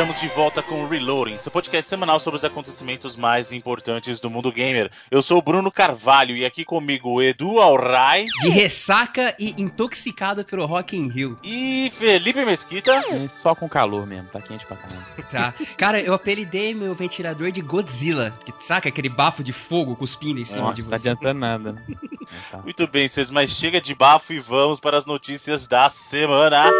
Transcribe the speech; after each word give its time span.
estamos 0.00 0.18
de 0.18 0.28
volta 0.28 0.62
com 0.62 0.82
o 0.82 0.88
Reloading, 0.88 1.36
seu 1.36 1.52
podcast 1.52 1.86
semanal 1.86 2.18
sobre 2.18 2.38
os 2.38 2.42
acontecimentos 2.42 3.16
mais 3.16 3.52
importantes 3.52 4.18
do 4.18 4.30
mundo 4.30 4.50
gamer. 4.50 4.90
Eu 5.10 5.20
sou 5.20 5.36
o 5.36 5.42
Bruno 5.42 5.70
Carvalho 5.70 6.34
e 6.34 6.42
aqui 6.42 6.64
comigo 6.64 7.10
o 7.10 7.22
Edu 7.22 7.60
Alray. 7.60 8.24
De 8.40 8.48
ressaca 8.48 9.36
e 9.38 9.54
intoxicado 9.58 10.42
pelo 10.42 10.64
Rock 10.64 10.96
in 10.96 11.06
Rio. 11.10 11.36
E 11.44 11.92
Felipe 11.98 12.42
Mesquita. 12.46 12.92
É 13.10 13.28
só 13.28 13.54
com 13.54 13.68
calor 13.68 14.06
mesmo, 14.06 14.30
tá 14.30 14.40
quente 14.40 14.64
pra 14.64 14.78
caramba. 14.78 15.04
Tá. 15.30 15.54
Cara, 15.76 16.00
eu 16.00 16.14
apelidei 16.14 16.74
meu 16.74 16.94
ventilador 16.94 17.52
de 17.52 17.60
Godzilla. 17.60 18.32
Que, 18.44 18.54
saca 18.58 18.88
aquele 18.88 19.10
bafo 19.10 19.44
de 19.44 19.52
fogo 19.52 19.94
cuspindo 19.94 20.40
em 20.40 20.46
cima 20.46 20.62
Nossa, 20.62 20.76
de 20.76 20.82
tá 20.82 20.96
você? 20.96 21.10
adiantando 21.10 21.40
nada. 21.40 21.72
né? 21.72 21.82
Tá. 22.50 22.58
Muito 22.58 22.86
bem, 22.88 23.06
vocês, 23.06 23.30
mas 23.30 23.50
chega 23.50 23.80
de 23.82 23.94
bafo 23.94 24.32
e 24.32 24.40
vamos 24.40 24.80
para 24.80 24.96
as 24.96 25.04
notícias 25.04 25.66
da 25.66 25.90
semana. 25.90 26.70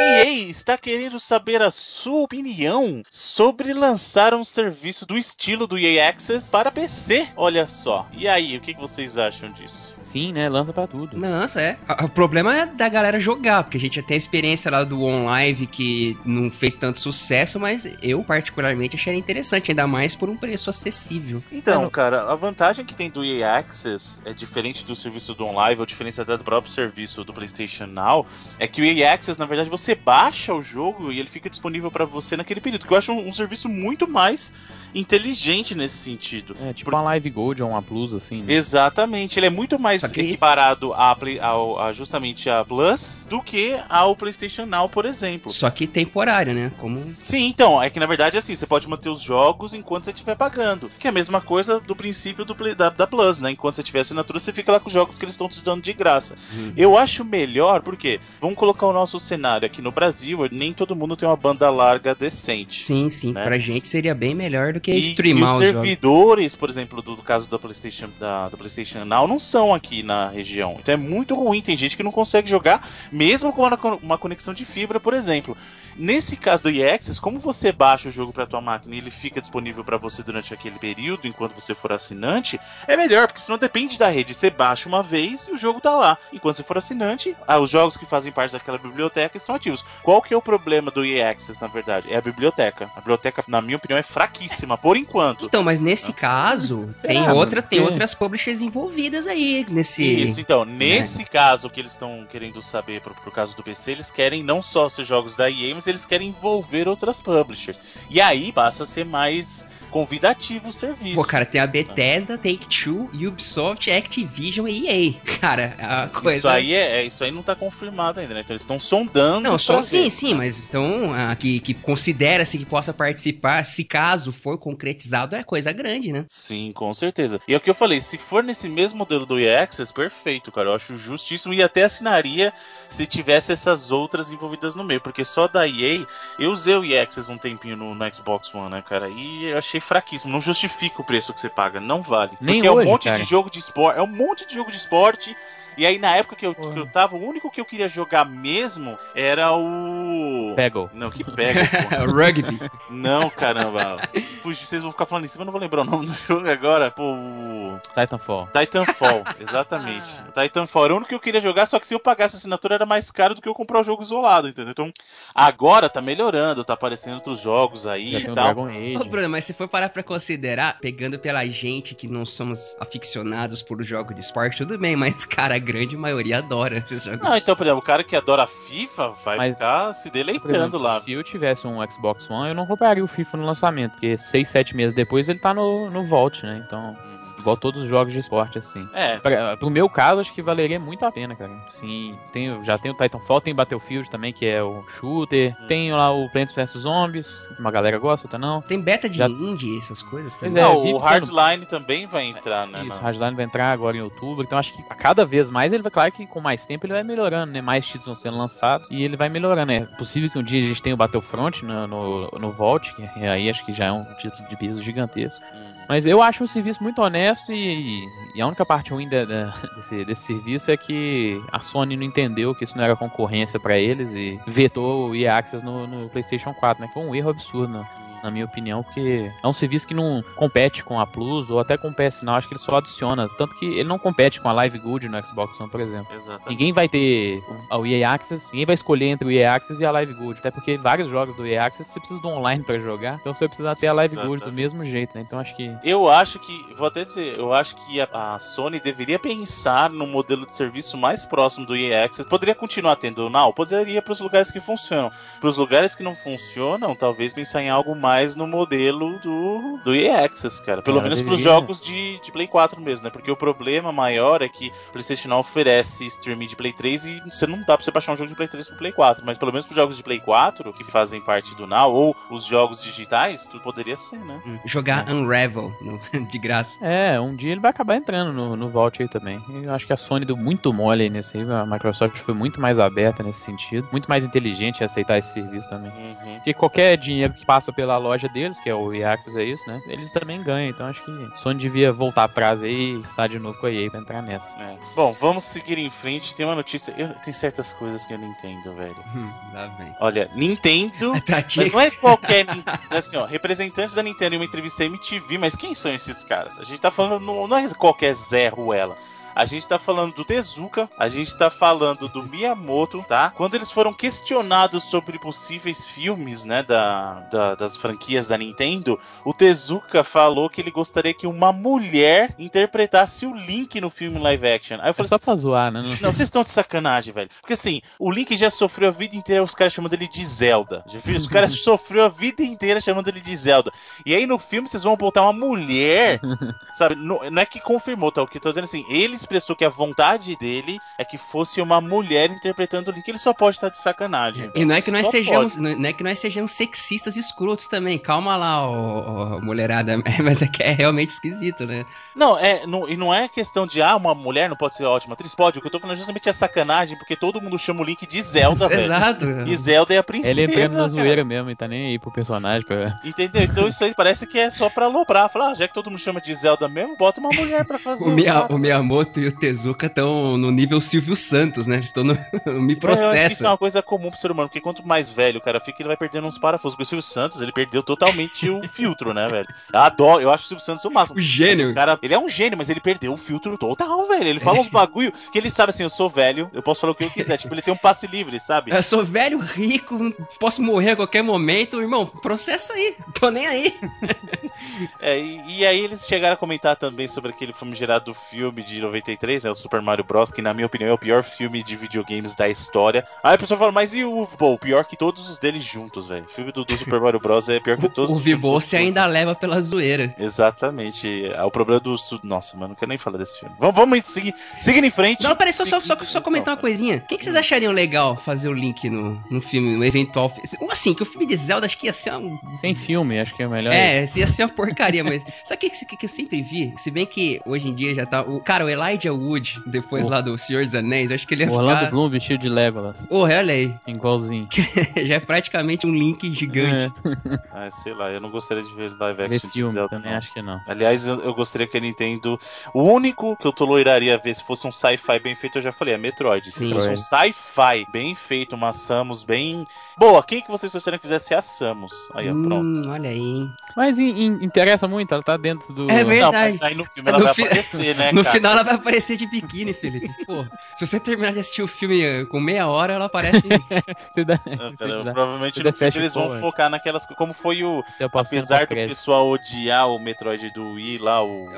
EA 0.00 0.24
está 0.48 0.78
querendo 0.78 1.20
saber 1.20 1.62
a 1.62 1.70
sua 1.70 2.22
opinião 2.22 3.02
sobre 3.10 3.72
lançar 3.72 4.34
um 4.34 4.44
serviço 4.44 5.06
do 5.06 5.18
estilo 5.18 5.66
do 5.66 5.78
EA 5.78 6.08
Access 6.08 6.50
para 6.50 6.70
PC. 6.70 7.28
Olha 7.36 7.66
só. 7.66 8.08
E 8.12 8.26
aí, 8.26 8.56
o 8.56 8.60
que 8.60 8.74
vocês 8.74 9.18
acham 9.18 9.52
disso? 9.52 10.00
Sim, 10.02 10.32
né? 10.32 10.48
Lança 10.48 10.72
pra 10.72 10.86
tudo. 10.86 11.16
Nossa, 11.16 11.60
é. 11.60 11.78
O 12.02 12.08
problema 12.08 12.56
é 12.56 12.66
da 12.66 12.88
galera 12.88 13.20
jogar, 13.20 13.62
porque 13.62 13.76
a 13.76 13.80
gente 13.80 13.96
já 13.96 14.02
tem 14.02 14.16
a 14.16 14.18
experiência 14.18 14.70
lá 14.70 14.82
do 14.82 15.02
OnLive 15.02 15.66
que 15.66 16.18
não 16.24 16.50
fez 16.50 16.74
tanto 16.74 16.98
sucesso, 16.98 17.60
mas 17.60 17.88
eu 18.02 18.24
particularmente 18.24 18.96
achei 18.96 19.14
interessante, 19.14 19.70
ainda 19.70 19.86
mais 19.86 20.16
por 20.16 20.28
um 20.28 20.36
preço 20.36 20.68
acessível. 20.68 21.42
Então, 21.52 21.88
cara, 21.90 22.30
a 22.30 22.34
vantagem 22.34 22.84
que 22.84 22.94
tem 22.94 23.08
do 23.08 23.24
EA 23.24 23.58
Access 23.58 24.20
é 24.24 24.32
diferente 24.32 24.84
do 24.84 24.96
serviço 24.96 25.34
do 25.34 25.46
OnLive, 25.46 25.80
ou 25.80 25.86
diferente 25.86 26.20
até 26.20 26.36
do 26.36 26.42
próprio 26.42 26.72
serviço 26.72 27.22
do 27.22 27.32
PlayStation 27.32 27.86
Now, 27.86 28.26
é 28.58 28.66
que 28.66 28.82
o 28.82 28.84
EA 28.84 29.14
Access, 29.14 29.38
na 29.38 29.46
verdade, 29.46 29.70
você 29.70 29.89
baixa 29.94 30.54
o 30.54 30.62
jogo 30.62 31.10
e 31.12 31.18
ele 31.18 31.28
fica 31.28 31.48
disponível 31.50 31.90
pra 31.90 32.04
você 32.04 32.36
naquele 32.36 32.60
período, 32.60 32.86
que 32.86 32.92
eu 32.92 32.98
acho 32.98 33.12
um, 33.12 33.28
um 33.28 33.32
serviço 33.32 33.68
muito 33.68 34.08
mais 34.08 34.52
inteligente 34.94 35.74
nesse 35.74 35.96
sentido. 35.96 36.56
É, 36.60 36.72
tipo 36.72 36.90
uma 36.90 37.02
Live 37.02 37.30
Gold 37.30 37.62
ou 37.62 37.70
uma 37.70 37.82
Plus, 37.82 38.12
assim. 38.14 38.42
né? 38.42 38.52
Exatamente, 38.52 39.38
ele 39.38 39.46
é 39.46 39.50
muito 39.50 39.78
mais 39.78 40.00
Só 40.00 40.08
que- 40.08 40.20
equiparado 40.20 40.92
a, 40.94 41.16
ao- 41.42 41.78
a 41.78 41.92
justamente 41.92 42.50
a 42.50 42.64
Plus 42.64 43.26
do 43.30 43.40
que 43.40 43.78
ao 43.88 44.14
PlayStation 44.16 44.66
Now, 44.66 44.88
por 44.88 45.04
exemplo. 45.06 45.50
Só 45.52 45.70
que 45.70 45.86
temporário, 45.86 46.52
né? 46.52 46.72
Como. 46.78 47.14
Sim, 47.18 47.46
então, 47.46 47.82
é 47.82 47.88
que 47.88 48.00
na 48.00 48.06
verdade 48.06 48.36
assim, 48.36 48.54
você 48.54 48.66
pode 48.66 48.88
manter 48.88 49.08
os 49.08 49.20
jogos 49.20 49.72
enquanto 49.74 50.04
você 50.04 50.10
estiver 50.10 50.34
pagando. 50.36 50.90
Que 50.98 51.06
é 51.06 51.10
a 51.10 51.12
mesma 51.12 51.40
coisa 51.40 51.80
do 51.80 51.94
princípio 51.96 52.44
do 52.44 52.54
Play- 52.54 52.74
da, 52.74 52.88
da 52.90 53.06
Plus, 53.06 53.40
né? 53.40 53.50
Enquanto 53.52 53.76
você 53.76 53.82
tiver 53.82 54.00
assinatura, 54.00 54.38
você 54.38 54.52
fica 54.52 54.72
lá 54.72 54.80
com 54.80 54.88
os 54.88 54.92
jogos 54.92 55.18
que 55.18 55.24
eles 55.24 55.34
estão 55.34 55.48
te 55.48 55.60
dando 55.62 55.82
de 55.82 55.92
graça. 55.92 56.36
Eu 56.76 56.96
acho 56.98 57.24
melhor, 57.24 57.82
porque 57.82 58.20
vamos 58.40 58.56
colocar 58.56 58.86
o 58.86 58.92
nosso 58.92 59.18
cenário 59.20 59.66
aqui 59.66 59.79
no 59.80 59.90
Brasil, 59.92 60.38
nem 60.50 60.72
todo 60.72 60.94
mundo 60.96 61.16
tem 61.16 61.28
uma 61.28 61.36
banda 61.36 61.68
larga 61.70 62.14
decente. 62.14 62.82
Sim, 62.82 63.08
sim. 63.10 63.32
Né? 63.32 63.42
Pra 63.44 63.58
gente 63.58 63.88
seria 63.88 64.14
bem 64.14 64.34
melhor 64.34 64.72
do 64.72 64.80
que 64.80 64.92
E, 64.92 65.00
streamar 65.00 65.50
e 65.50 65.52
os 65.52 65.58
os 65.60 65.66
jogos. 65.66 65.80
servidores, 65.80 66.54
por 66.56 66.68
exemplo, 66.70 67.02
do, 67.02 67.16
do 67.16 67.22
caso 67.22 67.48
da 67.48 67.58
PlayStation, 67.58 68.08
da, 68.18 68.48
do 68.48 68.56
PlayStation 68.56 69.04
Now, 69.04 69.26
não 69.26 69.38
são 69.38 69.74
aqui 69.74 70.02
na 70.02 70.28
região. 70.28 70.76
Então 70.80 70.92
é 70.94 70.96
muito 70.96 71.34
ruim. 71.34 71.60
Tem 71.62 71.76
gente 71.76 71.96
que 71.96 72.02
não 72.02 72.12
consegue 72.12 72.48
jogar, 72.48 72.88
mesmo 73.12 73.52
com 73.52 73.62
uma, 73.62 73.78
uma 74.02 74.18
conexão 74.18 74.52
de 74.52 74.64
fibra, 74.64 74.98
por 74.98 75.14
exemplo. 75.14 75.56
Nesse 75.96 76.36
caso 76.36 76.62
do 76.62 76.68
Access, 76.68 77.20
como 77.20 77.38
você 77.38 77.72
baixa 77.72 78.08
o 78.08 78.12
jogo 78.12 78.32
para 78.32 78.46
tua 78.46 78.60
máquina 78.60 78.94
e 78.94 78.98
ele 78.98 79.10
fica 79.10 79.40
disponível 79.40 79.84
para 79.84 79.96
você 79.98 80.22
durante 80.22 80.54
aquele 80.54 80.78
período, 80.78 81.26
enquanto 81.26 81.60
você 81.60 81.74
for 81.74 81.92
assinante, 81.92 82.58
é 82.86 82.96
melhor, 82.96 83.26
porque 83.26 83.40
senão 83.40 83.58
depende 83.58 83.98
da 83.98 84.08
rede. 84.08 84.32
Você 84.34 84.48
baixa 84.50 84.88
uma 84.88 85.02
vez 85.02 85.46
e 85.48 85.52
o 85.52 85.56
jogo 85.56 85.80
tá 85.80 85.94
lá. 85.94 86.16
Enquanto 86.32 86.56
você 86.56 86.62
for 86.62 86.78
assinante, 86.78 87.36
ah, 87.46 87.58
os 87.58 87.68
jogos 87.68 87.96
que 87.96 88.06
fazem 88.06 88.32
parte 88.32 88.52
daquela 88.52 88.78
biblioteca 88.78 89.36
estão 89.36 89.54
ativos. 89.54 89.69
Qual 90.02 90.20
que 90.22 90.32
é 90.34 90.36
o 90.36 90.42
problema 90.42 90.90
do 90.90 91.04
EA 91.04 91.30
Access, 91.30 91.60
na 91.60 91.68
verdade? 91.68 92.12
É 92.12 92.16
a 92.16 92.20
biblioteca. 92.20 92.90
A 92.94 93.00
biblioteca, 93.00 93.44
na 93.46 93.60
minha 93.60 93.76
opinião, 93.76 93.98
é 93.98 94.02
fraquíssima, 94.02 94.76
por 94.76 94.96
enquanto. 94.96 95.46
Então, 95.46 95.62
mas 95.62 95.80
nesse 95.80 96.12
caso, 96.12 96.88
Será, 96.92 97.12
tem 97.12 97.30
outra, 97.30 97.62
tem 97.62 97.80
outras 97.80 98.14
publishers 98.14 98.60
envolvidas 98.60 99.26
aí 99.26 99.64
nesse. 99.68 100.04
Isso, 100.22 100.40
então, 100.40 100.64
nesse 100.64 101.24
caso 101.24 101.70
que 101.70 101.80
eles 101.80 101.92
estão 101.92 102.26
querendo 102.30 102.62
saber 102.62 103.00
pro, 103.00 103.14
pro 103.14 103.30
caso 103.30 103.56
do 103.56 103.62
PC, 103.62 103.92
eles 103.92 104.10
querem 104.10 104.42
não 104.42 104.62
só 104.62 104.88
ser 104.88 105.04
jogos 105.04 105.34
da 105.34 105.50
EA, 105.50 105.74
mas 105.74 105.86
eles 105.86 106.04
querem 106.04 106.28
envolver 106.28 106.88
outras 106.88 107.20
publishers. 107.20 107.78
E 108.08 108.20
aí 108.20 108.52
passa 108.52 108.84
a 108.84 108.86
ser 108.86 109.04
mais 109.04 109.66
convidativo 109.90 110.68
o 110.68 110.72
serviço. 110.72 111.16
Pô, 111.16 111.24
cara, 111.24 111.44
tem 111.44 111.60
a 111.60 111.66
Bethesda, 111.66 112.36
Take-Two, 112.36 113.10
Ubisoft, 113.26 113.90
Activision 113.90 114.66
e 114.68 114.86
EA. 114.88 115.12
Cara, 115.40 115.76
a 115.78 116.06
coisa... 116.08 116.38
Isso 116.38 116.48
aí 116.48 116.74
é, 116.74 117.00
é- 117.00 117.04
isso 117.04 117.24
aí 117.24 117.30
não 117.30 117.42
tá 117.42 117.54
confirmado 117.54 118.20
ainda, 118.20 118.34
né? 118.34 118.40
Então 118.40 118.54
eles 118.54 118.62
estão 118.62 118.78
sondando. 118.78 119.40
Não, 119.40 119.58
só 119.58 119.82
sim, 119.82 120.04
ver. 120.04 120.10
sim, 120.10 120.34
mas 120.34 120.58
estão 120.58 121.12
ah, 121.12 121.34
que, 121.34 121.60
que 121.60 121.74
considera-se 121.74 122.58
que 122.58 122.64
possa 122.64 122.92
participar, 122.92 123.64
se 123.64 123.84
caso 123.84 124.32
for 124.32 124.58
concretizado, 124.58 125.34
é 125.34 125.42
coisa 125.42 125.72
grande, 125.72 126.12
né? 126.12 126.24
Sim, 126.28 126.72
com 126.72 126.92
certeza. 126.94 127.40
E 127.48 127.54
é 127.54 127.56
o 127.56 127.60
que 127.60 127.70
eu 127.70 127.74
falei, 127.74 128.00
se 128.00 128.18
for 128.18 128.42
nesse 128.42 128.68
mesmo 128.68 128.98
modelo 128.98 129.26
do 129.26 129.38
EA 129.38 129.62
Access, 129.62 129.92
perfeito, 129.92 130.52
cara. 130.52 130.68
Eu 130.68 130.74
acho 130.74 130.96
justíssimo 130.96 131.52
e 131.52 131.62
até 131.62 131.84
assinaria 131.84 132.52
se 132.88 133.06
tivesse 133.06 133.52
essas 133.52 133.90
outras 133.90 134.30
envolvidas 134.30 134.74
no 134.74 134.84
meio, 134.84 135.00
porque 135.00 135.24
só 135.24 135.48
da 135.48 135.66
EA, 135.66 136.06
eu 136.38 136.50
usei 136.50 136.74
o 136.74 136.84
EA 136.84 137.02
Access 137.02 137.30
um 137.30 137.38
tempinho 137.38 137.76
no, 137.76 137.94
no 137.94 138.14
Xbox 138.14 138.54
One, 138.54 138.70
né, 138.70 138.82
cara? 138.82 139.08
E 139.08 139.46
eu 139.46 139.58
achei 139.58 139.79
fraquíssimo, 139.80 140.32
não 140.32 140.40
justifica 140.40 141.00
o 141.00 141.04
preço 141.04 141.32
que 141.32 141.40
você 141.40 141.48
paga, 141.48 141.80
não 141.80 142.02
vale. 142.02 142.32
Nem 142.40 142.56
porque 142.56 142.68
é 142.68 142.70
um 142.70 142.74
hoje, 142.76 142.86
monte 142.86 143.04
cara. 143.04 143.18
de 143.18 143.24
jogo 143.24 143.50
de 143.50 143.58
esporte, 143.58 143.98
é 143.98 144.02
um 144.02 144.06
monte 144.06 144.46
de 144.46 144.54
jogo 144.54 144.70
de 144.70 144.76
esporte. 144.76 145.36
E 145.76 145.86
aí 145.86 145.98
na 145.98 146.16
época 146.16 146.36
que 146.36 146.46
eu, 146.46 146.54
que 146.54 146.78
eu 146.78 146.86
tava, 146.86 147.16
o 147.16 147.24
único 147.26 147.50
que 147.50 147.60
eu 147.60 147.64
queria 147.64 147.88
jogar 147.88 148.24
mesmo 148.24 148.98
era 149.14 149.52
o 149.52 150.54
Peggle. 150.56 150.90
Não, 150.92 151.10
que 151.10 151.24
pega, 151.24 151.60
pô. 151.88 152.12
Rugby. 152.12 152.60
Não, 152.90 153.30
caramba. 153.30 154.00
Puxa, 154.42 154.64
vocês 154.64 154.82
vão 154.82 154.90
ficar 154.90 155.06
falando 155.06 155.24
isso, 155.24 155.38
mas 155.38 155.40
eu 155.40 155.46
não 155.46 155.52
vou 155.52 155.60
lembrar 155.60 155.82
o 155.82 155.84
nome 155.84 156.06
do 156.06 156.14
jogo 156.14 156.48
agora. 156.48 156.90
Pô, 156.90 157.14
o 157.14 157.80
Titanfall. 157.94 158.48
Titanfall, 158.52 159.24
exatamente. 159.40 160.20
Titanfall 160.34 160.84
era 160.84 160.94
o 160.94 160.96
único 160.96 161.08
que 161.08 161.14
eu 161.14 161.20
queria 161.20 161.40
jogar, 161.40 161.66
só 161.66 161.78
que 161.78 161.86
se 161.86 161.94
eu 161.94 162.00
pagasse 162.00 162.36
a 162.36 162.38
assinatura 162.38 162.74
era 162.74 162.86
mais 162.86 163.10
caro 163.10 163.34
do 163.34 163.42
que 163.42 163.48
eu 163.48 163.54
comprar 163.54 163.80
o 163.80 163.84
jogo 163.84 164.02
isolado, 164.02 164.48
entendeu? 164.48 164.72
Então, 164.72 164.92
agora 165.34 165.88
tá 165.88 166.00
melhorando, 166.00 166.64
tá 166.64 166.74
aparecendo 166.74 167.16
outros 167.16 167.40
jogos 167.40 167.86
aí 167.86 168.12
Já 168.12 168.18
e 168.20 168.24
tal. 168.24 168.34
Dragon 168.34 168.68
Ô. 169.00 169.04
Bruno, 169.04 169.28
mas 169.28 169.44
se 169.44 169.52
for 169.52 169.68
parar 169.68 169.88
pra 169.88 170.02
considerar, 170.02 170.78
pegando 170.80 171.18
pela 171.18 171.46
gente 171.46 171.94
que 171.94 172.08
não 172.08 172.24
somos 172.24 172.76
aficionados 172.80 173.62
por 173.62 173.82
jogo 173.82 174.14
de 174.14 174.20
esporte, 174.20 174.58
tudo 174.58 174.78
bem, 174.78 174.96
mas, 174.96 175.24
cara, 175.24 175.58
grande 175.60 175.96
maioria 175.96 176.38
adora 176.38 176.78
esses 176.78 177.04
jogos. 177.04 177.20
Não, 177.20 177.36
então, 177.36 177.54
por 177.54 177.64
exemplo, 177.66 177.80
o 177.80 177.84
cara 177.84 178.02
que 178.02 178.16
adora 178.16 178.46
FIFA 178.46 179.10
vai 179.24 179.36
Mas, 179.36 179.56
ficar 179.56 179.92
se 179.92 180.10
deleitando 180.10 180.54
exemplo, 180.54 180.78
lá. 180.78 181.00
Se 181.00 181.12
eu 181.12 181.22
tivesse 181.22 181.66
um 181.66 181.78
Xbox 181.88 182.28
One, 182.30 182.48
eu 182.48 182.54
não 182.54 182.66
compraria 182.66 183.04
o 183.04 183.08
FIFA 183.08 183.36
no 183.38 183.46
lançamento, 183.46 183.92
porque 183.92 184.16
6, 184.16 184.48
7 184.48 184.76
meses 184.76 184.94
depois 184.94 185.28
ele 185.28 185.38
tá 185.38 185.54
no, 185.54 185.90
no 185.90 186.02
Vault, 186.02 186.44
né? 186.44 186.62
Então, 186.66 186.96
igual 187.40 187.56
todos 187.56 187.82
os 187.82 187.88
jogos 187.88 188.12
de 188.12 188.18
esporte, 188.18 188.58
assim. 188.58 188.88
É, 188.94 189.18
Pra, 189.18 189.56
pro 189.56 189.70
meu 189.70 189.88
caso, 189.88 190.20
acho 190.20 190.32
que 190.32 190.42
valeria 190.42 190.78
muito 190.78 191.04
a 191.04 191.10
pena, 191.12 191.34
cara. 191.34 191.50
Sim, 191.70 192.16
tem, 192.32 192.64
já 192.64 192.78
tem 192.78 192.90
o 192.90 192.94
Titanfall, 192.94 193.40
tem 193.40 193.54
Battlefield 193.54 194.08
também, 194.10 194.32
que 194.32 194.46
é 194.46 194.62
o 194.62 194.84
shooter. 194.88 195.56
Hum. 195.62 195.66
Tem 195.66 195.92
lá 195.92 196.10
o 196.12 196.28
Plants 196.30 196.54
vs 196.54 196.70
Zombies, 196.82 197.48
uma 197.58 197.70
galera 197.70 197.98
gosta, 197.98 198.26
outra 198.26 198.38
não. 198.38 198.62
Tem 198.62 198.80
beta 198.80 199.08
de 199.08 199.18
Já- 199.18 199.28
indie, 199.28 199.78
essas 199.78 200.02
coisas 200.02 200.34
Pois 200.34 200.52
também. 200.54 200.62
é, 200.64 200.74
não, 200.74 200.82
vi 200.82 200.92
o 200.92 200.98
Hardline 200.98 201.66
também 201.66 202.06
vai 202.06 202.24
entrar, 202.26 202.66
né? 202.66 202.84
Isso, 202.84 202.98
o 203.00 203.02
Hardline 203.02 203.34
vai 203.36 203.44
entrar 203.44 203.72
agora 203.72 203.96
em 203.96 204.00
outubro, 204.02 204.44
então 204.44 204.58
acho 204.58 204.74
que 204.76 204.84
a 204.88 204.94
cada 204.94 205.24
vez 205.24 205.50
mais 205.50 205.72
ele 205.72 205.82
vai, 205.82 205.90
claro 205.90 206.12
que 206.12 206.26
com 206.26 206.40
mais 206.40 206.66
tempo 206.66 206.86
ele 206.86 206.92
vai 206.94 207.02
melhorando, 207.02 207.52
né? 207.52 207.60
Mais 207.60 207.84
títulos 207.86 208.06
vão 208.06 208.14
sendo 208.16 208.38
lançados 208.38 208.86
e 208.90 209.02
ele 209.02 209.16
vai 209.16 209.28
melhorando. 209.28 209.72
É 209.72 209.80
possível 209.96 210.30
que 210.30 210.38
um 210.38 210.42
dia 210.42 210.60
a 210.62 210.68
gente 210.68 210.82
tenha 210.82 210.94
o 210.94 210.98
Battlefront 210.98 211.64
no, 211.64 211.86
no, 211.86 212.28
no 212.38 212.52
Vault, 212.52 212.92
que 212.94 213.02
aí 213.26 213.48
acho 213.50 213.64
que 213.64 213.72
já 213.72 213.86
é 213.86 213.92
um 213.92 214.04
título 214.14 214.46
de 214.48 214.56
peso 214.56 214.82
gigantesco. 214.82 215.44
Hum. 215.54 215.79
Mas 215.90 216.06
eu 216.06 216.22
acho 216.22 216.44
um 216.44 216.46
serviço 216.46 216.80
muito 216.84 217.02
honesto 217.02 217.50
e, 217.50 218.08
e 218.32 218.40
a 218.40 218.46
única 218.46 218.64
parte 218.64 218.92
ruim 218.92 219.08
da- 219.08 219.24
da- 219.24 219.52
desse, 219.74 220.04
desse 220.04 220.22
serviço 220.22 220.70
é 220.70 220.76
que 220.76 221.42
a 221.50 221.58
Sony 221.58 221.96
não 221.96 222.04
entendeu 222.04 222.54
que 222.54 222.62
isso 222.62 222.76
não 222.76 222.84
era 222.84 222.94
concorrência 222.94 223.58
pra 223.58 223.76
eles 223.76 224.14
e 224.14 224.40
vetou 224.46 225.08
o 225.08 225.16
EA 225.16 225.36
Access 225.38 225.64
no, 225.64 225.88
no 225.88 226.08
PlayStation 226.08 226.54
4, 226.54 226.80
né? 226.80 226.88
Foi 226.94 227.02
um 227.02 227.12
erro 227.12 227.30
absurdo, 227.30 227.72
né? 227.72 227.84
Na 228.22 228.30
minha 228.30 228.44
opinião, 228.44 228.82
porque 228.82 229.30
é 229.42 229.46
um 229.46 229.52
serviço 229.52 229.86
que 229.86 229.94
não 229.94 230.22
compete 230.36 230.84
com 230.84 230.98
a 230.98 231.06
Plus 231.06 231.50
ou 231.50 231.60
até 231.60 231.76
com 231.76 231.88
o 231.88 231.94
PS 231.94 232.22
Now, 232.22 232.34
acho 232.34 232.48
que 232.48 232.54
ele 232.54 232.60
só 232.60 232.76
adiciona. 232.76 233.28
Tanto 233.36 233.56
que 233.56 233.66
ele 233.66 233.88
não 233.88 233.98
compete 233.98 234.40
com 234.40 234.48
a 234.48 234.52
Live 234.52 234.78
Good 234.78 235.08
no 235.08 235.26
Xbox 235.26 235.58
One, 235.60 235.70
por 235.70 235.80
exemplo. 235.80 236.14
Exatamente. 236.14 236.48
Ninguém 236.48 236.72
vai 236.72 236.88
ter 236.88 237.42
o 237.70 237.86
EA 237.86 238.12
Access, 238.12 238.48
ninguém 238.52 238.66
vai 238.66 238.74
escolher 238.74 239.06
entre 239.06 239.26
o 239.26 239.30
EA 239.30 239.54
Access 239.54 239.82
e 239.82 239.86
a 239.86 239.90
Live 239.90 240.14
Gold, 240.14 240.38
até 240.38 240.50
porque 240.50 240.76
vários 240.76 241.10
jogos 241.10 241.34
do 241.34 241.46
EA 241.46 241.66
Access 241.66 241.92
você 241.92 242.00
precisa 242.00 242.20
do 242.20 242.28
online 242.28 242.62
pra 242.64 242.78
jogar, 242.78 243.18
então 243.20 243.32
você 243.32 243.40
vai 243.40 243.48
precisar 243.48 243.74
ter 243.76 243.86
a 243.86 243.92
Live 243.92 244.16
Gold 244.16 244.28
do 244.28 244.34
Exatamente. 244.34 244.56
mesmo 244.56 244.86
jeito, 244.86 245.14
né? 245.14 245.22
Então 245.26 245.38
acho 245.38 245.56
que 245.56 245.74
Eu 245.84 246.08
acho 246.08 246.38
que, 246.38 246.74
vou 246.76 246.86
até 246.86 247.04
dizer, 247.04 247.38
eu 247.38 247.52
acho 247.52 247.76
que 247.76 248.00
a, 248.00 248.08
a 248.12 248.38
Sony 248.38 248.80
deveria 248.80 249.18
pensar 249.18 249.90
num 249.90 250.06
modelo 250.06 250.46
de 250.46 250.54
serviço 250.54 250.96
mais 250.96 251.24
próximo 251.24 251.66
do 251.66 251.76
EA 251.76 252.04
Access. 252.04 252.28
Poderia 252.28 252.54
continuar 252.54 252.96
tendo 252.96 253.26
o 253.26 253.30
Now? 253.30 253.52
Poderia 253.52 254.02
para 254.02 254.12
os 254.12 254.20
lugares 254.20 254.50
que 254.50 254.60
funcionam. 254.60 255.10
Para 255.40 255.48
os 255.48 255.56
lugares 255.56 255.94
que 255.94 256.02
não 256.02 256.14
funcionam, 256.14 256.94
talvez 256.94 257.32
pensar 257.32 257.62
em 257.62 257.70
algo 257.70 257.94
mais 257.94 258.09
no 258.36 258.46
modelo 258.46 259.18
do, 259.20 259.78
do 259.84 259.94
EA 259.94 260.24
Access, 260.24 260.62
cara. 260.62 260.82
Pelo 260.82 260.96
Ela 260.98 261.04
menos 261.04 261.22
pros 261.22 261.38
deveria. 261.38 261.58
jogos 261.60 261.80
de, 261.80 262.18
de 262.20 262.32
Play 262.32 262.46
4 262.46 262.80
mesmo, 262.80 263.04
né? 263.04 263.10
Porque 263.10 263.30
o 263.30 263.36
problema 263.36 263.92
maior 263.92 264.42
é 264.42 264.48
que 264.48 264.68
o 264.88 264.92
PlayStation 264.92 265.28
não 265.28 265.40
oferece 265.40 266.06
streaming 266.06 266.46
de 266.46 266.56
Play 266.56 266.72
3 266.72 267.06
e 267.06 267.22
você 267.30 267.46
não 267.46 267.58
dá 267.60 267.76
pra 267.76 267.84
você 267.84 267.90
baixar 267.90 268.12
um 268.12 268.16
jogo 268.16 268.28
de 268.28 268.34
Play 268.34 268.48
3 268.48 268.68
pro 268.68 268.76
Play 268.78 268.92
4. 268.92 269.22
Mas 269.24 269.38
pelo 269.38 269.52
menos 269.52 269.64
pros 269.66 269.76
jogos 269.76 269.96
de 269.96 270.02
Play 270.02 270.20
4, 270.20 270.72
que 270.72 270.84
fazem 270.84 271.20
parte 271.20 271.54
do 271.54 271.66
Now, 271.66 271.92
ou 271.92 272.16
os 272.30 272.44
jogos 272.44 272.82
digitais, 272.82 273.46
tudo 273.46 273.62
poderia 273.62 273.96
ser, 273.96 274.18
né? 274.18 274.40
Jogar 274.64 275.08
Unravel 275.10 275.72
no- 275.80 276.00
de 276.26 276.38
graça. 276.38 276.78
É, 276.84 277.20
um 277.20 277.34
dia 277.34 277.52
ele 277.52 277.60
vai 277.60 277.70
acabar 277.70 277.96
entrando 277.96 278.32
no, 278.32 278.56
no 278.56 278.68
Vault 278.70 279.02
aí 279.02 279.08
também. 279.08 279.40
Eu 279.62 279.72
acho 279.74 279.86
que 279.86 279.92
a 279.92 279.96
Sony 279.96 280.24
deu 280.24 280.36
muito 280.36 280.72
mole 280.72 281.02
aí 281.04 281.10
nesse 281.10 281.36
aí. 281.38 281.50
A 281.50 281.66
Microsoft 281.66 282.18
foi 282.18 282.34
muito 282.34 282.60
mais 282.60 282.78
aberta 282.78 283.22
nesse 283.22 283.40
sentido. 283.40 283.86
Muito 283.92 284.08
mais 284.08 284.24
inteligente 284.24 284.80
em 284.80 284.84
aceitar 284.84 285.18
esse 285.18 285.32
serviço 285.32 285.68
também. 285.68 285.90
Uhum. 285.90 286.34
Porque 286.36 286.54
qualquer 286.54 286.96
dinheiro 286.96 287.32
que 287.34 287.44
passa 287.44 287.72
pela 287.72 287.96
loja 288.00 288.28
deles, 288.28 288.58
que 288.60 288.68
é 288.68 288.74
o 288.74 288.90
Access, 289.06 289.38
é 289.38 289.44
isso, 289.44 289.68
né? 289.68 289.80
Eles 289.86 290.10
também 290.10 290.42
ganham. 290.42 290.70
Então 290.70 290.86
acho 290.86 291.02
que 291.04 291.10
a 291.32 291.36
Sony 291.36 291.58
devia 291.58 291.92
voltar 291.92 292.24
atrás 292.24 292.62
aí 292.62 292.96
e 292.96 293.00
estar 293.02 293.26
de 293.28 293.38
novo 293.38 293.58
com 293.60 293.66
a 293.66 293.70
EA 293.70 293.90
pra 293.90 294.00
entrar 294.00 294.22
nessa. 294.22 294.48
É. 294.60 294.76
Bom, 294.94 295.12
vamos 295.12 295.44
seguir 295.44 295.78
em 295.78 295.90
frente. 295.90 296.34
Tem 296.34 296.44
uma 296.46 296.54
notícia. 296.54 296.92
Eu, 296.96 297.08
tem 297.20 297.32
certas 297.32 297.72
coisas 297.72 298.04
que 298.06 298.12
eu 298.14 298.18
não 298.18 298.28
entendo, 298.28 298.72
velho. 298.74 298.96
Hum, 299.14 299.30
lá 299.52 299.66
vem. 299.78 299.94
Olha, 300.00 300.30
Nintendo. 300.34 301.12
Tá, 301.30 301.44
Mas 301.56 301.72
não 301.72 301.80
é 301.80 301.90
qualquer. 301.90 302.46
Nin- 302.46 302.64
assim, 302.90 303.16
ó, 303.16 303.24
representantes 303.26 303.94
da 303.94 304.02
Nintendo 304.02 304.34
em 304.34 304.38
uma 304.38 304.44
entrevista 304.44 304.82
à 304.82 304.86
MTV, 304.86 305.38
mas 305.38 305.54
quem 305.54 305.74
são 305.74 305.92
esses 305.92 306.24
caras? 306.24 306.58
A 306.58 306.64
gente 306.64 306.80
tá 306.80 306.90
falando. 306.90 307.20
Não, 307.24 307.46
não 307.46 307.56
é 307.56 307.68
qualquer 307.74 308.14
Zé 308.14 308.48
Ruela. 308.48 308.96
A 309.40 309.46
gente 309.46 309.66
tá 309.66 309.78
falando 309.78 310.14
do 310.14 310.22
Tezuka, 310.22 310.86
a 310.98 311.08
gente 311.08 311.34
tá 311.38 311.50
falando 311.50 312.08
do 312.10 312.22
Miyamoto, 312.22 313.02
tá? 313.08 313.30
Quando 313.30 313.54
eles 313.54 313.70
foram 313.70 313.90
questionados 313.90 314.84
sobre 314.84 315.18
possíveis 315.18 315.86
filmes, 315.86 316.44
né, 316.44 316.62
da, 316.62 317.20
da- 317.32 317.54
das 317.54 317.74
franquias 317.74 318.28
da 318.28 318.36
Nintendo, 318.36 319.00
o 319.24 319.32
Tezuka 319.32 320.04
falou 320.04 320.50
que 320.50 320.60
ele 320.60 320.70
gostaria 320.70 321.14
que 321.14 321.26
uma 321.26 321.52
mulher 321.52 322.34
interpretasse 322.38 323.24
o 323.24 323.34
Link 323.34 323.80
no 323.80 323.88
filme 323.88 324.18
live 324.18 324.46
action. 324.46 324.76
Aí 324.78 324.88
eu 324.88 324.90
É 324.90 324.92
falei 324.92 325.08
só 325.08 325.14
assim, 325.16 325.24
pra 325.24 325.36
zoar, 325.36 325.72
né? 325.72 325.80
Não- 326.02 326.12
vocês 326.12 326.26
estão 326.28 326.42
de 326.42 326.50
sacanagem, 326.50 327.14
velho. 327.14 327.30
Porque 327.40 327.54
assim, 327.54 327.80
o 327.98 328.10
Link 328.10 328.36
já 328.36 328.50
sofreu 328.50 328.88
a 328.88 328.92
vida 328.92 329.16
inteira 329.16 329.42
os 329.42 329.54
caras 329.54 329.72
chamando 329.72 329.94
ele 329.94 330.06
de 330.06 330.22
Zelda. 330.22 330.84
Já 330.86 330.98
viu? 330.98 331.16
Os 331.16 331.26
caras 331.26 331.52
sofreu 331.60 332.04
a 332.04 332.08
vida 332.08 332.42
inteira 332.42 332.78
chamando 332.78 333.08
ele 333.08 333.20
de 333.22 333.34
Zelda. 333.34 333.72
E 334.04 334.14
aí 334.14 334.26
no 334.26 334.38
filme 334.38 334.68
vocês 334.68 334.82
vão 334.82 334.96
botar 334.96 335.22
uma 335.22 335.32
mulher, 335.32 336.20
sabe? 336.74 336.94
Não, 336.94 337.20
não 337.30 337.40
é 337.40 337.46
que 337.46 337.58
confirmou, 337.58 338.12
tá? 338.12 338.22
O 338.22 338.26
que 338.26 338.36
eu 338.36 338.42
tô 338.42 338.50
dizendo 338.50 338.64
assim, 338.64 338.84
ele 338.90 339.16
expressou 339.30 339.54
que 339.54 339.64
a 339.64 339.68
vontade 339.68 340.36
dele 340.36 340.78
é 340.98 341.04
que 341.04 341.16
fosse 341.16 341.60
uma 341.60 341.80
mulher 341.80 342.30
interpretando 342.30 342.90
o 342.90 342.94
Link. 342.94 343.06
Ele 343.08 343.18
só 343.18 343.32
pode 343.32 343.56
estar 343.56 343.68
de 343.68 343.78
sacanagem. 343.78 344.50
E 344.54 344.64
não 344.64 344.74
é 344.74 344.82
que 344.82 344.90
nós 344.90 345.06
Só 345.06 345.12
sejamos, 345.12 345.56
pode. 345.56 345.76
não 345.76 345.88
é 345.88 345.92
que 345.92 346.02
nós 346.02 346.18
sejamos 346.18 346.50
sexistas 346.52 347.16
escrotos 347.16 347.68
também. 347.68 347.98
Calma 347.98 348.36
lá, 348.36 348.66
ó, 348.66 349.36
ó, 349.36 349.40
mulherada. 349.40 350.02
Mas 350.22 350.42
é 350.42 350.48
que 350.48 350.62
é 350.62 350.72
realmente 350.72 351.10
esquisito, 351.10 351.64
né? 351.64 351.86
Não, 352.14 352.36
é, 352.36 352.66
não, 352.66 352.88
e 352.88 352.96
não 352.96 353.14
é 353.14 353.28
questão 353.28 353.66
de, 353.66 353.80
ah, 353.80 353.96
uma 353.96 354.14
mulher 354.14 354.48
não 354.48 354.56
pode 354.56 354.74
ser 354.74 354.84
ótima 354.84 355.14
atriz. 355.14 355.34
Pode, 355.34 355.58
o 355.58 355.62
que 355.62 355.68
eu 355.68 355.72
tô 355.72 355.78
falando 355.78 355.96
justamente 355.96 356.28
é 356.28 356.32
sacanagem, 356.32 356.98
porque 356.98 357.14
todo 357.14 357.40
mundo 357.40 357.58
chama 357.58 357.82
o 357.82 357.84
Link 357.84 358.06
de 358.06 358.20
Zelda, 358.20 358.66
velho. 358.68 358.82
Exato. 358.82 359.26
E 359.46 359.56
Zelda 359.56 359.94
é 359.94 359.98
a 359.98 360.02
princesa. 360.02 360.40
Ele 360.40 360.52
entrando 360.52 360.72
na 360.72 360.76
cara. 360.78 360.88
zoeira 360.88 361.24
mesmo 361.24 361.50
e 361.50 361.54
tá 361.54 361.68
nem 361.68 361.88
aí 361.88 361.98
pro 361.98 362.10
personagem. 362.10 362.66
Pra... 362.66 362.96
Entendeu? 363.04 363.42
Então 363.42 363.68
isso 363.68 363.84
aí 363.84 363.94
parece 363.94 364.26
que 364.26 364.38
é 364.38 364.50
só 364.50 364.68
pra 364.68 364.86
aloprar. 364.86 365.30
Falar, 365.30 365.50
ah, 365.50 365.54
já 365.54 365.68
que 365.68 365.74
todo 365.74 365.90
mundo 365.90 366.00
chama 366.00 366.20
de 366.20 366.34
Zelda 366.34 366.68
mesmo, 366.68 366.96
bota 366.96 367.20
uma 367.20 367.30
mulher 367.30 367.64
pra 367.64 367.78
fazer. 367.78 368.08
O, 368.08 368.24
cara. 368.24 368.46
o 368.52 368.58
Miyamoto 368.58 369.09
e 369.18 369.26
o 369.26 369.32
Tezuka 369.32 369.86
estão 369.86 370.36
no 370.36 370.50
nível 370.50 370.80
Silvio 370.80 371.16
Santos, 371.16 371.66
né? 371.66 371.76
Eles 371.76 371.88
estão 371.88 372.04
no, 372.04 372.16
no 372.46 372.60
Me 372.60 372.74
É, 372.74 372.76
acho 372.76 372.80
que 372.80 372.86
isso 372.86 372.86
é 372.86 373.10
Processo. 373.10 373.46
uma 373.46 373.58
coisa 373.58 373.82
comum 373.82 374.10
pro 374.10 374.20
ser 374.20 374.30
humano, 374.30 374.48
porque 374.48 374.60
quanto 374.60 374.86
mais 374.86 375.08
velho 375.08 375.38
o 375.38 375.42
cara 375.42 375.60
fica, 375.60 375.80
ele 375.80 375.88
vai 375.88 375.96
perdendo 375.96 376.26
uns 376.26 376.38
parafusos. 376.38 376.74
Porque 376.76 376.82
o 376.82 376.86
Silvio 376.86 377.02
Santos, 377.02 377.40
ele 377.40 377.52
perdeu 377.52 377.82
totalmente 377.82 378.50
o 378.50 378.62
filtro, 378.68 379.14
né, 379.14 379.28
velho? 379.28 379.48
Eu 379.72 379.80
adoro, 379.80 380.20
eu 380.20 380.30
acho 380.30 380.44
o 380.44 380.48
Silvio 380.48 380.64
Santos 380.64 380.84
o 380.84 380.90
máximo. 380.90 381.18
O 381.18 381.20
gênio. 381.20 381.70
O 381.70 381.74
cara, 381.74 381.98
ele 382.02 382.14
é 382.14 382.18
um 382.18 382.28
gênio, 382.28 382.58
mas 382.58 382.68
ele 382.68 382.80
perdeu 382.80 383.12
o 383.12 383.16
filtro 383.16 383.56
total, 383.56 384.06
velho. 384.06 384.28
Ele 384.28 384.40
fala 384.40 384.60
uns 384.60 384.68
bagulho 384.68 385.12
que 385.32 385.38
ele 385.38 385.50
sabe 385.50 385.70
assim, 385.70 385.82
eu 385.82 385.90
sou 385.90 386.08
velho, 386.08 386.50
eu 386.52 386.62
posso 386.62 386.80
falar 386.80 386.92
o 386.92 386.96
que 386.96 387.04
eu 387.04 387.10
quiser. 387.10 387.36
Tipo, 387.36 387.54
ele 387.54 387.62
tem 387.62 387.72
um 387.72 387.76
passe 387.76 388.06
livre, 388.06 388.38
sabe? 388.40 388.70
Eu 388.70 388.82
sou 388.82 389.04
velho, 389.04 389.38
rico, 389.38 389.96
posso 390.38 390.62
morrer 390.62 390.90
a 390.90 390.96
qualquer 390.96 391.22
momento. 391.22 391.80
Irmão, 391.80 392.06
processa 392.06 392.74
aí. 392.74 392.96
Tô 393.18 393.30
nem 393.30 393.46
aí. 393.46 393.74
É, 394.98 395.18
e, 395.18 395.58
e 395.58 395.66
aí 395.66 395.80
eles 395.80 396.06
chegaram 396.06 396.34
a 396.34 396.36
comentar 396.36 396.76
também 396.76 397.08
sobre 397.08 397.30
aquele 397.30 397.52
filme 397.52 397.74
gerado 397.74 398.06
do 398.06 398.14
filme 398.14 398.62
de 398.62 398.80
93, 399.00 399.44
né, 399.44 399.50
o 399.50 399.54
Super 399.54 399.80
Mario 399.80 400.04
Bros, 400.04 400.30
que 400.30 400.42
na 400.42 400.54
minha 400.54 400.66
opinião 400.66 400.90
é 400.90 400.92
o 400.92 400.98
pior 400.98 401.22
filme 401.22 401.62
de 401.62 401.76
videogames 401.76 402.34
da 402.34 402.48
história. 402.48 403.04
Aí 403.22 403.34
a 403.34 403.38
pessoa 403.38 403.58
fala, 403.58 403.72
mas 403.72 403.94
e 403.94 404.04
o 404.04 404.26
pô, 404.26 404.56
pior 404.58 404.84
que 404.84 404.96
todos 404.96 405.28
os 405.28 405.38
deles 405.38 405.62
juntos, 405.62 406.08
velho. 406.08 406.24
O 406.24 406.28
filme 406.28 406.52
do, 406.52 406.64
do 406.64 406.76
Super 406.76 407.00
Mario 407.00 407.20
Bros 407.20 407.48
é 407.48 407.58
pior 407.60 407.76
que 407.76 407.88
todos 407.88 408.12
O 408.12 408.16
os 408.16 408.22
juntos. 408.22 408.74
ainda 408.74 409.06
leva 409.06 409.34
pela 409.34 409.60
zoeira. 409.60 410.14
Exatamente. 410.18 411.26
É 411.26 411.42
o 411.42 411.50
problema 411.50 411.80
do. 411.80 411.94
Nossa, 412.22 412.56
mano, 412.56 412.68
não 412.68 412.74
quero 412.74 412.88
nem 412.88 412.98
falar 412.98 413.18
desse 413.18 413.38
filme. 413.40 413.54
Vamos, 413.58 413.74
vamos 413.74 414.04
seguir, 414.04 414.34
seguir 414.60 414.84
em 414.84 414.90
frente. 414.90 415.22
Não, 415.22 415.34
peraí, 415.36 415.52
só, 415.52 415.64
só, 415.64 415.80
só, 415.80 415.96
só 416.02 416.20
comentar 416.20 416.54
uma 416.54 416.60
coisinha. 416.60 416.98
O 416.98 417.00
que, 417.06 417.22
vocês 417.22 417.36
achariam 417.36 417.72
legal 417.72 418.16
fazer 418.16 418.48
o 418.48 418.52
link 418.52 418.88
no, 418.90 419.22
no 419.30 419.40
filme, 419.40 419.76
no 419.76 419.84
eventual. 419.84 420.32
Assim, 420.70 420.94
que 420.94 421.02
o 421.02 421.06
filme 421.06 421.26
de 421.26 421.36
Zelda 421.36 421.66
acho 421.66 421.78
que 421.78 421.86
ia 421.86 421.92
ser 421.92 422.14
um. 422.14 422.38
Sem 422.56 422.74
filme, 422.74 423.18
acho 423.18 423.34
que 423.34 423.42
é 423.42 423.46
o 423.46 423.50
melhor. 423.50 423.72
É, 423.72 424.04
ia 424.14 424.26
ser 424.26 424.44
uma 424.44 424.48
porcaria, 424.50 425.02
mas. 425.04 425.24
Sabe 425.44 425.66
o 425.66 425.70
que, 425.70 425.84
que, 425.86 425.96
que 425.96 426.06
eu 426.06 426.10
sempre 426.10 426.42
vi? 426.42 426.72
Se 426.76 426.90
bem 426.90 427.06
que 427.06 427.40
hoje 427.46 427.68
em 427.68 427.74
dia 427.74 427.94
já 427.94 428.06
tá. 428.06 428.22
O, 428.22 428.40
cara, 428.40 428.64
o 428.64 428.70
Elijah 428.90 429.12
Wood, 429.12 429.62
depois 429.66 430.06
Oh. 430.06 430.10
lá 430.10 430.20
do 430.20 430.36
Senhor 430.38 430.64
dos 430.64 430.74
Anéis, 430.74 431.10
acho 431.12 431.26
que 431.26 431.34
ele 431.34 431.44
ia 431.44 431.50
O 431.50 431.54
Orlando 431.54 431.78
ficar. 431.78 431.90
Bloom 431.90 432.08
vestido 432.08 432.40
de 432.40 432.48
Legolas. 432.48 432.96
Oh, 433.08 433.20
olha 433.22 433.52
aí. 433.54 433.74
Igualzinho. 433.86 434.48
já 435.04 435.14
é 435.16 435.20
praticamente 435.20 435.86
um 435.86 435.92
link 435.94 436.32
gigante. 436.34 436.94
É, 437.04 437.38
Ah, 437.52 437.70
sei 437.70 437.94
lá, 437.94 438.10
eu 438.10 438.20
não 438.20 438.30
gostaria 438.30 438.62
de 438.62 438.72
ver 438.74 438.92
live 438.98 439.16
ver 439.16 439.24
action 439.34 439.48
de 439.48 439.52
filme, 439.54 439.72
Zelda. 439.72 439.88
também 439.90 440.10
não. 440.10 440.18
acho 440.18 440.32
que 440.32 440.42
não. 440.42 440.60
Aliás, 440.66 441.06
eu, 441.06 441.20
eu 441.20 441.34
gostaria 441.34 441.66
que 441.66 441.76
a 441.76 441.80
Nintendo. 441.80 442.38
O 442.74 442.82
único 442.82 443.36
que 443.36 443.46
eu 443.46 443.52
toleraria 443.52 444.18
ver 444.18 444.34
se 444.34 444.42
fosse 444.44 444.66
um 444.66 444.72
sci-fi 444.72 445.18
bem 445.18 445.34
feito, 445.36 445.58
eu 445.58 445.62
já 445.62 445.72
falei, 445.72 445.94
é 445.94 445.98
Metroid. 445.98 446.50
Se 446.52 446.60
Sim. 446.60 446.70
fosse 446.72 446.90
um 446.90 446.96
sci-fi 446.96 447.86
bem 447.92 448.14
feito, 448.14 448.54
uma 448.54 448.72
Samus 448.72 449.22
bem. 449.22 449.66
Boa, 449.98 450.22
quem 450.22 450.40
que 450.42 450.50
vocês 450.50 450.72
gostariam 450.72 450.98
que 450.98 451.02
fizesse 451.06 451.34
a 451.34 451.42
Samus? 451.42 451.92
Aí, 452.14 452.28
ó, 452.30 452.32
pronto. 452.32 452.64
Hum, 452.64 452.82
olha 452.90 453.10
aí. 453.10 453.48
Mas 453.76 453.98
in- 453.98 454.08
in- 454.26 454.38
interessa 454.44 454.88
muito, 454.88 455.12
ela 455.12 455.22
tá 455.22 455.36
dentro 455.36 455.72
do. 455.74 455.90
É 455.90 455.98
Não, 455.98 456.06
verdade. 456.06 456.32
mas 456.58 456.62
aí 456.62 456.74
no 456.74 456.84
filme 456.86 457.08
ela 457.10 457.18
No 457.18 457.24
vai 457.26 457.34
fi- 457.34 457.42
aparecer, 457.44 457.94
né? 457.96 458.10
No 458.12 458.22
cara? 458.24 458.34
final 458.36 458.52
ela 458.52 458.62
vai 458.62 458.78
aparecer 458.80 459.16
de 459.16 459.26
biquíni, 459.26 459.72
Felipe. 459.72 460.08
Pô, 460.26 460.44
se 460.76 460.86
você 460.86 460.98
terminar 461.00 461.32
de 461.32 461.38
assistir 461.40 461.62
o 461.62 461.66
filme 461.68 462.02
eh, 462.04 462.24
com 462.24 462.40
meia 462.40 462.66
hora, 462.66 462.92
ela 462.94 463.04
aparece. 463.06 463.46
Você 464.12 464.24
dá- 464.24 464.40
Não, 464.46 464.74
cara, 464.76 465.12
provavelmente 465.12 465.54
você 465.54 465.62
no 465.62 465.72
filme 465.72 465.98
eles 465.98 466.14
vão 466.14 466.38
focar 466.40 466.68
naquelas 466.68 467.04
coisas. 467.04 467.16
Como 467.18 467.32
foi 467.32 467.62
o. 467.62 467.82
Apesar 468.12 468.60
do 468.66 468.74
pessoal 468.74 469.28
odiar 469.28 469.88
o 469.88 469.98
Metroid 469.98 470.50
do 470.50 470.72
Wii 470.72 470.98
lá, 470.98 471.22
o. 471.22 471.48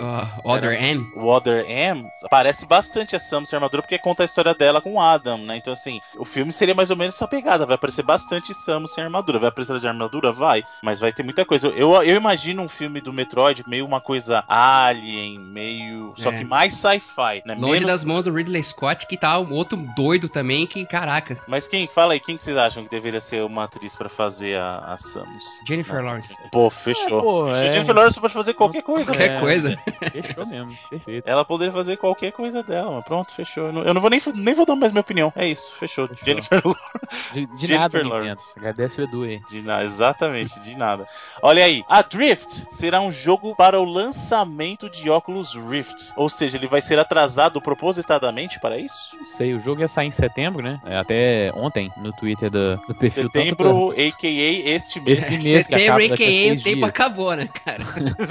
Ó, 0.45 0.55
Other 0.55 0.73
M. 0.83 1.05
O 1.17 1.27
Other 1.29 1.65
M 1.69 2.07
aparece 2.25 2.67
bastante 2.67 3.17
a 3.17 3.19
Samus 3.19 3.49
sem 3.49 3.57
armadura 3.57 3.83
porque 3.83 3.99
conta 3.99 4.23
a 4.23 4.27
história 4.27 4.55
dela 4.55 4.81
com 4.81 4.95
o 4.95 5.01
Adam, 5.01 5.39
né? 5.39 5.57
Então, 5.57 5.73
assim, 5.73 6.01
o 6.19 6.25
filme 6.25 6.53
seria 6.53 6.75
mais 6.75 6.91
ou 6.91 6.97
menos 6.97 7.15
essa 7.15 7.27
pegada. 7.29 7.65
Vai 7.65 7.75
aparecer 7.77 8.03
bastante 8.03 8.53
Samus 8.55 8.93
sem 8.95 9.05
armadura. 9.05 9.39
Vai 9.39 9.49
aparecer 9.49 9.73
ela 9.73 9.81
de 9.81 9.87
armadura? 9.89 10.33
Vai. 10.33 10.63
Mas 10.83 11.01
vai 11.01 11.13
ter 11.13 11.23
muita 11.23 11.45
coisa. 11.45 11.69
Eu, 11.69 11.95
eu 12.03 12.17
imagino 12.17 12.63
um 12.63 12.69
filme 12.69 13.01
do 13.01 13.13
Metroid 13.13 13.65
meio 13.67 13.87
uma 13.87 14.01
coisa 14.01 14.45
alien, 14.49 15.39
meio. 15.39 16.13
Só 16.17 16.31
É. 16.31 16.39
que 16.39 16.45
mais 16.45 16.75
sci-fi, 16.75 17.12
né? 17.45 17.55
Longe 17.55 17.81
Menos- 17.81 17.87
das 17.87 18.05
mãos 18.05 18.25
do 18.25 18.33
Ridley 18.33 18.63
Scott, 18.63 19.07
que 19.07 19.17
tá 19.17 19.39
um 19.39 19.53
outro 19.53 19.77
doido 19.97 20.29
também, 20.29 20.67
que 20.67 20.85
caraca. 20.87 21.39
Mas 21.47 21.67
quem? 21.67 21.87
Fala 21.87 22.13
aí, 22.15 22.21
quem 22.21 22.37
que 22.37 22.43
vocês 22.43 22.57
acham 22.57 22.85
que 22.85 22.91
deveria 22.91 23.21
ser 23.21 23.43
uma 23.45 23.65
atriz 23.65 23.95
pra 23.95 24.09
fazer 24.09 24.59
a, 24.59 24.79
a 24.79 24.99
Samus? 24.99 25.45
Jennifer 25.67 26.05
Lawrence. 26.05 26.37
Pô, 26.51 26.71
fechou. 26.71 27.19
É, 27.19 27.23
pô, 27.23 27.47
fechou. 27.47 27.65
é. 27.69 27.73
Jennifer 27.73 27.95
Lawrence 27.95 28.21
pode 28.21 28.33
fazer 28.33 28.55
qualquer 28.55 28.83
coisa. 28.83 29.13
Qualquer 29.13 29.31
né? 29.31 29.41
coisa. 29.41 29.79
Fechou 30.13 30.47
mesmo, 30.47 30.77
perfeito. 30.91 31.29
Ela 31.29 31.45
poderia 31.45 31.73
fazer 31.73 31.97
qualquer 31.97 32.33
coisa 32.33 32.63
dela, 32.63 32.91
mas 32.93 33.05
pronto, 33.05 33.33
fechou. 33.33 33.67
Eu 33.67 33.73
não, 33.73 33.83
eu 33.83 33.95
não 33.95 34.01
vou 34.01 34.11
nem, 34.11 34.21
nem 34.35 34.55
vou 34.55 34.67
dar 34.67 34.77
mais 34.77 34.93
minha 34.93 35.01
opinião. 35.01 35.33
É 35.37 35.47
isso, 35.47 35.73
fechou. 35.79 36.09
Fechou. 36.09 36.25
Jennifer 36.25 36.63
Lawrence. 36.65 37.33
De, 37.33 37.47
de 37.47 37.67
Jennifer 37.67 37.79
nada, 37.79 37.99
Nintendo. 37.99 38.09
Lawrence. 38.15 38.53
Agradece 38.57 39.01
o 39.01 39.05
Edu 39.05 39.23
aí. 39.23 39.41
De 39.49 39.63
nada, 39.63 39.85
exatamente, 39.85 40.61
de 40.61 40.75
nada. 40.77 41.07
Olha 41.43 41.65
aí, 41.65 41.85
a 41.89 42.03
Drift 42.03 42.65
será 42.69 43.01
um 43.01 43.11
jogo 43.11 43.55
para 43.55 43.81
o 43.81 43.85
lançamento 43.85 44.89
de 44.89 45.11
óculos 45.11 45.55
Rift. 45.55 46.13
Ou 46.17 46.29
seja, 46.29 46.57
ele 46.57 46.67
vai 46.67 46.81
ser 46.81 46.99
atrasado 47.03 47.61
propositadamente 47.61 48.59
para 48.61 48.79
isso? 48.79 49.17
Não 49.17 49.25
sei, 49.25 49.55
o 49.55 49.61
jogo 49.61 49.81
ia 49.81 49.89
sair 49.89 50.09
em 50.09 50.11
setembro, 50.11 50.63
né? 50.63 50.81
É, 50.85 50.97
Até 50.97 51.53
ontem, 51.55 51.91
no 51.97 52.13
Twitter 52.13 52.51
do, 52.51 52.77
do 52.89 52.95
perfil. 52.95 53.25
tanto 53.31 53.33
Setembro, 53.33 53.91
a.k.a. 53.93 54.71
este 54.75 55.01
mês. 55.01 55.19
Esse 55.21 55.31
mês 55.31 55.67
que 55.67 55.75
Setembro, 55.75 56.05
a.k.a. 56.05 56.53
o 56.55 56.57
tempo 56.63 56.77
dias. 56.77 56.89
acabou, 56.89 57.35
né, 57.37 57.49
cara? 57.65 57.83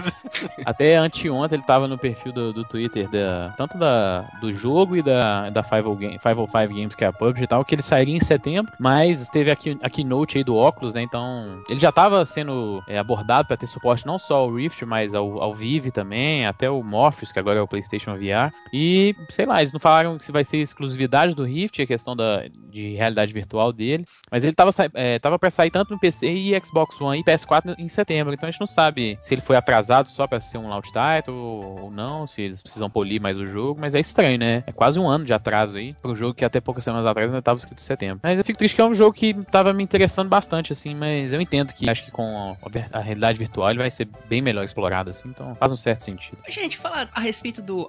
Até 0.66 0.96
anteontem 0.96 1.58
ele 1.58 1.66
tava 1.66 1.88
no 1.88 1.98
perfil 1.98 2.32
do, 2.32 2.54
do 2.54 2.64
Twitter, 2.64 3.10
da, 3.10 3.54
tanto 3.58 3.78
da, 3.78 4.22
do 4.40 4.54
jogo 4.54 4.96
e 4.96 5.02
da, 5.02 5.50
da 5.50 5.64
50 5.64 5.96
Game- 5.96 6.20
505 6.20 6.74
Games, 6.74 6.96
que 6.96 7.04
é 7.04 7.08
a 7.08 7.14
PUBG 7.14 7.44
e 7.44 7.48
tal, 7.48 7.66
que 7.66 7.76
ele 7.76 7.82
sairia 7.84 8.16
em 8.16 8.20
setembro, 8.20 8.72
mas 8.80 9.30
teve 9.30 9.52
aqui 9.52 9.78
a 9.82 9.90
keynote 9.90 10.38
aí 10.38 10.44
do 10.44 10.56
óculos, 10.56 10.94
né? 10.94 11.02
Então, 11.02 11.62
ele 11.70 11.80
já 11.80 11.92
tava 11.92 12.26
sendo 12.26 12.84
é, 12.88 12.98
abordado 12.98 13.48
para 13.48 13.58
ter 13.58 13.68
suporte 13.68 14.06
não 14.06 14.18
só 14.20 14.36
ao 14.36 14.54
Rift, 14.54 14.84
mas 14.86 15.14
ao, 15.14 15.42
ao 15.42 15.54
Vive 15.54 15.92
também, 15.92 16.46
até 16.46 16.70
o 16.70 16.82
Morpheus, 16.84 17.32
que 17.32 17.40
agora 17.40 17.60
é 17.60 17.62
o 17.62 17.68
PlayStation 17.68 18.16
VR. 18.16 18.52
E, 18.74 19.16
sei 19.30 19.46
lá, 19.46 19.60
eles 19.60 19.74
não 19.74 19.80
falaram 19.80 20.20
se 20.20 20.32
vai 20.32 20.44
ser 20.44 20.58
exclusividade 20.58 21.36
do 21.36 21.44
Rift, 21.44 21.82
a 21.82 21.88
questão 21.88 22.16
da, 22.16 22.46
de 22.70 22.96
realidade 22.96 23.34
virtual 23.34 23.72
dele, 23.74 24.06
mas 24.30 24.44
ele 24.44 24.54
tava, 24.54 24.72
é, 24.94 25.20
tava 25.20 25.38
para 25.38 25.50
sair 25.50 25.72
tanto 25.72 25.94
no 25.94 26.00
PC 26.00 26.32
e 26.32 26.66
Xbox 26.66 27.00
One 27.00 27.20
e 27.20 27.24
PS4 27.24 27.76
em 27.78 27.88
setembro, 27.88 28.34
então 28.34 28.48
a 28.48 28.52
gente 28.52 28.60
não 28.60 28.68
sabe 28.68 29.18
se 29.20 29.34
ele 29.34 29.42
foi 29.42 29.56
atrasado 29.56 30.08
só 30.08 30.26
para 30.26 30.40
ser 30.40 30.58
um 30.58 30.70
launch 30.70 30.92
title 30.92 31.36
ou 31.36 31.92
não, 31.92 32.26
se 32.26 32.42
eles 32.42 32.62
precisam 32.62 32.90
polir 32.90 33.22
mais 33.22 33.38
o 33.38 33.46
jogo, 33.46 33.80
mas 33.80 33.94
é 33.94 34.00
estranho, 34.00 34.38
né? 34.38 34.64
É 34.66 34.72
quase 34.72 35.00
um 35.00 35.10
ano 35.10 35.26
de 35.26 35.34
atraso 35.34 35.78
aí, 35.78 35.94
para 36.02 36.12
um 36.12 36.16
jogo 36.16 36.34
que 36.34 36.46
até 36.46 36.62
poucas 36.62 36.84
semanas 36.84 37.06
atrás 37.06 37.30
ainda 37.30 37.42
tava 37.42 37.60
escrito 37.60 37.80
em 37.80 37.86
setembro. 37.86 38.20
Mas 38.24 38.40
eu 38.40 38.46
fico 38.46 38.58
triste 38.58 38.76
que 38.76 38.82
é 38.82 38.86
um 38.86 38.94
jogo 38.94 39.14
que 39.14 39.34
tava 39.46 39.74
me 39.74 39.84
interessando 39.84 40.30
bastante, 40.30 40.72
assim, 40.72 40.96
mas 40.96 41.34
eu 41.34 41.42
entendo 41.42 41.74
que 41.74 41.90
acho 41.90 42.06
que 42.06 42.12
com 42.12 42.56
a, 42.62 42.98
a 42.98 43.02
realidade 43.02 43.38
virtual 43.38 43.70
ele 43.70 43.80
vai 43.80 43.92
ser 43.92 44.08
bem 44.30 44.42
melhor 44.42 44.64
explorado, 44.64 45.12
assim, 45.12 45.30
então 45.30 45.54
faz 45.56 45.72
um 45.72 45.78
certo 45.78 46.04
sentido. 46.04 46.38
Gente, 46.48 46.78
fala 46.78 47.10
a 47.14 47.20
respeito 47.20 47.62
do 47.62 47.88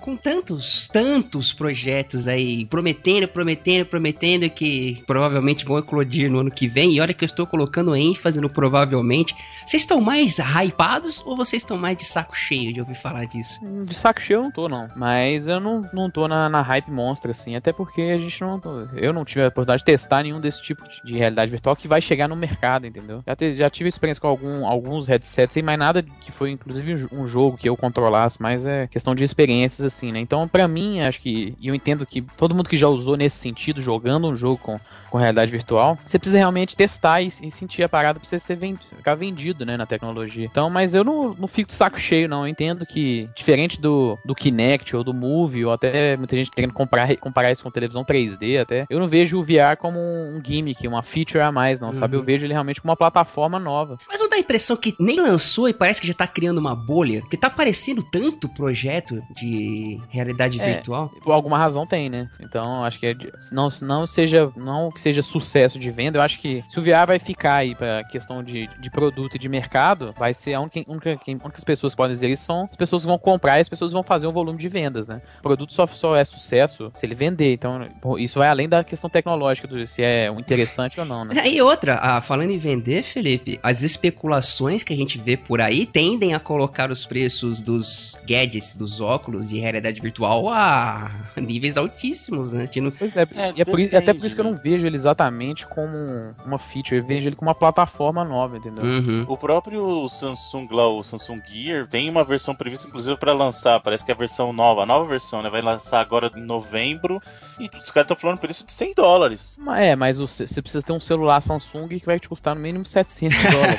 Com 0.00 0.16
tantos, 0.16 0.88
tantos 0.88 1.52
projetos 1.52 2.28
aí, 2.28 2.64
prometendo, 2.66 3.26
prometendo, 3.28 3.86
prometendo 3.86 4.48
que 4.48 5.02
provavelmente 5.06 5.64
vão 5.64 5.78
eclodir 5.78 6.30
no 6.30 6.40
ano 6.40 6.50
que 6.50 6.68
vem, 6.68 6.92
e 6.94 7.00
olha 7.00 7.12
que 7.12 7.24
eu 7.24 7.26
estou 7.26 7.46
colocando 7.46 7.96
ênfase 7.96 8.40
no 8.40 8.48
provavelmente, 8.48 9.34
vocês 9.66 9.82
estão 9.82 10.00
mais 10.00 10.38
hypados 10.38 11.20
ou 11.26 11.36
vocês 11.36 11.62
estão 11.62 11.76
mais 11.76 11.96
de 11.96 12.04
saco 12.04 12.36
cheio 12.36 12.72
de 12.72 12.80
ouvir 12.80 12.94
falar 12.94 13.24
disso? 13.24 13.58
De 13.84 13.94
saco 13.94 14.22
cheio 14.22 14.36
eu 14.38 14.42
não 14.44 14.50
tô, 14.52 14.68
não. 14.68 14.86
Mas 14.94 15.48
eu 15.48 15.58
não, 15.58 15.82
não 15.92 16.08
tô 16.08 16.28
na, 16.28 16.48
na 16.48 16.62
hype 16.62 16.88
monstra, 16.88 17.32
assim, 17.32 17.56
até 17.56 17.72
porque 17.72 18.00
a 18.02 18.16
gente 18.16 18.40
não. 18.40 18.60
Eu 18.94 19.12
não 19.12 19.24
tive 19.24 19.42
a 19.42 19.48
oportunidade 19.48 19.80
de 19.80 19.86
testar 19.86 20.22
nenhum 20.22 20.40
desse 20.40 20.62
tipo 20.62 20.84
de 21.04 21.18
realidade 21.18 21.50
virtual 21.50 21.74
que 21.74 21.88
vai 21.88 22.00
chegar 22.00 22.28
no 22.28 22.36
mercado, 22.36 22.86
entendeu? 22.86 23.24
Já, 23.26 23.34
te, 23.34 23.52
já 23.54 23.68
tive 23.68 23.88
experiência 23.88 24.20
com 24.20 24.28
algum, 24.28 24.64
alguns 24.64 25.08
headsets, 25.08 25.54
sem 25.54 25.64
mais 25.64 25.78
nada 25.78 26.00
que 26.00 26.30
foi 26.30 26.52
inclusive 26.52 27.08
um 27.10 27.26
jogo 27.26 27.56
que 27.56 27.68
eu 27.68 27.76
controlasse, 27.76 28.40
mas 28.40 28.66
é 28.66 28.86
questão 28.86 29.16
de 29.16 29.24
experiências, 29.24 29.84
assim, 29.84 30.12
né? 30.12 30.20
Então, 30.20 30.46
para 30.46 30.68
mim, 30.68 31.00
acho 31.00 31.20
que. 31.20 31.56
E 31.60 31.66
eu 31.66 31.74
entendo 31.74 32.06
que 32.06 32.22
todo 32.22 32.54
mundo 32.54 32.68
que 32.68 32.76
já 32.76 32.86
usou 32.86 33.16
nesse 33.16 33.38
sentido, 33.38 33.80
jogando 33.80 34.28
um 34.28 34.36
jogo 34.36 34.58
com 34.58 34.78
com 35.10 35.18
realidade 35.18 35.50
virtual, 35.50 35.98
você 36.04 36.18
precisa 36.18 36.38
realmente 36.38 36.76
testar 36.76 37.22
e, 37.22 37.28
e 37.28 37.50
sentir 37.50 37.82
a 37.82 37.88
parada 37.88 38.18
pra 38.18 38.28
você 38.28 38.38
ser 38.38 38.56
vend 38.56 38.78
ficar 38.96 39.14
vendido, 39.14 39.64
né, 39.64 39.76
na 39.76 39.86
tecnologia. 39.86 40.44
Então, 40.44 40.68
mas 40.68 40.94
eu 40.94 41.04
não, 41.04 41.34
não 41.34 41.48
fico 41.48 41.68
de 41.68 41.74
saco 41.74 41.98
cheio, 41.98 42.28
não. 42.28 42.42
Eu 42.42 42.48
entendo 42.48 42.84
que, 42.84 43.28
diferente 43.34 43.80
do, 43.80 44.18
do 44.24 44.34
Kinect 44.34 44.94
ou 44.96 45.04
do 45.04 45.14
Move, 45.14 45.64
ou 45.64 45.72
até 45.72 46.16
muita 46.16 46.36
gente 46.36 46.50
querendo 46.50 46.72
comparar, 46.72 47.16
comparar 47.16 47.52
isso 47.52 47.62
com 47.62 47.70
televisão 47.70 48.04
3D 48.04 48.60
até, 48.60 48.86
eu 48.88 48.98
não 48.98 49.08
vejo 49.08 49.38
o 49.38 49.42
VR 49.42 49.76
como 49.78 49.98
um 49.98 50.40
gimmick, 50.44 50.86
uma 50.86 51.02
feature 51.02 51.40
a 51.40 51.52
mais, 51.52 51.80
não, 51.80 51.88
uhum. 51.88 51.94
sabe? 51.94 52.16
Eu 52.16 52.20
uhum. 52.20 52.26
vejo 52.26 52.44
ele 52.44 52.52
realmente 52.52 52.80
como 52.80 52.90
uma 52.90 52.96
plataforma 52.96 53.58
nova. 53.58 53.98
Mas 54.08 54.20
não 54.20 54.28
dá 54.28 54.36
a 54.36 54.40
impressão 54.40 54.76
que 54.76 54.94
nem 54.98 55.20
lançou 55.20 55.68
e 55.68 55.74
parece 55.74 56.00
que 56.00 56.06
já 56.06 56.14
tá 56.14 56.26
criando 56.26 56.58
uma 56.58 56.74
bolha? 56.74 57.22
Que 57.30 57.36
tá 57.36 57.46
aparecendo 57.48 58.02
tanto 58.02 58.48
projeto 58.48 59.22
de 59.34 59.98
realidade 60.08 60.60
é, 60.60 60.74
virtual? 60.74 61.10
Por 61.22 61.32
alguma 61.32 61.58
razão 61.58 61.86
tem, 61.86 62.08
né? 62.08 62.28
Então, 62.40 62.84
acho 62.84 62.98
que 62.98 63.06
é, 63.06 63.14
não, 63.52 63.68
não 63.82 64.06
seja, 64.06 64.50
não 64.56 64.90
que 64.96 65.00
seja 65.02 65.20
sucesso 65.20 65.78
de 65.78 65.90
venda, 65.90 66.18
eu 66.18 66.22
acho 66.22 66.40
que 66.40 66.64
se 66.66 66.80
o 66.80 66.82
VR 66.82 67.06
vai 67.06 67.18
ficar 67.18 67.56
aí 67.56 67.74
pra 67.74 68.02
questão 68.04 68.42
de, 68.42 68.66
de 68.80 68.90
produto 68.90 69.36
e 69.36 69.38
de 69.38 69.48
mercado, 69.48 70.14
vai 70.16 70.32
ser 70.32 70.54
a 70.54 70.60
única, 70.60 70.82
única, 70.88 71.18
únicas 71.28 71.62
pessoas 71.62 71.92
que 71.92 71.96
podem 71.98 72.14
dizer 72.14 72.30
isso 72.30 72.44
são 72.44 72.68
as 72.70 72.76
pessoas 72.76 73.02
que 73.02 73.08
vão 73.08 73.18
comprar 73.18 73.58
e 73.58 73.60
as 73.60 73.68
pessoas 73.68 73.92
vão 73.92 74.02
fazer 74.02 74.26
um 74.26 74.32
volume 74.32 74.58
de 74.58 74.68
vendas, 74.68 75.06
né? 75.06 75.20
O 75.38 75.42
produto 75.42 75.72
só, 75.72 75.86
só 75.86 76.16
é 76.16 76.24
sucesso 76.24 76.90
se 76.94 77.04
ele 77.04 77.14
vender, 77.14 77.52
então 77.52 77.86
isso 78.18 78.38
vai 78.38 78.48
além 78.48 78.68
da 78.68 78.82
questão 78.82 79.10
tecnológica, 79.10 79.68
do 79.68 79.86
se 79.86 80.02
é 80.02 80.28
interessante 80.30 80.98
ou 80.98 81.04
não, 81.04 81.24
né? 81.24 81.46
E 81.46 81.60
outra, 81.60 81.98
ah, 82.02 82.20
falando 82.22 82.50
em 82.50 82.58
vender, 82.58 83.02
Felipe, 83.02 83.60
as 83.62 83.82
especulações 83.82 84.82
que 84.82 84.94
a 84.94 84.96
gente 84.96 85.18
vê 85.18 85.36
por 85.36 85.60
aí 85.60 85.84
tendem 85.84 86.34
a 86.34 86.40
colocar 86.40 86.90
os 86.90 87.04
preços 87.04 87.60
dos 87.60 88.18
gadgets, 88.26 88.74
dos 88.74 89.00
óculos 89.00 89.48
de 89.48 89.58
realidade 89.58 90.00
virtual 90.00 90.48
a 90.48 91.10
níveis 91.36 91.76
altíssimos, 91.76 92.52
né? 92.54 92.66
Não... 92.76 92.90
Pois 92.90 93.16
é, 93.16 93.22
é, 93.34 93.52
e 93.56 93.60
é 93.60 93.64
por, 93.64 93.80
até 93.80 94.14
por 94.14 94.24
isso 94.24 94.34
que 94.34 94.40
eu 94.40 94.44
não 94.44 94.56
vejo 94.56 94.85
ele 94.86 94.96
exatamente 94.96 95.66
como 95.66 96.34
uma 96.44 96.58
feature, 96.58 96.96
eu 96.96 97.04
vejo 97.04 97.28
ele 97.28 97.36
como 97.36 97.48
uma 97.48 97.54
plataforma 97.54 98.24
nova, 98.24 98.56
entendeu? 98.56 98.84
Uhum. 98.84 99.24
O 99.28 99.36
próprio 99.36 100.08
Samsung 100.08 100.68
lá, 100.70 100.88
o 100.88 101.02
Samsung 101.02 101.42
Gear, 101.46 101.86
tem 101.86 102.08
uma 102.08 102.24
versão 102.24 102.54
prevista 102.54 102.86
inclusive 102.86 103.16
para 103.16 103.32
lançar, 103.32 103.80
parece 103.80 104.04
que 104.04 104.10
é 104.10 104.14
a 104.14 104.16
versão 104.16 104.52
nova, 104.52 104.82
a 104.82 104.86
nova 104.86 105.04
versão, 105.04 105.42
né? 105.42 105.50
Vai 105.50 105.62
lançar 105.62 106.00
agora 106.00 106.30
em 106.36 106.42
novembro 106.42 107.20
e 107.58 107.64
os 107.64 107.90
caras 107.90 108.06
estão 108.06 108.16
falando 108.16 108.38
por 108.38 108.50
isso 108.50 108.66
de 108.66 108.72
100 108.72 108.94
dólares. 108.94 109.58
É, 109.76 109.96
mas 109.96 110.18
você 110.18 110.44
precisa 110.60 110.84
ter 110.84 110.92
um 110.92 111.00
celular 111.00 111.40
Samsung 111.40 111.88
que 111.88 112.06
vai 112.06 112.18
te 112.18 112.28
custar 112.28 112.54
no 112.54 112.60
mínimo 112.60 112.84
700 112.84 113.38
dólares. 113.52 113.78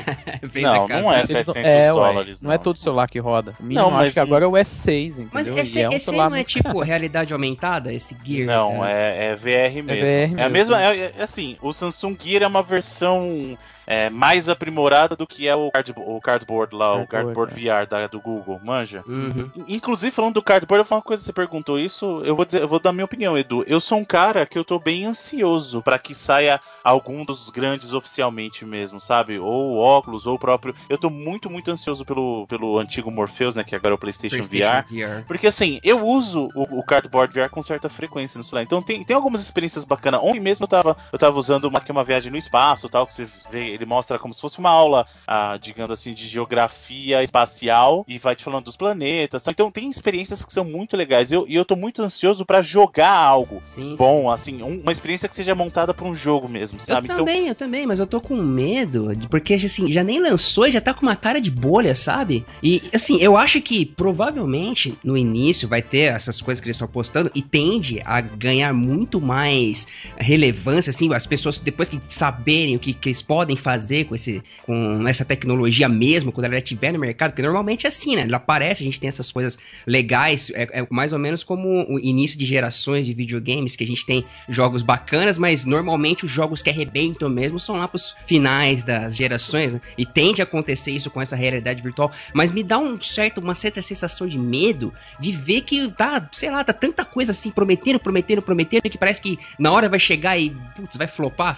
não, 0.62 0.88
não 0.88 1.14
é 1.14 1.26
700 1.26 1.56
é, 1.56 1.92
dólares. 1.92 2.42
Não. 2.42 2.50
não. 2.50 2.56
é 2.56 2.58
todo 2.58 2.78
celular 2.78 3.08
que 3.08 3.20
roda. 3.20 3.56
O 3.60 3.64
mínimo 3.64 3.82
não, 3.82 3.92
mas 3.92 4.08
acho 4.08 4.14
que 4.14 4.20
agora 4.20 4.46
é 4.46 4.48
o 4.48 4.52
S6, 4.52 5.20
entendeu? 5.20 5.30
Mas 5.34 5.48
esse, 5.48 5.82
é 5.82 5.90
um 5.90 5.94
esse 5.94 6.12
não 6.12 6.36
é 6.36 6.44
tipo 6.44 6.82
realidade 6.82 7.34
aumentada, 7.34 7.94
esse 7.94 8.18
Gear? 8.24 8.48
Não, 8.48 8.86
é, 8.86 9.28
é 9.28 9.36
VR 9.36 9.84
mesmo. 9.84 9.92
É, 9.92 10.28
VR 10.28 10.30
mesmo. 10.30 10.40
é 10.40 10.44
a 10.44 10.50
mesma, 10.50 10.84
é, 10.84 10.97
é, 10.97 10.97
assim, 11.20 11.58
o 11.62 11.74
Samsung 11.74 12.18
Gear 12.20 12.44
é 12.44 12.48
uma 12.48 12.64
versão 12.64 13.58
é, 13.88 14.10
mais 14.10 14.50
aprimorada 14.50 15.16
do 15.16 15.26
que 15.26 15.48
é 15.48 15.56
o, 15.56 15.72
card, 15.72 15.94
o 15.96 16.20
Cardboard 16.20 16.76
lá, 16.76 16.88
cardboard, 16.88 17.06
o 17.06 17.08
Cardboard 17.08 17.68
é. 17.68 17.82
VR 17.82 17.88
da, 17.88 18.08
do 18.08 18.20
Google, 18.20 18.60
manja? 18.62 19.02
Uhum. 19.08 19.50
Inclusive, 19.66 20.12
falando 20.12 20.34
do 20.34 20.44
Cardboard, 20.44 20.82
eu 20.82 20.86
falar 20.86 21.00
uma 21.00 21.06
coisa, 21.06 21.24
você 21.24 21.32
perguntou 21.32 21.80
isso, 21.80 22.22
eu 22.26 22.36
vou, 22.36 22.44
dizer, 22.44 22.62
eu 22.62 22.68
vou 22.68 22.80
dar 22.80 22.92
minha 22.92 23.06
opinião, 23.06 23.38
Edu. 23.38 23.64
Eu 23.66 23.80
sou 23.80 23.98
um 23.98 24.04
cara 24.04 24.46
que 24.46 24.60
eu 24.60 24.66
tô 24.66 24.78
bem 24.78 25.06
ansioso 25.06 25.82
para 25.82 25.98
que 25.98 26.14
saia 26.14 26.60
algum 26.84 27.24
dos 27.24 27.50
grandes 27.50 27.94
oficialmente 27.94 28.66
mesmo, 28.66 29.00
sabe? 29.00 29.40
Ou 29.40 29.72
o 29.72 29.78
óculos, 29.78 30.28
ou 30.28 30.36
o 30.36 30.40
próprio. 30.40 30.76
Eu 30.90 30.98
tô 30.98 31.10
muito, 31.10 31.50
muito 31.50 31.72
ansioso 31.72 32.04
pelo, 32.04 32.46
pelo 32.48 32.78
antigo 32.78 33.10
Morpheus, 33.10 33.56
né? 33.56 33.64
Que 33.64 33.76
agora 33.76 33.94
é 33.94 33.96
o 33.96 33.98
PlayStation, 33.98 34.36
PlayStation 34.36 34.84
VR, 34.84 35.22
VR, 35.22 35.26
Porque 35.26 35.48
assim, 35.48 35.80
eu 35.82 36.06
uso 36.06 36.50
o, 36.54 36.80
o 36.80 36.84
Cardboard 36.84 37.34
VR 37.34 37.50
com 37.50 37.62
certa 37.62 37.88
frequência 37.88 38.38
no 38.38 38.44
celular. 38.44 38.64
Então 38.64 38.82
tem, 38.82 39.02
tem 39.04 39.16
algumas 39.16 39.42
experiências 39.42 39.86
bacanas. 39.86 40.20
Ontem 40.22 40.42
mesmo 40.42 40.66
eu 40.66 40.68
tava, 40.68 40.98
eu 41.12 41.18
tava 41.18 41.40
usando 41.40 41.66
uma, 41.66 41.80
que 41.80 41.90
é 41.90 41.94
uma 41.94 42.04
viagem 42.04 42.32
no 42.32 42.38
espaço 42.38 42.90
tal, 42.90 43.08
que 43.08 43.14
você 43.14 43.28
vê 43.50 43.77
ele 43.78 43.86
mostra 43.86 44.20
como 44.20 44.34
se 44.34 44.42
fosse 44.42 44.60
uma 44.60 44.70
aula, 44.70 45.06
ah, 45.28 45.58
digamos 45.62 45.92
assim, 45.92 46.14
de 46.14 46.28
geografia 46.28 47.24
espacial 47.24 48.06
e 48.08 48.18
vai 48.18 48.36
te 48.36 48.44
falando 48.44 48.66
dos 48.66 48.78
planetas. 48.78 49.46
Então 49.48 49.72
tem 49.72 49.90
experiências 49.90 50.44
que 50.44 50.54
são 50.54 50.64
muito 50.64 50.96
legais. 50.98 51.32
Eu, 51.32 51.46
e 51.48 51.56
eu 51.56 51.66
tô 51.66 51.76
muito 51.76 52.02
ansioso 52.02 52.46
para 52.46 52.62
jogar 52.62 53.14
algo 53.14 53.60
sim, 53.62 53.96
bom, 53.98 54.24
sim. 54.24 54.34
assim, 54.34 54.64
um, 54.64 54.82
uma 54.82 54.92
experiência 54.92 55.30
que 55.30 55.36
seja 55.36 55.56
montada 55.56 55.94
para 55.94 56.08
um 56.08 56.16
jogo 56.16 56.48
mesmo, 56.48 56.80
sabe? 56.80 57.08
Eu 57.08 57.14
então... 57.14 57.18
também, 57.18 57.48
eu 57.48 57.56
também, 57.56 57.86
mas 57.86 58.00
eu 58.00 58.08
tô 58.08 58.20
com 58.20 58.36
medo, 58.36 59.10
porque 59.30 59.54
assim, 59.54 59.92
já 59.92 60.04
nem 60.04 60.20
lançou 60.20 60.68
e 60.68 60.72
já 60.72 60.82
tá 60.82 60.94
com 60.94 61.04
uma 61.04 61.16
cara 61.16 61.40
de 61.40 61.52
bolha, 61.52 61.96
sabe? 61.96 62.46
E 62.62 62.82
assim, 62.94 63.18
eu 63.22 63.38
acho 63.38 63.62
que 63.62 63.86
provavelmente 63.86 64.98
no 65.04 65.18
início 65.18 65.68
vai 65.68 65.82
ter 65.82 66.14
essas 66.14 66.42
coisas 66.42 66.60
que 66.62 66.68
eles 66.68 66.76
estão 66.76 66.86
apostando 66.86 67.32
e 67.34 67.42
tende 67.42 68.02
a 68.06 68.22
ganhar 68.22 68.74
muito 68.74 69.20
mais 69.20 69.88
relevância, 70.18 70.90
assim, 70.90 71.14
as 71.14 71.26
pessoas 71.26 71.60
depois 71.60 71.90
que 71.90 72.00
saberem 72.10 72.76
o 72.76 72.80
que, 72.80 72.94
que 72.94 73.10
eles 73.10 73.22
podem 73.22 73.56
fazer 73.68 74.06
com, 74.06 74.16
esse, 74.16 74.42
com 74.62 75.06
essa 75.10 75.26
tecnologia 75.26 75.90
mesmo, 75.90 76.32
quando 76.32 76.46
ela 76.46 76.56
estiver 76.56 76.94
no 76.94 77.00
mercado, 77.00 77.32
porque 77.32 77.42
normalmente 77.42 77.86
é 77.86 77.90
assim, 77.90 78.16
né? 78.16 78.22
Ela 78.22 78.38
aparece, 78.38 78.82
a 78.82 78.86
gente 78.86 78.98
tem 78.98 79.10
essas 79.10 79.30
coisas 79.30 79.60
legais, 79.86 80.50
é, 80.52 80.80
é 80.80 80.88
mais 80.90 81.12
ou 81.12 81.20
menos 81.20 81.44
como 81.44 81.86
o 81.94 82.00
início 82.00 82.40
de 82.40 82.46
gerações 82.46 83.06
de 83.06 83.14
videogames, 83.14 83.76
que 83.76 83.84
a 83.84 83.88
gente 83.88 84.06
tem 84.06 84.24
jogos 84.48 84.84
bacanas, 84.84 85.38
mas 85.38 85.66
normalmente 85.66 86.24
os 86.24 86.32
jogos 86.32 86.62
que 86.62 86.70
arrebentam 86.70 87.28
mesmo 87.28 87.60
são 87.60 87.76
lá 87.76 87.90
pros 87.90 88.16
finais 88.26 88.86
das 88.86 89.18
gerações, 89.18 89.74
né? 89.74 89.82
E 89.98 90.06
tende 90.06 90.42
a 90.42 90.46
acontecer 90.46 90.92
isso 90.92 91.12
com 91.12 91.22
essa 91.22 91.36
realidade 91.36 91.84
virtual, 91.84 92.10
mas 92.34 92.54
me 92.54 92.64
dá 92.64 92.78
um 92.78 93.00
certo, 93.02 93.42
uma 93.42 93.54
certa 93.54 93.82
sensação 93.82 94.26
de 94.26 94.40
medo 94.40 94.94
de 95.20 95.34
ver 95.34 95.60
que 95.60 95.92
tá, 95.92 96.26
sei 96.32 96.50
lá, 96.50 96.64
tá 96.64 96.72
tanta 96.72 97.04
coisa 97.04 97.34
assim, 97.34 97.52
prometendo, 97.52 98.00
prometendo, 98.00 98.42
prometendo, 98.42 98.84
que 98.84 98.98
parece 98.98 99.22
que 99.22 99.38
na 99.60 99.74
hora 99.74 99.90
vai 99.90 100.00
chegar 100.00 100.38
e, 100.38 100.56
putz, 100.74 100.96
vai 100.96 101.08
flopar 101.08 101.54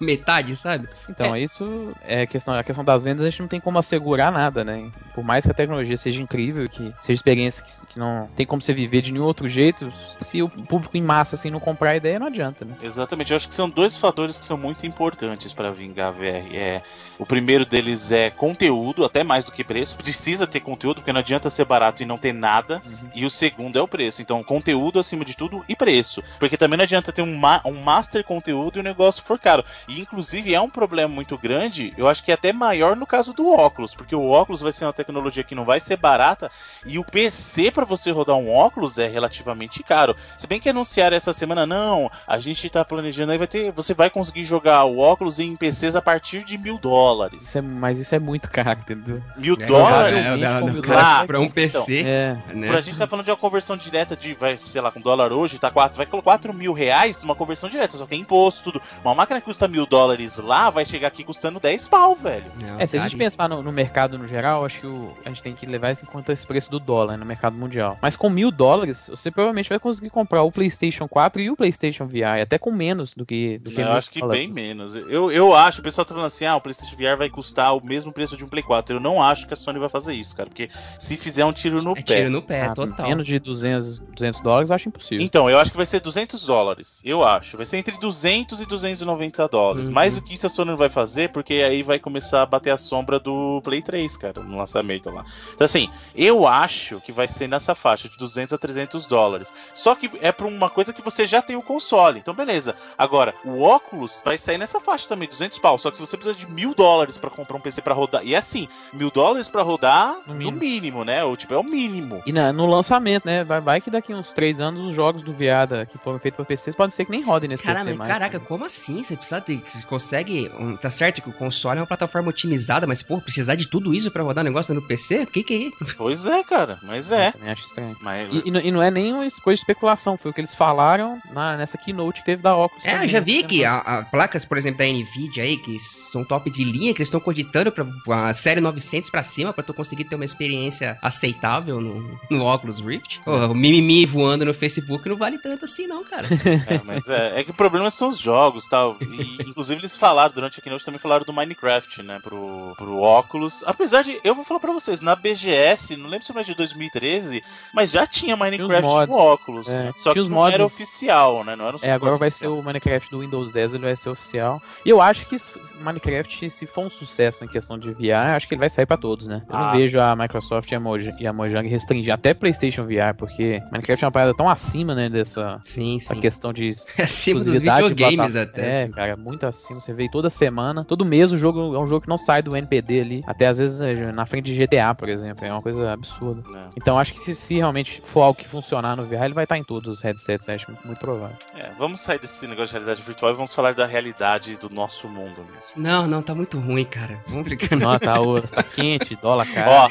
metade, 0.00 0.56
sabe? 0.56 0.88
Então, 1.06 1.34
é. 1.34 1.49
Isso 1.50 1.92
é 2.02 2.26
questão, 2.26 2.54
a 2.54 2.62
questão 2.62 2.84
das 2.84 3.02
vendas, 3.02 3.26
a 3.26 3.30
gente 3.30 3.40
não 3.40 3.48
tem 3.48 3.60
como 3.60 3.78
assegurar 3.78 4.30
nada, 4.30 4.64
né? 4.64 4.90
Por 5.14 5.24
mais 5.24 5.44
que 5.44 5.50
a 5.50 5.54
tecnologia 5.54 5.96
seja 5.96 6.22
incrível, 6.22 6.68
que 6.68 6.94
seja 6.98 7.12
experiência 7.12 7.64
que, 7.64 7.86
que 7.94 7.98
não 7.98 8.28
tem 8.36 8.46
como 8.46 8.62
você 8.62 8.72
viver 8.72 9.00
de 9.00 9.12
nenhum 9.12 9.24
outro 9.24 9.48
jeito, 9.48 9.90
se 10.20 10.42
o 10.42 10.48
público 10.48 10.96
em 10.96 11.02
massa 11.02 11.34
assim 11.34 11.50
não 11.50 11.58
comprar 11.58 11.90
a 11.90 11.96
ideia, 11.96 12.18
não 12.18 12.28
adianta, 12.28 12.64
né? 12.64 12.76
Exatamente. 12.82 13.32
Eu 13.32 13.36
acho 13.36 13.48
que 13.48 13.54
são 13.54 13.68
dois 13.68 13.96
fatores 13.96 14.38
que 14.38 14.44
são 14.44 14.56
muito 14.56 14.86
importantes 14.86 15.52
para 15.52 15.70
vingar 15.70 16.12
VR. 16.12 16.54
É, 16.54 16.82
o 17.18 17.26
primeiro 17.26 17.66
deles 17.66 18.12
é 18.12 18.30
conteúdo, 18.30 19.04
até 19.04 19.24
mais 19.24 19.44
do 19.44 19.52
que 19.52 19.64
preço. 19.64 19.96
Precisa 19.96 20.46
ter 20.46 20.60
conteúdo, 20.60 20.96
porque 20.96 21.12
não 21.12 21.20
adianta 21.20 21.50
ser 21.50 21.64
barato 21.64 22.02
e 22.02 22.06
não 22.06 22.16
ter 22.16 22.32
nada. 22.32 22.80
Uhum. 22.84 23.10
E 23.14 23.24
o 23.24 23.30
segundo 23.30 23.78
é 23.78 23.82
o 23.82 23.88
preço. 23.88 24.22
Então, 24.22 24.42
conteúdo 24.42 24.98
acima 24.98 25.24
de 25.24 25.36
tudo 25.36 25.64
e 25.68 25.74
preço. 25.74 26.22
Porque 26.38 26.56
também 26.56 26.76
não 26.76 26.84
adianta 26.84 27.12
ter 27.12 27.22
um, 27.22 27.36
ma 27.36 27.60
um 27.64 27.82
master 27.82 28.22
conteúdo 28.24 28.78
e 28.78 28.80
o 28.80 28.84
negócio 28.84 29.22
for 29.24 29.38
caro. 29.38 29.64
E 29.88 30.00
inclusive 30.00 30.54
é 30.54 30.60
um 30.60 30.70
problema 30.70 31.12
muito 31.12 31.29
muito 31.30 31.38
grande, 31.38 31.92
eu 31.96 32.08
acho 32.08 32.24
que 32.24 32.32
é 32.32 32.34
até 32.34 32.52
maior 32.52 32.96
no 32.96 33.06
caso 33.06 33.32
do 33.32 33.52
óculos, 33.52 33.94
porque 33.94 34.14
o 34.14 34.30
óculos 34.30 34.60
vai 34.60 34.72
ser 34.72 34.84
uma 34.84 34.92
tecnologia 34.92 35.44
que 35.44 35.54
não 35.54 35.64
vai 35.64 35.78
ser 35.78 35.96
barata 35.96 36.50
e 36.84 36.98
o 36.98 37.04
PC 37.04 37.70
para 37.70 37.84
você 37.84 38.10
rodar 38.10 38.36
um 38.36 38.52
óculos 38.52 38.98
é 38.98 39.06
relativamente 39.06 39.82
caro. 39.82 40.16
Se 40.36 40.46
bem 40.46 40.58
que 40.58 40.68
anunciaram 40.68 41.16
essa 41.16 41.32
semana, 41.32 41.66
não, 41.66 42.10
a 42.26 42.38
gente 42.38 42.68
tá 42.68 42.84
planejando 42.84 43.30
aí, 43.30 43.38
vai 43.38 43.46
ter, 43.46 43.70
você 43.70 43.94
vai 43.94 44.10
conseguir 44.10 44.44
jogar 44.44 44.84
o 44.84 44.98
óculos 44.98 45.38
em 45.38 45.54
PCs 45.54 45.94
a 45.94 46.02
partir 46.02 46.42
de 46.42 46.58
mil 46.58 46.78
dólares. 46.78 47.44
Isso 47.44 47.58
é, 47.58 47.60
mas 47.60 48.00
isso 48.00 48.14
é 48.14 48.18
muito 48.18 48.50
caro, 48.50 48.80
entendeu? 48.80 49.22
Mil 49.36 49.54
é, 49.60 49.66
dólares? 49.66 50.42
É, 50.42 50.46
é, 50.46 50.60
mil 50.60 50.82
dólares 50.82 51.26
pra 51.26 51.40
um 51.40 51.48
PC. 51.48 52.00
Então, 52.00 52.10
é. 52.10 52.38
Né? 52.54 52.68
Pra 52.68 52.80
gente 52.80 52.98
tá 52.98 53.06
falando 53.06 53.24
de 53.24 53.30
uma 53.30 53.36
conversão 53.36 53.76
direta 53.76 54.16
de, 54.16 54.34
vai, 54.34 54.58
sei 54.58 54.80
lá, 54.80 54.90
com 54.90 55.00
dólar 55.00 55.32
hoje, 55.32 55.58
tá 55.58 55.70
4, 55.70 55.96
vai 55.96 56.06
colocar 56.06 56.30
4 56.30 56.52
mil 56.52 56.72
reais, 56.72 57.22
uma 57.22 57.34
conversão 57.34 57.68
direta, 57.68 57.96
só 57.96 58.04
que 58.04 58.10
tem 58.10 58.20
imposto, 58.20 58.64
tudo. 58.64 58.82
Uma 59.04 59.14
máquina 59.14 59.40
que 59.40 59.46
custa 59.46 59.68
mil 59.68 59.86
dólares 59.86 60.38
lá, 60.38 60.70
vai 60.70 60.84
chegar 60.84 61.08
aqui 61.08 61.19
custando 61.24 61.60
10 61.60 61.88
pau, 61.88 62.14
velho. 62.14 62.50
Não, 62.62 62.80
é, 62.80 62.86
se 62.86 62.96
a 62.96 63.00
gente 63.00 63.16
pensar 63.16 63.48
no, 63.48 63.62
no, 63.62 63.72
mercado 63.72 64.18
no 64.18 64.26
geral, 64.26 64.64
acho 64.64 64.80
que 64.80 64.86
o, 64.86 65.14
a 65.24 65.28
gente 65.28 65.42
tem 65.42 65.54
que 65.54 65.66
levar 65.66 65.90
isso 65.90 66.04
em 66.04 66.08
conta 66.08 66.32
esse 66.32 66.46
preço 66.46 66.70
do 66.70 66.78
dólar 66.78 67.16
no 67.16 67.24
mercado 67.24 67.56
mundial. 67.56 67.98
Mas 68.00 68.16
com 68.16 68.30
mil 68.30 68.50
dólares, 68.50 69.08
você 69.08 69.30
provavelmente 69.30 69.68
vai 69.68 69.78
conseguir 69.78 70.10
comprar 70.10 70.42
o 70.42 70.52
PlayStation 70.52 71.08
4 71.08 71.42
e 71.42 71.50
o 71.50 71.56
PlayStation 71.56 72.06
VR, 72.06 72.40
até 72.42 72.58
com 72.58 72.70
menos 72.70 73.14
do 73.14 73.24
que. 73.24 73.58
Do 73.58 73.70
que 73.70 73.80
eu 73.80 73.92
acho 73.92 74.10
que 74.10 74.26
bem 74.26 74.48
menos. 74.48 74.94
Eu, 74.94 75.30
eu 75.30 75.54
acho, 75.54 75.80
o 75.80 75.84
pessoal 75.84 76.04
tá 76.04 76.14
falando 76.14 76.26
assim, 76.26 76.44
ah, 76.44 76.56
o 76.56 76.60
PlayStation 76.60 76.96
VR 76.96 77.16
vai 77.16 77.30
custar 77.30 77.76
o 77.76 77.84
mesmo 77.84 78.12
preço 78.12 78.36
de 78.36 78.44
um 78.44 78.48
Play 78.48 78.62
4. 78.62 78.96
Eu 78.96 79.00
não 79.00 79.22
acho 79.22 79.46
que 79.46 79.54
a 79.54 79.56
Sony 79.56 79.78
vai 79.78 79.88
fazer 79.88 80.14
isso, 80.14 80.36
cara, 80.36 80.48
porque 80.48 80.68
se 80.98 81.16
fizer 81.16 81.44
um 81.44 81.52
tiro 81.52 81.82
no 81.82 81.92
é 81.92 82.02
pé. 82.02 82.02
Tiro 82.02 82.30
no 82.30 82.42
pé, 82.42 82.66
ah, 82.66 82.74
total. 82.74 83.08
Menos 83.08 83.26
de 83.26 83.38
200, 83.38 83.98
200 84.00 84.40
dólares, 84.40 84.70
eu 84.70 84.76
acho 84.76 84.88
impossível. 84.88 85.24
Então, 85.24 85.48
eu 85.48 85.58
acho 85.58 85.70
que 85.70 85.76
vai 85.76 85.86
ser 85.86 86.00
200 86.00 86.44
dólares. 86.46 87.00
Eu 87.04 87.24
acho. 87.24 87.56
Vai 87.56 87.66
ser 87.66 87.78
entre 87.78 87.98
200 87.98 88.60
e 88.60 88.66
290 88.66 89.48
dólares. 89.48 89.86
Uhum. 89.86 89.92
Mais 89.92 90.14
do 90.14 90.22
que 90.22 90.34
isso 90.34 90.46
a 90.46 90.50
Sony 90.50 90.70
não 90.70 90.76
vai 90.76 90.88
fazer, 90.88 91.09
porque 91.32 91.54
aí 91.54 91.82
vai 91.82 91.98
começar 91.98 92.42
a 92.42 92.46
bater 92.46 92.70
a 92.70 92.76
sombra 92.76 93.18
do 93.18 93.60
Play 93.62 93.82
3, 93.82 94.16
cara, 94.16 94.42
no 94.42 94.58
lançamento 94.58 95.10
lá. 95.10 95.24
Então, 95.54 95.64
assim, 95.64 95.88
eu 96.14 96.46
acho 96.46 97.00
que 97.00 97.12
vai 97.12 97.28
ser 97.28 97.48
nessa 97.48 97.74
faixa 97.74 98.08
de 98.08 98.16
200 98.16 98.52
a 98.52 98.58
300 98.58 99.06
dólares. 99.06 99.52
Só 99.72 99.94
que 99.94 100.10
é 100.20 100.32
pra 100.32 100.46
uma 100.46 100.70
coisa 100.70 100.92
que 100.92 101.02
você 101.02 101.26
já 101.26 101.42
tem 101.42 101.56
o 101.56 101.62
console. 101.62 102.18
Então, 102.18 102.34
beleza. 102.34 102.74
Agora, 102.96 103.34
o 103.44 103.62
óculos 103.62 104.22
vai 104.24 104.38
sair 104.38 104.58
nessa 104.58 104.80
faixa 104.80 105.08
também, 105.08 105.28
200 105.28 105.58
pau. 105.58 105.78
Só 105.78 105.90
que 105.90 105.96
se 105.96 106.00
você 106.00 106.16
precisa 106.16 106.38
de 106.38 106.50
mil 106.50 106.74
dólares 106.74 107.16
para 107.18 107.30
comprar 107.30 107.56
um 107.56 107.60
PC 107.60 107.82
para 107.82 107.94
rodar. 107.94 108.24
E 108.24 108.34
é 108.34 108.38
assim, 108.38 108.68
mil 108.92 109.10
dólares 109.10 109.48
para 109.48 109.62
rodar 109.62 110.16
no 110.26 110.34
mínimo. 110.34 110.50
no 110.50 110.58
mínimo. 110.58 111.04
né? 111.04 111.24
Ou 111.24 111.36
tipo, 111.36 111.54
é 111.54 111.58
o 111.58 111.64
mínimo. 111.64 112.22
E 112.26 112.32
na, 112.32 112.52
no 112.52 112.66
lançamento, 112.66 113.24
né? 113.24 113.44
Vai, 113.44 113.60
vai 113.60 113.80
que 113.80 113.90
daqui 113.90 114.14
uns 114.14 114.32
três 114.32 114.60
anos 114.60 114.80
os 114.80 114.94
jogos 114.94 115.22
do 115.22 115.32
Viada 115.32 115.86
que 115.86 115.98
foram 115.98 116.18
feitos 116.18 116.36
para 116.36 116.44
PCs 116.44 116.74
podem 116.74 116.90
ser 116.90 117.04
que 117.04 117.10
nem 117.10 117.22
rodem 117.22 117.48
nesse 117.48 117.62
Caramba, 117.62 117.86
PC 117.86 117.98
mais. 117.98 118.12
Caraca, 118.12 118.38
né? 118.38 118.44
como 118.46 118.64
assim? 118.64 119.02
Você 119.02 119.16
precisa 119.16 119.40
ter. 119.40 119.62
Você 119.66 119.82
consegue. 119.82 120.50
Um, 120.58 120.76
tá 120.76 120.90
certo 121.00 121.22
que 121.22 121.30
o 121.30 121.32
console 121.32 121.78
é 121.78 121.80
uma 121.80 121.86
plataforma 121.86 122.28
otimizada, 122.28 122.86
mas, 122.86 123.02
pô, 123.02 123.18
precisar 123.22 123.54
de 123.54 123.66
tudo 123.66 123.94
isso 123.94 124.10
para 124.10 124.22
rodar 124.22 124.44
negócio 124.44 124.74
no 124.74 124.82
PC? 124.82 125.22
O 125.22 125.26
que, 125.26 125.42
que 125.42 125.54
é 125.54 125.56
isso? 125.56 125.94
Pois 125.96 126.26
é, 126.26 126.42
cara, 126.44 126.78
mas 126.82 127.10
é. 127.10 127.32
Eu 127.40 127.52
acho 127.52 127.64
estranho. 127.64 127.96
Mas... 128.02 128.28
E, 128.30 128.42
e, 128.44 128.68
e, 128.68 128.70
não 128.70 128.82
é 128.82 128.90
nem 128.90 129.14
uma 129.14 129.26
coisa 129.42 129.56
de 129.56 129.60
especulação, 129.60 130.18
foi 130.18 130.30
o 130.30 130.34
que 130.34 130.42
eles 130.42 130.54
falaram 130.54 131.18
na, 131.32 131.56
nessa 131.56 131.78
keynote 131.78 132.20
que 132.20 132.26
teve 132.26 132.42
da 132.42 132.54
Oculus. 132.54 132.84
É, 132.84 133.02
eu 133.02 133.08
já 133.08 133.18
vi 133.18 133.42
que 133.44 133.64
a, 133.64 133.78
a, 133.78 134.04
placas, 134.04 134.44
por 134.44 134.58
exemplo, 134.58 134.78
da 134.78 134.84
Nvidia 134.84 135.42
aí, 135.42 135.56
que 135.56 135.80
são 135.80 136.22
top 136.22 136.50
de 136.50 136.64
linha, 136.64 136.92
que 136.92 137.00
eles 137.00 137.08
estão 137.08 137.20
cogitando 137.20 137.72
pra 137.72 137.86
a 138.28 138.34
série 138.34 138.60
900 138.60 139.08
pra 139.08 139.22
cima, 139.22 139.54
pra 139.54 139.64
tu 139.64 139.72
conseguir 139.72 140.04
ter 140.04 140.16
uma 140.16 140.24
experiência 140.24 140.98
aceitável 141.00 141.80
no, 141.80 142.18
no 142.28 142.44
Oculus 142.44 142.78
Rift. 142.78 143.20
Pô, 143.24 143.46
o 143.46 143.54
mimimi 143.54 144.04
voando 144.04 144.44
no 144.44 144.52
Facebook 144.52 145.08
não 145.08 145.16
vale 145.16 145.38
tanto 145.38 145.64
assim, 145.64 145.86
não, 145.86 146.04
cara. 146.04 146.28
É, 146.66 146.80
mas 146.84 147.08
é, 147.08 147.40
é 147.40 147.44
que 147.44 147.50
o 147.50 147.54
problema 147.54 147.90
são 147.90 148.08
os 148.08 148.18
jogos 148.18 148.66
tal. 148.66 148.96
E, 149.00 149.42
inclusive, 149.48 149.80
eles 149.80 149.96
falaram, 149.96 150.34
durante 150.34 150.58
a 150.58 150.62
keynote, 150.62 150.84
também 150.90 150.98
falaram 150.98 151.24
do 151.24 151.32
Minecraft, 151.32 152.02
né, 152.02 152.18
pro, 152.22 152.74
pro 152.76 153.00
Oculus. 153.00 153.62
Apesar 153.64 154.02
de, 154.02 154.20
eu 154.24 154.34
vou 154.34 154.44
falar 154.44 154.60
pra 154.60 154.72
vocês, 154.72 155.00
na 155.00 155.14
BGS, 155.14 155.96
não 155.96 156.08
lembro 156.08 156.26
se 156.26 156.32
foi 156.32 156.42
de 156.42 156.54
2013, 156.54 157.42
mas 157.72 157.90
já 157.90 158.06
tinha 158.06 158.36
Minecraft 158.36 159.06
no 159.08 159.16
Oculus. 159.16 159.68
É. 159.68 159.84
Né? 159.84 159.92
Só 159.96 160.12
tinha 160.12 160.24
que 160.24 160.30
não 160.30 160.36
mods... 160.36 160.54
era 160.54 160.64
oficial, 160.64 161.44
né? 161.44 161.54
Não 161.54 161.68
era 161.68 161.76
um 161.76 161.80
é, 161.82 161.92
agora 161.92 162.16
vai 162.16 162.28
oficial. 162.28 162.52
ser 162.52 162.58
o 162.58 162.62
Minecraft 162.62 163.10
do 163.10 163.20
Windows 163.20 163.52
10, 163.52 163.74
ele 163.74 163.84
vai 163.84 163.96
ser 163.96 164.08
oficial. 164.08 164.60
E 164.84 164.90
eu 164.90 165.00
acho 165.00 165.26
que 165.26 165.36
Minecraft, 165.80 166.50
se 166.50 166.66
for 166.66 166.86
um 166.86 166.90
sucesso 166.90 167.44
em 167.44 167.48
questão 167.48 167.78
de 167.78 167.92
VR, 167.92 168.34
acho 168.34 168.48
que 168.48 168.54
ele 168.54 168.60
vai 168.60 168.70
sair 168.70 168.86
pra 168.86 168.96
todos, 168.96 169.28
né? 169.28 169.42
Eu 169.48 169.56
ah, 169.56 169.64
não 169.66 169.72
vejo 169.72 169.98
sim. 169.98 170.02
a 170.02 170.16
Microsoft 170.16 170.70
e 170.70 170.74
a, 170.74 170.80
Mojang, 170.80 171.22
e 171.22 171.26
a 171.26 171.32
Mojang 171.32 171.68
restringir 171.68 172.12
até 172.12 172.34
PlayStation 172.34 172.84
VR, 172.84 173.14
porque 173.16 173.62
Minecraft 173.70 174.04
é 174.04 174.06
uma 174.06 174.12
parada 174.12 174.34
tão 174.34 174.48
acima, 174.48 174.94
né, 174.94 175.08
dessa 175.08 175.60
sim, 175.64 176.00
sim. 176.00 176.20
questão 176.20 176.52
de 176.52 176.70
acima 176.98 177.40
dos 177.40 177.58
videogames 177.58 178.34
até. 178.34 178.82
É, 178.82 178.88
cara, 178.88 179.16
muito 179.16 179.46
acima. 179.46 179.80
Você 179.80 179.92
vê 179.92 180.08
toda 180.08 180.28
semana, 180.30 180.79
todo 180.84 181.04
mês 181.04 181.32
o 181.32 181.38
jogo 181.38 181.74
é 181.74 181.78
um 181.78 181.86
jogo 181.86 182.02
que 182.02 182.08
não 182.08 182.18
sai 182.18 182.42
do 182.42 182.56
NPD 182.56 183.00
ali, 183.00 183.24
até 183.26 183.46
às 183.46 183.58
vezes 183.58 183.80
é, 183.80 184.12
na 184.12 184.26
frente 184.26 184.52
de 184.52 184.66
GTA, 184.66 184.94
por 184.94 185.08
exemplo, 185.08 185.44
é 185.44 185.52
uma 185.52 185.62
coisa 185.62 185.92
absurda. 185.92 186.42
É. 186.58 186.68
Então 186.76 186.98
acho 186.98 187.12
que 187.12 187.20
se, 187.20 187.34
se, 187.34 187.56
realmente 187.56 188.02
for 188.04 188.22
algo 188.22 188.38
que 188.38 188.46
funcionar 188.46 188.96
no 188.96 189.04
VR, 189.04 189.24
ele 189.24 189.34
vai 189.34 189.44
estar 189.44 189.58
em 189.58 189.64
todos 189.64 189.98
os 189.98 190.02
headsets, 190.02 190.48
acho 190.48 190.72
muito 190.84 190.98
provável. 190.98 191.36
É, 191.54 191.70
vamos 191.78 192.00
sair 192.00 192.18
desse 192.18 192.46
negócio 192.46 192.68
de 192.68 192.72
realidade 192.72 193.02
virtual 193.02 193.32
e 193.32 193.34
vamos 193.34 193.54
falar 193.54 193.74
da 193.74 193.86
realidade 193.86 194.56
do 194.56 194.70
nosso 194.70 195.08
mundo 195.08 195.44
mesmo. 195.52 195.70
Não, 195.76 196.06
não, 196.06 196.22
tá 196.22 196.34
muito 196.34 196.58
ruim, 196.58 196.84
cara. 196.84 197.20
Vamos 197.26 197.48
não, 197.78 197.98
tá, 197.98 198.16
tá 198.54 198.62
quente, 198.62 199.16
dólar 199.16 199.46
cara. 199.52 199.70
Ó, 199.70 199.88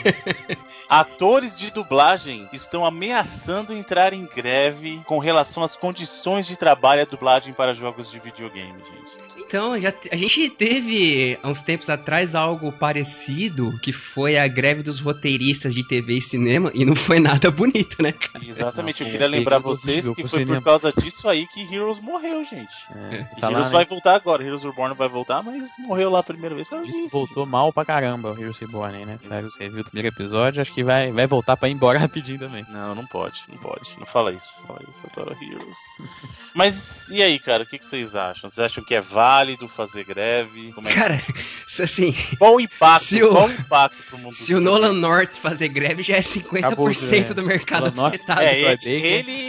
atores 0.90 1.58
de 1.58 1.72
dublagem 1.72 2.48
estão 2.52 2.86
ameaçando 2.86 3.74
entrar 3.74 4.14
em 4.14 4.26
greve 4.26 5.02
com 5.06 5.20
relação 5.20 5.64
às 5.64 5.76
condições 5.76 6.48
de 6.48 6.58
trabalho 6.58 7.02
e 7.02 7.06
dublagem 7.06 7.54
para 7.54 7.74
jogos 7.74 8.10
de 8.10 8.20
videogame, 8.20 8.80
gente. 8.80 9.29
Então, 9.50 9.80
já, 9.80 9.92
a 10.12 10.16
gente 10.16 10.48
teve 10.48 11.40
há 11.42 11.50
uns 11.50 11.64
tempos 11.64 11.90
atrás 11.90 12.36
algo 12.36 12.72
parecido, 12.72 13.80
que 13.80 13.92
foi 13.92 14.38
a 14.38 14.48
greve 14.48 14.84
dos 14.84 15.00
roteiristas 15.00 15.74
de 15.74 15.84
TV 15.84 16.20
e 16.20 16.22
cinema, 16.22 16.70
e 16.72 16.86
não 16.86 16.96
foi 16.96 17.20
nada 17.20 17.50
bonito, 17.50 18.00
né, 18.04 18.12
cara? 18.12 18.46
Exatamente, 18.46 19.04
eu 19.04 19.10
queria 19.10 19.28
lembrar 19.28 19.58
vocês 19.58 20.08
que 20.10 20.28
foi 20.28 20.46
por 20.46 20.62
causa 20.62 20.94
disso 20.94 21.28
aí 21.28 21.48
que 21.48 21.62
Heroes 21.62 22.00
morreu, 22.00 22.46
gente. 22.46 22.72
É, 22.96 23.24
tá 23.42 23.50
Heroes 23.50 23.72
vai 23.72 23.86
voltar 23.86 24.14
agora, 24.14 24.44
Heroes 24.44 24.62
Reborn 24.62 24.94
vai 24.94 25.10
voltar, 25.10 25.42
mas 25.42 25.68
morreu 25.80 26.12
lá 26.12 26.20
a 26.20 26.24
primeira 26.24 26.54
vez. 26.54 26.68
Diz 26.86 27.00
que 27.00 27.08
voltou 27.08 27.44
mal 27.48 27.74
pra 27.74 27.84
caramba 27.84 28.32
o 28.32 28.40
Heroes 28.40 28.60
Reborn 28.60 28.98
aí, 28.98 29.06
né? 29.06 29.18
Sério, 29.28 29.50
você 29.50 29.68
viu 29.68 29.82
o 29.82 29.86
primeiro 29.86 30.10
episódio, 30.10 30.62
acho 30.62 30.72
que 30.72 30.84
vai, 30.84 31.12
vai 31.12 31.26
voltar 31.26 31.58
pra 31.58 31.68
ir 31.68 31.72
embora 31.72 31.98
rapidinho 32.00 32.38
também. 32.38 32.64
Não, 32.70 32.94
não 32.94 33.08
pode, 33.08 33.42
não 33.50 33.58
pode. 33.58 33.98
Não 33.98 34.06
fala 34.06 34.32
isso. 34.32 34.62
Fala 34.68 34.80
isso, 34.92 35.02
eu 35.06 35.24
adoro 35.24 35.36
Heroes. 35.42 35.80
mas 36.54 37.10
e 37.10 37.24
aí, 37.24 37.40
cara, 37.40 37.64
o 37.64 37.66
que, 37.66 37.80
que 37.80 37.86
vocês 37.86 38.16
acham? 38.16 38.48
Vocês 38.48 38.64
acham 38.64 38.84
que 38.84 38.94
é 38.94 39.02
válido? 39.02 39.39
Válido 39.40 39.68
fazer 39.68 40.04
greve? 40.04 40.74
É 40.86 40.94
Cara, 40.94 41.22
assim. 41.82 42.14
Qual 42.38 42.56
o 42.56 42.62
impacto? 42.62 43.06
Se 43.06 43.24
o, 43.24 43.30
qual 43.30 43.48
o 43.48 43.52
impacto 43.52 44.04
pro 44.10 44.18
mundo 44.18 44.34
Se 44.34 44.54
o 44.54 44.60
Nolan 44.60 44.94
North 44.94 45.38
fazer 45.38 45.70
greve, 45.70 46.04
já 46.04 46.18
é 46.18 46.20
50% 46.20 46.66
Acabou, 46.66 47.34
do 47.36 47.44
mercado 47.44 48.02
afetado. 48.06 48.42
É, 48.42 48.60
ele, 48.60 48.90
ele 48.90 49.32
e 49.32 49.49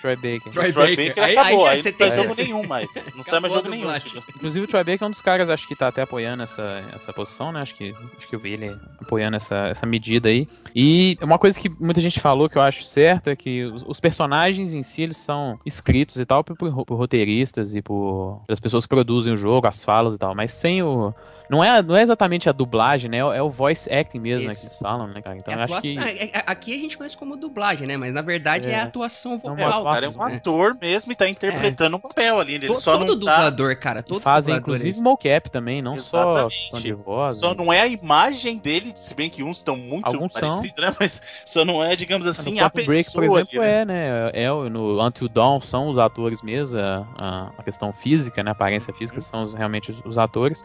Troy 0.00 0.16
Baker. 0.16 0.52
Troy, 0.52 0.72
Troy 0.72 0.96
Baker. 0.96 1.08
Baker. 1.08 1.24
Aí, 1.24 1.36
acabou, 1.36 1.66
aí, 1.66 1.80
aí, 1.80 1.86
aí 1.86 1.86
não 1.86 1.92
sai 1.92 2.10
jogo 2.12 2.34
nenhum 2.36 2.66
mais. 2.66 2.94
Não 3.14 3.22
sai 3.22 3.40
mais 3.40 3.52
jogo 3.52 3.68
nenhum. 3.68 3.88
Inclusive 4.36 4.64
o 4.64 4.68
Troy 4.68 4.84
Baker 4.84 5.02
é 5.02 5.06
um 5.06 5.10
dos 5.10 5.20
caras, 5.20 5.50
acho 5.50 5.66
que 5.66 5.74
tá 5.74 5.88
até 5.88 6.02
apoiando 6.02 6.42
essa, 6.42 6.84
essa 6.94 7.12
posição, 7.12 7.50
né? 7.52 7.60
Acho 7.60 7.74
que, 7.74 7.94
acho 8.16 8.28
que 8.28 8.34
eu 8.34 8.38
vi 8.38 8.52
ele 8.52 8.76
apoiando 9.00 9.36
essa, 9.36 9.68
essa 9.68 9.86
medida 9.86 10.28
aí. 10.28 10.46
E 10.74 11.18
uma 11.20 11.38
coisa 11.38 11.58
que 11.58 11.68
muita 11.68 12.00
gente 12.00 12.20
falou 12.20 12.48
que 12.48 12.56
eu 12.56 12.62
acho 12.62 12.84
certo 12.84 13.28
é 13.28 13.36
que 13.36 13.64
os, 13.64 13.84
os 13.86 14.00
personagens 14.00 14.72
em 14.72 14.82
si, 14.82 15.02
eles 15.02 15.16
são 15.16 15.58
escritos 15.66 16.16
e 16.16 16.24
tal 16.24 16.44
por, 16.44 16.56
por, 16.56 16.84
por 16.84 16.96
roteiristas 16.96 17.74
e 17.74 17.82
por 17.82 18.42
pelas 18.46 18.60
pessoas 18.60 18.84
que 18.84 18.88
produzem 18.88 19.32
o 19.32 19.36
jogo, 19.36 19.66
as 19.66 19.82
falas 19.82 20.14
e 20.14 20.18
tal, 20.18 20.34
mas 20.34 20.52
sem 20.52 20.82
o 20.82 21.12
não 21.48 21.64
é, 21.64 21.82
não 21.82 21.96
é 21.96 22.02
exatamente 22.02 22.48
a 22.48 22.52
dublagem, 22.52 23.10
né? 23.10 23.18
É 23.18 23.42
o 23.42 23.48
voice 23.48 23.90
acting 23.92 24.18
mesmo 24.18 24.48
né, 24.48 24.54
que 24.54 24.62
eles 24.62 24.78
falam, 24.78 25.06
né, 25.06 25.22
cara? 25.22 25.36
Então 25.36 25.54
é 25.54 25.62
acho 25.64 25.80
que... 25.80 25.98
É, 25.98 26.24
é, 26.26 26.42
aqui 26.46 26.74
a 26.74 26.78
gente 26.78 26.96
conhece 26.96 27.16
como 27.16 27.36
dublagem, 27.36 27.86
né? 27.86 27.96
Mas 27.96 28.12
na 28.12 28.20
verdade 28.20 28.68
é, 28.68 28.72
é 28.72 28.80
a 28.80 28.84
atuação 28.84 29.38
vocal. 29.38 29.80
o 29.80 29.84
cara 29.84 30.06
é 30.06 30.08
um 30.10 30.22
ator 30.22 30.76
mesmo 30.80 31.10
e 31.10 31.14
tá 31.14 31.28
interpretando 31.28 31.96
um 31.96 32.00
papel 32.00 32.38
ali. 32.38 32.54
Ele 32.54 32.66
todo, 32.66 32.80
só 32.80 32.98
todo 32.98 33.06
não 33.06 33.20
tá 33.20 33.36
dublador, 33.36 33.74
tá... 33.74 33.80
cara. 33.80 34.02
Todo 34.02 34.20
fazem 34.20 34.56
inclusive 34.56 35.00
mocap 35.00 35.50
também, 35.50 35.80
não 35.80 35.96
Exatamente. 35.96 36.70
só 36.70 36.78
de 36.78 36.92
voz. 36.92 37.38
Só 37.38 37.50
né? 37.50 37.54
não 37.56 37.72
é 37.72 37.80
a 37.80 37.86
imagem 37.86 38.58
dele, 38.58 38.92
se 38.94 39.14
bem 39.14 39.30
que 39.30 39.42
uns 39.42 39.58
estão 39.58 39.76
muito 39.76 40.06
Alguns 40.06 40.34
parecidos, 40.34 40.76
são. 40.76 40.84
né? 40.84 40.96
Mas 41.00 41.22
só 41.46 41.64
não 41.64 41.82
é, 41.82 41.96
digamos 41.96 42.26
assim, 42.26 42.56
no 42.56 42.64
a 42.64 42.70
pessoa. 42.70 42.94
Break, 42.94 43.12
por 43.12 43.24
exemplo, 43.24 43.60
ali, 43.62 43.70
né? 43.70 43.80
é, 43.80 43.84
né? 43.84 44.30
É, 44.34 44.48
no 44.50 45.02
Until 45.02 45.28
Dawn 45.28 45.60
são 45.62 45.88
os 45.88 45.96
atores 45.96 46.42
mesmo, 46.42 46.78
a, 46.78 47.52
a 47.56 47.62
questão 47.62 47.92
física, 47.92 48.42
né? 48.42 48.50
A 48.50 48.52
aparência 48.52 48.92
física 48.92 49.18
hum. 49.18 49.22
são 49.22 49.42
os, 49.42 49.54
realmente 49.54 49.90
os, 49.90 50.02
os 50.04 50.18
atores. 50.18 50.62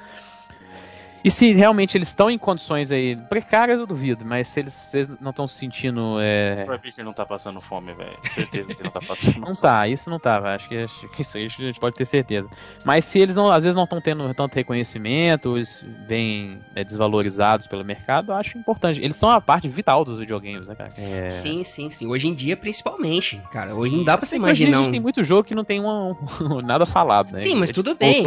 E 1.23 1.31
se 1.31 1.53
realmente 1.53 1.97
eles 1.97 2.09
estão 2.09 2.29
em 2.29 2.38
condições 2.38 2.91
aí 2.91 3.15
precárias, 3.15 3.79
eu 3.79 3.88
duvido, 3.88 4.25
mas 4.25 4.47
se 4.47 4.59
eles, 4.59 4.73
se 4.73 4.97
eles 4.97 5.12
não 5.21 5.29
estão 5.29 5.47
se 5.47 5.55
sentindo. 5.55 6.17
É... 6.19 6.63
O 6.63 6.65
Troy 6.65 6.79
Baker 6.83 7.05
não 7.05 7.13
tá 7.13 7.25
passando 7.25 7.62
fome, 7.62 7.93
velho. 7.93 8.17
Certeza 8.29 8.75
que 8.75 8.83
não 8.83 8.91
tá 8.91 8.99
passando 8.99 9.39
Não 9.39 9.55
tá, 9.55 9.88
isso 9.88 10.09
não 10.09 10.19
tá, 10.19 10.55
acho 10.55 10.67
que, 10.67 10.77
acho 10.77 11.07
que 11.09 11.21
isso 11.21 11.38
aí 11.38 11.45
a 11.45 11.49
gente 11.49 11.79
pode 11.79 11.95
ter 11.95 12.05
certeza. 12.05 12.49
Mas 12.83 13.05
se 13.05 13.19
eles 13.19 13.36
não, 13.36 13.49
às 13.49 13.63
vezes 13.63 13.75
não 13.75 13.86
estão 13.86 14.01
tendo 14.01 14.33
tanto 14.33 14.55
reconhecimento, 14.55 15.55
eles 15.55 15.86
vêm 16.07 16.62
é, 16.75 16.83
desvalorizados 16.83 17.67
pelo 17.67 17.86
mercado, 17.86 18.31
eu 18.31 18.36
acho 18.36 18.57
importante. 18.57 19.01
Eles 19.01 19.15
são 19.15 19.29
a 19.29 19.39
parte 19.39 19.69
vital 19.69 20.03
dos 20.03 20.19
videogames, 20.19 20.67
né, 20.67 20.75
cara? 20.75 20.93
É... 20.97 21.29
Sim, 21.29 21.63
sim, 21.63 21.89
sim. 21.89 22.07
Hoje 22.07 22.27
em 22.27 22.33
dia, 22.33 22.57
principalmente, 22.57 23.41
cara. 23.51 23.73
Hoje 23.73 23.95
não 23.95 24.03
dá 24.03 24.17
pra 24.17 24.25
você 24.25 24.36
imaginar. 24.36 24.81
Hoje 24.81 24.91
tem 24.91 24.99
muito 24.99 25.23
jogo 25.23 25.43
que 25.43 25.55
não 25.55 25.63
tem 25.63 25.79
um, 25.79 26.12
um 26.12 26.57
nada 26.65 26.86
falado, 26.86 27.31
né? 27.31 27.38
Sim, 27.38 27.55
mas 27.55 27.69
tudo 27.69 27.95
bem. 27.95 28.23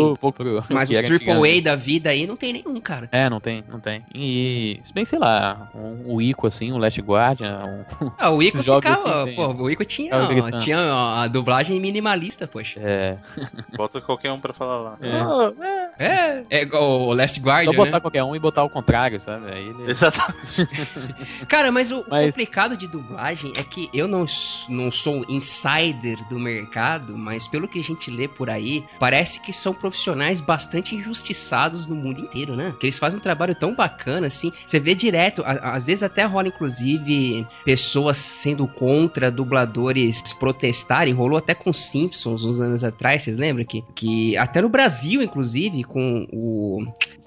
mas 0.71 0.89
os 0.89 0.97
AAA 0.97 1.61
da 1.63 1.77
vida 1.77 2.11
aí 2.11 2.27
não 2.27 2.37
tem 2.37 2.55
nenhum, 2.55 2.81
cara. 2.87 3.09
É, 3.11 3.29
não 3.29 3.41
tem, 3.41 3.65
não 3.69 3.81
tem. 3.81 4.05
E, 4.15 4.81
se 4.85 4.95
bem, 4.95 5.05
sei 5.05 5.19
lá, 5.19 5.69
um, 5.75 6.15
o 6.15 6.23
Ico, 6.23 6.47
assim, 6.47 6.71
o 6.71 6.79
Last 6.79 7.01
Guardian. 7.01 7.85
Um... 8.01 8.07
Ah, 8.17 8.31
o 8.31 8.43
Ico 8.43 8.59
ficava, 8.63 9.25
assim, 9.25 9.35
pô, 9.35 9.49
o 9.49 9.71
Ico 9.71 9.85
tinha, 9.85 10.13
ó, 10.15 10.59
tinha 10.59 10.79
ó, 10.79 11.19
a 11.19 11.27
dublagem 11.27 11.81
minimalista, 11.81 12.47
poxa. 12.47 12.79
É. 12.81 13.19
Bota 13.77 14.01
qualquer 14.01 14.31
um 14.31 14.39
pra 14.39 14.53
falar 14.53 14.79
lá. 14.79 14.97
É. 15.01 15.25
Oh, 15.25 15.63
é. 15.63 15.91
é. 15.99 16.45
é 16.51 16.63
igual 16.63 17.01
o 17.01 17.13
Last 17.13 17.41
Guardian. 17.41 17.73
Só 17.73 17.77
botar 17.77 17.93
né? 17.93 18.01
qualquer 18.01 18.23
um 18.23 18.37
e 18.37 18.39
botar 18.39 18.63
o 18.63 18.71
contrário, 18.71 19.19
sabe? 19.19 19.51
Aí 19.51 19.69
ele... 19.69 19.91
Exatamente. 19.91 21.47
cara, 21.49 21.73
mas 21.73 21.91
o 21.91 22.05
mas... 22.09 22.27
complicado 22.27 22.77
de 22.77 22.87
dublagem 22.87 23.53
é 23.57 23.65
que 23.65 23.91
eu 23.93 24.07
não, 24.07 24.25
não 24.69 24.93
sou 24.93 25.25
insider 25.29 26.17
do 26.29 26.39
mercado, 26.39 27.19
mas 27.19 27.49
pelo 27.49 27.67
que 27.67 27.81
a 27.81 27.85
gente 27.85 28.11
lê 28.11 28.29
por 28.29 28.49
aí, 28.49 28.85
parece 29.01 29.41
que 29.41 29.53
são 29.53 29.75
profissionais 29.75 30.41
bastante 30.41 30.95
injustiçados 30.95 31.87
no 31.87 31.97
mundo 31.97 32.21
inteiro, 32.21 32.55
né? 32.55 32.75
Que 32.79 32.87
eles 32.87 32.99
fazem 32.99 33.19
um 33.19 33.23
trabalho 33.23 33.55
tão 33.55 33.75
bacana, 33.75 34.27
assim. 34.27 34.53
Você 34.67 34.79
vê 34.79 34.95
direto, 34.95 35.43
às 35.45 35.87
vezes 35.87 36.03
até 36.03 36.25
rola, 36.25 36.49
inclusive, 36.49 37.47
pessoas 37.65 38.17
sendo 38.17 38.67
contra 38.67 39.31
dubladores 39.31 40.23
protestarem. 40.35 41.15
Rolou 41.15 41.39
até 41.39 41.55
com 41.55 41.73
Simpsons 41.73 42.45
uns 42.45 42.61
anos 42.61 42.85
atrás, 42.85 43.23
vocês 43.23 43.37
lembram? 43.37 43.65
Que, 43.65 43.83
que 43.95 44.37
até 44.37 44.61
no 44.61 44.69
Brasil, 44.69 45.23
inclusive, 45.23 45.85
com 45.85 46.27
o. 46.33 46.85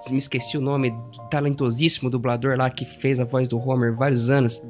Me 0.09 0.17
esqueci 0.17 0.57
o 0.57 0.62
nome, 0.62 0.93
talentosíssimo 1.29 2.09
dublador 2.09 2.57
lá 2.57 2.69
que 2.69 2.85
fez 2.85 3.19
a 3.19 3.25
voz 3.25 3.47
do 3.47 3.57
Homer 3.59 3.95
vários 3.95 4.29
anos. 4.29 4.62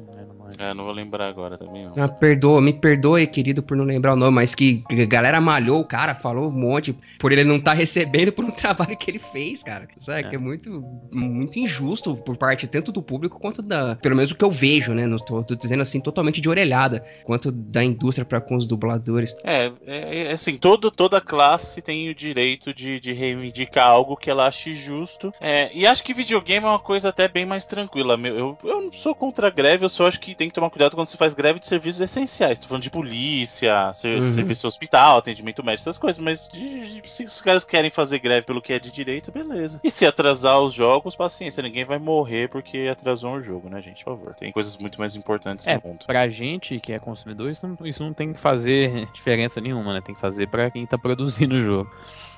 É, 0.60 0.74
não 0.74 0.84
vou 0.84 0.92
lembrar 0.92 1.26
agora 1.26 1.56
também. 1.56 1.86
Não. 1.86 2.04
Ah, 2.04 2.06
perdoa, 2.06 2.60
me 2.60 2.74
perdoe, 2.74 3.26
querido, 3.26 3.62
por 3.62 3.74
não 3.74 3.84
lembrar 3.84 4.12
o 4.12 4.16
nome, 4.16 4.34
mas 4.34 4.54
que 4.54 4.84
a 4.90 5.06
galera 5.06 5.40
malhou 5.40 5.80
o 5.80 5.84
cara, 5.86 6.14
falou 6.14 6.48
um 6.48 6.52
monte 6.52 6.94
por 7.18 7.32
ele 7.32 7.44
não 7.44 7.56
estar 7.56 7.70
tá 7.70 7.76
recebendo 7.76 8.30
por 8.30 8.44
um 8.44 8.50
trabalho 8.52 8.94
que 8.94 9.10
ele 9.10 9.18
fez, 9.18 9.62
cara. 9.62 9.88
Sabe? 9.96 10.20
É. 10.20 10.22
Que 10.24 10.36
é 10.36 10.38
muito, 10.38 10.84
muito 11.10 11.58
injusto 11.58 12.14
por 12.14 12.36
parte 12.36 12.66
tanto 12.66 12.92
do 12.92 13.00
público 13.02 13.40
quanto 13.40 13.62
da. 13.62 13.96
Pelo 13.96 14.14
menos 14.14 14.32
o 14.32 14.36
que 14.36 14.44
eu 14.44 14.50
vejo, 14.50 14.92
né? 14.92 15.06
Não 15.06 15.16
tô, 15.16 15.42
tô 15.42 15.54
dizendo 15.54 15.80
assim, 15.80 15.98
totalmente 15.98 16.42
de 16.42 16.48
orelhada, 16.48 17.02
quanto 17.24 17.50
da 17.50 17.82
indústria 17.82 18.26
para 18.26 18.38
com 18.38 18.54
os 18.54 18.66
dubladores. 18.66 19.34
É, 19.42 19.72
é, 19.86 20.24
é, 20.24 20.32
assim, 20.32 20.58
todo, 20.58 20.90
toda 20.90 21.22
classe 21.22 21.80
tem 21.80 22.10
o 22.10 22.14
direito 22.14 22.74
de, 22.74 23.00
de 23.00 23.14
reivindicar 23.14 23.88
algo 23.88 24.14
que 24.14 24.28
ela 24.28 24.46
ache 24.46 24.74
justo. 24.74 25.32
É, 25.40 25.70
e 25.72 25.86
acho 25.86 26.04
que 26.04 26.12
videogame 26.12 26.66
é 26.66 26.68
uma 26.68 26.78
coisa 26.78 27.08
até 27.08 27.26
bem 27.28 27.46
mais 27.46 27.64
tranquila. 27.64 28.20
Eu, 28.22 28.36
eu, 28.36 28.58
eu 28.62 28.82
não 28.82 28.92
sou 28.92 29.14
contra 29.14 29.46
a 29.46 29.50
greve, 29.50 29.86
eu 29.86 29.88
só 29.88 30.06
acho 30.06 30.20
que 30.20 30.34
tem 30.34 30.49
que 30.50 30.54
tomar 30.54 30.70
cuidado 30.70 30.94
quando 30.94 31.08
você 31.08 31.16
faz 31.16 31.34
greve 31.34 31.58
de 31.58 31.66
serviços 31.66 32.00
essenciais. 32.00 32.58
Tô 32.58 32.68
falando 32.68 32.82
de 32.82 32.90
polícia, 32.90 33.92
ser, 33.92 34.20
uhum. 34.20 34.32
serviço 34.32 34.66
hospital, 34.66 35.18
atendimento 35.18 35.64
médico, 35.64 35.88
essas 35.88 35.98
coisas. 35.98 36.22
Mas 36.22 36.48
de, 36.52 37.00
de, 37.00 37.10
se 37.10 37.24
os 37.24 37.40
caras 37.40 37.64
querem 37.64 37.90
fazer 37.90 38.18
greve 38.18 38.46
pelo 38.46 38.60
que 38.60 38.72
é 38.72 38.78
de 38.78 38.90
direito, 38.90 39.32
beleza. 39.32 39.80
E 39.82 39.90
se 39.90 40.06
atrasar 40.06 40.60
os 40.60 40.72
jogos, 40.72 41.16
paciência. 41.16 41.62
Ninguém 41.62 41.84
vai 41.84 41.98
morrer 41.98 42.48
porque 42.48 42.88
atrasou 42.90 43.32
um 43.32 43.42
jogo, 43.42 43.68
né, 43.68 43.80
gente? 43.80 44.04
Por 44.04 44.16
favor. 44.16 44.34
Tem 44.34 44.52
coisas 44.52 44.76
muito 44.76 44.98
mais 44.98 45.16
importantes 45.16 45.66
é, 45.66 45.74
no 45.74 45.82
mundo. 45.84 46.06
Pra 46.06 46.28
gente 46.28 46.78
que 46.80 46.92
é 46.92 46.98
consumidor, 46.98 47.50
isso 47.50 47.66
não, 47.66 47.86
isso 47.86 48.02
não 48.02 48.12
tem 48.12 48.32
que 48.32 48.40
fazer 48.40 49.08
diferença 49.14 49.60
nenhuma, 49.60 49.94
né? 49.94 50.00
Tem 50.00 50.14
que 50.14 50.20
fazer 50.20 50.48
pra 50.48 50.70
quem 50.70 50.86
tá 50.86 50.98
produzindo 50.98 51.54
o 51.54 51.62
jogo. 51.62 51.90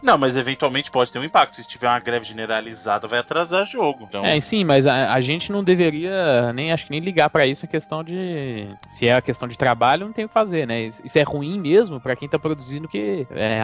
Não, 0.02 0.18
mas 0.18 0.36
eventualmente 0.36 0.90
pode 0.90 1.12
ter 1.12 1.18
um 1.18 1.24
impacto. 1.24 1.56
Se 1.56 1.66
tiver 1.66 1.88
uma 1.88 2.00
greve 2.00 2.24
generalizada, 2.24 3.06
vai 3.06 3.20
atrasar 3.20 3.62
o 3.62 3.66
jogo. 3.66 4.06
Então... 4.08 4.24
É, 4.24 4.40
sim, 4.40 4.64
mas 4.64 4.86
a, 4.86 5.12
a 5.12 5.20
gente 5.20 5.52
não 5.52 5.62
deveria 5.62 6.52
nem 6.52 6.72
acho 6.72 6.86
que 6.86 6.90
nem 6.90 7.00
ligar 7.00 7.30
para 7.30 7.46
isso 7.46 7.64
a 7.64 7.68
questão 7.68 7.91
de 8.00 8.68
se 8.88 9.08
é 9.08 9.16
a 9.16 9.20
questão 9.20 9.48
de 9.48 9.58
trabalho, 9.58 10.06
não 10.06 10.12
tem 10.12 10.24
o 10.24 10.28
que 10.28 10.34
fazer, 10.34 10.68
né? 10.68 10.82
Isso 10.82 11.18
é 11.18 11.22
ruim 11.22 11.60
mesmo 11.60 12.00
para 12.00 12.14
quem 12.14 12.28
tá 12.28 12.38
produzindo 12.38 12.86
que 12.86 13.26
é, 13.32 13.60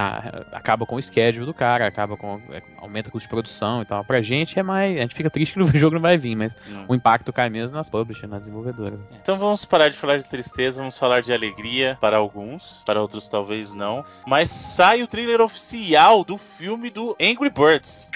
acaba 0.51 0.85
com 0.85 0.97
o 0.97 1.03
schedule 1.03 1.47
do 1.47 1.55
cara, 1.55 1.87
acaba 1.87 2.17
com 2.17 2.41
é, 2.51 2.61
aumenta 2.79 3.09
o 3.09 3.13
custo 3.13 3.27
de 3.27 3.31
produção 3.31 3.83
e 3.83 3.85
tal. 3.85 4.05
Pra 4.05 4.21
gente 4.21 4.59
é 4.59 4.63
mais, 4.63 4.97
a 4.97 5.03
gente 5.03 5.15
fica 5.15 5.31
triste 5.31 5.55
que 5.55 5.63
o 5.63 5.79
jogo 5.79 5.95
não 5.95 6.03
vai 6.03 6.19
vir, 6.19 6.35
mas 6.35 6.57
não. 6.67 6.87
o 6.89 6.95
impacto 6.97 7.33
cai 7.33 7.49
mesmo 7.49 7.77
nas 7.77 7.89
publishers, 7.89 8.29
nas 8.29 8.41
desenvolvedoras. 8.41 9.01
Então 9.23 9.39
vamos 9.39 9.65
parar 9.65 9.89
de 9.89 9.97
falar 9.97 10.17
de 10.17 10.25
tristeza, 10.25 10.81
vamos 10.81 10.99
falar 10.99 11.21
de 11.21 11.33
alegria 11.33 11.97
para 12.01 12.17
alguns, 12.17 12.83
para 12.85 13.01
outros 13.01 13.29
talvez 13.29 13.73
não. 13.73 14.05
Mas 14.27 14.51
sai 14.51 15.03
o 15.03 15.07
trailer 15.07 15.41
oficial 15.41 16.25
do 16.25 16.37
filme 16.37 16.91
do 16.91 17.17
Angry 17.21 17.51
Birds. 17.51 18.11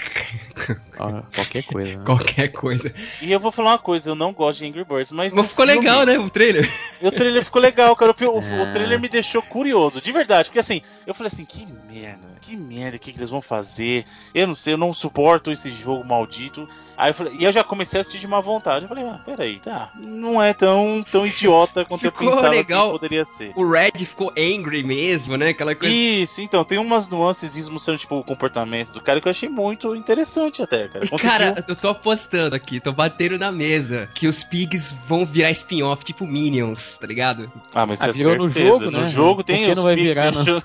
qualquer 1.35 1.63
coisa. 1.63 1.97
Né? 1.97 2.03
Qualquer 2.05 2.47
coisa. 2.49 2.93
E 3.21 3.31
eu 3.31 3.39
vou 3.39 3.51
falar 3.51 3.71
uma 3.71 3.77
coisa, 3.77 4.09
eu 4.09 4.15
não 4.15 4.33
gosto 4.33 4.59
de 4.59 4.65
Angry 4.65 4.83
Birds, 4.83 5.11
mas. 5.11 5.33
Mas 5.33 5.47
ficou 5.47 5.65
filme... 5.65 5.79
legal, 5.79 6.02
né? 6.05 6.17
O 6.17 6.29
trailer. 6.29 6.69
O 7.01 7.11
trailer 7.11 7.43
ficou 7.43 7.61
legal, 7.61 7.95
cara. 7.95 8.11
O, 8.11 8.15
é. 8.23 8.61
o, 8.63 8.71
trailer 8.71 8.99
me 8.99 9.09
deixou 9.09 9.41
curioso, 9.41 10.01
de 10.01 10.11
verdade. 10.11 10.49
Porque 10.49 10.59
assim, 10.59 10.81
eu 11.05 11.13
falei 11.13 11.31
assim, 11.31 11.45
que 11.45 11.65
merda, 11.65 12.27
que 12.43 12.55
merda, 12.55 12.97
o 12.97 12.99
que, 12.99 13.11
que 13.11 13.17
eles 13.17 13.29
vão 13.29 13.41
fazer? 13.41 14.05
Eu 14.33 14.47
não 14.47 14.55
sei, 14.55 14.73
eu 14.73 14.77
não 14.77 14.93
suporto 14.93 15.51
esse 15.51 15.71
jogo 15.71 16.03
maldito. 16.05 16.67
Aí 16.95 17.09
eu 17.09 17.13
falei, 17.13 17.33
e 17.39 17.43
eu 17.43 17.51
já 17.51 17.63
comecei 17.63 17.99
a 17.99 18.01
assistir 18.01 18.19
de 18.19 18.27
má 18.27 18.39
vontade. 18.39 18.85
Eu 18.85 18.89
falei, 18.89 19.03
ah, 19.03 19.19
peraí, 19.25 19.59
tá. 19.59 19.91
Não 19.95 20.41
é 20.41 20.53
tão, 20.53 21.03
tão 21.11 21.25
idiota 21.25 21.83
quanto 21.85 22.01
ficou 22.01 22.27
eu 22.27 22.35
pensava 22.35 22.49
legal. 22.49 22.85
que 22.85 22.99
poderia 22.99 23.25
ser. 23.25 23.51
O 23.55 23.67
Red 23.67 23.91
ficou 23.97 24.31
angry 24.37 24.83
mesmo, 24.83 25.35
né? 25.35 25.49
Aquela 25.49 25.73
coisa. 25.73 25.93
Isso, 25.93 26.41
então, 26.41 26.63
tem 26.63 26.77
umas 26.77 27.07
nuances 27.07 27.67
mostrando, 27.67 27.97
tipo, 27.97 28.15
o 28.15 28.23
comportamento 28.23 28.93
do 28.93 29.01
cara 29.01 29.19
que 29.19 29.27
eu 29.27 29.31
achei 29.31 29.49
muito 29.49 29.95
interessante 29.95 30.61
até, 30.61 30.87
cara. 30.87 31.07
Conseguiu... 31.07 31.31
Cara, 31.31 31.65
eu 31.67 31.75
tô 31.75 31.89
apostando 31.89 32.55
aqui, 32.55 32.79
tô 32.79 32.91
batendo 32.91 33.39
na 33.39 33.51
mesa 33.51 34.09
que 34.13 34.27
os 34.27 34.43
pigs 34.43 34.95
vão 35.07 35.25
virar 35.25 35.51
spin-off, 35.51 36.05
tipo 36.05 36.27
Minions, 36.27 36.97
tá 36.97 37.07
ligado? 37.07 37.51
Ah, 37.73 37.85
mas 37.85 38.01
ah, 38.01 38.07
é 38.07 38.11
virou 38.11 38.49
certeza. 38.49 38.69
no 38.69 38.79
jogo, 38.79 38.91
né? 38.91 38.99
No 38.99 39.09
jogo 39.09 39.43
tem 39.43 39.69
os 39.69 39.77
não 39.77 39.83
vai 39.83 39.95
pigs 39.95 40.15
virar 40.15 40.31
no... 40.31 40.63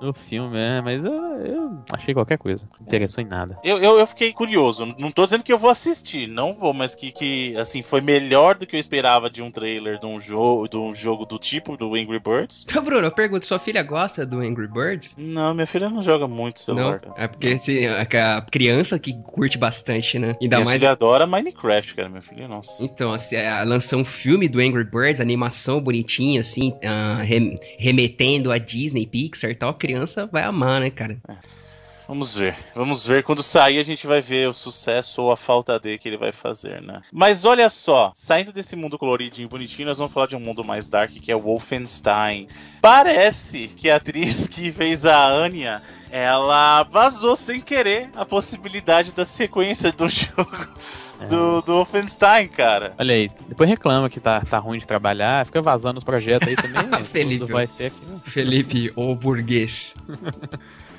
no 0.00 0.12
filme, 0.14 0.58
é, 0.58 0.80
mas 0.96 1.04
eu, 1.04 1.12
eu, 1.12 1.78
achei 1.92 2.14
qualquer 2.14 2.38
coisa. 2.38 2.66
Não 2.78 2.86
interessou 2.86 3.22
em 3.22 3.26
nada. 3.26 3.58
Eu, 3.62 3.78
eu, 3.78 3.98
eu 3.98 4.06
fiquei 4.06 4.32
curioso. 4.32 4.86
Não 4.98 5.10
tô 5.10 5.24
dizendo 5.24 5.42
que 5.42 5.52
eu 5.52 5.58
vou 5.58 5.70
assistir, 5.70 6.26
não 6.26 6.54
vou, 6.54 6.72
mas 6.72 6.94
que, 6.94 7.10
que 7.10 7.56
assim, 7.56 7.82
foi 7.82 8.00
melhor 8.00 8.56
do 8.56 8.66
que 8.66 8.76
eu 8.76 8.80
esperava 8.80 9.30
de 9.30 9.42
um 9.42 9.50
trailer 9.50 9.98
de 9.98 10.06
um 10.06 10.20
jogo, 10.20 10.68
de 10.68 10.76
um 10.76 10.94
jogo 10.94 11.24
do 11.24 11.38
tipo 11.38 11.76
do 11.76 11.94
Angry 11.94 12.18
Birds. 12.18 12.64
Então, 12.68 12.82
Bruno, 12.82 13.06
eu 13.06 13.12
pergunto, 13.12 13.46
sua 13.46 13.58
filha 13.58 13.82
gosta 13.82 14.26
do 14.26 14.40
Angry 14.40 14.68
Birds? 14.68 15.14
Não, 15.18 15.54
minha 15.54 15.66
filha 15.66 15.88
não 15.88 16.02
joga 16.02 16.26
muito 16.26 16.60
celular. 16.60 17.00
Não, 17.06 17.14
é 17.16 17.26
porque 17.26 17.48
assim, 17.48 17.86
a 17.86 18.40
criança 18.42 18.98
que 18.98 19.14
curte 19.22 19.58
bastante, 19.58 20.18
né? 20.18 20.36
Ainda 20.40 20.56
minha 20.56 20.64
mais. 20.64 20.66
Minha 20.66 20.78
filha 20.78 20.90
adora 20.92 21.26
Minecraft, 21.26 21.94
cara, 21.94 22.08
minha 22.08 22.22
filha, 22.22 22.48
nossa. 22.48 22.82
Então, 22.82 23.12
assim, 23.12 23.36
lançou 23.66 24.00
um 24.00 24.04
filme 24.04 24.48
do 24.48 24.60
Angry 24.60 24.84
Birds, 24.84 25.20
animação 25.20 25.80
bonitinha, 25.80 26.40
assim, 26.40 26.70
uh, 26.70 27.58
remetendo 27.78 28.50
a 28.50 28.58
Disney, 28.58 29.06
Pixar 29.06 29.50
e 29.50 29.54
tal, 29.54 29.70
a 29.70 29.74
criança 29.74 30.26
vai 30.26 30.42
amar, 30.42 30.81
né, 30.82 30.90
cara? 30.90 31.16
É. 31.28 31.34
Vamos 32.08 32.34
ver. 32.34 32.56
Vamos 32.74 33.06
ver. 33.06 33.22
Quando 33.22 33.42
sair, 33.42 33.78
a 33.78 33.82
gente 33.82 34.06
vai 34.06 34.20
ver 34.20 34.48
o 34.48 34.52
sucesso 34.52 35.22
ou 35.22 35.30
a 35.30 35.36
falta 35.36 35.78
de 35.78 35.96
que 35.96 36.08
ele 36.08 36.16
vai 36.16 36.32
fazer, 36.32 36.82
né? 36.82 37.00
Mas 37.12 37.44
olha 37.44 37.70
só, 37.70 38.10
saindo 38.14 38.52
desse 38.52 38.74
mundo 38.74 38.98
coloridinho 38.98 39.46
e 39.46 39.48
bonitinho, 39.48 39.88
nós 39.88 39.98
vamos 39.98 40.12
falar 40.12 40.26
de 40.26 40.36
um 40.36 40.40
mundo 40.40 40.64
mais 40.64 40.88
dark, 40.88 41.12
que 41.12 41.30
é 41.30 41.36
Wolfenstein. 41.36 42.48
Parece 42.80 43.68
que 43.68 43.88
a 43.88 43.96
atriz 43.96 44.46
que 44.48 44.72
fez 44.72 45.06
a 45.06 45.24
Anya 45.24 45.82
ela 46.10 46.82
vazou 46.82 47.34
sem 47.34 47.58
querer 47.58 48.10
a 48.14 48.26
possibilidade 48.26 49.14
da 49.14 49.24
sequência 49.24 49.90
do 49.90 50.06
jogo. 50.10 50.68
Do, 51.28 51.62
do 51.62 51.72
Wolfenstein, 51.74 52.48
cara. 52.48 52.94
Olha 52.98 53.14
aí, 53.14 53.30
depois 53.48 53.68
reclama 53.68 54.08
que 54.08 54.20
tá, 54.20 54.40
tá 54.40 54.58
ruim 54.58 54.78
de 54.78 54.86
trabalhar, 54.86 55.44
fica 55.46 55.60
vazando 55.60 55.98
os 55.98 56.04
projetos 56.04 56.48
aí 56.48 56.56
também. 56.56 57.04
Felipe, 57.04 57.50
vai 57.50 57.66
ser 57.66 57.86
aqui. 57.86 58.04
Né? 58.06 58.20
Felipe, 58.24 58.92
o 58.96 59.14
burguês. 59.14 59.94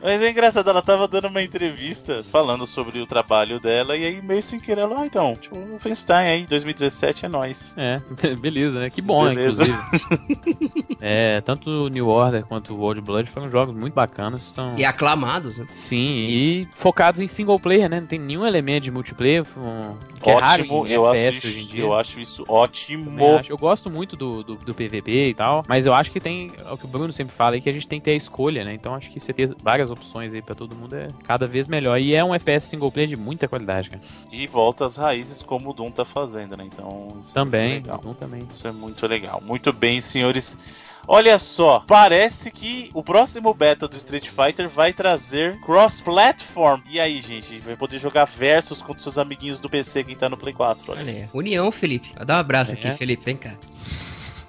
Mas 0.04 0.22
é 0.22 0.30
engraçado, 0.30 0.70
ela 0.70 0.82
tava 0.82 1.08
dando 1.08 1.30
uma 1.30 1.42
entrevista 1.42 2.26
falando 2.30 2.68
sobre 2.68 3.00
o 3.00 3.08
trabalho 3.08 3.58
dela 3.58 3.96
e 3.96 4.06
aí 4.06 4.22
meio 4.22 4.44
sem 4.44 4.60
querer 4.60 4.82
ela, 4.82 5.02
ah, 5.02 5.06
então, 5.06 5.34
tipo, 5.34 5.58
o 5.58 5.66
Wolfenstein 5.66 6.28
aí, 6.28 6.46
2017 6.46 7.26
é 7.26 7.30
nós. 7.30 7.74
É, 7.78 8.02
beleza, 8.36 8.82
né? 8.82 8.90
Que 8.90 9.02
bom, 9.02 9.24
beleza. 9.24 9.64
inclusive. 9.64 10.88
É, 11.02 11.42
tanto 11.42 11.70
o 11.70 11.88
New 11.88 12.08
Order 12.08 12.46
quanto 12.46 12.74
o 12.74 12.82
Old 12.82 13.02
Blood 13.02 13.30
foram 13.30 13.50
jogos 13.50 13.76
muito 13.76 13.94
bacanas. 13.94 14.44
Estão... 14.44 14.74
E 14.78 14.86
aclamados, 14.86 15.58
né? 15.58 15.66
Sim, 15.70 16.28
e 16.30 16.68
focados 16.72 17.22
em 17.22 17.28
single 17.28 17.60
player, 17.60 17.90
né? 17.90 18.00
Não 18.00 18.08
tem 18.08 18.20
nenhum 18.20 18.46
elemento 18.46 18.84
de 18.84 18.92
multiplayer. 18.92 19.46
Um... 19.58 19.96
Que 20.22 20.30
é 20.30 20.36
raro 20.36 20.64
Ótimo, 20.64 20.88
em 20.88 20.92
eu 20.92 21.08
acho, 21.08 21.22
FPS 21.22 21.48
hoje 21.48 21.58
em 21.58 21.62
isso, 21.62 21.72
dia. 21.72 21.82
eu 21.82 21.94
acho 21.94 22.20
isso 22.20 22.46
ótimo. 22.48 23.38
acho. 23.38 23.52
Eu 23.52 23.58
gosto 23.58 23.90
muito 23.90 24.16
do, 24.16 24.42
do, 24.44 24.56
do 24.56 24.74
PVP 24.74 25.30
e 25.30 25.34
tal, 25.34 25.64
mas 25.68 25.86
eu 25.86 25.94
acho 25.94 26.10
que 26.12 26.20
tem, 26.20 26.52
é 26.66 26.72
o 26.72 26.78
que 26.78 26.86
o 26.86 26.88
Bruno 26.88 27.12
sempre 27.12 27.34
fala 27.36 27.56
aí, 27.56 27.62
que 27.62 27.70
a 27.70 27.74
gente 27.74 27.88
tem 27.88 28.00
que 28.00 28.06
ter 28.06 28.12
a 28.12 28.16
escolha, 28.16 28.64
né? 28.64 28.74
Então 28.74 28.96
acho 28.96 29.12
que 29.12 29.20
você 29.20 29.34
ter 29.34 29.54
várias 29.62 29.92
opções 29.92 30.34
aí 30.34 30.42
pra 30.42 30.56
todo 30.56 30.76
mundo 30.76 30.96
é 30.96 31.10
cada 31.26 31.46
vez 31.46 31.68
melhor. 31.68 32.00
E 32.00 32.16
é 32.16 32.24
um 32.24 32.34
FPS 32.34 32.68
single 32.68 32.92
player 32.92 33.10
de 33.10 33.16
muita 33.18 33.48
qualidade, 33.48 33.90
cara. 33.90 34.02
E 34.32 34.48
volta 34.48 34.86
às 34.86 34.96
raízes 34.98 35.42
como 35.42 35.72
o 35.72 35.74
Doom 35.74 35.92
tá 35.92 36.06
fazendo, 36.06 36.56
né? 36.56 36.64
Então, 36.66 37.18
isso 37.22 37.32
é 37.32 37.34
Também, 37.34 37.74
muito 37.74 37.86
legal. 37.86 38.00
Doom 38.02 38.14
também. 38.14 38.48
Isso 38.50 38.68
é 38.68 38.72
muito 38.72 39.08
legal. 39.08 39.42
Muito 39.46 39.74
bem, 39.74 40.00
senhores. 40.00 40.58
Olha 41.08 41.38
só, 41.38 41.84
parece 41.86 42.50
que 42.50 42.90
o 42.94 43.04
próximo 43.04 43.54
beta 43.54 43.88
do 43.88 43.98
Street 43.98 44.30
Fighter 44.30 44.70
vai 44.70 44.94
trazer 44.94 45.60
cross-platform. 45.62 46.82
E 46.90 47.00
aí, 47.00 47.22
gente, 47.22 47.60
vai 47.60 47.76
poder 47.76 48.00
jogar 48.00 48.26
versus 48.26 48.82
com 48.82 48.98
seus 48.98 49.18
amiguinhos 49.18 49.60
do 49.60 49.70
PC 49.70 50.04
quem 50.06 50.16
tá 50.16 50.30
no 50.30 50.38
Play 50.38 50.54
4. 50.54 50.92
Olha. 50.92 51.02
Olha 51.02 51.12
aí. 51.12 51.30
União, 51.34 51.72
Felipe. 51.72 52.12
Dá 52.26 52.38
um 52.38 52.40
abraço 52.40 52.72
É. 52.72 52.76
aqui, 52.76 52.92
Felipe. 52.94 53.26
Vem 53.26 53.36
cá. 53.38 53.54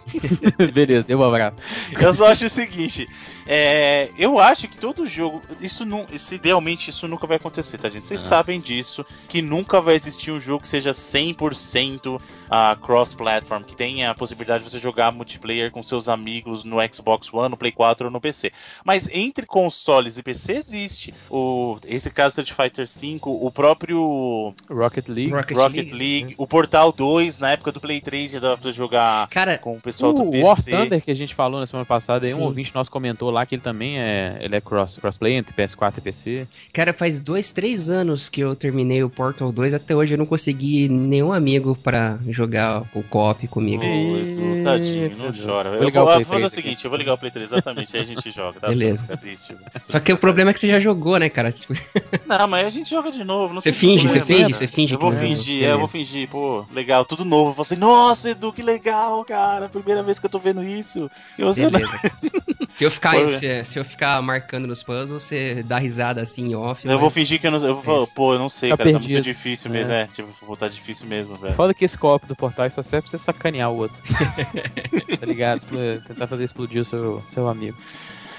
Beleza, 0.72 1.06
deu 1.06 1.18
um 1.18 1.24
abraço. 1.24 1.56
Eu 2.00 2.14
só 2.14 2.26
acho 2.26 2.44
o 2.44 2.48
seguinte, 2.48 3.08
é, 3.46 4.10
eu 4.18 4.38
acho 4.38 4.68
que 4.68 4.76
todo 4.78 5.06
jogo, 5.06 5.42
isso 5.60 5.84
não, 5.84 6.06
isso 6.12 6.34
idealmente 6.34 6.90
isso 6.90 7.06
nunca 7.08 7.26
vai 7.26 7.36
acontecer, 7.36 7.78
tá 7.78 7.88
gente? 7.88 8.04
Vocês 8.04 8.24
Ah. 8.24 8.28
sabem 8.28 8.60
disso, 8.60 9.04
que 9.28 9.42
nunca 9.42 9.80
vai 9.80 9.94
existir 9.94 10.30
um 10.30 10.40
jogo 10.40 10.62
que 10.62 10.68
seja 10.68 10.92
100% 10.92 12.20
a 12.50 12.76
cross-platform, 12.80 13.62
que 13.62 13.74
tenha 13.76 14.10
a 14.10 14.14
possibilidade 14.14 14.64
de 14.64 14.70
você 14.70 14.78
jogar 14.78 15.10
multiplayer 15.12 15.70
com 15.70 15.82
seus 15.82 16.08
amigos 16.08 16.64
no 16.64 16.76
Xbox 16.92 17.32
One, 17.32 17.48
no 17.50 17.56
Play 17.56 17.72
4 17.72 18.06
ou 18.06 18.12
no 18.12 18.20
PC. 18.20 18.52
Mas 18.84 19.08
entre 19.12 19.46
consoles 19.46 20.18
e 20.18 20.22
PC 20.22 20.52
existe. 20.54 21.14
O, 21.30 21.78
esse 21.86 22.10
caso 22.10 22.36
do 22.36 22.42
Street 22.42 22.70
Fighter 22.70 22.86
V, 22.86 23.20
o 23.24 23.50
próprio 23.50 24.54
Rocket 24.70 25.08
League. 25.08 25.30
Rocket, 25.32 25.56
Rocket 25.56 25.90
League. 25.92 25.94
League, 26.22 26.34
o 26.38 26.46
Portal 26.46 26.92
2, 26.92 27.40
na 27.40 27.52
época 27.52 27.72
do 27.72 27.80
Play 27.80 28.00
3 28.00 28.32
já 28.32 28.40
dava 28.40 28.58
pra 28.58 28.70
jogar 28.70 29.28
Cara, 29.28 29.58
com 29.58 29.76
o 29.76 29.80
pessoal 29.80 30.12
do 30.12 30.22
O 30.28 30.30
PC. 30.30 30.44
War 30.44 30.56
Thunder 30.62 31.02
que 31.02 31.10
a 31.10 31.14
gente 31.14 31.34
falou 31.34 31.60
na 31.60 31.66
semana 31.66 31.86
passada, 31.86 32.26
aí 32.26 32.34
um 32.34 32.42
ouvinte 32.42 32.74
nosso 32.74 32.90
comentou 32.90 33.30
lá 33.34 33.44
que 33.44 33.54
ele 33.56 33.62
também 33.62 33.98
é, 33.98 34.38
ele 34.40 34.56
é 34.56 34.60
cross, 34.60 34.96
crossplay 34.98 35.34
entre 35.34 35.54
PS4 35.54 35.98
e 35.98 36.00
PC. 36.00 36.46
cara, 36.72 36.92
faz 36.92 37.20
dois, 37.20 37.52
três 37.52 37.90
anos 37.90 38.28
que 38.28 38.40
eu 38.40 38.54
terminei 38.56 39.02
o 39.02 39.10
Portal 39.10 39.52
2. 39.52 39.74
Até 39.74 39.94
hoje 39.94 40.14
eu 40.14 40.18
não 40.18 40.26
consegui 40.26 40.88
nenhum 40.88 41.32
amigo 41.32 41.76
pra 41.76 42.18
jogar 42.28 42.82
o 42.94 43.02
co-op 43.02 43.46
comigo. 43.48 43.82
Edu, 43.84 44.62
tadinho, 44.62 45.10
não 45.18 45.32
chora. 45.32 45.70
Vou 45.70 45.78
Eu 45.80 45.84
ligar 45.84 46.00
vou, 46.00 46.08
o 46.08 46.12
eu 46.12 46.14
Play 46.16 46.24
fazer 46.24 46.46
o 46.46 46.50
3 46.50 46.52
seguinte, 46.52 46.84
eu 46.84 46.90
vou 46.90 46.98
ligar 46.98 47.14
o 47.14 47.18
Play 47.18 47.30
3 47.30 47.52
exatamente, 47.52 47.96
aí 47.96 48.02
a 48.02 48.06
gente 48.06 48.30
joga, 48.30 48.60
tá? 48.60 48.68
Beleza. 48.68 49.04
Triste. 49.20 49.56
Só 49.88 50.00
que 50.00 50.12
o 50.12 50.16
problema 50.16 50.50
é 50.50 50.54
que 50.54 50.60
você 50.60 50.68
já 50.68 50.78
jogou, 50.80 51.18
né, 51.18 51.28
cara? 51.28 51.50
Tipo, 51.50 51.74
Não, 52.26 52.48
mas 52.48 52.66
a 52.66 52.70
gente 52.70 52.88
joga 52.88 53.10
de 53.10 53.24
novo. 53.24 53.54
não 53.54 53.60
Você 53.60 53.72
finge, 53.72 54.08
você 54.08 54.20
finge, 54.20 54.42
né? 54.44 54.52
você 54.52 54.66
finge 54.66 54.94
Eu 54.94 55.00
vou 55.00 55.12
fingir, 55.12 55.64
é, 55.64 55.72
eu 55.72 55.78
vou 55.78 55.88
fingir, 55.88 56.28
pô, 56.28 56.64
legal, 56.72 57.04
tudo 57.04 57.24
novo. 57.24 57.52
Você, 57.52 57.76
nossa, 57.76 58.30
Edu, 58.30 58.52
que 58.52 58.62
legal, 58.62 59.24
cara. 59.24 59.68
Primeira 59.68 60.02
vez 60.02 60.18
que 60.18 60.26
eu 60.26 60.30
tô 60.30 60.38
vendo 60.38 60.62
isso. 60.62 61.10
E 61.38 61.42
você 61.42 61.68
beleza. 61.68 61.92
se, 62.68 62.84
eu 62.84 62.90
ficar, 62.90 63.28
se, 63.28 63.64
se 63.64 63.78
eu 63.78 63.84
ficar 63.84 64.20
marcando 64.22 64.66
nos 64.66 64.82
puzzles, 64.82 65.22
você 65.22 65.62
dá 65.62 65.78
risada 65.78 66.22
assim 66.22 66.48
em 66.50 66.54
off. 66.54 66.84
Eu 66.86 66.92
mas- 66.92 67.00
vou 67.00 67.10
fingir 67.10 67.40
que 67.40 67.46
eu 67.46 67.50
não 67.50 67.58
eu 67.58 67.74
vou 67.74 67.82
falar, 67.82 68.02
Isso. 68.04 68.14
pô, 68.14 68.34
eu 68.34 68.38
não 68.38 68.48
sei, 68.48 68.70
Tá 68.70 68.76
cara, 68.76 68.90
tá 68.90 68.98
perdido. 68.98 69.12
muito 69.14 69.24
difícil 69.24 69.70
mesmo, 69.70 69.92
é. 69.92 70.06
Tipo, 70.08 70.28
pô, 70.46 70.56
tá 70.56 70.68
difícil 70.68 71.06
mesmo, 71.06 71.34
velho. 71.34 71.54
Foda 71.54 71.72
que 71.74 71.84
esse 71.84 71.96
copo 71.98 72.26
do 72.26 72.34
portal 72.36 72.68
só 72.70 72.82
serve 72.82 73.02
pra 73.08 73.10
você 73.10 73.18
sacanear 73.18 73.70
o 73.70 73.76
outro. 73.76 73.96
tá 75.18 75.26
ligado? 75.26 75.64
Tentar 76.06 76.26
fazer 76.26 76.44
explodir 76.44 76.82
o 76.82 76.84
seu, 76.84 77.22
seu 77.28 77.48
amigo. 77.48 77.76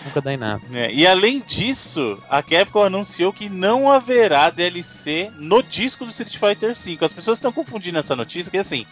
Nunca 0.05 0.21
dá 0.21 0.33
em 0.33 0.37
nada. 0.37 0.61
É, 0.71 0.93
e 0.93 1.07
além 1.07 1.41
disso, 1.41 2.21
a 2.29 2.43
Capcom 2.43 2.83
anunciou 2.83 3.33
que 3.33 3.49
não 3.49 3.91
haverá 3.91 4.51
DLC 4.51 5.31
no 5.37 5.63
disco 5.63 6.05
do 6.05 6.11
Street 6.11 6.37
Fighter 6.37 6.75
V. 6.75 6.97
As 7.03 7.11
pessoas 7.11 7.39
estão 7.39 7.51
confundindo 7.51 7.97
essa 7.97 8.15
notícia, 8.15 8.51
que 8.51 8.57
assim, 8.57 8.85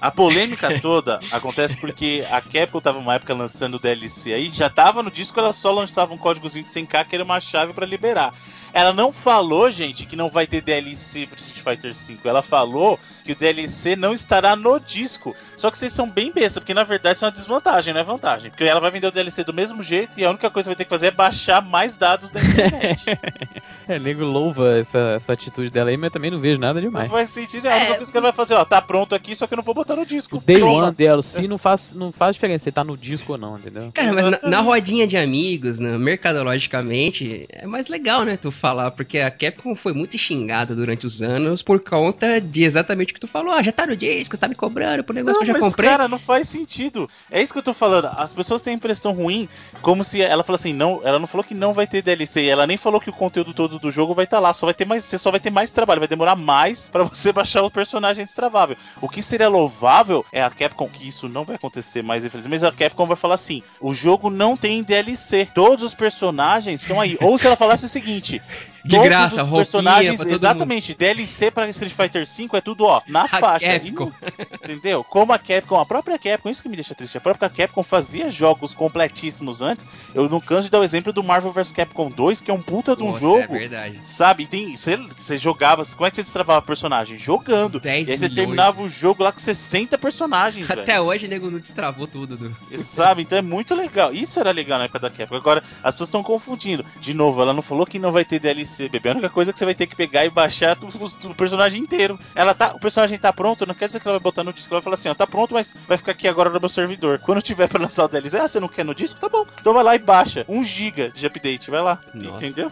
a 0.00 0.10
polêmica 0.10 0.78
toda 0.80 1.20
acontece 1.32 1.76
porque 1.76 2.24
a 2.30 2.40
Capcom 2.40 2.80
tava 2.80 2.98
uma 2.98 3.14
época 3.14 3.34
lançando 3.34 3.74
o 3.74 3.80
DLC 3.80 4.32
aí, 4.32 4.52
já 4.52 4.70
tava 4.70 5.02
no 5.02 5.10
disco, 5.10 5.38
ela 5.38 5.52
só 5.52 5.72
lançava 5.72 6.14
um 6.14 6.18
códigozinho 6.18 6.64
de 6.64 6.70
100k 6.70 7.06
que 7.06 7.14
era 7.16 7.24
uma 7.24 7.40
chave 7.40 7.72
pra 7.72 7.84
liberar. 7.84 8.32
Ela 8.72 8.92
não 8.92 9.12
falou, 9.12 9.70
gente, 9.70 10.06
que 10.06 10.16
não 10.16 10.30
vai 10.30 10.46
ter 10.46 10.62
DLC 10.62 11.26
pro 11.26 11.38
Street 11.38 11.62
Fighter 11.62 11.92
V. 11.92 12.28
Ela 12.28 12.42
falou 12.42 12.98
que 13.22 13.32
o 13.32 13.36
DLC 13.36 13.94
não 13.94 14.14
estará 14.14 14.56
no 14.56 14.80
disco. 14.80 15.36
Só 15.62 15.70
que 15.70 15.78
vocês 15.78 15.92
são 15.92 16.10
bem 16.10 16.32
besta, 16.32 16.60
porque 16.60 16.74
na 16.74 16.82
verdade 16.82 17.14
isso 17.18 17.24
é 17.24 17.28
uma 17.28 17.32
desvantagem, 17.32 17.94
não 17.94 18.00
é 18.00 18.02
vantagem. 18.02 18.50
Porque 18.50 18.64
ela 18.64 18.80
vai 18.80 18.90
vender 18.90 19.06
o 19.06 19.12
DLC 19.12 19.44
do 19.44 19.54
mesmo 19.54 19.80
jeito 19.80 20.18
e 20.18 20.24
a 20.24 20.30
única 20.30 20.50
coisa 20.50 20.66
que 20.66 20.70
vai 20.70 20.76
ter 20.76 20.82
que 20.82 20.90
fazer 20.90 21.06
é 21.06 21.10
baixar 21.12 21.62
mais 21.64 21.96
dados 21.96 22.32
da 22.32 22.40
internet. 22.42 23.04
É, 23.88 23.98
nego 23.98 24.24
louva 24.24 24.78
essa, 24.78 25.14
essa 25.16 25.32
atitude 25.32 25.68
dela 25.68 25.90
aí, 25.90 25.96
mas 25.96 26.04
eu 26.04 26.10
também 26.12 26.30
não 26.30 26.38
vejo 26.38 26.56
nada 26.56 26.80
não 26.80 26.86
demais. 26.88 27.10
faz 27.10 27.30
sentido. 27.30 27.66
A 27.66 27.74
única 27.76 27.96
coisa 27.96 28.12
que 28.12 28.16
ela 28.16 28.26
vai 28.28 28.32
fazer, 28.32 28.54
ó, 28.54 28.64
tá 28.64 28.80
pronto 28.80 29.12
aqui, 29.12 29.34
só 29.34 29.44
que 29.44 29.54
eu 29.54 29.56
não 29.56 29.64
vou 29.64 29.74
botar 29.74 29.96
no 29.96 30.02
O 30.02 30.06
disco. 30.06 30.40
day 30.46 30.58
Pronto. 30.58 30.84
one 30.84 30.94
dela, 30.94 31.20
se 31.20 31.48
não 31.48 31.58
faz, 31.58 31.92
não 31.92 32.12
faz 32.12 32.36
diferença 32.36 32.62
se 32.62 32.70
tá 32.70 32.84
no 32.84 32.96
disco 32.96 33.32
ou 33.32 33.38
não, 33.38 33.58
entendeu? 33.58 33.90
Cara, 33.92 34.12
mas 34.12 34.26
na, 34.26 34.38
na 34.44 34.60
rodinha 34.60 35.04
de 35.04 35.16
amigos, 35.16 35.80
né, 35.80 35.98
mercadologicamente, 35.98 37.46
é 37.50 37.66
mais 37.66 37.88
legal, 37.88 38.24
né, 38.24 38.36
tu 38.36 38.52
falar, 38.52 38.92
porque 38.92 39.18
a 39.18 39.30
Capcom 39.32 39.74
foi 39.74 39.92
muito 39.92 40.16
xingada 40.16 40.76
durante 40.76 41.04
os 41.04 41.20
anos 41.20 41.60
por 41.60 41.80
conta 41.80 42.40
de 42.40 42.62
exatamente 42.62 43.10
o 43.10 43.14
que 43.14 43.20
tu 43.20 43.26
falou. 43.28 43.52
Ah, 43.52 43.62
já 43.62 43.72
tá 43.72 43.84
no 43.84 43.96
disco, 43.96 44.36
você 44.36 44.40
tá 44.40 44.46
me 44.46 44.54
cobrando 44.54 45.02
por 45.02 45.12
negócio 45.12 45.40
Não, 45.40 45.44
que 45.44 45.50
eu 45.50 45.51
já 45.51 45.51
mas, 45.52 45.62
comprei. 45.62 45.88
cara, 45.88 46.08
não 46.08 46.18
faz 46.18 46.48
sentido. 46.48 47.08
É 47.30 47.42
isso 47.42 47.52
que 47.52 47.58
eu 47.58 47.62
tô 47.62 47.74
falando. 47.74 48.08
As 48.16 48.32
pessoas 48.32 48.62
têm 48.62 48.74
a 48.74 48.76
impressão 48.76 49.12
ruim, 49.12 49.48
como 49.80 50.04
se 50.04 50.20
ela 50.22 50.42
falou 50.42 50.56
assim, 50.56 50.72
não, 50.72 51.00
ela 51.04 51.18
não 51.18 51.26
falou 51.26 51.44
que 51.44 51.54
não 51.54 51.72
vai 51.72 51.86
ter 51.86 52.02
DLC, 52.02 52.46
ela 52.46 52.66
nem 52.66 52.76
falou 52.76 53.00
que 53.00 53.10
o 53.10 53.12
conteúdo 53.12 53.52
todo 53.52 53.78
do 53.78 53.90
jogo 53.90 54.14
vai 54.14 54.24
estar 54.24 54.38
lá, 54.38 54.52
só 54.52 54.66
vai 54.66 54.74
ter 54.74 54.84
mais, 54.84 55.04
você 55.04 55.18
só 55.18 55.30
vai 55.30 55.40
ter 55.40 55.50
mais 55.50 55.70
trabalho, 55.70 56.00
vai 56.00 56.08
demorar 56.08 56.36
mais 56.36 56.88
pra 56.90 57.04
você 57.04 57.32
baixar 57.32 57.62
o 57.62 57.70
personagem 57.70 58.24
destravável. 58.24 58.76
O 59.00 59.08
que 59.08 59.22
seria 59.22 59.48
louvável 59.48 60.24
é 60.32 60.42
a 60.42 60.50
Capcom, 60.50 60.88
que 60.88 61.06
isso 61.06 61.28
não 61.28 61.44
vai 61.44 61.56
acontecer 61.56 62.02
mais, 62.02 62.24
infelizmente, 62.24 62.52
mas 62.52 62.64
a 62.64 62.72
Capcom 62.72 63.06
vai 63.06 63.16
falar 63.16 63.34
assim: 63.34 63.62
o 63.80 63.92
jogo 63.92 64.30
não 64.30 64.56
tem 64.56 64.82
DLC, 64.82 65.48
todos 65.54 65.84
os 65.84 65.94
personagens 65.94 66.82
estão 66.82 67.00
aí. 67.00 67.16
Ou 67.20 67.38
se 67.38 67.46
ela 67.46 67.56
falasse 67.56 67.86
o 67.86 67.88
seguinte. 67.88 68.40
De 68.84 68.96
todos 68.96 69.08
graça, 69.08 69.44
os 69.44 69.50
personagens, 69.50 70.20
exatamente, 70.26 70.92
DLC 70.92 71.52
pra 71.52 71.68
Street 71.68 71.92
Fighter 71.92 72.26
V 72.26 72.48
é 72.54 72.60
tudo, 72.60 72.84
ó, 72.84 73.00
na 73.06 73.22
A 73.22 73.28
faixa. 73.28 73.78
Capcom. 73.78 74.10
Entendeu? 74.54 75.04
Como 75.04 75.32
a 75.32 75.38
Capcom, 75.42 75.78
a 75.78 75.86
própria 75.86 76.18
Capcom, 76.18 76.48
isso 76.48 76.62
que 76.62 76.68
me 76.68 76.76
deixa 76.76 76.94
triste, 76.94 77.18
a 77.18 77.20
própria 77.20 77.50
Capcom 77.50 77.82
fazia 77.82 78.30
jogos 78.30 78.72
completíssimos 78.74 79.60
antes. 79.60 79.86
Eu 80.14 80.28
não 80.28 80.40
canso 80.40 80.64
de 80.64 80.70
dar 80.70 80.80
o 80.80 80.84
exemplo 80.84 81.12
do 81.12 81.22
Marvel 81.22 81.52
vs 81.52 81.72
Capcom 81.72 82.10
2, 82.10 82.40
que 82.40 82.50
é 82.50 82.54
um 82.54 82.62
puta 82.62 82.96
de 82.96 83.02
um 83.02 83.08
Nossa, 83.08 83.20
jogo. 83.20 83.54
É 83.56 83.58
verdade. 83.58 84.00
Sabe, 84.04 84.46
tem, 84.46 84.76
você, 84.76 84.96
você 84.96 85.38
jogava, 85.38 85.84
como 85.84 86.06
é 86.06 86.10
que 86.10 86.16
você 86.16 86.22
destravava 86.22 86.62
personagem? 86.62 87.18
Jogando. 87.18 87.80
10 87.80 88.08
e 88.08 88.12
aí 88.12 88.18
você 88.18 88.28
milhões. 88.28 88.36
terminava 88.36 88.82
o 88.82 88.88
jogo 88.88 89.22
lá 89.22 89.32
com 89.32 89.38
60 89.38 89.98
personagens, 89.98 90.66
velho. 90.66 90.82
Até 90.82 91.00
hoje, 91.00 91.28
nego, 91.28 91.50
não 91.50 91.58
destravou 91.58 92.06
tudo. 92.06 92.36
Do... 92.36 92.56
Sabe? 92.82 93.22
Então 93.22 93.36
é 93.36 93.42
muito 93.42 93.74
legal. 93.74 94.12
Isso 94.12 94.38
era 94.38 94.50
legal 94.50 94.78
na 94.78 94.84
época 94.84 95.00
da 95.00 95.10
Capcom. 95.10 95.36
Agora, 95.36 95.62
as 95.82 95.94
pessoas 95.94 96.08
estão 96.08 96.22
confundindo. 96.22 96.84
De 97.00 97.14
novo, 97.14 97.40
ela 97.42 97.52
não 97.52 97.62
falou 97.62 97.86
que 97.86 97.98
não 97.98 98.12
vai 98.12 98.24
ter 98.24 98.38
DLC, 98.38 98.88
bebê. 98.88 99.10
A 99.10 99.12
única 99.12 99.30
coisa 99.30 99.50
é 99.50 99.52
que 99.52 99.58
você 99.58 99.64
vai 99.64 99.74
ter 99.74 99.86
que 99.86 99.96
pegar 99.96 100.24
e 100.24 100.30
baixar 100.30 100.76
o, 100.82 101.34
personagem 101.34 101.80
inteiro. 101.80 102.18
Ela 102.34 102.54
tá, 102.54 102.74
o 102.74 102.80
personagem 102.80 103.18
tá 103.18 103.32
pronto, 103.32 103.66
não 103.66 103.74
quer 103.74 103.86
dizer 103.86 104.00
que 104.00 104.06
ela 104.06 104.18
vai 104.18 104.22
botar 104.22 104.44
no 104.44 104.52
disco. 104.52 104.72
Ela 104.72 104.80
vai 104.80 104.84
falar 104.84 104.94
assim, 104.94 105.08
ó, 105.08 105.14
tá 105.26 105.30
pronto, 105.30 105.54
mas 105.54 105.72
vai 105.86 105.96
ficar 105.96 106.12
aqui 106.12 106.26
agora 106.28 106.50
no 106.50 106.60
meu 106.60 106.68
servidor. 106.68 107.18
Quando 107.20 107.42
tiver 107.42 107.68
pra 107.68 107.80
lançar 107.80 108.04
o 108.04 108.08
DLC, 108.08 108.36
ah, 108.38 108.48
você 108.48 108.60
não 108.60 108.68
quer 108.68 108.84
no 108.84 108.94
disco? 108.94 109.18
Tá 109.20 109.28
bom. 109.28 109.46
Então 109.60 109.72
vai 109.74 109.82
lá 109.84 109.94
e 109.94 109.98
baixa. 109.98 110.44
1 110.48 110.64
GB 110.64 111.12
de 111.14 111.26
update, 111.26 111.70
vai 111.70 111.80
lá. 111.82 112.00
Nossa. 112.14 112.36
Entendeu? 112.44 112.70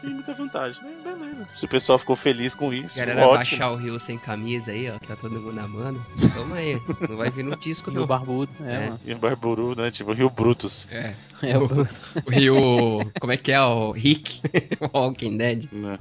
Tem 0.00 0.10
muita 0.10 0.34
vantagem. 0.34 0.82
Beleza. 1.04 1.46
Se 1.54 1.64
o 1.64 1.68
pessoal 1.68 1.96
ficou 1.96 2.16
feliz 2.16 2.56
com 2.56 2.74
isso, 2.74 2.98
Galera, 2.98 3.20
ótimo. 3.24 3.36
baixar 3.36 3.70
o 3.70 3.76
Rio 3.76 4.00
sem 4.00 4.18
camisa 4.18 4.72
aí, 4.72 4.90
ó, 4.90 4.98
que 4.98 5.06
tá 5.06 5.14
todo 5.14 5.40
mundo 5.40 5.56
amando. 5.60 6.04
Toma 6.34 6.56
aí, 6.56 6.80
não 7.08 7.16
vai 7.16 7.30
vir 7.30 7.44
no 7.44 7.54
disco, 7.56 7.88
E 7.88 7.92
o 7.96 8.00
não. 8.00 8.06
barbudo, 8.06 8.50
é, 8.64 8.72
É. 8.72 8.78
mano. 8.86 9.00
E 9.04 9.12
o 9.14 9.18
Barburu, 9.18 9.76
né? 9.76 9.92
Tipo, 9.92 10.12
Rio 10.12 10.28
Brutus. 10.28 10.88
É. 10.90 11.14
É, 11.42 11.56
o... 11.56 11.66
O 12.26 12.30
Rio. 12.30 13.12
Como 13.20 13.32
é 13.32 13.36
que 13.36 13.52
é? 13.52 13.60
O 13.60 13.92
Rick. 13.92 14.40
o 14.92 14.98
Walking 14.98 15.36
Dead. 15.36 15.68
né? 15.70 15.98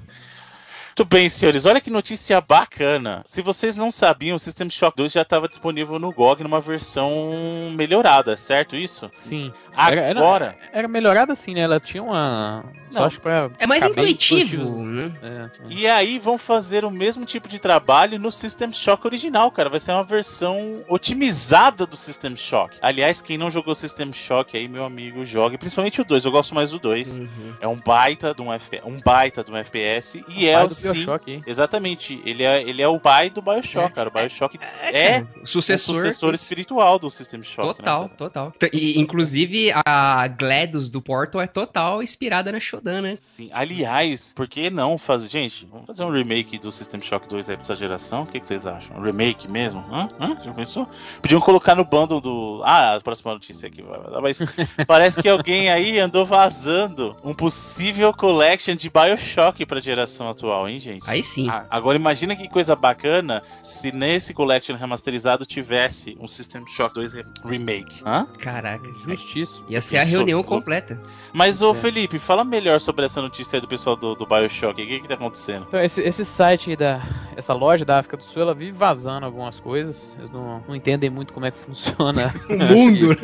Muito 1.02 1.10
bem, 1.10 1.28
senhores. 1.30 1.66
Olha 1.66 1.82
que 1.82 1.90
notícia 1.90 2.40
bacana. 2.40 3.24
Se 3.26 3.42
vocês 3.42 3.76
não 3.76 3.90
sabiam, 3.90 4.36
o 4.36 4.40
System 4.40 4.70
Shock 4.70 4.96
2 4.98 5.12
já 5.12 5.24
estava 5.24 5.48
disponível 5.50 5.98
no 5.98 6.12
GOG 6.12 6.44
numa 6.44 6.60
versão 6.62 7.72
melhorada, 7.76 8.38
certo 8.38 8.76
isso? 8.76 9.10
Sim. 9.12 9.52
Era- 9.76 10.02
era- 10.02 10.20
Agora, 10.20 10.56
Era 10.72 10.88
melhorada 10.88 11.34
assim, 11.34 11.56
né? 11.56 11.62
Ela 11.62 11.80
tinha 11.80 12.04
uma. 12.04 12.64
Só 12.92 13.00
Não. 13.00 13.06
acho 13.08 13.16
que 13.18 13.24
pra. 13.24 13.50
É 13.58 13.66
mais 13.66 13.84
intuitivo, 13.86 14.84
né? 14.84 15.12
É, 15.24 15.28
é. 15.28 15.50
e 15.70 15.88
aí 15.88 16.20
vão 16.20 16.38
fazer 16.38 16.84
o 16.84 16.92
mesmo 16.92 17.26
tipo 17.26 17.48
de 17.48 17.58
trabalho 17.58 18.20
no 18.20 18.30
System 18.32 18.72
Shock 18.74 19.08
original, 19.08 19.50
cara. 19.50 19.70
Vai 19.70 19.80
ser 19.80 19.94
uma 19.94 20.04
versão 20.04 20.84
otimizada 20.90 21.86
do 21.86 21.96
System 21.96 22.36
Shock. 22.36 22.78
Aliás, 22.82 23.22
quem 23.22 23.38
não 23.38 23.50
jogou 23.50 23.74
System 23.74 24.12
Shock 24.12 24.58
aí, 24.58 24.68
meu 24.68 24.84
amigo, 24.84 25.24
jogue. 25.24 25.58
Principalmente 25.58 26.02
o 26.02 26.06
2, 26.06 26.26
eu 26.26 26.32
gosto 26.32 26.54
mais 26.54 26.72
do 26.72 26.80
2. 26.80 27.20
Uhum. 27.20 27.54
É 27.62 27.68
um 27.68 27.78
baita 27.78 28.34
de 28.36 28.42
um, 28.42 28.52
F... 28.52 28.82
um 28.84 29.00
baita 29.00 29.42
de 29.42 29.52
um 29.52 29.56
FPS 29.56 30.22
e 30.28 30.48
é 30.48 30.62
o 30.62 30.68
Bioshock. 30.94 31.32
hein? 31.32 31.44
Exatamente. 31.46 32.22
Ele 32.26 32.44
é, 32.44 32.62
ele 32.62 32.82
é 32.82 32.88
o 32.88 33.00
pai 33.00 33.30
do 33.30 33.42
Bioshock, 33.42 33.94
cara. 33.94 34.10
O 34.10 34.12
Bioshock 34.12 34.60
é, 34.92 35.22
cara, 35.22 35.28
o 35.44 35.48
sucessor. 35.48 35.96
sucessor 35.96 36.34
espiritual 36.34 36.98
do 37.00 37.10
System 37.10 37.44
Shock. 37.44 37.68
né, 37.68 37.74
Total, 37.74 38.02
cara? 38.04 38.16
total. 38.18 38.54
E, 38.74 39.00
inclusive, 39.00 39.72
a 39.86 40.28
GLaDOS 40.28 40.90
do 40.90 41.02
Portal 41.02 41.42
é 41.42 41.48
total 41.48 42.02
inspirada 42.04 42.52
na 42.52 42.60
Shodan, 42.60 43.02
né? 43.02 43.16
Sim. 43.20 43.50
Aliás, 43.54 44.34
por 44.34 44.48
que 44.48 44.70
não 44.70 44.98
fazer. 44.98 45.30
Gente, 45.30 45.66
vamos 45.72 45.88
fazer 45.88 46.04
um 46.04 46.12
remake 46.12 46.58
do 46.58 46.72
System 46.72 47.02
Shock 47.02 47.28
2 47.30 47.50
aí 47.50 47.56
pra 47.56 47.64
essa 47.64 47.76
geração? 47.76 48.24
O 48.24 48.28
que, 48.28 48.40
que 48.40 48.46
vocês 48.46 48.66
acham? 48.68 48.98
Um 48.98 49.02
remake 49.02 49.48
mesmo? 49.48 49.84
Hã? 49.92 50.08
Hã? 50.20 50.38
Já 50.44 50.52
pensou? 50.54 50.88
Podiam 51.22 51.40
colocar 51.42 51.76
no 51.76 51.86
bundle 51.86 52.20
do. 52.22 52.62
Ah, 52.64 52.96
a 52.96 53.02
próxima 53.02 53.34
notícia 53.34 53.68
aqui. 53.68 53.82
vai 53.82 54.00
dar, 54.12 54.22
Mas 54.22 54.40
parece 54.88 55.22
que 55.22 55.30
alguém 55.30 55.70
aí 55.70 56.00
andou 56.00 56.26
vazando 56.26 57.16
um 57.24 57.34
possível 57.34 58.14
collection 58.14 58.76
de 58.76 58.90
Bioshock 58.90 59.66
pra 59.66 59.80
geração 59.80 60.30
atual, 60.30 60.68
hein, 60.68 60.71
gente? 60.80 61.10
Aí 61.10 61.24
sim. 61.24 61.50
Ah, 61.50 61.66
agora 61.70 61.98
imagina 61.98 62.36
que 62.36 62.48
coisa 62.50 62.76
bacana 62.76 63.42
se 63.64 63.92
nesse 63.92 64.34
collection 64.34 64.76
remasterizado 64.76 65.46
tivesse 65.46 66.18
um 66.20 66.28
System 66.28 66.66
Shock 66.68 66.96
2 66.96 67.14
re- 67.14 67.24
remake. 67.46 68.02
Hã? 68.06 68.26
Caraca. 68.40 68.90
Justiça. 69.06 69.62
Ia 69.70 69.82
ser 69.82 69.98
a 69.98 70.04
reunião 70.04 70.42
completa. 70.44 71.02
Mas, 71.34 71.62
ô 71.62 71.72
É. 71.72 71.74
Felipe, 71.74 72.20
fala 72.20 72.44
melhor 72.44 72.80
sobre 72.80 73.06
essa 73.06 73.22
notícia 73.22 73.58
aí 73.58 73.62
do 73.62 73.68
pessoal 73.68 73.96
do, 73.96 74.16
do 74.16 74.26
Bioshock. 74.26 74.82
O 74.82 74.88
que, 74.88 75.00
que 75.00 75.08
tá 75.08 75.16
acontecendo? 75.16 75.66
Então, 75.68 75.80
esse, 75.82 76.02
esse 76.02 76.24
site 76.26 76.72
aí 76.72 76.76
da. 76.76 77.02
Essa 77.36 77.54
loja 77.54 77.84
da 77.86 78.00
África 78.00 78.18
do 78.18 78.24
Sul, 78.24 78.42
ela 78.42 78.54
vive 78.54 78.72
vazando 78.74 79.26
algumas 79.26 79.60
coisas. 79.60 80.16
Eles 80.18 80.30
não, 80.30 80.64
não 80.68 80.76
entendem 80.76 81.10
muito 81.10 81.34
como 81.34 81.46
é 81.46 81.52
que 81.52 81.58
funciona. 81.60 82.34
O 82.50 82.58
mundo. 82.58 83.16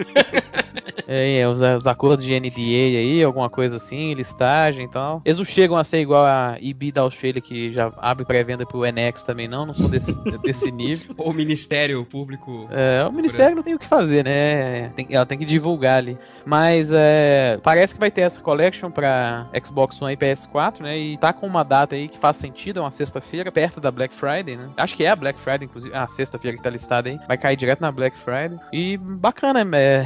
É, 1.10 1.40
é, 1.40 1.48
os, 1.48 1.62
os 1.62 1.88
acordos 1.88 2.26
de 2.26 2.38
NDA 2.38 2.50
aí, 2.60 3.24
alguma 3.24 3.50
coisa 3.50 3.78
assim, 3.78 4.14
listagem 4.14 4.86
e 4.86 4.90
tal. 4.90 5.22
Eles 5.24 5.38
não 5.38 5.46
chegam 5.46 5.78
a 5.78 5.84
ser 5.84 6.00
igual 6.00 6.26
a 6.26 6.58
EB 6.62 6.92
da 6.92 7.06
Que 7.42 7.72
já 7.72 7.92
abre 7.98 8.26
pré-venda 8.26 8.66
pro 8.66 8.82
NX 8.84 9.24
também, 9.24 9.48
não. 9.48 9.66
Não 9.66 9.74
são 9.74 9.90
desse, 9.90 10.14
desse 10.44 10.72
nível. 10.72 11.16
o 11.18 11.34
Ministério 11.34 12.04
Público. 12.06 12.68
É, 12.72 13.06
o 13.08 13.12
Ministério 13.12 13.56
não 13.56 13.64
tem 13.64 13.74
o 13.76 13.80
que 13.80 13.88
fazer, 13.88 14.24
né? 14.24 14.90
Tem- 14.96 15.08
ela 15.12 15.26
tem 15.26 15.38
que 15.38 15.46
divulgar 15.46 15.98
ali. 15.98 16.18
Mas 16.46 16.92
é, 16.94 17.60
parece 17.64 17.94
que 17.94 18.00
vai 18.00 18.10
ter 18.12 18.22
essa 18.22 18.40
collection 18.42 18.90
pra 18.90 19.48
Xbox 19.66 20.02
One 20.02 20.14
e 20.14 20.18
PS4, 20.18 20.82
né? 20.82 20.98
E 20.98 21.18
tá 21.18 21.34
com 21.34 21.46
uma 21.46 21.64
data 21.64 21.96
aí 21.96 22.08
que 22.08 22.18
faz 22.18 22.38
sentido, 22.38 22.80
é 22.80 22.82
uma 22.82 22.92
sexta-feira, 22.92 23.52
perto 23.52 23.80
da 23.82 23.92
Black 23.92 24.14
Friday, 24.14 24.56
né? 24.58 24.70
Acho 24.78 24.96
que 24.96 25.04
é 25.04 25.10
a 25.10 25.16
Black 25.16 25.40
Friday, 25.40 25.66
inclusive. 25.66 25.94
Ah, 25.96 26.08
sexta-feira 26.08 26.56
que 26.58 26.64
tá 26.64 26.70
listada 26.70 27.10
aí. 27.10 27.20
Vai 27.28 27.38
cair 27.38 27.56
direto 27.56 27.82
na 27.82 27.92
Black 27.92 28.18
Friday. 28.18 28.58
E 28.72 28.98
bacana, 28.98 29.62
é, 29.78 30.06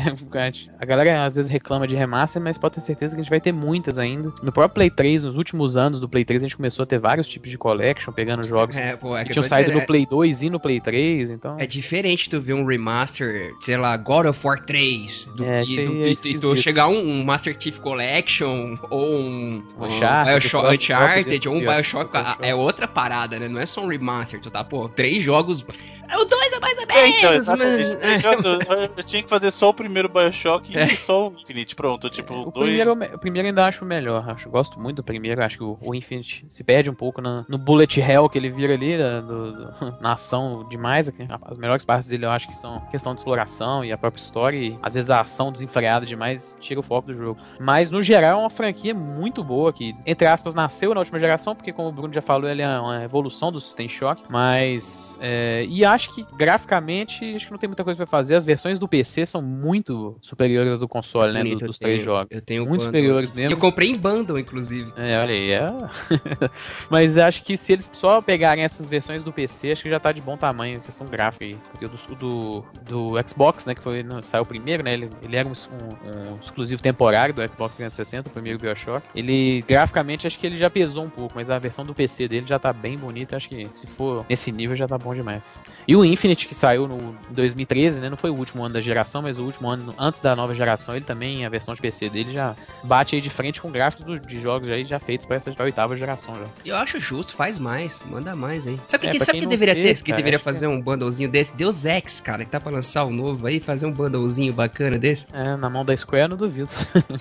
a 0.80 0.86
galera 0.86 1.26
às 1.26 1.36
vezes 1.36 1.52
reclama 1.52 1.88
de 1.88 1.96
remaster, 1.96 2.42
mas 2.42 2.58
pode 2.58 2.76
ter 2.76 2.82
certeza 2.82 3.16
que 3.16 3.22
a 3.22 3.24
gente 3.24 3.30
vai 3.30 3.42
ter 3.42 3.52
muitas 3.52 3.98
ainda. 3.98 4.32
No 4.42 4.52
próprio 4.52 4.76
Play 4.76 4.90
3, 4.90 5.24
nos 5.24 5.36
últimos 5.36 5.78
anos 5.78 6.00
do 6.00 6.08
Play 6.10 6.26
3, 6.26 6.42
a 6.42 6.46
gente 6.46 6.58
começou 6.58 6.84
a 6.84 6.86
ter 6.86 7.00
vários 7.00 7.21
tipos 7.28 7.50
de 7.50 7.58
collection, 7.58 8.12
pegando 8.14 8.44
jogos 8.44 8.76
É, 8.76 8.96
pô, 8.96 9.16
é 9.16 9.22
que 9.22 9.28
que 9.28 9.34
tinham 9.34 9.44
saído 9.44 9.70
dizendo, 9.70 9.82
no 9.82 9.88
Play 9.88 10.06
2 10.06 10.42
e 10.44 10.50
no 10.50 10.60
Play 10.60 10.80
3, 10.80 11.30
então... 11.30 11.56
É 11.60 11.66
diferente 11.66 12.30
tu 12.30 12.40
ver 12.42 12.54
um 12.54 12.66
remaster, 12.66 13.52
sei 13.60 13.78
lá, 13.78 13.96
God 13.98 14.26
of 14.28 14.40
War 14.46 14.60
3, 14.64 15.26
do 15.36 15.46
É, 15.46 15.64
que 15.64 15.84
do, 15.86 15.92
tu 16.02 16.08
esquisito. 16.08 16.58
chegar 16.58 16.88
um, 16.88 17.00
um 17.00 17.24
Master 17.24 17.56
Chief 17.60 17.80
Collection 17.80 18.76
ou 18.90 19.16
um, 19.16 19.64
um 19.78 19.86
Uncharted, 19.86 20.32
Bioshock, 20.40 20.50
próprio- 20.62 20.76
Uncharted 20.80 21.50
ou 21.50 21.56
um 21.56 21.60
Bioshock, 21.60 22.12
Bioshock. 22.12 22.38
é 22.46 22.56
outra 22.56 22.88
parada, 22.88 23.40
né? 23.40 23.48
Não 23.48 23.60
é 23.60 23.66
só 23.66 23.82
um 23.84 23.88
remaster, 23.88 24.40
tu 24.40 24.50
tá, 24.52 24.64
pô, 24.64 24.88
três 24.90 25.22
jogos. 25.24 25.66
É 26.12 26.18
o 26.18 26.26
dois 26.26 26.52
é 26.54 26.60
mais 26.60 26.78
ou 26.78 26.84
É, 26.84 27.08
então, 27.10 27.30
menos, 27.32 27.48
exatamente. 27.48 27.78
mas- 27.88 27.96
Três 27.96 28.22
jogos, 28.22 28.46
eu, 28.46 28.60
eu 28.98 29.04
tinha 29.04 29.24
que 29.24 29.30
fazer 29.30 29.50
só 29.52 29.70
o 29.70 29.74
primeiro 29.74 30.10
Bioshock 30.10 30.78
e 30.78 30.98
só 30.98 31.30
o 31.30 31.32
Infinite. 31.32 31.76
Pronto, 31.76 32.10
tipo, 32.10 32.34
O 32.34 32.52
dois. 32.52 32.68
primeiro, 32.68 32.94
o 33.16 33.18
primeiro 33.20 33.48
ainda 33.48 33.66
acho 33.66 33.86
melhor. 33.86 34.30
Acho, 34.30 34.50
gosto 34.50 34.80
muito 34.80 34.98
do 34.98 35.04
primeiro. 35.04 35.44
Acho 35.44 35.58
que 35.58 35.64
o, 35.64 35.78
o 35.82 35.96
Infinite 35.96 36.46
se 36.50 36.64
perde 36.64 36.90
um 36.90 36.94
pouco 36.94 37.22
na- 37.22 37.46
no 37.48 37.58
bullet 37.58 38.00
hell 38.02 38.28
que 38.30 38.38
ele 38.38 38.50
vira 38.50 38.74
ali, 38.74 38.98
da- 38.98 39.22
do- 39.22 39.52
do- 39.54 39.74
na 40.02 40.14
ação 40.14 40.68
demais. 40.70 41.08
aqui. 41.08 41.26
As 41.44 41.58
melhores 41.58 41.86
partes 41.86 42.10
dele 42.10 42.26
eu 42.26 42.32
acho 42.32 42.48
que 42.48 42.56
são 42.56 42.82
questão 42.92 43.14
de 43.14 43.22
exploração 43.22 43.86
e 43.86 43.92
a 43.92 43.98
própria 43.98 44.22
história. 44.22 44.58
E 44.58 44.78
às 44.82 44.96
vezes 44.96 45.10
a 45.10 45.22
ação 45.22 45.52
desenfreada 45.52 46.06
demais 46.06 46.58
tira 46.60 46.80
o 46.80 46.84
foco 46.84 47.08
do 47.08 47.16
jogo. 47.16 47.40
Mas 47.60 47.90
no 47.90 48.04
geral 48.04 48.38
é 48.38 48.42
uma 48.42 48.50
franquia 48.50 48.94
muito 48.94 49.44
boa 49.44 49.72
que, 49.72 49.96
entre 50.06 50.28
aspas, 50.28 50.54
nasceu 50.54 50.94
na 50.94 51.00
última 51.00 51.20
geração, 51.20 51.56
porque 51.56 51.72
como 51.72 51.88
o 51.88 51.92
Bruno 51.92 52.14
já 52.14 52.22
falou, 52.22 52.50
ele 52.50 52.62
é 52.62 52.80
uma 52.80 53.02
evolução 53.04 53.52
do 53.52 53.62
System 53.62 53.88
Shock. 53.88 54.24
Mas. 54.30 55.18
é, 55.22 55.66
e 55.70 55.86
acho 55.86 56.01
que 56.10 56.26
graficamente, 56.36 57.36
acho 57.36 57.46
que 57.46 57.52
não 57.52 57.60
tem 57.60 57.68
muita 57.68 57.84
coisa 57.84 57.98
pra 57.98 58.06
fazer. 58.06 58.36
As 58.36 58.46
versões 58.46 58.80
do 58.80 58.88
PC 58.88 59.26
são 59.26 59.42
muito 59.42 60.18
superiores 60.22 60.74
às 60.74 60.80
do 60.80 60.88
console, 60.88 61.34
né? 61.34 61.40
do- 61.40 61.44
Bonito, 61.46 61.62
eu 61.64 61.68
dos 61.68 61.80
três 61.80 61.96
tenho- 61.98 62.06
jogos. 62.06 62.28
Eu 62.32 62.42
tenho 62.42 62.62
Muito 62.64 62.72
bundle. 62.80 62.86
superiores 62.86 63.32
mesmo. 63.32 63.54
eu 63.54 63.58
comprei 63.58 63.90
em 63.90 63.98
bundle, 63.98 64.40
inclusive. 64.40 64.92
É, 64.96 65.20
olha 65.20 65.34
aí. 65.34 65.52
É... 65.52 65.62
Mas 66.90 67.18
acho 67.18 67.44
que 67.44 67.58
se 67.58 67.74
eles 67.74 67.90
só 67.94 68.22
pegarem 68.22 68.64
essas 68.64 68.90
versões 68.90 69.24
do 69.24 69.32
PC, 69.34 69.72
acho 69.72 69.84
que 69.84 69.90
já 69.90 70.00
tá 70.00 70.12
de 70.12 70.22
bom 70.22 70.38
tamanho, 70.38 70.80
questão 70.82 71.08
gráfica 71.08 71.46
aí. 71.46 71.56
Porque 71.72 71.86
o 71.86 71.90
do, 71.90 72.16
do, 72.16 72.66
do 73.14 73.28
Xbox, 73.28 73.66
né, 73.66 73.76
que 73.76 73.82
foi, 73.84 74.04
saiu 74.24 74.46
primeiro, 74.46 74.84
né, 74.84 74.94
ele, 74.94 75.10
ele 75.22 75.36
era 75.36 75.48
um, 75.48 75.52
um- 75.52 76.32
um 76.34 76.40
exclusivo 76.40 76.82
temporário 76.82 77.34
do 77.34 77.42
Xbox 77.42 77.76
360, 77.76 78.30
o 78.30 78.32
primeiro 78.32 78.60
Bioshock. 78.60 79.06
Ele, 79.16 79.64
graficamente, 79.68 80.26
acho 80.28 80.38
que 80.40 80.46
ele 80.48 80.58
já 80.58 80.70
pesou 80.70 81.04
um 81.06 81.10
pouco, 81.10 81.34
mas 81.36 81.50
a 81.50 81.60
versão 81.60 81.86
do 81.86 81.94
PC 81.94 82.28
dele 82.28 82.46
já 82.46 82.60
tá 82.60 82.72
bem 82.74 82.98
bonita. 82.98 83.36
Acho 83.36 83.50
que 83.50 83.68
se 83.74 83.88
for 83.88 84.26
nesse 84.30 84.52
nível 84.52 84.76
já 84.76 84.88
tá 84.88 84.98
bom 84.98 85.14
demais. 85.14 85.64
E 85.88 85.96
o 85.96 86.06
Infinite, 86.06 86.48
que 86.48 86.54
saiu 86.56 86.88
no 86.88 87.16
em 87.30 87.34
2013, 87.34 88.00
né, 88.02 88.10
não 88.10 88.18
foi 88.18 88.30
o 88.30 88.36
último 88.36 88.64
ano 88.64 88.74
da 88.74 88.82
geração, 88.82 89.22
mas 89.22 89.40
o 89.40 89.44
último 89.46 89.70
ano 89.70 89.94
antes 89.98 90.20
da 90.20 90.36
nova 90.36 90.54
geração, 90.54 90.96
ele 90.96 91.06
também, 91.06 91.46
a 91.46 91.50
versão 91.50 91.74
de 91.74 91.82
PC 91.82 92.10
dele 92.10 92.34
já 92.34 92.56
bate 92.84 93.16
aí 93.16 93.22
de 93.22 93.30
frente 93.30 93.62
com 93.62 93.72
gráficos 93.72 94.06
do- 94.06 94.20
de 94.20 94.40
jogos 94.40 94.70
aí 94.70 94.86
já 94.86 95.00
feitos 95.00 95.26
para 95.26 95.38
essa 95.38 95.52
oitava 95.64 95.96
geração 95.96 96.36
já. 96.36 96.46
Eu 96.66 96.76
acho 96.76 97.00
justo, 97.00 97.34
faz 97.34 97.58
mais, 97.60 98.02
manda 98.10 98.36
mais 98.36 98.68
aí. 98.68 98.80
Sabe 98.86 99.06
o 99.06 99.10
É, 99.10 99.12
que, 99.12 99.20
sabe 99.20 99.40
que 99.40 99.46
deveria 99.48 99.74
fez, 99.74 100.00
ter? 100.00 100.04
Que 100.06 100.12
cara, 100.12 100.18
deveria 100.18 100.38
acho 100.38 100.44
que 100.44 100.52
fazer 100.54 100.68
um 100.68 100.82
bundlezinho 100.82 101.30
desse? 101.30 101.56
Deus 101.56 101.86
Ex, 101.86 102.20
cara, 102.20 102.44
que 102.46 102.52
tá 102.52 102.60
pra 102.60 102.72
lançar 102.72 103.04
o 103.06 103.10
novo 103.12 103.48
aí, 103.48 103.60
fazer 103.60 103.86
um 103.86 103.92
bundlezinho 103.92 104.54
bacana 104.54 104.98
desse. 105.00 105.26
É, 105.34 105.56
na 105.56 105.70
mão 105.70 105.84
da 105.86 105.96
Square 105.96 106.24
eu 106.24 106.30
não 106.30 106.38
duvido. 106.38 106.70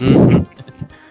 Uhum. 0.00 0.44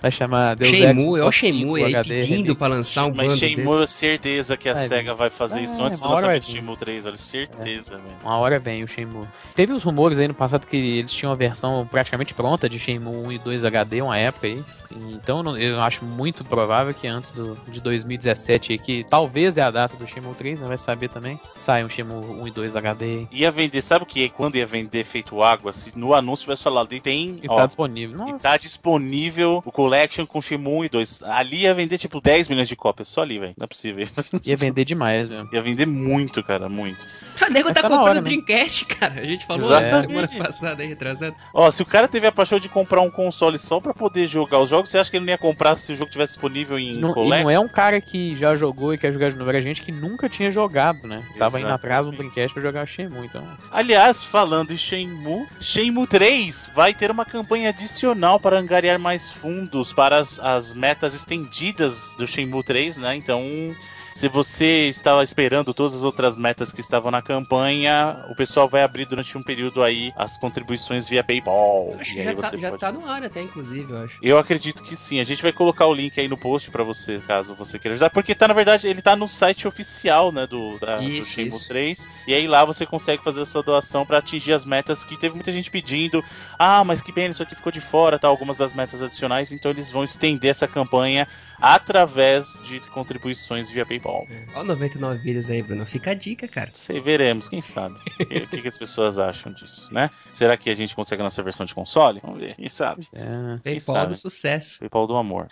Vai 0.01 0.11
chamar 0.11 0.55
Deus 0.55 0.69
Shenmue, 0.71 1.19
é 1.19 1.23
o 1.23 1.31
5 1.31 1.33
Shenmue 1.33 1.83
aí 1.83 1.95
HD 1.95 2.19
pedindo 2.19 2.55
pra 2.55 2.67
lançar 2.67 3.05
um 3.05 3.13
Mas 3.13 3.37
Shenmue, 3.37 3.87
certeza 3.87 4.55
que 4.55 4.69
a 4.69 4.73
Vai 4.73 4.87
SEGA 4.87 5.13
vai 5.13 5.29
fazer 5.29 5.59
É, 5.59 5.63
isso 5.63 5.81
antes 5.83 5.99
do 5.99 6.05
uma 6.05 6.15
lançamento 6.15 6.45
do. 6.45 6.51
Shenmue 6.51 6.77
3, 6.77 7.05
olha, 7.05 7.17
certeza, 7.17 7.97
velho. 7.97 8.15
Uma 8.23 8.37
hora 8.37 8.59
vem 8.59 8.83
o 8.83 8.87
Shenmue. 8.87 9.27
Teve 9.55 9.73
uns 9.73 9.83
rumores 9.83 10.19
aí 10.19 10.27
no 10.27 10.33
passado 10.33 10.65
que 10.65 10.77
eles 10.77 11.11
tinham 11.11 11.31
a 11.31 11.35
versão 11.35 11.87
praticamente 11.89 12.33
pronta 12.33 12.69
de 12.69 12.79
Shenmue 12.79 13.27
1 13.27 13.31
e 13.33 13.39
2 13.39 13.65
HD, 13.65 14.01
uma 14.01 14.17
época 14.17 14.47
aí. 14.47 14.63
Então 15.11 15.43
não- 15.43 15.57
eu 15.57 15.79
acho 15.81 16.03
muito 16.05 16.43
provável 16.43 16.93
que 16.93 17.07
antes 17.07 17.31
do, 17.31 17.57
de 17.67 17.81
2017 17.81 18.71
aí, 18.73 18.79
que 18.79 19.05
talvez 19.09 19.57
é 19.57 19.61
a 19.61 19.71
data 19.71 19.95
do 19.97 20.07
Shenmue 20.07 20.33
3, 20.35 20.61
né? 20.61 20.67
Vai 20.67 20.77
saber 20.77 21.09
também. 21.09 21.39
Sai 21.55 21.83
um 21.83 21.89
Shenmue 21.89 22.25
1 22.25 22.47
e 22.47 22.51
2 22.51 22.75
HD. 22.75 23.27
Ia 23.31 23.51
vender, 23.51 23.81
sabe 23.81 24.03
o 24.03 24.05
que? 24.07 24.29
Quando 24.29 24.55
ia 24.55 24.65
vender 24.65 25.03
feito 25.05 25.41
água, 25.41 25.73
se 25.73 25.97
no 25.97 26.13
anúncio 26.13 26.43
tivesse 26.45 26.63
falado, 26.63 26.87
tem, 26.99 27.39
E 27.43 27.47
ó, 27.49 27.55
tá 27.55 27.65
disponível. 27.65 28.15
e 28.15 28.31
Nossa. 28.31 28.37
tá 28.49 28.57
disponível 28.57 29.61
o 29.65 29.71
Collection 29.89 30.25
com 30.25 30.39
Shenmue 30.41 30.77
1 30.81 30.85
e 30.85 30.89
2. 30.89 31.23
Ali 31.23 31.57
ia 31.61 31.73
vender 31.73 31.97
tipo 31.97 32.21
10 32.21 32.47
milhões 32.47 32.67
de 32.67 32.75
cópias, 32.75 33.07
só 33.07 33.21
ali, 33.21 33.39
velho. 33.39 33.53
Não 33.57 33.65
é 33.65 33.67
possível. 33.67 34.07
Ia 34.45 34.55
vender 34.55 34.85
demais 34.85 35.27
mesmo. 35.27 35.49
ia 35.51 35.61
vender 35.61 35.85
muito, 35.87 36.43
cara, 36.43 36.69
muito. 36.69 36.99
O 37.41 37.51
nego 37.51 37.73
tá 37.73 37.81
na 37.81 37.89
comprando 37.89 38.03
hora, 38.05 38.13
né? 38.15 38.21
Dreamcast, 38.21 38.85
cara. 38.85 39.21
A 39.21 39.25
gente 39.25 39.45
falou 39.45 39.63
Exatamente. 39.65 40.07
semana 40.29 40.45
passada 40.45 40.83
aí, 40.83 40.89
retrasada. 40.89 41.35
Ó, 41.53 41.71
se 41.71 41.81
o 41.81 41.85
cara 41.85 42.07
teve 42.07 42.27
a 42.27 42.31
paixão 42.31 42.59
de 42.59 42.69
comprar 42.69 43.01
um 43.01 43.09
console 43.09 43.57
só 43.57 43.79
pra 43.79 43.93
poder 43.93 44.27
jogar 44.27 44.59
os 44.59 44.69
jogos, 44.69 44.89
você 44.89 44.99
acha 44.99 45.09
que 45.09 45.17
ele 45.17 45.25
não 45.25 45.31
ia 45.31 45.37
comprar 45.37 45.75
se 45.75 45.91
o 45.93 45.95
jogo 45.95 46.11
tivesse 46.11 46.33
disponível 46.33 46.77
em 46.77 46.97
Não- 46.99 47.11
e 47.11 47.13
Collection? 47.13 47.43
não 47.43 47.49
é 47.49 47.59
um 47.59 47.67
cara 47.67 47.99
que 47.99 48.35
já 48.35 48.55
jogou 48.55 48.93
e 48.93 48.97
quer 48.97 49.11
jogar 49.11 49.29
de 49.31 49.37
novo, 49.37 49.49
era 49.49 49.61
gente 49.61 49.81
que 49.81 49.91
nunca 49.91 50.29
tinha 50.29 50.51
jogado, 50.51 51.07
né? 51.07 51.23
Tava 51.37 51.59
indo 51.59 51.69
atrás 51.69 52.05
do 52.05 52.09
Exatamente. 52.13 52.33
Dreamcast 52.35 52.53
pra 52.53 52.63
jogar 52.63 52.85
Shenmue, 52.85 53.25
então... 53.25 53.43
Aliás, 53.71 54.23
falando 54.23 54.71
em 54.71 54.77
Shenmue, 54.77 55.47
Shenmue 55.59 56.05
3 56.07 56.71
vai 56.75 56.93
ter 56.93 57.09
uma 57.09 57.25
campanha 57.25 57.69
adicional 57.69 58.39
para 58.39 58.59
angariar 58.59 58.99
mais 58.99 59.31
fundos 59.31 59.78
para 59.93 60.17
as, 60.17 60.39
as 60.39 60.73
metas 60.73 61.13
estendidas 61.13 62.13
do 62.17 62.27
Shenmue 62.27 62.63
3, 62.63 62.97
né? 62.97 63.15
Então, 63.15 63.75
se 64.19 64.27
você 64.27 64.89
estava 64.89 65.23
esperando 65.23 65.73
todas 65.73 65.95
as 65.95 66.03
outras 66.03 66.35
metas 66.35 66.73
que 66.73 66.81
estavam 66.81 67.09
na 67.09 67.21
campanha, 67.21 68.25
o 68.29 68.35
pessoal 68.35 68.67
vai 68.67 68.83
abrir 68.83 69.05
durante 69.05 69.37
um 69.37 69.41
período 69.41 69.81
aí 69.81 70.11
as 70.13 70.37
contribuições 70.37 71.07
via 71.07 71.23
PayPal. 71.23 71.87
Acho 71.97 72.15
que 72.15 72.21
já, 72.21 72.35
tá, 72.35 72.57
já 72.57 72.69
pode- 72.69 72.81
tá 72.81 72.91
no 72.91 73.05
ar 73.07 73.23
até, 73.23 73.41
inclusive, 73.41 73.93
eu 73.93 73.97
acho. 73.99 74.17
Eu 74.21 74.37
acredito 74.37 74.83
que 74.83 74.97
sim. 74.97 75.21
A 75.21 75.23
gente 75.23 75.41
vai 75.41 75.53
colocar 75.53 75.85
o 75.87 75.93
link 75.93 76.19
aí 76.19 76.27
no 76.27 76.37
post 76.37 76.69
pra 76.69 76.83
você, 76.83 77.19
caso 77.25 77.55
você 77.55 77.79
queira 77.79 77.93
ajudar. 77.93 78.09
Porque 78.09 78.35
tá, 78.35 78.45
na 78.45 78.53
verdade, 78.53 78.89
ele 78.89 79.01
tá 79.01 79.15
no 79.15 79.25
site 79.25 79.65
oficial, 79.65 80.33
né, 80.33 80.45
do, 80.45 80.77
da, 80.79 80.97
do 80.97 81.03
Isso, 81.03 81.29
Shenmue 81.35 81.49
isso. 81.55 81.67
3. 81.69 82.07
E 82.27 82.33
aí 82.33 82.45
lá 82.45 82.65
você 82.65 82.85
consegue 82.85 83.23
fazer 83.23 83.39
a 83.39 83.45
sua 83.45 83.63
doação 83.63 84.05
pra 84.05 84.17
atingir 84.17 84.51
as 84.51 84.65
metas 84.65 85.05
que 85.05 85.15
teve 85.17 85.33
muita 85.33 85.49
gente 85.53 85.71
pedindo. 85.71 86.21
Ah, 86.57 86.83
mas 86.83 87.01
que 87.01 87.13
pena, 87.13 87.31
isso 87.31 87.41
aqui 87.41 87.55
ficou 87.55 87.71
de 87.71 87.79
fora, 87.79 88.19
tá? 88.19 88.27
Algumas 88.27 88.57
das 88.57 88.73
metas 88.73 89.01
adicionais. 89.01 89.53
Então 89.53 89.71
eles 89.71 89.89
vão 89.89 90.03
estender 90.03 90.51
essa 90.51 90.67
campanha 90.67 91.25
através 91.61 92.61
de 92.63 92.79
contribuições 92.79 93.69
via 93.69 93.85
PayPal. 93.85 94.25
Ó, 94.55 94.63
99 94.63 95.19
vidas 95.19 95.49
aí, 95.49 95.61
Bruno. 95.61 95.85
Fica 95.85 96.11
a 96.11 96.13
dica, 96.13 96.47
cara. 96.47 96.69
Sei, 96.73 96.99
veremos, 96.99 97.49
quem 97.49 97.61
sabe. 97.61 97.99
O 98.19 98.25
que, 98.25 98.47
que 98.47 98.61
que 98.61 98.67
as 98.67 98.77
pessoas 98.77 99.17
acham 99.17 99.51
disso, 99.51 99.91
né? 99.93 100.09
Será 100.31 100.55
que 100.55 100.69
a 100.69 100.75
gente 100.75 100.95
consegue 100.95 101.21
a 101.21 101.23
nossa 101.23 101.41
versão 101.41 101.65
de 101.65 101.73
console? 101.73 102.19
Vamos 102.23 102.39
ver, 102.39 102.55
quem 102.55 102.69
sabe. 102.69 103.05
É... 103.13 103.57
PayPal 103.63 103.95
sabe? 103.95 104.07
do 104.09 104.15
sucesso. 104.15 104.79
PayPal 104.79 105.07
do 105.07 105.15
amor. 105.15 105.47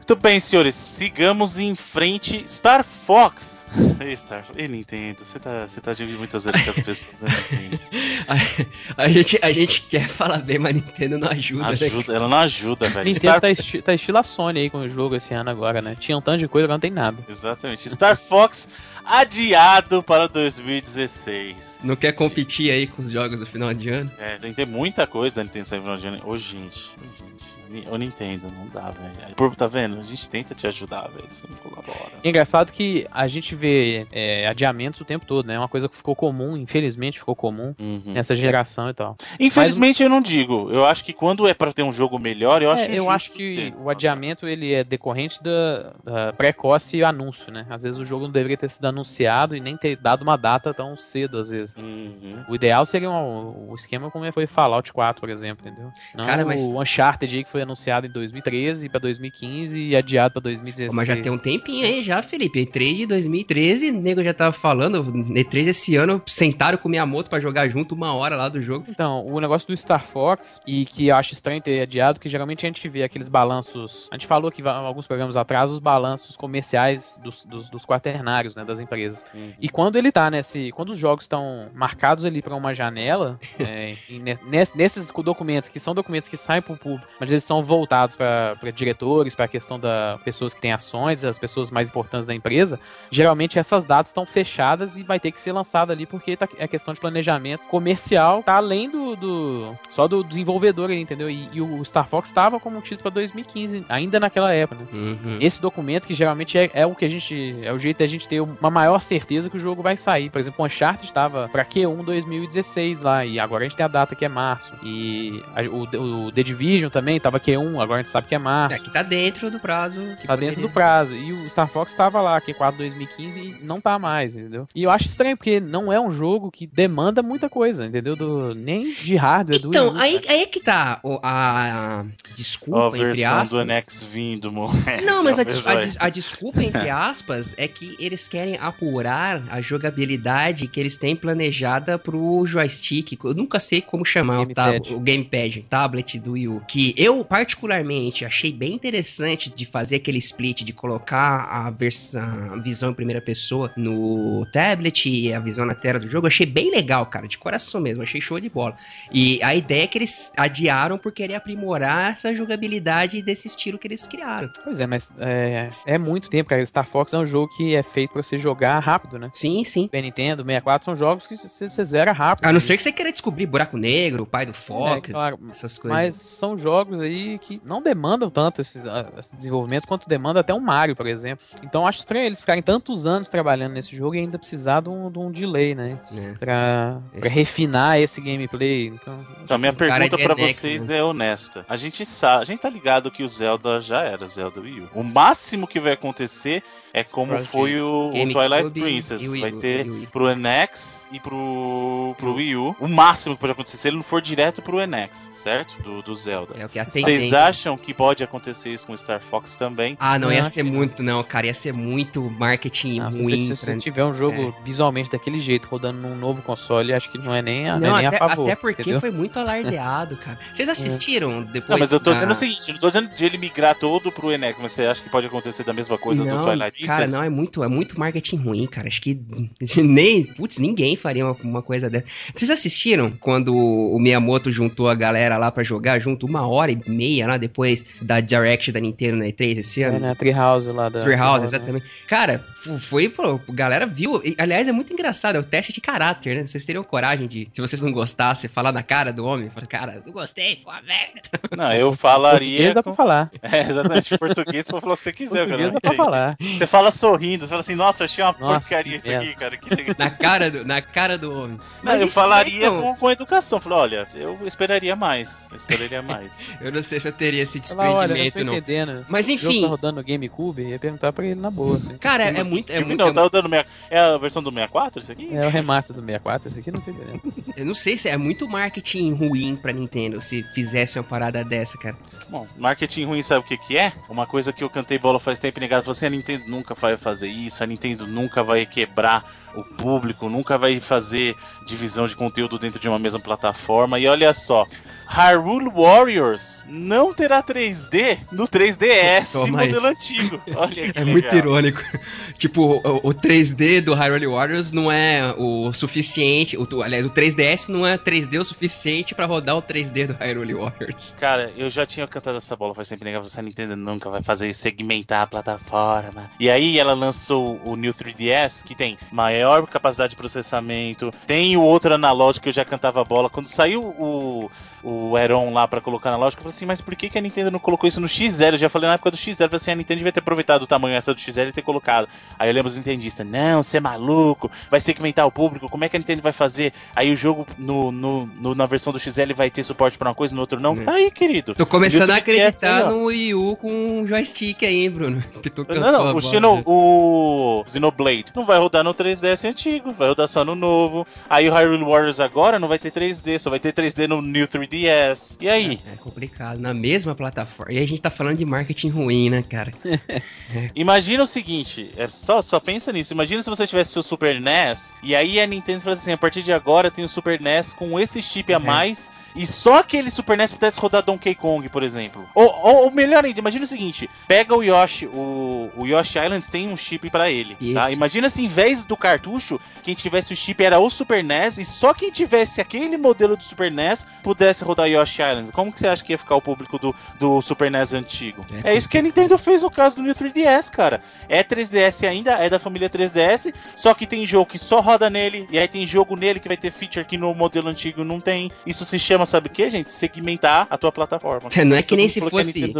Muito 0.00 0.16
bem, 0.16 0.40
senhores, 0.40 0.74
sigamos 0.74 1.58
em 1.58 1.74
frente. 1.74 2.42
Star 2.48 2.82
Fox. 2.82 3.64
Ei, 4.00 4.16
Star 4.16 4.42
Fox. 4.42 4.58
Ei, 4.58 4.66
Nintendo, 4.66 5.18
você 5.24 5.38
tá, 5.38 5.68
você 5.68 5.80
tá 5.80 5.92
dividindo 5.92 6.18
muitas 6.18 6.44
vezes 6.44 6.64
com 6.64 6.70
as 6.70 6.80
pessoas, 6.80 7.20
né? 7.20 7.28
Nintendo? 7.52 7.80
A, 8.96 9.04
a 9.04 9.08
gente, 9.08 9.38
a 9.42 9.52
gente 9.52 9.82
quer 9.82 10.08
falar 10.08 10.38
bem, 10.38 10.58
mas 10.58 10.74
Nintendo 10.74 11.18
não 11.18 11.28
ajuda, 11.28 11.62
né? 11.64 11.86
Ajuda, 11.86 12.14
ela 12.14 12.28
não 12.28 12.38
ajuda, 12.38 12.88
velho. 12.88 13.04
Nintendo 13.04 13.28
Star... 13.28 13.40
tá, 13.40 13.50
esti 13.50 13.82
tá 13.82 13.94
estilo 13.94 14.18
a 14.18 14.22
Sony 14.22 14.60
aí 14.60 14.70
com 14.70 14.78
o 14.78 14.88
jogo 14.88 15.14
esse 15.16 15.32
ano 15.32 15.50
agora, 15.50 15.80
né? 15.80 15.96
Tinha 15.98 16.16
um 16.16 16.20
tanto 16.20 16.38
de 16.38 16.48
coisa, 16.48 16.64
agora 16.64 16.76
não 16.76 16.80
tem 16.80 16.90
nada. 16.90 17.18
Exatamente. 17.28 17.88
Star 17.88 18.16
Fox 18.16 18.68
adiado 19.04 20.02
para 20.02 20.28
2016. 20.28 21.80
Não 21.84 21.94
quer 21.94 22.12
competir 22.12 22.70
aí 22.70 22.86
com 22.86 23.02
os 23.02 23.10
jogos 23.10 23.38
do 23.38 23.46
final 23.46 23.72
de 23.72 23.88
ano? 23.90 24.10
É, 24.18 24.38
tem 24.38 24.50
que 24.50 24.56
ter 24.56 24.66
muita 24.66 25.06
coisa 25.06 25.36
da 25.36 25.44
Nintendo 25.44 25.68
saindo 25.68 25.86
no 25.86 25.96
final 25.96 26.12
de 26.12 26.18
ano. 26.18 26.28
Ô, 26.30 26.36
gente, 26.36 26.90
ô, 26.98 27.22
gente. 27.22 27.59
Ô 27.90 27.96
Nintendo, 27.96 28.48
não 28.50 28.66
dá, 28.68 28.90
velho. 28.90 29.54
Tá 29.56 29.66
vendo? 29.66 29.98
A 29.98 30.02
gente 30.02 30.28
tenta 30.28 30.54
te 30.54 30.66
ajudar, 30.66 31.08
velho. 31.08 31.28
Você 31.28 31.46
não 31.48 31.56
colabora. 31.58 32.10
É 32.22 32.28
engraçado 32.28 32.72
que 32.72 33.06
a 33.10 33.26
gente 33.28 33.54
vê 33.54 34.06
é, 34.12 34.46
adiamentos 34.48 35.00
o 35.00 35.04
tempo 35.04 35.24
todo, 35.24 35.46
né? 35.46 35.54
É 35.54 35.58
uma 35.58 35.68
coisa 35.68 35.88
que 35.88 35.96
ficou 35.96 36.14
comum, 36.16 36.56
infelizmente 36.56 37.18
ficou 37.18 37.36
comum 37.36 37.74
Uhum. 37.78 38.02
nessa 38.06 38.34
geração 38.34 38.88
e 38.90 38.94
tal. 38.94 39.16
Infelizmente 39.38 40.02
eu 40.02 40.08
não 40.08 40.20
digo. 40.20 40.70
Eu 40.70 40.84
acho 40.86 41.04
que 41.04 41.12
quando 41.12 41.46
é 41.46 41.54
pra 41.54 41.72
ter 41.72 41.82
um 41.82 41.92
jogo 41.92 42.18
melhor, 42.18 42.62
eu 42.62 42.70
acho 42.70 42.82
É, 42.84 42.90
eu 42.90 42.94
justo 42.96 43.10
acho 43.10 43.30
que 43.32 43.56
ter. 43.70 43.74
o 43.80 43.88
adiamento 43.88 44.46
ele 44.48 44.72
é 44.72 44.82
decorrente 44.84 45.42
da, 45.42 45.92
da 46.04 46.32
precoce 46.32 47.02
anúncio, 47.04 47.52
né? 47.52 47.66
Às 47.70 47.82
vezes 47.82 47.98
o 47.98 48.04
jogo 48.04 48.24
não 48.24 48.32
deveria 48.32 48.56
ter 48.56 48.68
sido 48.70 48.86
anunciado 48.86 49.56
e 49.56 49.60
nem 49.60 49.76
ter 49.76 49.96
dado 49.96 50.22
uma 50.22 50.36
data 50.36 50.74
tão 50.74 50.96
cedo, 50.96 51.38
às 51.38 51.50
vezes. 51.50 51.74
Uhum. 51.76 52.30
O 52.48 52.54
ideal 52.54 52.84
seria 52.84 53.10
um, 53.10 53.70
o 53.70 53.74
esquema 53.74 54.10
como 54.10 54.30
foi 54.32 54.46
Fallout 54.46 54.92
4, 54.92 55.20
por 55.20 55.28
exemplo, 55.30 55.66
entendeu? 55.66 55.90
Não 56.14 56.24
Cara, 56.24 56.44
mas- 56.44 56.62
o 56.62 56.80
Uncharted 56.80 57.36
aí 57.36 57.44
que 57.44 57.50
foi 57.50 57.59
anunciado 57.62 58.06
em 58.06 58.10
2013 58.10 58.88
pra 58.88 58.98
2015 59.00 59.78
e 59.80 59.96
adiado 59.96 60.32
pra 60.34 60.40
2016. 60.42 60.94
Mas 60.94 61.06
já 61.08 61.16
tem 61.16 61.30
um 61.32 61.38
tempinho 61.38 61.84
aí 61.86 62.02
já, 62.02 62.22
Felipe. 62.22 62.64
E3 62.66 62.94
de 62.96 63.06
2013, 63.06 63.90
o 63.90 64.00
nego 64.00 64.22
já 64.22 64.34
tava 64.34 64.52
falando. 64.52 65.04
E3 65.04 65.68
esse 65.68 65.96
ano, 65.96 66.20
sentaram 66.26 66.78
com 66.78 66.88
o 66.88 66.90
Miyamoto 66.90 67.30
pra 67.30 67.40
jogar 67.40 67.68
junto 67.68 67.94
uma 67.94 68.12
hora 68.14 68.36
lá 68.36 68.48
do 68.48 68.60
jogo. 68.62 68.86
Então, 68.88 69.26
o 69.26 69.40
negócio 69.40 69.68
do 69.68 69.76
Star 69.76 70.04
Fox, 70.04 70.60
e 70.66 70.84
que 70.84 71.08
eu 71.08 71.16
acho 71.16 71.32
estranho 71.34 71.60
ter 71.60 71.80
adiado, 71.80 72.18
porque 72.18 72.28
geralmente 72.28 72.64
a 72.64 72.68
gente 72.68 72.88
vê 72.88 73.02
aqueles 73.02 73.28
balanços. 73.28 74.08
A 74.10 74.14
gente 74.16 74.26
falou 74.26 74.50
que 74.50 74.62
alguns 74.66 75.06
programas 75.06 75.36
atrás, 75.36 75.70
os 75.70 75.78
balanços 75.78 76.36
comerciais 76.36 77.18
dos, 77.22 77.44
dos, 77.44 77.68
dos 77.70 77.84
quaternários, 77.84 78.56
né, 78.56 78.64
das 78.64 78.80
empresas. 78.80 79.24
Uhum. 79.34 79.52
E 79.60 79.68
quando 79.68 79.96
ele 79.96 80.10
tá 80.12 80.30
nesse. 80.30 80.70
Quando 80.72 80.90
os 80.90 80.98
jogos 80.98 81.24
estão 81.24 81.68
marcados 81.74 82.24
ali 82.24 82.42
pra 82.42 82.54
uma 82.54 82.74
janela, 82.74 83.38
é, 83.58 83.94
e 84.08 84.18
ne- 84.18 84.36
nes- 84.46 84.72
nesses 84.74 85.10
documentos, 85.10 85.68
que 85.68 85.78
são 85.80 85.94
documentos 85.94 86.28
que 86.28 86.36
saem 86.36 86.62
pro 86.62 86.76
público, 86.76 87.06
mas 87.18 87.30
eles 87.30 87.44
são 87.50 87.64
voltados 87.64 88.14
pra 88.14 88.54
diretores, 88.72 89.34
pra 89.34 89.48
questão 89.48 89.78
da 89.78 90.18
pessoas 90.24 90.54
que 90.54 90.60
têm 90.60 90.72
ações, 90.72 91.24
as 91.24 91.36
pessoas 91.38 91.68
mais 91.68 91.88
importantes 91.88 92.24
da 92.26 92.32
empresa, 92.34 92.78
geralmente 93.10 93.58
essas 93.58 93.84
datas 93.84 94.10
estão 94.10 94.24
fechadas 94.24 94.96
e 94.96 95.02
vai 95.02 95.18
ter 95.18 95.32
que 95.32 95.40
ser 95.40 95.50
lançado 95.50 95.90
ali 95.90 96.06
porque 96.06 96.36
tá, 96.36 96.48
é 96.58 96.68
questão 96.68 96.94
de 96.94 97.00
planejamento 97.00 97.66
comercial, 97.66 98.42
tá 98.44 98.54
além 98.54 98.88
do, 98.88 99.16
do- 99.16 99.76
só 99.88 100.06
do 100.06 100.22
desenvolvedor 100.22 100.90
ali, 100.90 101.00
entendeu? 101.00 101.28
E, 101.28 101.48
e 101.52 101.60
o 101.60 101.84
Star 101.84 102.06
Fox 102.06 102.28
estava 102.28 102.60
como 102.60 102.80
título 102.80 103.02
pra 103.02 103.10
2015, 103.10 103.84
ainda 103.88 104.20
naquela 104.20 104.52
época, 104.52 104.80
né? 104.82 104.86
Uhum. 104.92 105.38
Esse 105.40 105.60
documento 105.60 106.06
que 106.06 106.14
geralmente 106.14 106.56
é, 106.56 106.70
é 106.72 106.86
o 106.86 106.94
que 106.94 107.04
a 107.04 107.08
gente. 107.08 107.56
É 107.62 107.72
o 107.72 107.78
jeito 107.80 107.98
da 107.98 108.06
gente 108.06 108.28
ter 108.28 108.40
uma 108.40 108.70
maior 108.70 109.00
certeza 109.00 109.50
que 109.50 109.56
o 109.56 109.60
jogo 109.60 109.82
vai 109.82 109.96
sair. 109.96 110.30
Por 110.30 110.38
exemplo, 110.38 110.62
o 110.62 110.66
Uncharted 110.66 111.06
estava 111.06 111.48
pra 111.48 111.64
Q1 111.64 112.04
2016 112.04 113.00
lá, 113.02 113.24
e 113.24 113.40
agora 113.40 113.64
a 113.64 113.68
gente 113.68 113.76
tem 113.76 113.84
a 113.84 113.88
data 113.88 114.14
que 114.14 114.24
é 114.24 114.28
março. 114.28 114.72
E 114.84 115.42
a- 115.56 115.62
o, 115.62 116.26
o 116.26 116.32
The 116.32 116.42
Division 116.42 116.90
também 116.90 117.18
tava 117.40 117.58
Q1, 117.58 117.80
agora 117.82 118.00
a 118.00 118.02
gente 118.02 118.10
sabe 118.10 118.26
que 118.28 118.34
é 118.34 118.38
março. 118.38 118.74
Aqui 118.76 118.92
tá 118.92 119.02
dentro 119.02 119.50
do 119.50 119.58
prazo. 119.58 120.00
que 120.20 120.26
Tá 120.26 120.36
dentro 120.36 120.56
poderia- 120.56 120.62
do 120.62 120.68
prazo. 120.70 121.14
E 121.14 121.32
o 121.32 121.48
Star 121.50 121.68
Fox 121.68 121.94
tava 121.94 122.20
lá, 122.20 122.40
Q4 122.40 122.76
2015, 122.76 123.40
e 123.40 123.64
não 123.64 123.80
tá 123.80 123.98
mais, 123.98 124.36
entendeu? 124.36 124.66
E 124.74 124.82
eu 124.82 124.90
acho 124.90 125.06
estranho, 125.06 125.36
porque 125.36 125.60
não 125.60 125.92
é 125.92 126.00
um 126.00 126.12
jogo 126.12 126.50
que 126.50 126.66
demanda 126.66 127.22
muita 127.22 127.48
coisa, 127.48 127.86
entendeu? 127.86 128.14
Do, 128.16 128.54
nem 128.54 128.92
de 128.92 129.16
hardware 129.16 129.60
do 129.60 129.68
Então, 129.68 129.94
U, 129.94 129.98
aí, 129.98 130.20
aí 130.28 130.42
é 130.42 130.46
que 130.46 130.60
tá 130.60 130.92
a, 130.92 130.92
a 130.92 131.00
Ó, 131.04 131.20
a 131.22 132.04
desculpa, 132.34 132.96
entre 132.96 133.12
versão 133.12 133.36
aspas. 133.38 133.50
do 133.50 133.64
NX 133.64 134.02
vindo, 134.12 134.52
mano. 134.52 134.72
Não, 135.04 135.22
mas 135.24 135.38
a, 135.38 135.42
des- 135.44 135.66
a 135.66 135.74
des- 135.76 135.96
a 135.98 136.08
desculpa, 136.08 136.62
entre 136.62 136.88
aspas, 136.90 137.54
é 137.56 137.66
que 137.68 137.96
eles 137.98 138.28
querem 138.28 138.56
apurar 138.58 139.42
a 139.50 139.60
jogabilidade 139.60 140.66
que 140.68 140.78
eles 140.80 140.96
têm 140.96 141.14
planejada 141.16 141.98
pro 141.98 142.44
joystick. 142.46 143.18
Eu 143.24 143.34
nunca 143.34 143.58
sei 143.60 143.80
como 143.80 144.04
chamar 144.04 144.40
o, 144.40 144.46
tab- 144.46 144.70
Gamepad. 144.72 144.94
o 144.94 145.00
gamepad, 145.00 145.62
tablet 145.68 146.18
do 146.18 146.32
Wii 146.32 146.48
U. 146.48 146.62
Que 146.66 146.94
eu, 146.96 147.24
particularmente, 147.30 148.24
achei 148.24 148.52
bem 148.52 148.74
interessante 148.74 149.48
de 149.54 149.64
fazer 149.64 149.96
aquele 149.96 150.18
split, 150.18 150.64
de 150.64 150.72
colocar 150.72 151.44
a, 151.44 151.68
a 151.68 152.60
visão 152.60 152.90
em 152.90 152.94
primeira 152.94 153.20
pessoa 153.20 153.72
no 153.76 154.44
tablet 154.52 155.08
e 155.08 155.32
a 155.32 155.38
visão 155.38 155.64
na 155.64 155.76
tela 155.76 156.00
do 156.00 156.08
jogo. 156.08 156.26
Achei 156.26 156.44
bem 156.44 156.72
legal, 156.72 157.06
cara, 157.06 157.28
de 157.28 157.38
coração 157.38 157.80
mesmo. 157.80 158.02
Achei 158.02 158.20
show 158.20 158.40
de 158.40 158.48
bola. 158.48 158.74
E 159.12 159.40
a 159.44 159.54
ideia 159.54 159.84
é 159.84 159.86
que 159.86 159.96
eles 159.96 160.32
adiaram 160.36 160.98
por 160.98 161.12
querer 161.12 161.36
aprimorar 161.36 162.10
essa 162.10 162.34
jogabilidade 162.34 163.22
desse 163.22 163.46
estilo 163.46 163.78
que 163.78 163.86
eles 163.86 164.08
criaram. 164.08 164.50
Pois 164.64 164.80
é, 164.80 164.86
mas 164.88 165.12
é, 165.20 165.70
é 165.86 165.98
muito 165.98 166.28
tempo, 166.28 166.50
cara. 166.50 166.66
Star 166.66 166.84
Fox 166.84 167.12
é 167.12 167.18
um 167.18 167.26
jogo 167.26 167.48
que 167.56 167.76
é 167.76 167.82
feito 167.84 168.10
pra 168.12 168.24
você 168.24 168.40
jogar 168.40 168.80
rápido, 168.80 169.20
né? 169.20 169.30
Sim, 169.34 169.62
sim. 169.62 169.82
Super 169.82 170.02
Nintendo, 170.02 170.42
64 170.42 170.84
são 170.84 170.96
jogos 170.96 171.28
que 171.28 171.36
você, 171.36 171.68
você 171.68 171.84
zera 171.84 172.10
rápido. 172.10 172.44
A 172.44 172.52
não 172.52 172.58
ser 172.58 172.76
que 172.76 172.82
você 172.82 172.90
queira 172.90 173.12
descobrir 173.12 173.46
buraco 173.46 173.76
negro, 173.76 174.24
o 174.24 174.26
pai 174.26 174.44
do 174.46 174.52
Fox, 174.52 175.08
É, 175.08 175.12
claro, 175.12 175.38
essas 175.48 175.78
coisas. 175.78 175.96
Mas 175.96 176.16
são 176.16 176.58
jogos 176.58 176.98
aí 176.98 177.09
que 177.40 177.60
não 177.64 177.82
demandam 177.82 178.30
tanto 178.30 178.60
esse, 178.60 178.80
esse 179.18 179.34
desenvolvimento 179.36 179.86
quanto 179.86 180.08
demanda 180.08 180.40
até 180.40 180.52
um 180.54 180.60
Mario, 180.60 180.94
por 180.96 181.06
exemplo. 181.06 181.44
Então 181.62 181.86
acho 181.86 182.00
estranho 182.00 182.26
eles 182.26 182.40
ficarem 182.40 182.62
tantos 182.62 183.06
anos 183.06 183.28
trabalhando 183.28 183.72
nesse 183.72 183.94
jogo 183.96 184.14
e 184.14 184.18
ainda 184.18 184.38
precisar 184.38 184.80
de 184.80 184.88
um, 184.88 185.10
de 185.10 185.18
um 185.18 185.30
delay, 185.30 185.74
né? 185.74 185.98
É. 186.16 186.34
Pra, 186.34 187.00
pra 187.10 187.26
Esse- 187.26 187.34
refinar 187.34 187.98
esse 188.00 188.20
gameplay. 188.20 188.86
Então, 188.88 189.24
Então, 189.44 189.54
a 189.54 189.58
minha 189.58 189.72
pergunta 189.72 190.16
pra 190.18 190.34
NX, 190.34 190.56
vocês 190.56 190.88
né? 190.88 190.98
é 190.98 191.02
honesta. 191.04 191.64
A 191.68 191.76
gente 191.76 192.04
sabe, 192.06 192.42
a 192.42 192.46
gente 192.46 192.60
tá 192.60 192.70
ligado 192.70 193.10
que 193.10 193.22
o 193.22 193.28
Zelda 193.28 193.80
já 193.80 194.02
era 194.02 194.26
Zelda 194.28 194.60
Wii 194.60 194.80
U. 194.80 194.88
O 194.94 195.02
máximo 195.02 195.66
que 195.66 195.80
vai 195.80 195.92
acontecer 195.92 196.62
é 196.92 197.04
como 197.04 197.28
Project 197.28 197.52
foi 197.52 197.80
o, 197.80 198.10
Twilight 198.10 198.66
e 198.66 198.70
Princess. 198.82 199.22
Wii 199.22 199.40
Vai 199.40 199.52
U, 199.52 199.58
ter 199.58 199.86
o 199.88 199.92
Wii. 199.94 200.06
pro 200.08 200.26
NX 200.34 201.08
e 201.12 201.20
pro, 201.20 202.14
pro 202.18 202.34
Wii 202.34 202.56
U. 202.56 202.76
O 202.80 202.88
máximo 202.88 203.34
que 203.34 203.40
pode 203.40 203.52
acontecer 203.52 203.76
se 203.76 203.88
ele 203.88 203.96
não 203.96 204.02
for 204.02 204.20
direto 204.20 204.60
pro 204.62 204.78
NX, 204.84 205.28
certo? 205.30 205.80
Do, 205.82 206.02
do 206.02 206.14
Zelda. 206.14 206.54
É 206.58 206.66
o 206.66 206.68
que 206.68 206.78
a 206.78 206.84
Vocês 207.02 207.32
acham 207.32 207.76
que 207.76 207.92
pode 207.94 208.22
acontecer 208.22 208.70
isso 208.70 208.86
com 208.86 208.96
Star 208.96 209.20
Fox 209.20 209.54
também? 209.54 209.96
Ah, 210.00 210.18
não, 210.18 210.28
Eu 210.28 210.34
ia 210.36 210.44
ser 210.44 210.62
que 210.62 210.70
não. 210.70 210.76
muito, 210.76 211.02
não, 211.02 211.22
cara. 211.22 211.46
Ia 211.46 211.54
ser 211.54 211.72
muito 211.72 212.22
marketing 212.38 213.00
ah, 213.00 213.10
se, 213.12 213.22
ruim. 213.22 213.40
você, 213.46 213.54
se 213.56 213.64
pra- 213.64 213.74
você 213.74 213.78
tiver 213.80 214.04
um 214.04 214.14
jogo 214.14 214.54
visualmente 214.64 215.10
daquele 215.10 215.38
jeito, 215.40 215.66
rodando 215.68 216.00
num 216.00 216.16
novo 216.16 216.42
console, 216.42 216.92
acho 216.92 217.10
que 217.10 217.18
não 217.18 217.34
é 217.34 217.42
nem 217.42 217.68
a, 217.68 217.74
não 217.78 217.88
Não, 217.88 217.96
é 217.96 217.98
nem 218.00 218.06
até, 218.06 218.16
a 218.16 218.18
favor. 218.28 218.44
até 218.44 218.56
porque 218.56 218.82
entendeu? 218.82 219.00
foi 219.00 219.10
muito 219.10 219.38
alardeado, 219.38 220.16
cara. 220.16 220.38
Vocês 220.52 220.68
assistiram 220.68 221.42
depois 221.42 221.68
Não, 221.70 221.78
mas 221.78 221.92
eu 221.92 222.00
tô 222.00 222.10
da- 222.10 222.14
dizendo 222.14 222.32
o 222.32 222.36
seguinte, 222.36 222.68
eu 222.68 222.74
não 222.74 222.80
tô 222.80 222.86
dizendo 222.88 223.10
de 223.14 223.24
ele 223.24 223.38
migrar 223.38 223.74
todo 223.74 224.10
pro 224.12 224.30
NX, 224.30 224.56
mas 224.60 224.72
você 224.72 224.86
acha 224.86 225.02
que 225.02 225.08
pode 225.10 225.26
acontecer 225.26 225.64
da 225.64 225.72
mesma 225.72 225.96
coisa 225.98 226.24
não, 226.24 226.38
do 226.38 226.44
Twilight 226.44 226.86
cara, 226.86 227.06
não, 227.06 227.22
é 227.22 227.28
muito, 227.28 227.62
é 227.64 227.68
muito 227.68 227.98
marketing 227.98 228.36
ruim, 228.36 228.66
cara. 228.66 228.88
Acho 228.88 229.00
que 229.00 229.18
nem, 229.82 230.24
putz, 230.24 230.58
ninguém 230.58 230.96
faria 230.96 231.24
uma, 231.24 231.36
uma 231.42 231.62
coisa 231.62 231.88
dessa. 231.88 232.06
Vocês 232.34 232.50
assistiram 232.50 233.10
quando 233.20 233.54
o 233.54 233.98
Miyamoto 233.98 234.50
juntou 234.50 234.88
a 234.88 234.94
galera 234.94 235.36
lá 235.36 235.50
pra 235.50 235.62
jogar 235.62 235.98
junto 235.98 236.26
uma 236.26 236.46
hora 236.46 236.72
e 236.72 236.80
meia 236.90 237.26
lá 237.26 237.36
depois 237.36 237.84
da 238.02 238.20
Direct 238.20 238.70
da 238.72 238.80
Nintendo 238.80 239.18
na 239.18 239.24
E3 239.26 239.58
esse 239.58 239.82
É, 239.82 239.86
ano? 239.86 240.00
né? 240.00 240.14
Treehouse 240.14 240.70
lá 240.70 240.88
da. 240.88 241.00
Treehouse, 241.00 241.40
né? 241.40 241.44
exatamente. 241.46 241.86
Cara, 242.08 242.44
f- 242.56 242.78
foi, 242.78 243.08
pô, 243.08 243.40
a 243.48 243.52
galera 243.52 243.86
viu. 243.86 244.20
e, 244.24 244.34
aliás, 244.38 244.68
é 244.68 244.72
muito 244.72 244.92
engraçado, 244.92 245.36
é 245.36 245.38
o 245.38 245.42
teste 245.44 245.72
de 245.72 245.80
caráter, 245.80 246.36
né? 246.36 246.46
Vocês 246.46 246.64
teriam 246.64 246.82
coragem 246.84 247.26
de, 247.26 247.48
se 247.52 247.60
vocês 247.60 247.82
não 247.82 247.92
gostassem, 247.92 248.48
falar 248.50 248.72
na 248.72 248.82
cara 248.82 249.12
do 249.12 249.24
homem, 249.24 249.48
falar, 249.50 249.66
cara, 249.66 250.02
não 250.04 250.12
gostei, 250.12 250.58
foi 250.62 250.72
uma 250.72 250.82
merda. 250.82 251.20
Não, 251.56 251.72
eu 251.72 251.88
Português 251.88 252.00
falaria. 252.00 252.74
dá 252.74 252.82
pra 252.82 252.92
falar. 252.92 253.30
É, 253.42 253.60
exatamente, 253.62 254.16
português 254.18 254.66
pra 254.66 254.80
falar 254.80 254.92
o 254.94 254.96
que 254.96 255.02
você 255.02 255.12
quiser, 255.12 255.46
cara. 255.48 255.48
Português 255.48 255.72
dá 255.72 255.80
pra 255.80 255.94
falar. 255.94 256.36
Você 256.40 256.66
fala 256.66 256.90
sorrindo, 256.90 257.44
você 257.44 257.48
fala 257.50 257.60
assim, 257.60 257.74
nossa, 257.74 258.02
eu 258.02 258.04
achei 258.06 258.22
uma 258.24 258.34
Nossa, 258.38 258.60
porcaria 258.60 258.96
isso 258.96 259.06
merda. 259.08 259.24
aqui, 259.24 259.34
cara. 259.36 259.56
Que 259.56 259.74
legal. 259.74 259.94
Na 259.98 260.10
cara 260.10 260.50
do, 260.50 260.64
na 260.64 260.80
cara 260.82 261.18
do 261.18 261.32
homem. 261.32 261.58
Não, 261.82 261.94
eu 261.96 262.08
falaria 262.08 262.56
então, 262.56 262.80
com, 262.80 262.96
com 262.96 263.10
educação. 263.10 263.60
Falei, 263.60 263.78
olha, 263.78 264.08
eu 264.14 264.38
esperaria 264.46 264.94
mais. 264.96 265.48
Eu 265.50 265.56
esperaria 265.56 266.02
mais. 266.02 266.40
Eu 266.60 266.72
não 266.72 266.79
sei 266.82 267.00
se 267.00 267.08
eu 267.08 267.12
teria 267.12 267.42
esse 267.42 267.58
não 267.58 267.62
desprendimento, 267.62 268.44
não. 268.44 268.54
entendendo. 268.54 269.06
Mas 269.08 269.28
O 269.28 269.32
enfim, 269.32 269.62
tá 269.62 269.68
rodando 269.68 269.96
no 269.96 270.04
GameCube, 270.04 270.62
ia 270.62 270.78
perguntar 270.78 271.12
pra 271.12 271.24
ele 271.26 271.34
na 271.34 271.50
boa, 271.50 271.76
assim. 271.76 271.96
cara, 271.98 272.24
é 272.24 272.42
muito. 272.42 272.72
É 272.72 272.82
muito 272.82 272.98
não, 272.98 273.08
é 273.08 273.12
tá 273.12 273.28
dando 273.28 273.48
meia... 273.48 273.66
É 273.90 273.98
a 273.98 274.16
versão 274.16 274.42
do 274.42 274.50
64 274.50 275.02
isso 275.02 275.12
aqui? 275.12 275.28
É 275.32 275.46
o 275.46 275.50
remaster 275.50 275.94
do 275.94 276.02
64, 276.02 276.48
esse 276.48 276.58
aqui 276.58 276.70
não 276.70 276.80
tô 276.80 276.90
entendendo. 276.90 277.20
Eu 277.56 277.66
não 277.66 277.74
sei 277.74 277.96
se 277.96 278.08
é 278.08 278.16
muito 278.16 278.48
marketing 278.48 279.12
ruim 279.12 279.56
pra 279.56 279.72
Nintendo 279.72 280.20
se 280.22 280.42
fizesse 280.54 280.98
uma 280.98 281.04
parada 281.04 281.44
dessa, 281.44 281.76
cara. 281.76 281.96
Bom, 282.28 282.46
marketing 282.56 283.04
ruim 283.04 283.22
sabe 283.22 283.40
o 283.40 283.48
que 283.48 283.56
que 283.56 283.76
é? 283.76 283.92
Uma 284.08 284.26
coisa 284.26 284.52
que 284.52 284.62
eu 284.64 284.70
cantei 284.70 284.98
bola 284.98 285.18
faz 285.18 285.38
tempo 285.38 285.58
e 285.58 285.60
negado. 285.60 285.84
Falei 285.84 285.96
assim, 285.96 286.06
a 286.06 286.10
Nintendo 286.10 286.44
nunca 286.48 286.74
vai 286.74 286.96
fazer 286.96 287.28
isso, 287.28 287.62
a 287.62 287.66
Nintendo 287.66 288.06
nunca 288.06 288.42
vai 288.42 288.64
quebrar 288.64 289.39
o 289.54 289.62
público, 289.64 290.28
nunca 290.28 290.56
vai 290.58 290.80
fazer 290.80 291.34
divisão 291.66 292.06
de 292.06 292.14
conteúdo 292.16 292.58
dentro 292.58 292.78
de 292.80 292.88
uma 292.88 292.98
mesma 292.98 293.20
plataforma. 293.20 293.98
E 293.98 294.06
olha 294.06 294.32
só, 294.32 294.66
Hyrule 295.06 295.70
Warriors 295.70 296.64
não 296.68 297.12
terá 297.12 297.42
3D 297.42 298.18
no 298.30 298.44
3DS 298.46 299.32
Toma 299.32 299.60
aí. 299.60 299.66
modelo 299.68 299.86
antigo. 299.88 300.40
Olha 300.54 300.92
É 300.94 301.04
muito 301.04 301.24
legal. 301.24 301.38
irônico. 301.38 301.80
Tipo, 302.38 302.80
o, 302.82 303.08
o 303.10 303.14
3D 303.14 303.82
do 303.82 303.92
Hyrule 303.94 304.26
Warriors 304.26 304.72
não 304.72 304.90
é 304.90 305.34
o 305.36 305.72
suficiente. 305.74 306.56
O, 306.56 306.82
aliás, 306.82 307.04
o 307.04 307.10
3DS 307.10 307.68
não 307.68 307.86
é 307.86 307.98
3D 307.98 308.40
o 308.40 308.44
suficiente 308.44 309.14
pra 309.14 309.26
rodar 309.26 309.56
o 309.56 309.62
3D 309.62 310.06
do 310.06 310.14
Hyrule 310.14 310.54
Warriors. 310.54 311.14
Cara, 311.20 311.52
eu 311.56 311.68
já 311.68 311.84
tinha 311.84 312.06
cantado 312.06 312.38
essa 312.38 312.56
bola 312.56 312.74
faz 312.74 312.88
tempo, 312.88 313.04
negava 313.04 313.26
essa 313.26 313.42
Nintendo 313.42 313.76
nunca 313.76 314.08
vai 314.08 314.22
fazer 314.22 314.54
segmentar 314.54 315.22
a 315.22 315.26
plataforma. 315.26 316.30
E 316.40 316.48
aí 316.48 316.78
ela 316.78 316.94
lançou 316.94 317.60
o 317.64 317.76
New 317.76 317.92
3DS, 317.92 318.64
que 318.64 318.74
tem 318.74 318.96
maior 319.12 319.39
capacidade 319.70 320.10
de 320.10 320.16
processamento, 320.16 321.10
tem 321.26 321.56
o 321.56 321.62
outro 321.62 321.94
analógico 321.94 322.44
que 322.44 322.48
eu 322.48 322.52
já 322.52 322.64
cantava 322.64 323.04
bola. 323.04 323.28
Quando 323.30 323.48
saiu 323.48 323.82
o, 323.82 324.50
o 324.82 325.16
Heron 325.18 325.52
lá 325.52 325.66
pra 325.68 325.80
colocar 325.80 326.10
analógico, 326.10 326.40
eu 326.40 326.44
falei 326.44 326.56
assim, 326.56 326.66
mas 326.66 326.80
por 326.80 326.94
que, 326.96 327.08
que 327.10 327.18
a 327.18 327.20
Nintendo 327.20 327.50
não 327.50 327.58
colocou 327.58 327.88
isso 327.88 328.00
no 328.00 328.08
XL? 328.08 328.44
Eu 328.52 328.56
já 328.58 328.68
falei 328.68 328.88
na 328.88 328.94
época 328.94 329.10
do 329.10 329.16
XL, 329.16 329.30
eu 329.30 329.36
falei 329.36 329.56
assim, 329.56 329.70
a 329.70 329.74
Nintendo 329.74 329.98
devia 329.98 330.12
ter 330.12 330.20
aproveitado 330.20 330.62
o 330.62 330.66
tamanho 330.66 330.94
essa 330.96 331.12
do 331.14 331.20
XL 331.20 331.40
e 331.48 331.52
ter 331.52 331.62
colocado. 331.62 332.08
Aí 332.38 332.48
eu 332.48 332.54
lembro 332.54 332.70
os 332.70 332.76
nintendistas, 332.76 333.26
não, 333.26 333.62
você 333.62 333.76
é 333.76 333.80
maluco, 333.80 334.50
vai 334.70 334.80
segmentar 334.80 335.26
o 335.26 335.32
público, 335.32 335.68
como 335.68 335.84
é 335.84 335.88
que 335.88 335.96
a 335.96 335.98
Nintendo 335.98 336.22
vai 336.22 336.32
fazer? 336.32 336.72
Aí 336.94 337.12
o 337.12 337.16
jogo 337.16 337.46
no, 337.58 337.90
no, 337.92 338.26
no- 338.26 338.54
na 338.54 338.66
versão 338.66 338.92
do 338.92 338.98
XL 338.98 339.34
vai 339.34 339.50
ter 339.50 339.62
suporte 339.62 339.96
pra 339.98 340.08
uma 340.08 340.14
coisa, 340.14 340.34
no 340.34 340.40
outro 340.40 340.60
não. 340.60 340.74
É. 340.74 340.84
Tá 340.84 340.92
aí, 340.92 341.10
querido. 341.10 341.54
Tô 341.54 341.66
começando 341.66 342.10
a 342.10 342.14
o 342.14 342.16
3DS 342.16 342.18
acreditar 342.18 342.90
no 342.90 343.04
Wii 343.04 343.34
U 343.34 343.56
com 343.56 343.70
um 344.00 344.06
joystick 344.06 344.62
aí, 344.64 344.88
Bruno. 344.88 345.22
Que 345.42 345.48
cantou 345.50 345.76
Não, 345.76 345.92
não, 345.92 346.16
o, 346.16 346.20
Xeno, 346.20 346.56
né? 346.56 346.62
o 346.66 347.64
Xenoblade 347.68 348.26
não 348.34 348.44
vai 348.44 348.58
rodar 348.58 348.84
no 348.84 348.92
3DS 349.34 349.48
antigo, 349.48 349.92
vai 349.92 350.08
rodar 350.08 350.28
só 350.28 350.44
no 350.44 350.54
novo. 350.54 351.06
Aí 351.28 351.48
o 351.48 351.52
Hyrule 351.52 351.84
Warriors 351.84 352.20
agora 352.20 352.58
não 352.58 352.68
vai 352.68 352.78
ter 352.78 352.90
3D, 352.92 353.38
só 353.38 353.50
vai 353.50 353.58
ter 353.60 353.72
3D 353.72 354.06
no 354.06 354.20
New 354.20 354.46
3DS. 354.46 355.36
E 355.40 355.48
aí? 355.48 355.80
É 355.92 355.96
complicado, 355.96 356.58
na 356.58 356.74
mesma 356.74 357.14
plataforma. 357.14 357.72
E 357.72 357.78
a 357.78 357.86
gente 357.86 358.00
tá 358.00 358.10
falando 358.10 358.38
de 358.38 358.44
marketing 358.44 358.88
ruim, 358.90 359.30
né, 359.30 359.42
cara? 359.42 359.72
Imagina 360.74 361.22
o 361.22 361.26
seguinte, 361.26 361.90
é 361.96 362.08
só, 362.08 362.42
só 362.42 362.58
pensa 362.58 362.92
nisso. 362.92 363.12
Imagina 363.12 363.42
se 363.42 363.48
você 363.48 363.66
tivesse 363.66 363.98
o 363.98 364.02
Super 364.02 364.40
NES 364.40 364.94
e 365.02 365.14
aí 365.14 365.40
a 365.40 365.46
Nintendo 365.46 365.80
falasse 365.80 366.02
assim: 366.02 366.12
a 366.12 366.18
partir 366.18 366.42
de 366.42 366.52
agora 366.52 366.90
tem 366.90 367.04
o 367.04 367.08
Super 367.08 367.40
NES 367.40 367.72
com 367.72 367.98
esse 367.98 368.20
chip 368.20 368.52
a 368.52 368.58
Uhum. 368.58 368.64
mais 368.64 369.12
e 369.34 369.46
só 369.46 369.78
aquele 369.78 370.10
Super 370.10 370.36
NES 370.36 370.52
pudesse 370.52 370.78
rodar 370.78 371.02
Donkey 371.02 371.34
Kong, 371.34 371.68
por 371.68 371.82
exemplo. 371.82 372.28
Ou, 372.34 372.46
ou, 372.46 372.76
ou 372.84 372.90
melhor 372.90 373.24
ainda, 373.24 373.38
imagina 373.38 373.64
o 373.64 373.68
seguinte: 373.68 374.08
pega 374.26 374.54
o 374.54 374.62
Yoshi, 374.62 375.06
o, 375.06 375.70
o 375.76 375.86
Yoshi 375.86 376.18
Islands 376.18 376.48
tem 376.48 376.68
um 376.68 376.76
chip 376.76 377.10
pra 377.10 377.30
ele. 377.30 377.56
Tá? 377.74 377.90
Imagina 377.90 378.30
se 378.30 378.44
em 378.44 378.48
vez 378.48 378.84
do 378.84 378.96
cartucho, 378.96 379.60
quem 379.82 379.94
tivesse 379.94 380.32
o 380.32 380.36
chip 380.36 380.62
era 380.64 380.78
o 380.78 380.90
Super 380.90 381.22
NES 381.22 381.58
e 381.58 381.64
só 381.64 381.92
quem 381.92 382.10
tivesse 382.10 382.60
aquele 382.60 382.96
modelo 382.96 383.36
do 383.36 383.44
Super 383.44 383.70
NES 383.70 384.06
pudesse 384.22 384.64
rodar 384.64 384.88
Yoshi 384.88 385.22
Islands. 385.22 385.50
Como 385.52 385.72
que 385.72 385.80
você 385.80 385.88
acha 385.88 386.02
que 386.02 386.12
ia 386.12 386.18
ficar 386.18 386.36
o 386.36 386.42
público 386.42 386.78
do, 386.78 386.94
do 387.18 387.42
Super 387.42 387.70
NES 387.70 387.92
antigo? 387.92 388.44
É 388.64 388.70
É 388.70 388.74
isso 388.76 388.88
que 388.88 388.98
a 388.98 389.02
Nintendo 389.02 389.36
fez 389.36 389.62
no 389.62 389.70
caso 389.70 389.96
do 389.96 390.02
New 390.02 390.14
3DS, 390.14 390.70
cara. 390.70 391.02
É 391.28 391.42
3DS 391.42 392.08
ainda, 392.08 392.32
é 392.34 392.48
da 392.48 392.58
família 392.60 392.88
3DS, 392.88 393.52
só 393.74 393.92
que 393.94 394.06
tem 394.06 394.24
jogo 394.24 394.46
que 394.46 394.58
só 394.58 394.80
roda 394.80 395.10
nele, 395.10 395.48
e 395.50 395.58
aí 395.58 395.66
tem 395.66 395.84
jogo 395.86 396.14
nele 396.14 396.38
que 396.38 396.46
vai 396.46 396.56
ter 396.56 396.70
feature 396.70 397.04
que 397.04 397.18
no 397.18 397.34
modelo 397.34 397.68
antigo 397.68 398.04
não 398.04 398.20
tem. 398.20 398.50
Isso 398.64 398.84
se 398.84 398.98
chama, 398.98 399.19
sabe 399.26 399.48
o 399.48 399.50
que, 399.50 399.68
gente? 399.70 399.90
Segmentar 399.92 400.66
a 400.70 400.76
tua 400.78 400.90
plataforma. 400.92 401.48
Não 401.64 401.76
é 401.76 401.82
que 401.82 401.96
nem 401.96 402.08
se 402.08 402.20
fosse 402.20 402.74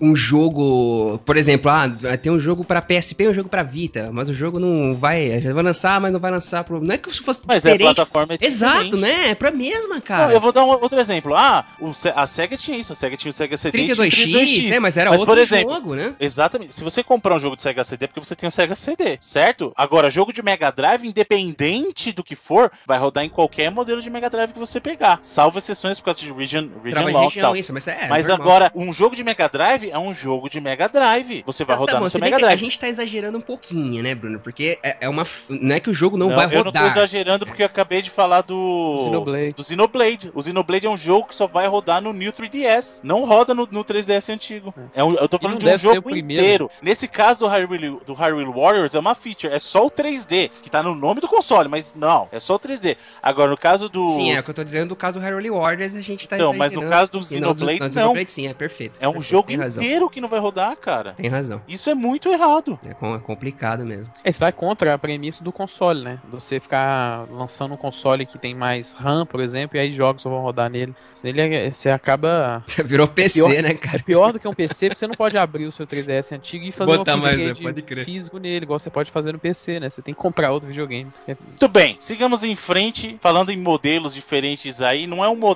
um 0.00 0.14
jogo, 0.14 1.18
por 1.24 1.36
exemplo, 1.36 1.70
ah, 1.70 1.88
tem 2.20 2.32
um 2.32 2.38
jogo 2.38 2.64
pra 2.64 2.80
PSP 2.82 3.24
e 3.24 3.28
um 3.28 3.34
jogo 3.34 3.48
pra 3.48 3.62
Vita, 3.62 4.10
mas 4.12 4.28
o 4.28 4.34
jogo 4.34 4.58
não 4.58 4.94
vai, 4.94 5.40
já 5.40 5.52
vai 5.52 5.62
lançar, 5.62 6.00
mas 6.00 6.12
não 6.12 6.20
vai 6.20 6.30
lançar 6.30 6.64
pro... 6.64 6.80
Não 6.80 6.94
é 6.94 6.98
que 6.98 7.08
isso 7.10 7.22
fosse 7.22 7.42
Mas 7.46 7.64
é 7.64 7.70
a 7.70 7.72
diferente. 7.72 7.94
plataforma 7.94 8.34
é 8.40 8.44
Exato, 8.44 8.84
diferente. 8.84 8.96
né? 9.00 9.28
É 9.30 9.34
pra 9.34 9.50
mesma, 9.50 9.94
Não, 9.94 10.00
cara. 10.00 10.32
eu 10.32 10.40
vou 10.40 10.52
dar 10.52 10.64
um 10.64 10.68
outro 10.68 10.98
exemplo. 10.98 11.34
Ah, 11.34 11.64
o 11.80 11.92
Se- 11.92 12.12
a 12.14 12.26
SEGA 12.26 12.56
tinha 12.56 12.78
isso. 12.78 12.92
A 12.92 12.96
SEGA 12.96 13.16
tinha 13.16 13.30
o 13.30 13.34
SEGA 13.34 13.56
CD. 13.56 13.78
e 13.78 13.84
tinha 13.84 13.94
o 13.94 13.98
32X, 13.98 14.70
é, 14.72 14.80
mas 14.80 14.96
era 14.96 15.10
Mas, 15.10 15.20
outro 15.20 15.38
exemplo, 15.38 15.72
jogo, 15.74 15.94
né? 15.94 16.14
Exatamente. 16.20 16.74
Se 16.74 16.82
você 16.82 17.02
comprar 17.02 17.34
um 17.36 17.38
jogo 17.38 17.56
de 17.56 17.62
Sega 17.62 17.84
CD, 17.84 18.04
é 18.04 18.08
porque 18.08 18.20
você 18.20 18.34
tem 18.34 18.46
um 18.46 18.50
Sega 18.50 18.74
CD, 18.74 19.18
certo? 19.20 19.72
Agora, 19.76 20.10
jogo 20.10 20.32
de 20.32 20.42
Mega 20.42 20.70
Drive, 20.70 21.04
independente 21.06 22.12
do 22.12 22.22
que 22.24 22.34
for, 22.34 22.70
vai 22.86 22.98
rodar 22.98 23.24
em 23.24 23.28
qualquer 23.28 23.70
modelo 23.70 24.00
de 24.00 24.10
Mega 24.10 24.28
Drive 24.30 24.52
que 24.52 24.58
você 24.58 24.80
pegar. 24.80 25.18
Salvo 25.22 25.58
exceções 25.70 25.98
por 26.00 26.06
causa 26.06 26.20
de 26.20 26.32
Region, 26.32 26.68
region 26.82 26.90
Trava 26.90 27.10
em 27.10 27.12
Lock 27.14 27.24
e 27.24 27.28
região, 27.28 27.42
tal. 27.46 27.56
isso, 27.56 27.72
mas 27.72 27.86
é 27.88 28.08
Mas 28.08 28.28
normal. 28.28 28.46
agora, 28.48 28.72
um 28.74 28.92
jogo 28.92 29.14
de 29.14 29.22
Mega 29.24 29.48
Drive 29.48 29.90
é 29.90 29.98
um 29.98 30.12
jogo 30.14 30.48
de 30.48 30.60
Mega 30.60 30.88
Drive. 30.88 31.42
Você 31.46 31.64
vai 31.64 31.76
Tá, 31.76 31.80
rodar 31.80 31.94
tá 31.94 31.98
bom, 32.00 32.04
no 32.04 32.10
se 32.10 32.12
seu 32.12 32.20
Mega 32.20 32.36
que 32.36 32.42
a 32.42 32.46
Drive. 32.46 32.60
gente 32.60 32.78
tá 32.78 32.88
exagerando 32.88 33.38
um 33.38 33.40
pouquinho, 33.40 34.02
né, 34.02 34.14
Bruno? 34.14 34.38
Porque 34.40 34.78
é, 34.82 34.96
é 35.02 35.08
uma. 35.08 35.26
Não 35.48 35.74
é 35.74 35.80
que 35.80 35.90
o 35.90 35.94
jogo 35.94 36.16
não, 36.16 36.28
Não, 36.28 36.36
vai 36.36 36.46
eu 36.46 36.64
não 36.64 36.72
tô 36.72 36.78
rodar. 36.78 36.96
exagerando 36.96 37.46
porque 37.46 37.62
eu 37.62 37.66
acabei 37.66 38.02
de 38.02 38.10
falar 38.10 38.42
do. 38.42 39.00
Xenoblade. 39.04 39.52
Do 39.52 39.64
Xenoblade. 39.64 40.30
O 40.34 40.42
Xenoblade 40.42 40.86
é 40.86 40.90
um 40.90 40.96
jogo 40.96 41.28
que 41.28 41.34
só 41.34 41.46
vai 41.46 41.66
rodar 41.66 42.00
no 42.00 42.12
New 42.12 42.32
3DS. 42.32 43.00
Não 43.02 43.24
roda 43.24 43.54
no, 43.54 43.68
no 43.70 43.84
3DS 43.84 44.32
antigo. 44.32 44.74
É 44.94 45.02
um- 45.04 45.14
eu 45.14 45.28
tô 45.28 45.38
falando 45.38 45.58
de 45.60 45.68
um 45.68 45.78
jogo 45.78 46.14
inteiro. 46.16 46.70
Nesse 46.82 47.06
caso 47.08 47.40
do 47.40 47.46
Hyrule, 47.46 48.00
do 48.04 48.14
Hyrule 48.14 48.44
Warriors, 48.52 48.94
é 48.94 48.98
uma 48.98 49.14
feature. 49.14 49.52
É 49.52 49.58
só 49.58 49.86
o 49.86 49.90
3D, 49.90 50.50
que 50.62 50.70
tá 50.70 50.82
no 50.82 50.94
nome 50.94 51.20
do 51.20 51.28
console, 51.28 51.68
mas 51.68 51.94
não, 51.94 52.28
é 52.32 52.40
só 52.40 52.54
o 52.54 52.58
3D. 52.58 52.96
Agora, 53.22 53.50
no 53.50 53.56
caso 53.56 53.88
do. 53.88 54.08
Sim, 54.08 54.32
é 54.32 54.40
o 54.40 54.42
que 54.42 54.50
eu 54.50 54.54
tô 54.54 54.64
dizendo 54.64 54.88
do 54.90 54.96
caso 54.96 55.18
do 55.18 55.24
Hyrule 55.24 55.50
Warriors, 55.50 55.59
a 55.64 56.00
gente 56.02 56.28
tá 56.28 56.36
Então, 56.36 56.52
mas 56.52 56.72
no 56.72 56.88
caso 56.88 57.10
do 57.12 57.24
Xenoblade, 57.24 57.78
no, 57.80 57.86
não. 57.86 57.92
Xenoblade, 57.92 58.32
sim, 58.32 58.46
é 58.48 58.54
perfeito. 58.54 58.98
É 59.00 59.08
um 59.08 59.12
perfeito, 59.12 59.30
jogo 59.30 59.52
inteiro 59.52 60.08
que 60.10 60.20
não 60.20 60.28
vai 60.28 60.40
rodar, 60.40 60.76
cara. 60.76 61.12
Tem 61.14 61.28
razão. 61.28 61.60
Isso 61.68 61.88
é 61.90 61.94
muito 61.94 62.28
errado. 62.28 62.78
É, 62.84 62.94
com- 62.94 63.14
é 63.14 63.18
complicado 63.18 63.84
mesmo. 63.84 64.12
É, 64.24 64.30
Isso 64.30 64.40
vai 64.40 64.52
contra 64.52 64.94
a 64.94 64.98
premissa 64.98 65.42
do 65.44 65.52
console, 65.52 66.02
né? 66.02 66.18
Você 66.30 66.58
ficar 66.60 67.26
lançando 67.30 67.74
um 67.74 67.76
console 67.76 68.26
que 68.26 68.38
tem 68.38 68.54
mais 68.54 68.92
RAM, 68.92 69.26
por 69.26 69.40
exemplo, 69.40 69.76
e 69.76 69.80
aí 69.80 69.92
jogos 69.92 70.22
só 70.22 70.30
vão 70.30 70.40
rodar 70.42 70.70
nele. 70.70 70.94
Ele 71.22 71.40
é- 71.40 71.70
você 71.70 71.90
acaba. 71.90 72.64
Virou 72.84 73.06
PC, 73.06 73.40
pior- 73.40 73.62
né, 73.62 73.70
É 73.70 73.74
cara? 73.74 74.02
pior 74.02 74.32
do 74.32 74.40
que 74.40 74.48
um 74.48 74.54
PC, 74.54 74.88
porque 74.88 74.98
você 74.98 75.06
não 75.06 75.14
pode 75.14 75.36
abrir 75.36 75.66
o 75.66 75.72
seu 75.72 75.86
3DS 75.86 76.32
antigo 76.34 76.64
e 76.64 76.72
fazer 76.72 76.96
Botar 76.96 77.14
um 77.16 77.18
mais, 77.18 77.34
upgrade? 77.38 77.62
Pode 77.62 77.82
crer. 77.82 78.04
físico 78.04 78.38
nele, 78.38 78.64
igual 78.64 78.78
você 78.78 78.90
pode 78.90 79.10
fazer 79.10 79.32
no 79.32 79.38
PC, 79.38 79.80
né? 79.80 79.90
Você 79.90 80.02
tem 80.02 80.14
que 80.14 80.20
comprar 80.20 80.50
outro 80.50 80.68
videogame. 80.68 81.10
É 81.26 81.36
Muito 81.46 81.68
bem, 81.68 81.96
sigamos 82.00 82.42
em 82.42 82.56
frente, 82.56 83.16
falando 83.20 83.50
em 83.50 83.56
modelos 83.56 84.14
diferentes 84.14 84.80
aí. 84.82 85.06
Não 85.06 85.24
é 85.24 85.28
um 85.28 85.36
modelo 85.36 85.49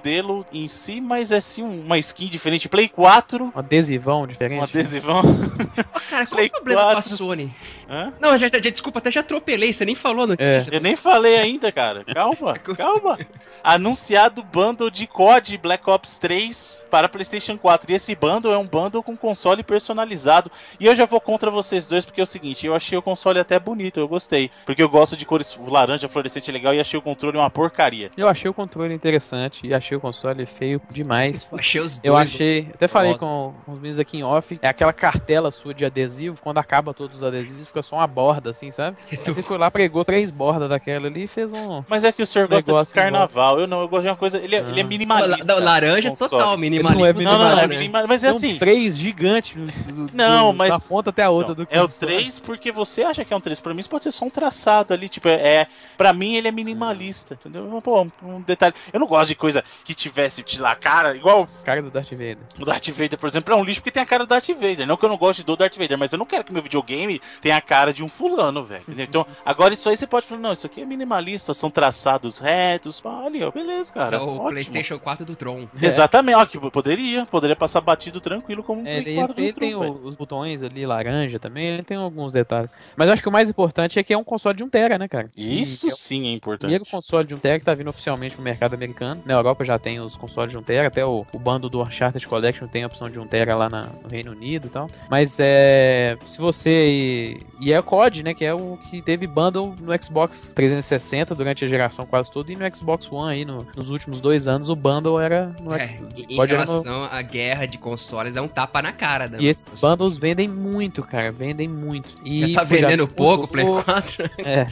em 0.53 0.69
si, 0.69 1.01
mas 1.01 1.33
é 1.33 1.41
sim 1.41 1.63
uma 1.63 1.99
skin 1.99 2.27
diferente. 2.27 2.69
Play 2.69 2.89
4, 2.89 3.53
um 3.55 3.59
adesivão 3.59 4.27
diferente. 4.27 4.59
um 4.59 4.63
adesivão. 4.63 5.21
Ô, 5.21 6.01
cara, 6.11 6.27
qual 6.27 6.41
Play 6.41 6.49
o 6.49 6.51
problema 6.51 6.83
com 6.83 6.89
a 6.89 6.93
4. 6.95 7.11
Sony? 7.11 7.51
Hã? 7.89 8.13
Não, 8.21 8.37
já, 8.37 8.49
já, 8.49 8.59
desculpa, 8.59 8.99
até 8.99 9.11
já 9.11 9.21
atropelei, 9.21 9.73
você 9.73 9.85
nem 9.85 9.95
falou 9.95 10.25
a 10.25 10.29
notícia. 10.29 10.71
Eu 10.73 10.81
nem 10.81 10.97
falei 10.97 11.37
ainda, 11.37 11.71
cara. 11.71 12.05
Calma, 12.05 12.59
calma. 12.77 13.19
Anunciado 13.63 14.43
bundle 14.43 14.91
de 14.91 15.07
COD 15.07 15.59
Black 15.59 15.89
Ops 15.89 16.19
3 16.19 16.87
para 16.91 17.09
PlayStation 17.09 17.57
4. 17.57 17.91
E 17.91 17.95
esse 17.95 18.15
bundle 18.15 18.53
é 18.53 18.59
um 18.59 18.67
bundle 18.67 19.03
com 19.03 19.17
console 19.17 19.63
personalizado. 19.63 20.51
E 20.79 20.87
eu 20.87 20.95
já 20.95 21.07
vou 21.07 21.21
contra 21.21 21.51
vocês 21.51 21.87
dois, 21.87 22.05
porque 22.05 22.21
é 22.21 22.25
o 22.25 22.27
seguinte: 22.27 22.67
eu 22.67 22.75
achei 22.75 22.97
o 22.97 23.03
console 23.03 23.39
até 23.39 23.59
bonito, 23.59 23.99
eu 23.99 24.09
gostei. 24.09 24.51
Porque 24.67 24.83
eu 24.83 24.89
gosto 24.89 25.17
de 25.17 25.25
cores 25.25 25.57
laranja, 25.67 26.09
fluorescente 26.09 26.53
legal, 26.53 26.75
e 26.75 26.81
achei 26.81 26.99
o 26.99 27.03
controle 27.03 27.39
uma 27.39 27.51
porcaria. 27.51 28.11
Eu 28.17 28.29
achei 28.29 28.51
o 28.51 28.55
controle 28.55 28.95
interessante 28.95 29.67
e 29.67 29.73
achei 29.73 29.97
o 29.97 30.01
console 30.01 30.45
feio 30.47 30.81
demais. 30.91 31.49
Eu 31.51 31.59
achei 31.59 31.81
os 31.81 32.01
dois. 32.01 32.05
Eu 32.05 32.17
achei, 32.17 32.71
até 32.75 32.87
falei 32.87 33.17
com 33.17 33.55
os 33.67 33.77
meninos 33.77 33.99
aqui 33.99 34.19
em 34.19 34.23
off, 34.23 34.59
é 34.61 34.69
aquela 34.69 34.93
cartela 34.93 35.51
sua 35.51 35.75
de 35.75 35.85
adesivo, 35.85 36.39
quando 36.43 36.59
acaba 36.59 36.93
todos 36.93 37.19
os 37.19 37.23
adesivos, 37.23 37.71
fica 37.75 37.83
só 37.83 37.97
uma 37.97 38.07
borda, 38.07 38.51
assim, 38.51 38.71
sabe? 38.71 38.97
Você 39.25 39.43
foi 39.43 39.59
lá, 39.59 39.71
pregou 39.71 40.05
três 40.05 40.31
bordas 40.31 40.69
daquela 40.69 41.09
ali 41.09 41.25
e 41.25 41.29
fez 41.29 41.53
um. 41.53 41.83
Mas 41.89 42.05
é 42.05 42.13
que 42.13 42.23
o 42.23 42.27
senhor 42.27 42.47
gosta 42.47 42.73
de 42.85 42.93
carnaval. 42.93 43.59
Eu 43.59 43.67
não, 43.67 43.81
eu 43.81 43.89
gosto 43.89 44.03
de 44.03 44.09
uma 44.09 44.17
coisa. 44.17 44.39
Ele 44.39 44.55
é, 44.55 44.61
Ah. 44.61 44.69
ele 44.69 44.81
é 44.81 44.85
minimalista. 44.85 45.55
la- 45.55 45.61
laranja 45.61 46.11
total, 46.15 46.57
minimalismo. 46.57 47.01
Não 47.01 47.07
é 47.07 47.13
Não, 47.13 47.23
não, 47.33 47.39
não, 47.39 47.59
é 47.59 47.67
Minimalista, 47.67 47.79
minimalista. 47.79 48.09
Mas 48.09 48.25
é 48.25 48.27
Tem 48.29 48.35
um 48.35 48.37
assim. 48.37 48.59
três 48.59 48.97
gigante 48.97 49.59
do- 49.59 50.11
Não, 50.13 50.53
do- 50.53 50.57
mas- 50.59 50.71
da 50.71 50.79
ponta 50.79 51.11
até 51.11 51.23
a 51.25 51.31
outra 51.31 51.55
Não, 51.55 51.65
do 51.65 51.69
é 51.71 51.79
o 51.81 51.83
console. 51.83 52.13
3 52.15 52.39
porque 52.39 52.71
você 52.71 53.03
acha 53.03 53.25
que 53.25 53.33
é 53.33 53.37
um 53.37 53.41
3. 53.41 53.59
Pra 53.59 53.75
mim, 53.75 53.81
isso 53.81 53.91
pode 53.91 54.05
ser 54.05 54.13
só 54.13 54.25
um 54.25 54.31
traçado 54.31 54.95
ali. 54.95 55.09
Tipo, 55.09 55.29
é. 55.29 55.35
é 55.35 55.67
pra 55.97 56.13
mim, 56.13 56.35
ele 56.37 56.49
é 56.49 56.53
minimalista. 56.53 57.35
Entendeu? 57.35 57.81
Pô, 57.83 58.03
um, 58.03 58.11
um 58.23 58.41
detalhe. 58.43 58.75
Eu 58.93 59.01
não 59.01 59.07
gosto 59.07 59.29
de 59.29 59.35
coisa 59.35 59.65
que 59.85 59.95
tivesse 59.95 60.43
de 60.43 60.61
lá 60.61 60.75
cara, 60.75 61.17
igual 61.17 61.49
Cara 61.65 61.83
do 61.83 61.91
Darth 61.91 62.11
Vader. 62.11 62.39
o 62.61 62.65
Darth 62.65 62.89
Vader, 62.91 63.19
por 63.19 63.29
exemplo, 63.29 63.53
é 63.53 63.57
um 63.57 63.65
lixo 63.65 63.81
porque 63.81 63.91
tem 63.91 64.03
a 64.03 64.07
cara 64.07 64.25
do 64.25 64.29
Darth 64.29 64.49
Vader. 64.49 64.87
Não 64.87 64.97
que 64.97 65.05
eu 65.05 65.09
não 65.09 65.17
goste 65.17 65.43
do 65.43 65.57
Darth 65.57 65.77
Vader, 65.77 65.99
mas 65.99 66.13
eu 66.13 66.19
não 66.19 66.27
quero 66.27 66.45
que 66.45 66.53
meu 66.53 66.63
videogame 66.63 67.21
tenha 67.41 67.57
a 67.57 67.61
cara 67.65 67.93
de 67.93 68.03
um 68.03 68.09
fulano, 68.09 68.65
velho. 68.65 68.85
Então, 68.99 69.27
agora 69.45 69.75
isso 69.75 69.89
aí 69.89 69.97
você 69.97 70.07
pode 70.07 70.27
falar, 70.27 70.41
não, 70.41 70.53
isso 70.53 70.67
aqui 70.67 70.81
é 70.81 70.85
minimalista, 70.85 71.53
são 71.55 71.71
traçados 71.71 72.39
retos. 72.39 73.03
ó, 73.05 73.51
Beleza, 73.51 73.93
cara. 73.93 74.17
É 74.17 74.21
o 74.21 74.29
ótimo. 74.37 74.51
PlayStation 74.51 74.99
4 74.99 75.25
do 75.25 75.35
Tron. 75.37 75.67
Exatamente, 75.81 76.37
ó, 76.37 76.47
que 76.47 76.59
poderia, 76.71 77.27
poderia 77.27 77.57
passar 77.57 77.81
batido 77.81 78.21
tranquilo 78.21 78.63
como 78.63 78.81
um 78.83 78.87
É, 78.87 79.01
Play 79.01 79.13
ele, 79.13 79.15
4 79.17 79.35
do 79.35 79.41
ele 79.41 79.53
Tron, 79.53 79.61
tem 79.67 79.75
o- 79.75 80.01
os 80.05 80.15
botões 80.15 80.63
ali, 80.63 80.87
laranja 80.87 81.39
também, 81.39 81.67
ele 81.67 81.83
tem 81.83 81.97
alguns 81.97 82.33
detalhes. 82.33 82.73
Mas 82.97 83.07
eu 83.09 83.13
acho 83.15 83.23
que 83.23 83.29
o 83.29 83.33
mais 83.33 83.49
importante 83.51 83.99
é 83.99 84.03
que 84.03 84.13
é 84.13 84.19
um 84.19 84.25
console 84.25 84.57
de 84.57 84.65
1 84.65 84.69
tera, 84.69 84.99
né, 84.99 85.09
cara? 85.09 85.31
Isso 85.37 85.87
E 85.87 85.91
é 85.91 85.93
sim 85.93 86.29
é 86.29 86.33
importante. 86.33 86.61
primeiro 86.61 86.85
console 86.87 87.27
de 87.27 87.35
1 87.35 87.39
tera 87.39 87.59
que 87.59 87.65
tá 87.65 87.75
vindo 87.75 87.89
oficialmente 87.91 88.35
pro 88.35 88.45
mercado 88.45 88.75
americano. 88.75 89.23
Na 89.25 89.35
Europa 89.35 89.65
já 89.65 89.79
tem 89.79 90.01
os 90.01 90.17
consoles 90.17 90.53
de 90.53 90.59
1 90.59 90.63
tera, 90.63 90.89
até 90.89 91.05
o, 91.05 91.27
o 91.33 91.39
bando 91.39 91.69
do 91.69 91.83
Uncharted 91.83 92.27
Collection 92.27 92.67
tem 92.69 92.83
a 92.85 92.87
opção 92.87 93.09
de 93.11 93.19
1 93.19 93.27
tera 93.27 93.55
lá 93.55 93.69
na- 93.69 93.87
no 94.03 94.09
Reino 94.09 94.33
Unido 94.33 94.67
e 94.67 94.71
tal. 94.71 94.89
Mas 95.11 95.39
é. 95.41 96.17
Se 96.25 96.39
você. 96.39 97.37
E, 97.61 97.73
é 97.73 97.79
o 97.79 97.83
COD, 97.83 98.23
né? 98.23 98.35
Que 98.35 98.45
é 98.45 98.53
o 98.55 98.77
que 98.91 99.01
teve 99.03 99.27
bundle 99.27 99.75
no 99.81 99.93
Xbox 100.03 100.53
360 100.55 101.35
durante 101.35 101.65
a 101.65 101.69
geração 101.69 102.05
quase 102.07 102.31
toda 102.31 102.53
e 102.53 102.57
no 102.57 102.77
Xbox 102.77 103.11
One 103.11 103.33
aí 103.33 103.45
no- 103.45 103.67
nos 103.77 103.91
últimos 103.91 104.21
dois 104.21 104.49
anos 104.49 104.69
o 104.69 104.77
bundle 104.77 105.21
era 105.21 105.55
no 105.61 105.75
É, 105.75 105.87
Xbox. 105.87 106.13
em- 106.29 106.35
era 106.41 106.47
no- 106.47 106.47
relação 106.47 107.05
à 107.05 107.23
guerra 107.23 107.67
de 107.67 107.79
consoles, 107.79 108.37
é 108.37 108.41
um 108.41 108.49
tapa 108.49 108.83
na 108.83 108.93
cara. 108.93 109.29
Da 109.29 109.39
E 109.41 109.47
esses 109.47 109.75
bundles 109.75 110.17
vendem 110.19 110.49
muito, 110.49 111.03
cara. 111.03 111.31
Vendem 111.33 111.69
muito. 111.69 112.15
E, 112.25 112.53
Já 112.53 112.59
tá 112.61 112.65
vendendo 112.65 113.07
pouco, 113.09 113.45
usou- 113.45 113.49
Play 113.49 113.67
4. 113.85 114.31
É, 114.39 114.67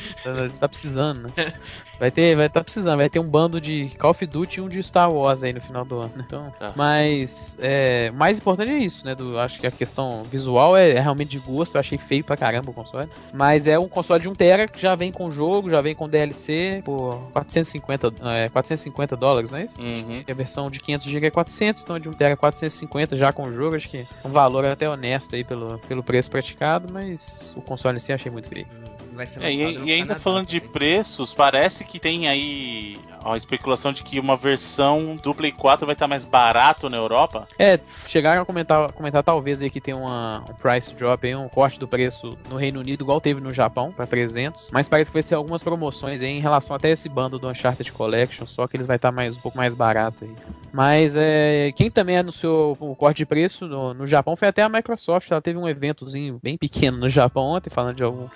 tá 0.59 0.69
precisando, 0.69 1.23
né? 1.37 1.53
Vai 2.03 2.11
ter, 2.11 2.35
vai 2.35 2.49
tá 2.49 2.65
precisando, 2.65 2.97
vai 2.97 3.09
ter 3.09 3.21
um 3.21 3.29
bando 3.29 3.61
de 3.61 3.89
Call 3.97 4.11
of 4.11 4.27
Duty 4.27 4.59
e 4.59 4.61
um 4.61 4.69
de 4.69 4.83
Star 4.83 5.09
Wars 5.09 5.45
aí 5.45 5.53
no 5.53 5.61
final 5.61 5.85
do 5.85 6.01
ano. 6.01 6.13
Então, 6.19 6.53
Tá. 6.59 6.73
mas 6.75 7.57
é, 7.61 8.11
mais 8.11 8.39
importante 8.39 8.73
é 8.73 8.79
isso, 8.79 9.07
né? 9.07 9.15
Do, 9.15 9.39
acho 9.39 9.61
que 9.61 9.69
a 9.69 9.71
questão 9.71 10.25
visual 10.29 10.77
é, 10.77 10.91
é 10.91 11.01
realmente 11.01 11.29
de 11.29 11.39
gosto. 11.39 11.77
Eu 11.77 11.79
achei 11.79 11.97
feio 11.97 12.25
pra 12.25 12.37
caramba 12.37 12.73
o 12.73 12.75
console. 12.75 13.09
Mas 13.33 13.69
é 13.69 13.79
um 13.79 13.89
console 13.89 14.21
de 14.21 14.29
1 14.29 14.35
tera 14.35 14.67
que 14.67 14.83
já 14.83 14.97
vem 14.97 15.13
com 15.13 15.31
jogo, 15.31 15.71
já 15.71 15.81
vem 15.81 15.95
com 15.95 16.09
DLC 16.09 16.83
por 16.85 17.31
450, 17.33 18.13
é, 18.35 18.49
450 18.49 19.17
dólares, 19.17 19.53
não 19.53 19.59
é 19.59 19.67
isso? 19.67 19.81
Uhum. 19.81 20.25
A 20.29 20.35
versão 20.35 20.69
de 20.69 20.81
500 20.81 21.07
GB 21.07 21.27
é 21.29 21.31
400, 21.31 21.83
então 21.85 22.01
de 22.01 22.09
1 22.09 22.15
tera 22.15 22.33
é 22.33 22.37
450 22.37 23.17
já 23.17 23.33
com 23.33 23.45
o 23.45 23.53
jogo. 23.53 23.77
Acho 23.77 23.89
que 23.89 24.05
um 24.25 24.31
valor 24.31 24.65
até 24.65 24.89
honesto 24.89 25.37
aí 25.37 25.45
pelo, 25.45 25.79
pelo 25.87 26.03
preço 26.03 26.29
praticado, 26.29 26.93
mas 26.93 27.55
o 27.57 27.63
console 27.63 27.99
em 27.99 28.01
si 28.01 28.13
achei 28.13 28.33
muito 28.33 28.49
feio. 28.49 28.67
Vai 29.15 29.27
ser 29.27 29.43
É, 29.43 29.51
lançado 29.51 29.71
e, 29.71 29.79
no 29.79 29.89
e 29.89 29.93
ainda 29.93 30.07
Canadá 30.07 30.21
falando 30.21 30.47
de 30.47 30.61
preços, 30.61 31.35
parece 31.35 31.85
que 31.85 31.99
tem 31.99 32.29
aí 32.29 32.99
a 33.25 33.37
especulação 33.37 33.93
de 33.93 34.03
que 34.03 34.19
uma 34.19 34.37
versão 34.37 35.17
do 35.17 35.35
Play 35.35 35.53
4 35.53 35.87
vai 35.87 35.95
estar 35.95 36.09
mais 36.09 36.25
barato 36.25 36.89
na 36.89 36.97
Europa. 36.97 37.49
É, 37.59 37.79
chegaram 38.07 38.43
a 38.43 38.45
comentar, 38.45 38.93
comentar 38.93 39.23
talvez 39.23 39.63
aí 39.63 39.71
que 39.71 39.81
tem 39.81 39.95
uma, 39.95 40.45
um 40.49 40.55
price 40.55 40.95
drop 40.95 41.27
aí, 41.27 41.35
um 41.35 41.49
corte 41.49 41.79
do 41.79 41.89
preço 41.89 42.37
no 42.49 42.57
Reino 42.57 42.81
Unido, 42.81 43.05
igual 43.05 43.21
teve 43.21 43.41
no 43.41 43.53
Japão, 43.53 43.93
pra 43.93 44.07
300. 44.07 44.71
Mas 44.73 44.89
parece 44.89 45.11
que 45.11 45.15
vai 45.15 45.23
ser 45.23 45.35
algumas 45.35 45.63
promoções 45.63 46.23
aí 46.23 46.31
em 46.31 46.41
relação 46.41 46.75
até 46.75 46.91
esse 46.91 47.09
bando 47.09 47.39
do 47.39 47.49
Uncharted 47.49 47.91
Collection, 47.93 48.47
só 48.47 48.67
que 48.67 48.77
eles 48.77 48.87
vai 48.87 48.97
estar 48.97 49.13
mais, 49.13 49.37
um 49.37 49.41
pouco 49.41 49.57
mais 49.57 49.75
barato 49.75 50.25
aí. 50.25 50.35
Mas 50.73 51.17
é, 51.17 51.71
quem 51.77 51.91
também 51.91 52.17
anunciou 52.17 52.77
o 52.81 52.97
corte 52.97 53.19
de 53.19 53.27
preço 53.27 53.67
no, 53.67 53.93
no 53.93 54.07
Japão 54.07 54.37
foi 54.37 54.49
até 54.49 54.63
a 54.63 54.69
Microsoft. 54.69 55.31
Ela 55.31 55.43
teve 55.43 55.59
um 55.59 55.69
eventozinho 55.69 56.41
bem 56.43 56.57
pequeno 56.57 56.97
no 56.97 57.11
Japão 57.11 57.45
ontem, 57.45 57.69
falando 57.69 57.97
de 57.97 58.03
algum 58.03 58.27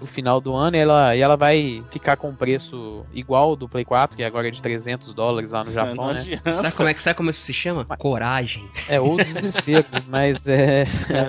do 0.00 0.06
final 0.06 0.40
do 0.40 0.54
ano, 0.54 0.76
e 0.76 0.80
ela, 0.80 1.16
e 1.16 1.20
ela 1.20 1.36
vai 1.36 1.82
ficar 1.90 2.16
com 2.16 2.28
um 2.28 2.34
preço 2.34 3.06
igual 3.12 3.56
do 3.56 3.68
Play 3.68 3.84
4, 3.84 4.16
que 4.16 4.22
agora 4.34 4.48
é 4.48 4.50
de 4.50 4.60
300 4.60 5.14
dólares 5.14 5.52
lá 5.52 5.62
no 5.62 5.72
Japão, 5.72 5.94
não 5.94 6.12
né? 6.12 6.20
adianta. 6.20 6.52
Sabe 6.52 6.74
como, 6.74 6.88
é, 6.88 6.94
que- 6.94 7.02
sabe 7.02 7.16
como 7.16 7.30
isso 7.30 7.40
se 7.40 7.52
chama? 7.52 7.84
Coragem. 7.84 8.68
É, 8.88 9.00
ou 9.00 9.16
desespero, 9.16 9.86
mas 10.08 10.48
é. 10.48 10.86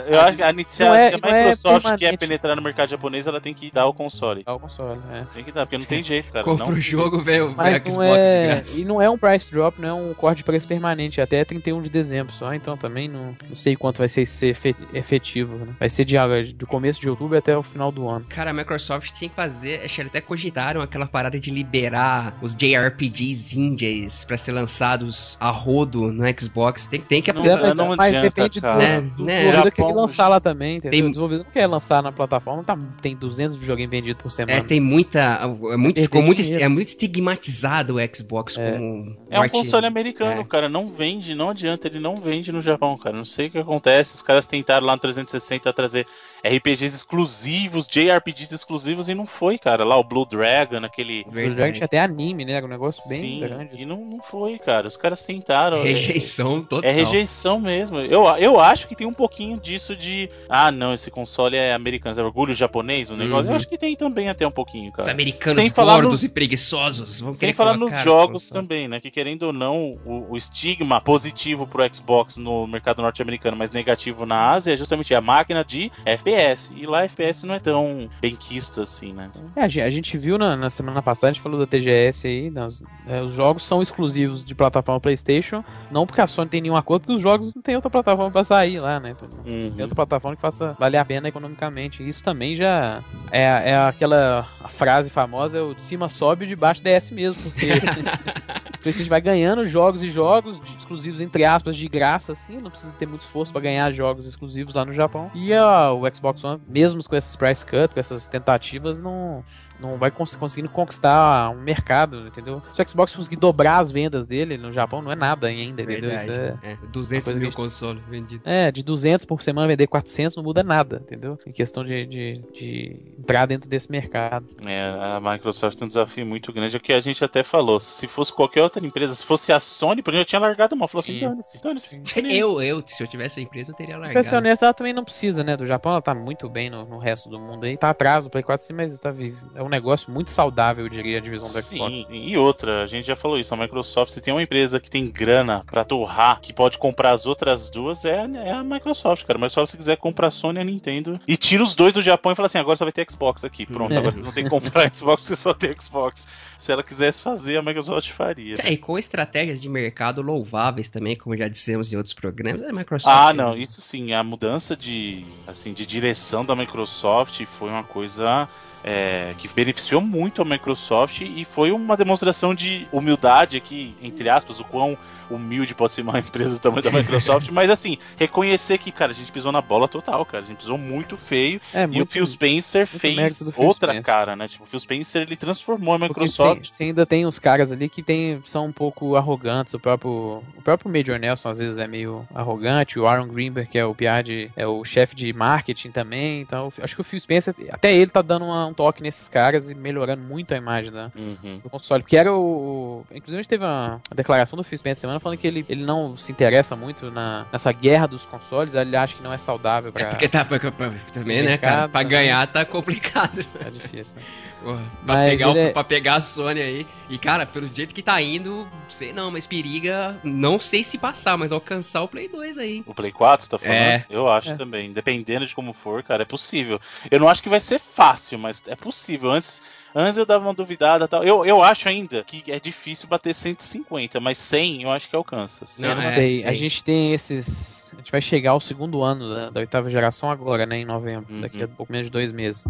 Eu 0.07 0.19
acho 0.21 0.37
que 0.37 0.43
a, 0.43 0.53
se 0.67 0.83
a, 0.83 0.95
é- 0.95 1.09
se 1.09 1.15
a 1.15 1.17
não 1.19 1.29
é 1.29 1.39
Microsoft 1.41 1.83
quer 1.85 1.97
permanente. 1.97 2.17
penetrar 2.17 2.55
no 2.55 2.61
mercado 2.61 2.89
japonês, 2.89 3.27
ela 3.27 3.39
tem 3.39 3.53
que 3.53 3.69
dar 3.71 3.85
o 3.85 3.93
console. 3.93 4.43
É 4.45 4.51
o 4.51 4.59
console, 4.59 4.99
é. 5.13 5.23
Tem 5.33 5.43
que 5.43 5.51
dar, 5.51 5.65
porque 5.65 5.77
não 5.77 5.85
tem 5.85 6.03
jeito, 6.03 6.31
cara. 6.31 6.43
Compra 6.43 6.65
não... 6.65 6.73
o 6.73 6.81
jogo, 6.81 7.21
velho, 7.21 7.51
o 7.51 7.55
Mas 7.55 7.75
Xbox 7.77 7.95
não 7.95 8.01
de 8.03 8.09
é. 8.09 8.63
E 8.77 8.85
não 8.85 9.01
é 9.01 9.09
um 9.09 9.17
price 9.17 9.51
drop, 9.51 9.79
não 9.79 9.89
é 9.89 9.93
um 9.93 10.13
corte 10.13 10.37
de 10.39 10.43
preço 10.43 10.67
permanente, 10.67 11.19
é 11.19 11.23
até 11.23 11.43
31 11.45 11.81
de 11.81 11.89
dezembro 11.89 12.33
só, 12.33 12.53
então 12.53 12.75
também 12.75 13.07
não, 13.07 13.35
não 13.47 13.55
sei 13.55 13.75
quanto 13.75 13.99
vai 13.99 14.09
ser, 14.09 14.25
ser 14.25 14.47
efe- 14.47 14.75
efetivo. 14.93 15.55
Né? 15.55 15.75
Vai 15.79 15.89
ser 15.89 16.05
de, 16.05 16.15
do 16.53 16.65
começo 16.65 16.99
de 16.99 17.09
outubro 17.09 17.37
até 17.37 17.55
o 17.55 17.63
final 17.63 17.91
do 17.91 18.07
ano. 18.09 18.25
Cara, 18.29 18.51
a 18.51 18.53
Microsoft 18.53 19.11
tinha 19.13 19.29
que 19.29 19.35
fazer, 19.35 19.81
acho 19.83 19.95
que 19.95 20.01
eles 20.01 20.09
até 20.09 20.21
cogitaram 20.21 20.81
aquela 20.81 21.05
parada 21.05 21.39
de 21.39 21.51
liberar 21.51 22.37
os 22.41 22.55
JRPGs 22.55 22.94
indies 23.01 24.23
pra 24.25 24.37
ser 24.37 24.51
lançados 24.51 25.37
a 25.39 25.49
rodo 25.49 26.11
no 26.11 26.23
Xbox. 26.39 26.87
Tem, 26.87 26.99
tem 27.01 27.21
que 27.21 27.31
apoiar. 27.31 27.59
mas, 27.61 27.75
não 27.77 27.95
mas 27.95 28.15
adianta, 28.15 28.21
depende 28.29 28.61
cara. 28.61 28.73
do, 28.73 28.79
Né, 28.79 29.01
do 29.01 29.25
né. 29.25 29.33
desenvolvedor 29.33 29.71
que 29.71 29.81
ele 29.81 29.93
lançar 29.93 30.27
lá 30.27 30.39
também, 30.39 30.77
entendeu? 30.77 30.91
Tem- 30.91 31.05
O 31.05 31.09
desenvolvedor 31.09 31.45
não 31.45 31.51
quer 31.51 31.67
lançar 31.67 32.01
na 32.03 32.11
plataforma, 32.11 32.63
tá, 32.63 32.77
tem 33.01 33.15
200 33.15 33.55
videogames 33.55 33.89
vendidos 33.91 34.21
por 34.21 34.29
semana. 34.31 34.57
É, 34.59 34.61
tem 34.61 34.79
muita. 34.79 35.39
É 35.71 35.77
muito, 35.77 36.01
ficou 36.01 36.21
muito, 36.21 36.41
é 36.53 36.67
muito 36.67 36.87
estigmatizado 36.87 37.95
o 37.95 38.15
Xbox 38.15 38.57
É. 38.57 38.71
como. 38.71 39.15
É 39.29 39.39
um 39.39 39.41
arte- 39.43 39.51
console 39.51 39.85
americano, 39.85 40.41
é. 40.41 40.43
cara. 40.43 40.69
Não 40.69 40.87
vende, 40.87 41.33
não 41.35 41.49
adianta. 41.49 41.87
Ele 41.87 41.99
não 41.99 42.17
vende 42.17 42.51
no 42.51 42.61
Japão, 42.61 42.97
cara. 42.97 43.15
Não 43.15 43.25
sei 43.25 43.47
o 43.47 43.51
que 43.51 43.57
acontece. 43.57 44.15
Os 44.15 44.21
caras 44.21 44.45
tentaram 44.47 44.85
lá 44.85 44.93
no 44.93 44.99
360 44.99 45.71
trazer 45.73 46.05
RPGs 46.43 46.95
exclusivos, 46.95 47.87
JRPGs 47.87 48.53
exclusivos 48.53 49.07
e 49.09 49.15
não 49.15 49.25
foi, 49.25 49.57
cara. 49.57 49.83
Lá 49.83 49.97
o 49.97 50.03
Blue 50.03 50.25
Dragon, 50.25 50.77
aquele. 50.83 51.25
O 51.27 51.31
Dragon 51.31 51.71
tinha 51.73 51.85
até 51.85 51.99
anime, 51.99 52.45
né? 52.45 52.53
Era 52.53 52.65
um 52.65 52.69
negócio 52.85 53.09
bem 53.09 53.21
Sim, 53.21 53.39
grande. 53.39 53.81
e 53.81 53.85
não, 53.85 53.97
não 54.05 54.21
foi, 54.21 54.57
cara. 54.59 54.87
Os 54.87 54.97
caras 54.97 55.23
tentaram. 55.23 55.77
é- 55.77 55.83
Rejeição 55.83 56.61
total. 56.63 56.89
É 56.89 56.93
rejeição 56.93 57.59
mesmo. 57.59 57.99
Eu, 57.99 58.25
eu 58.37 58.59
acho 58.59 58.87
que 58.87 58.95
tem 58.95 59.07
um 59.07 59.13
pouquinho 59.13 59.59
disso 59.59 59.95
de. 59.95 60.29
Ah, 60.49 60.71
não, 60.71 60.93
esse 60.93 61.09
console 61.11 61.55
é 61.57 61.73
americano. 61.73 62.19
É 62.19 62.23
orgulho 62.23 62.53
japonês 62.53 63.09
o 63.11 63.17
negócio. 63.17 63.45
Uhum. 63.45 63.51
Eu 63.51 63.55
acho 63.55 63.67
que 63.67 63.77
tem 63.77 63.95
também 63.95 64.29
até 64.29 64.45
um 64.47 64.51
pouquinho, 64.51 64.89
Os 64.91 64.95
cara. 64.97 65.11
americanos 65.11 65.61
Sem 65.61 65.71
falar 65.71 65.95
gordos 65.95 66.21
nos- 66.21 66.23
e 66.23 66.33
preguiçosos. 66.33 67.19
Vão 67.19 67.33
Sem 67.33 67.53
falar 67.53 67.77
nos 67.77 67.91
no 67.91 67.97
jogos 67.99 68.49
também, 68.49 68.87
né? 68.87 68.99
Que 68.99 69.09
querendo 69.11 69.43
ou 69.43 69.53
não, 69.53 69.91
o, 70.05 70.31
o 70.31 70.37
estigma 70.37 71.01
positivo 71.01 71.65
pro 71.67 71.83
Xbox 71.93 72.37
no 72.37 72.65
mercado 72.67 73.01
norte-americano, 73.01 73.57
mas 73.57 73.71
negativo 73.71 74.25
na 74.25 74.51
Ásia, 74.51 74.73
é 74.73 74.77
justamente 74.77 75.13
a 75.13 75.21
máquina 75.21 75.63
de 75.63 75.91
FPS. 76.05 76.71
E 76.75 76.85
lá 76.85 77.03
FPS 77.03 77.45
não 77.45 77.55
é 77.55 77.59
tão 77.59 78.09
bem 78.21 78.35
quisto 78.35 78.81
assim, 78.81 79.13
né? 79.13 79.29
É, 79.55 79.61
a 79.63 79.67
gen- 79.67 79.83
a 79.83 79.89
gente 79.89 80.17
viu 80.17 80.37
na, 80.37 80.55
na 80.55 80.69
semana 80.69 81.01
passada, 81.01 81.31
a 81.31 81.33
gente 81.33 81.41
falou 81.41 81.59
da 81.59 81.65
TGS 81.67 82.27
aí, 82.27 82.49
nas- 82.49 82.74
é, 83.07 83.21
os 83.21 83.33
jogos 83.33 83.63
são 83.63 83.81
exclusivos 83.81 84.43
de 84.43 84.55
plataforma 84.55 84.99
PlayStation, 84.99 85.63
não 85.91 86.05
porque 86.07 86.21
a 86.21 86.27
Sony 86.27 86.49
tem 86.49 86.61
nenhum 86.61 86.75
acordo, 86.75 87.01
porque 87.03 87.13
os 87.15 87.21
jogos 87.21 87.53
não 87.53 87.61
tem 87.61 87.75
outra 87.75 87.89
plataforma 87.89 88.31
pra 88.31 88.43
sair 88.43 88.79
lá, 88.79 88.99
né? 88.99 89.15
Não 89.21 89.53
Uhum. 89.53 89.71
tem 89.75 89.81
outra 89.83 89.95
plataforma 89.95 90.35
que 90.35 90.41
faça 90.41 90.75
valer 90.79 90.97
a 90.97 91.05
pena 91.05 91.27
economicamente. 91.27 92.07
Isso 92.07 92.23
também 92.23 92.55
já 92.55 93.03
é, 93.31 93.43
é 93.71 93.77
aquela 93.77 94.47
frase 94.69 95.09
famosa, 95.09 95.63
o 95.63 95.75
de 95.75 95.81
cima 95.83 96.09
sobe 96.09 96.45
e 96.45 96.47
de 96.47 96.55
baixo 96.55 96.81
desce 96.81 97.13
mesmo, 97.13 97.43
porque 97.43 97.65
o 97.73 97.75
PlayStation 98.85 99.09
vai 99.09 99.19
ganhando 99.21 99.65
jogos 99.65 100.03
e 100.03 100.09
jogos 100.09 100.59
de- 100.59 100.77
exclusivos, 100.77 101.19
entre 101.19 101.43
aspas, 101.43 101.75
de 101.75 101.87
graça, 101.87 102.31
assim, 102.33 102.57
não 102.59 102.69
precisa 102.69 102.93
ter 102.93 103.07
muito 103.07 103.21
esforço 103.21 103.51
pra 103.51 103.61
ganhar 103.61 103.91
jogos 103.91 104.27
exclusivos 104.27 104.73
lá 104.75 104.85
no 104.85 104.93
Japão. 104.93 105.31
E 105.33 105.51
a- 105.53 105.91
o 105.91 106.01
Xbox 106.13 106.43
One, 106.43 106.61
mesmo 106.67 107.03
com 107.03 107.15
esses 107.15 107.35
price 107.35 107.65
cut, 107.65 107.93
com 107.93 107.99
essas 107.99 108.29
tentativas, 108.29 108.99
não, 109.01 109.43
não 109.79 109.97
vai 109.97 110.11
cons 110.11 110.35
conseguindo 110.35 110.69
conquistar 110.69 111.49
um 111.49 111.61
mercado, 111.61 112.27
entendeu? 112.27 112.61
Se 112.73 112.81
o 112.81 112.87
Xbox 112.89 113.15
conseguir 113.15 113.37
dobrar 113.37 113.79
as 113.79 113.91
vendas 113.91 114.25
dele 114.27 114.57
no 114.57 114.71
Japão, 114.71 115.01
não 115.01 115.11
é 115.11 115.15
nada 115.15 115.47
ainda, 115.47 115.81
entendeu? 115.81 116.13
Isso 116.13 116.29
é... 116.31 116.55
É, 116.63 116.77
200 116.91 117.23
coisa 117.25 117.39
mil 117.39 117.49
que- 117.49 117.55
consoles 117.55 118.03
vendidos. 118.07 118.45
É, 118.45 118.71
de 118.71 118.83
200 118.83 119.25
por 119.25 119.41
semana 119.41 119.67
vender 119.67 119.87
400 119.87 120.35
não 120.37 120.43
muda 120.43 120.63
nada, 120.63 121.01
entendeu? 121.03 121.39
Em 121.45 121.51
questão 121.51 121.83
de, 121.83 122.05
de, 122.05 122.41
de 122.53 122.99
entrar 123.19 123.45
dentro 123.47 123.67
desse 123.67 123.91
mercado. 123.91 124.45
É, 124.65 124.81
a 124.81 125.19
Microsoft 125.19 125.77
tem 125.77 125.85
um 125.85 125.87
desafio 125.87 126.25
muito 126.25 126.53
grande, 126.53 126.75
é 126.75 126.77
o 126.77 126.81
que 126.81 126.93
a 126.93 126.99
gente 127.01 127.23
até 127.23 127.43
falou. 127.43 127.79
Se 127.79 128.07
fosse 128.07 128.31
qualquer 128.31 128.61
outra 128.61 128.74
empresa, 128.83 129.13
se 129.15 129.23
fosse 129.25 129.51
a 129.53 129.59
Sony, 129.59 130.01
por 130.01 130.11
exemplo, 130.11 130.21
eu 130.21 130.25
tinha 130.25 130.39
largado 130.39 130.75
a 130.75 130.77
mão. 130.77 130.87
Falou 130.87 131.01
assim, 131.03 131.19
Sim. 131.19 131.27
dane-se, 131.29 131.57
dane-se. 131.61 132.01
Eu, 132.35 132.61
eu, 132.61 132.83
se 132.85 133.01
eu 133.03 133.07
tivesse 133.07 133.39
a 133.39 133.43
empresa, 133.43 133.71
eu 133.71 133.75
teria 133.75 133.95
Pra 133.95 134.05
largado. 134.05 134.25
ser 134.25 134.35
honesto, 134.35 134.63
ela 134.63 134.73
também 134.73 134.93
não 134.93 135.03
precisa, 135.03 135.43
né? 135.43 135.55
Do 135.55 135.65
Japão, 135.65 135.91
ela 135.93 136.01
tá 136.01 136.13
muito 136.15 136.49
bem 136.49 136.69
no, 136.69 136.85
no 136.85 136.97
resto 136.97 137.29
do 137.29 137.39
mundo 137.39 137.63
aí. 137.65 137.77
Tá 137.77 137.89
atrás 137.91 138.23
do 138.25 138.29
Play 138.29 138.43
4, 138.43 138.65
sim, 138.65 138.73
mas 138.73 138.97
tá, 138.99 139.11
vi- 139.11 139.35
é 139.55 139.61
um 139.63 139.69
negócio 139.69 140.11
muito 140.11 140.31
saudável, 140.31 140.85
eu 140.85 140.89
diria, 140.89 141.17
a 141.17 141.21
divisão 141.21 141.47
do 141.47 141.61
Xbox. 141.61 141.93
Sim, 141.95 142.05
e 142.09 142.37
outra, 142.37 142.83
a 142.83 142.87
gente 142.87 143.05
já 143.05 143.15
falou 143.15 143.37
isso, 143.39 143.53
a 143.53 143.57
Microsoft, 143.57 144.11
se 144.11 144.21
tem 144.21 144.33
uma 144.33 144.41
empresa 144.43 144.79
que 144.79 144.89
tem 144.89 145.09
grana 145.09 145.63
pra 145.69 145.83
torrar, 145.85 146.39
que 146.41 146.51
pode 146.53 146.77
comprar 146.77 147.11
as 147.11 147.25
outras 147.25 147.69
duas, 147.69 148.03
é, 148.05 148.25
é 148.45 148.51
a 148.51 148.63
Microsoft, 148.63 149.25
cara. 149.25 149.37
Mas 149.39 149.51
só 149.51 149.65
se 149.65 149.75
quiser 149.77 149.97
comprar 149.97 150.27
a 150.27 150.31
Sony 150.31 150.59
e 150.59 150.61
a 150.61 150.65
Nintendo 150.65 151.19
e 151.27 151.35
tira 151.37 151.63
os 151.63 151.75
dois 151.75 151.93
do 151.93 152.01
Japão 152.01 152.31
e 152.31 152.35
fala 152.35 152.45
assim, 152.47 152.57
agora 152.57 152.75
só 152.75 152.85
vai 152.85 152.91
ter 152.91 153.05
Xbox 153.09 153.43
aqui. 153.43 153.65
Pronto, 153.65 153.93
É. 153.93 153.97
agora 153.97 154.11
vocês 154.11 154.23
vão 154.25 154.33
ter 154.33 154.43
que 154.43 154.49
comprar 154.49 154.89
Xbox 154.93 155.21
porque 155.21 155.35
só 155.35 155.53
tem 155.53 155.73
Xbox. 155.79 156.27
Se 156.57 156.71
ela 156.71 156.81
quisesse 156.83 157.21
fazer, 157.21 157.57
a 157.57 157.61
Microsoft 157.61 158.09
faria. 158.11 158.55
É, 158.65 158.71
e 158.71 158.77
com 158.77 158.97
estratégias 158.97 159.61
de 159.61 159.69
mercado 159.69 160.23
louváveis 160.23 160.89
também, 160.89 161.15
como 161.15 161.37
já 161.37 161.47
dissemos 161.47 161.93
em 161.93 161.97
outros 161.97 162.15
programas, 162.15 162.63
a 162.63 162.73
Microsoft. 162.73 163.15
Ah, 163.15 163.31
não, 163.31 163.55
isso 163.55 163.79
sim, 163.79 164.11
a 164.11 164.23
mudança 164.23 164.75
de, 164.75 165.23
assim, 165.45 165.71
de 165.71 165.85
direção 165.85 166.43
da 166.43 166.55
Microsoft 166.55 167.45
foi 167.45 167.69
uma 167.69 167.83
coisa 167.83 168.49
é, 168.83 169.35
que 169.37 169.47
beneficiou 169.47 170.01
muito 170.01 170.41
a 170.41 170.45
Microsoft 170.45 171.21
e 171.21 171.45
foi 171.45 171.71
uma 171.71 171.95
demonstração 171.95 172.55
de 172.55 172.87
humildade 172.91 173.55
aqui, 173.55 173.95
entre 174.01 174.29
aspas, 174.29 174.59
o 174.59 174.63
quão 174.63 174.97
humilde 175.29 175.73
pode 175.73 175.93
ser 175.93 176.01
uma 176.01 176.17
empresa 176.19 176.53
do 176.55 176.59
tamanho 176.59 176.83
da 176.83 176.91
Microsoft, 176.91 177.49
mas 177.49 177.69
assim, 177.69 177.97
reconhecer 178.17 178.77
que, 178.77 178.91
cara, 178.91 179.11
a 179.11 179.15
gente 179.15 179.31
pisou 179.31 179.51
na 179.51 179.61
bola 179.61 179.87
total, 179.87 180.25
cara. 180.25 180.43
A 180.43 180.47
gente 180.47 180.57
pisou 180.57 180.77
muito 180.77 181.17
feio. 181.17 181.59
É, 181.73 181.83
e 181.83 181.85
o 181.85 181.89
muito- 181.89 182.11
Phil 182.11 182.25
Spencer 182.27 182.87
fez 182.87 183.51
Phil 183.51 183.65
outra 183.65 183.87
Spencer. 183.91 184.03
cara, 184.05 184.35
né? 184.35 184.47
Tipo, 184.47 184.63
o 184.63 184.67
Phil 184.67 184.79
Spencer 184.79 185.21
ele 185.23 185.35
transformou 185.35 185.93
a 185.95 185.99
Microsoft. 185.99 186.69
Você 186.69 186.83
ainda 186.85 187.05
tem 187.05 187.25
uns 187.25 187.39
caras 187.39 187.71
ali 187.71 187.87
que 187.89 188.01
tem, 188.03 188.41
são 188.45 188.65
um 188.65 188.71
pouco 188.71 189.15
arrogantes. 189.15 189.73
O 189.73 189.79
próprio, 189.79 190.43
o 190.57 190.61
próprio 190.63 190.91
Major 190.91 191.17
Nelson 191.19 191.49
às 191.49 191.59
vezes 191.59 191.77
é 191.77 191.87
meio 191.87 192.27
arrogante. 192.33 192.99
O 192.99 193.07
Aaron 193.07 193.27
Greenberg, 193.27 193.69
que 193.69 193.77
é 193.77 193.85
o 193.85 193.93
PA 193.95 194.21
de, 194.21 194.49
é 194.55 194.65
o 194.67 194.83
chefe 194.83 195.15
de 195.15 195.31
marketing 195.33 195.91
também. 195.91 196.41
Então, 196.41 196.71
acho 196.81 196.95
que 196.95 197.01
o 197.01 197.03
Phil 197.03 197.19
Spencer, 197.19 197.53
até 197.71 197.93
ele 197.93 198.11
tá 198.11 198.21
dando 198.21 198.45
uma- 198.45 198.67
um 198.67 198.73
toque 198.73 199.01
nesses 199.03 199.27
caras 199.29 199.69
e 199.69 199.75
melhorando 199.75 200.21
muito 200.23 200.53
a 200.53 200.57
imagem 200.57 200.91
da, 200.91 201.11
Uhum. 201.15 201.59
do 201.63 201.69
console. 201.69 202.03
Porque 202.03 202.17
era 202.17 202.33
o. 202.33 203.03
Inclusive, 203.11 203.37
a 203.37 203.41
gente 203.41 203.49
teve 203.49 203.63
uma, 203.63 204.01
uma 204.09 204.15
declaração 204.15 204.57
do 204.57 204.63
Phil 204.63 204.77
Spencer 204.77 205.01
semana 205.01 205.14
falando 205.19 205.37
que 205.37 205.47
ele, 205.47 205.65
ele 205.69 205.83
não 205.85 206.15
se 206.17 206.31
interessa 206.31 206.75
muito 206.75 207.11
na, 207.11 207.45
nessa 207.51 207.71
guerra 207.71 208.07
dos 208.07 208.25
consoles. 208.25 208.73
Ele 208.75 208.95
acha 208.95 209.15
que 209.15 209.23
não 209.23 209.31
é 209.33 209.37
saudável 209.37 209.91
pra. 209.91 210.03
É 210.03 210.05
porque 210.05 210.27
tá 210.27 210.43
pra- 210.45 210.59
pra- 210.59 210.91
também, 211.13 211.43
né, 211.43 211.57
cara? 211.57 211.87
Pra 211.89 212.01
também. 212.01 212.07
ganhar 212.17 212.47
tá 212.47 212.63
complicado. 212.65 213.45
É 213.65 213.69
difícil. 213.69 214.17
né? 214.19 214.25
Porra, 214.65 214.77
pra, 215.05 215.13
Mas 215.15 215.29
pegar, 215.29 215.47
o- 215.47 215.51
ele 215.51 215.59
é- 215.59 215.71
pra 215.71 215.83
pegar 215.83 216.15
a 216.15 216.21
Sony 216.21 216.59
aí. 216.61 216.87
E, 217.09 217.17
cara, 217.19 217.45
pelo 217.45 217.69
jeito 217.71 217.93
que 217.93 218.01
tá 218.01 218.19
indo, 218.21 218.67
sei 218.87 219.13
não, 219.13 219.29
mas 219.29 219.45
periga. 219.45 220.17
Não 220.23 220.59
sei 220.59 220.83
se 220.83 220.97
passar, 220.97 221.37
mas 221.37 221.51
alcançar 221.51 222.01
o 222.01 222.07
Play 222.07 222.27
2 222.27 222.57
aí. 222.57 222.83
O 222.87 222.93
Play 222.93 223.11
4, 223.11 223.45
você 223.45 223.51
tá 223.51 223.59
falando? 223.59 223.75
É. 223.75 224.05
Eu 224.09 224.27
acho 224.27 224.51
É. 224.51 224.55
também. 224.55 224.91
Dependendo 224.91 225.45
de 225.45 225.53
como 225.53 225.71
for, 225.73 226.01
cara, 226.01 226.23
é 226.23 226.25
possível. 226.25 226.79
Eu 227.11 227.19
não 227.19 227.29
acho 227.29 227.43
que 227.43 227.49
vai 227.49 227.59
ser 227.59 227.79
fácil, 227.79 228.39
mas 228.39 228.63
é 228.65 228.75
possível. 228.75 229.29
Antes, 229.29 229.61
antes 229.95 230.17
eu 230.17 230.25
dava 230.25 230.43
uma 230.45 230.53
duvidada 230.53 231.05
e 231.05 231.07
tal. 231.07 231.23
Eu, 231.23 231.45
eu 231.45 231.63
acho 231.63 231.87
ainda 231.89 232.23
que 232.23 232.51
é 232.51 232.59
difícil 232.59 233.07
bater 233.07 233.33
150, 233.33 234.19
mas 234.19 234.37
100 234.37 234.83
eu 234.83 234.91
acho 234.91 235.09
que 235.09 235.15
alcança. 235.15 235.65
Eu 235.79 235.95
não 235.95 236.01
É, 236.01 236.03
sei. 236.03 236.43
A 236.45 236.53
gente 236.53 236.83
tem 236.83 237.13
esses. 237.13 237.91
A 237.93 237.97
gente 237.97 238.11
vai 238.11 238.21
chegar 238.21 238.51
ao 238.51 238.59
segundo 238.61 239.01
ano 239.01 239.29
da, 239.33 239.49
da 239.49 239.59
oitava 239.61 239.89
geração 239.89 240.29
agora, 240.29 240.65
né? 240.65 240.79
Em 240.79 240.85
novembro, 240.85 241.33
Uhum. 241.33 241.41
daqui 241.41 241.63
a 241.63 241.67
pouco 241.67 241.91
menos 241.91 242.07
de 242.07 242.11
dois 242.11 242.31
meses. 242.31 242.63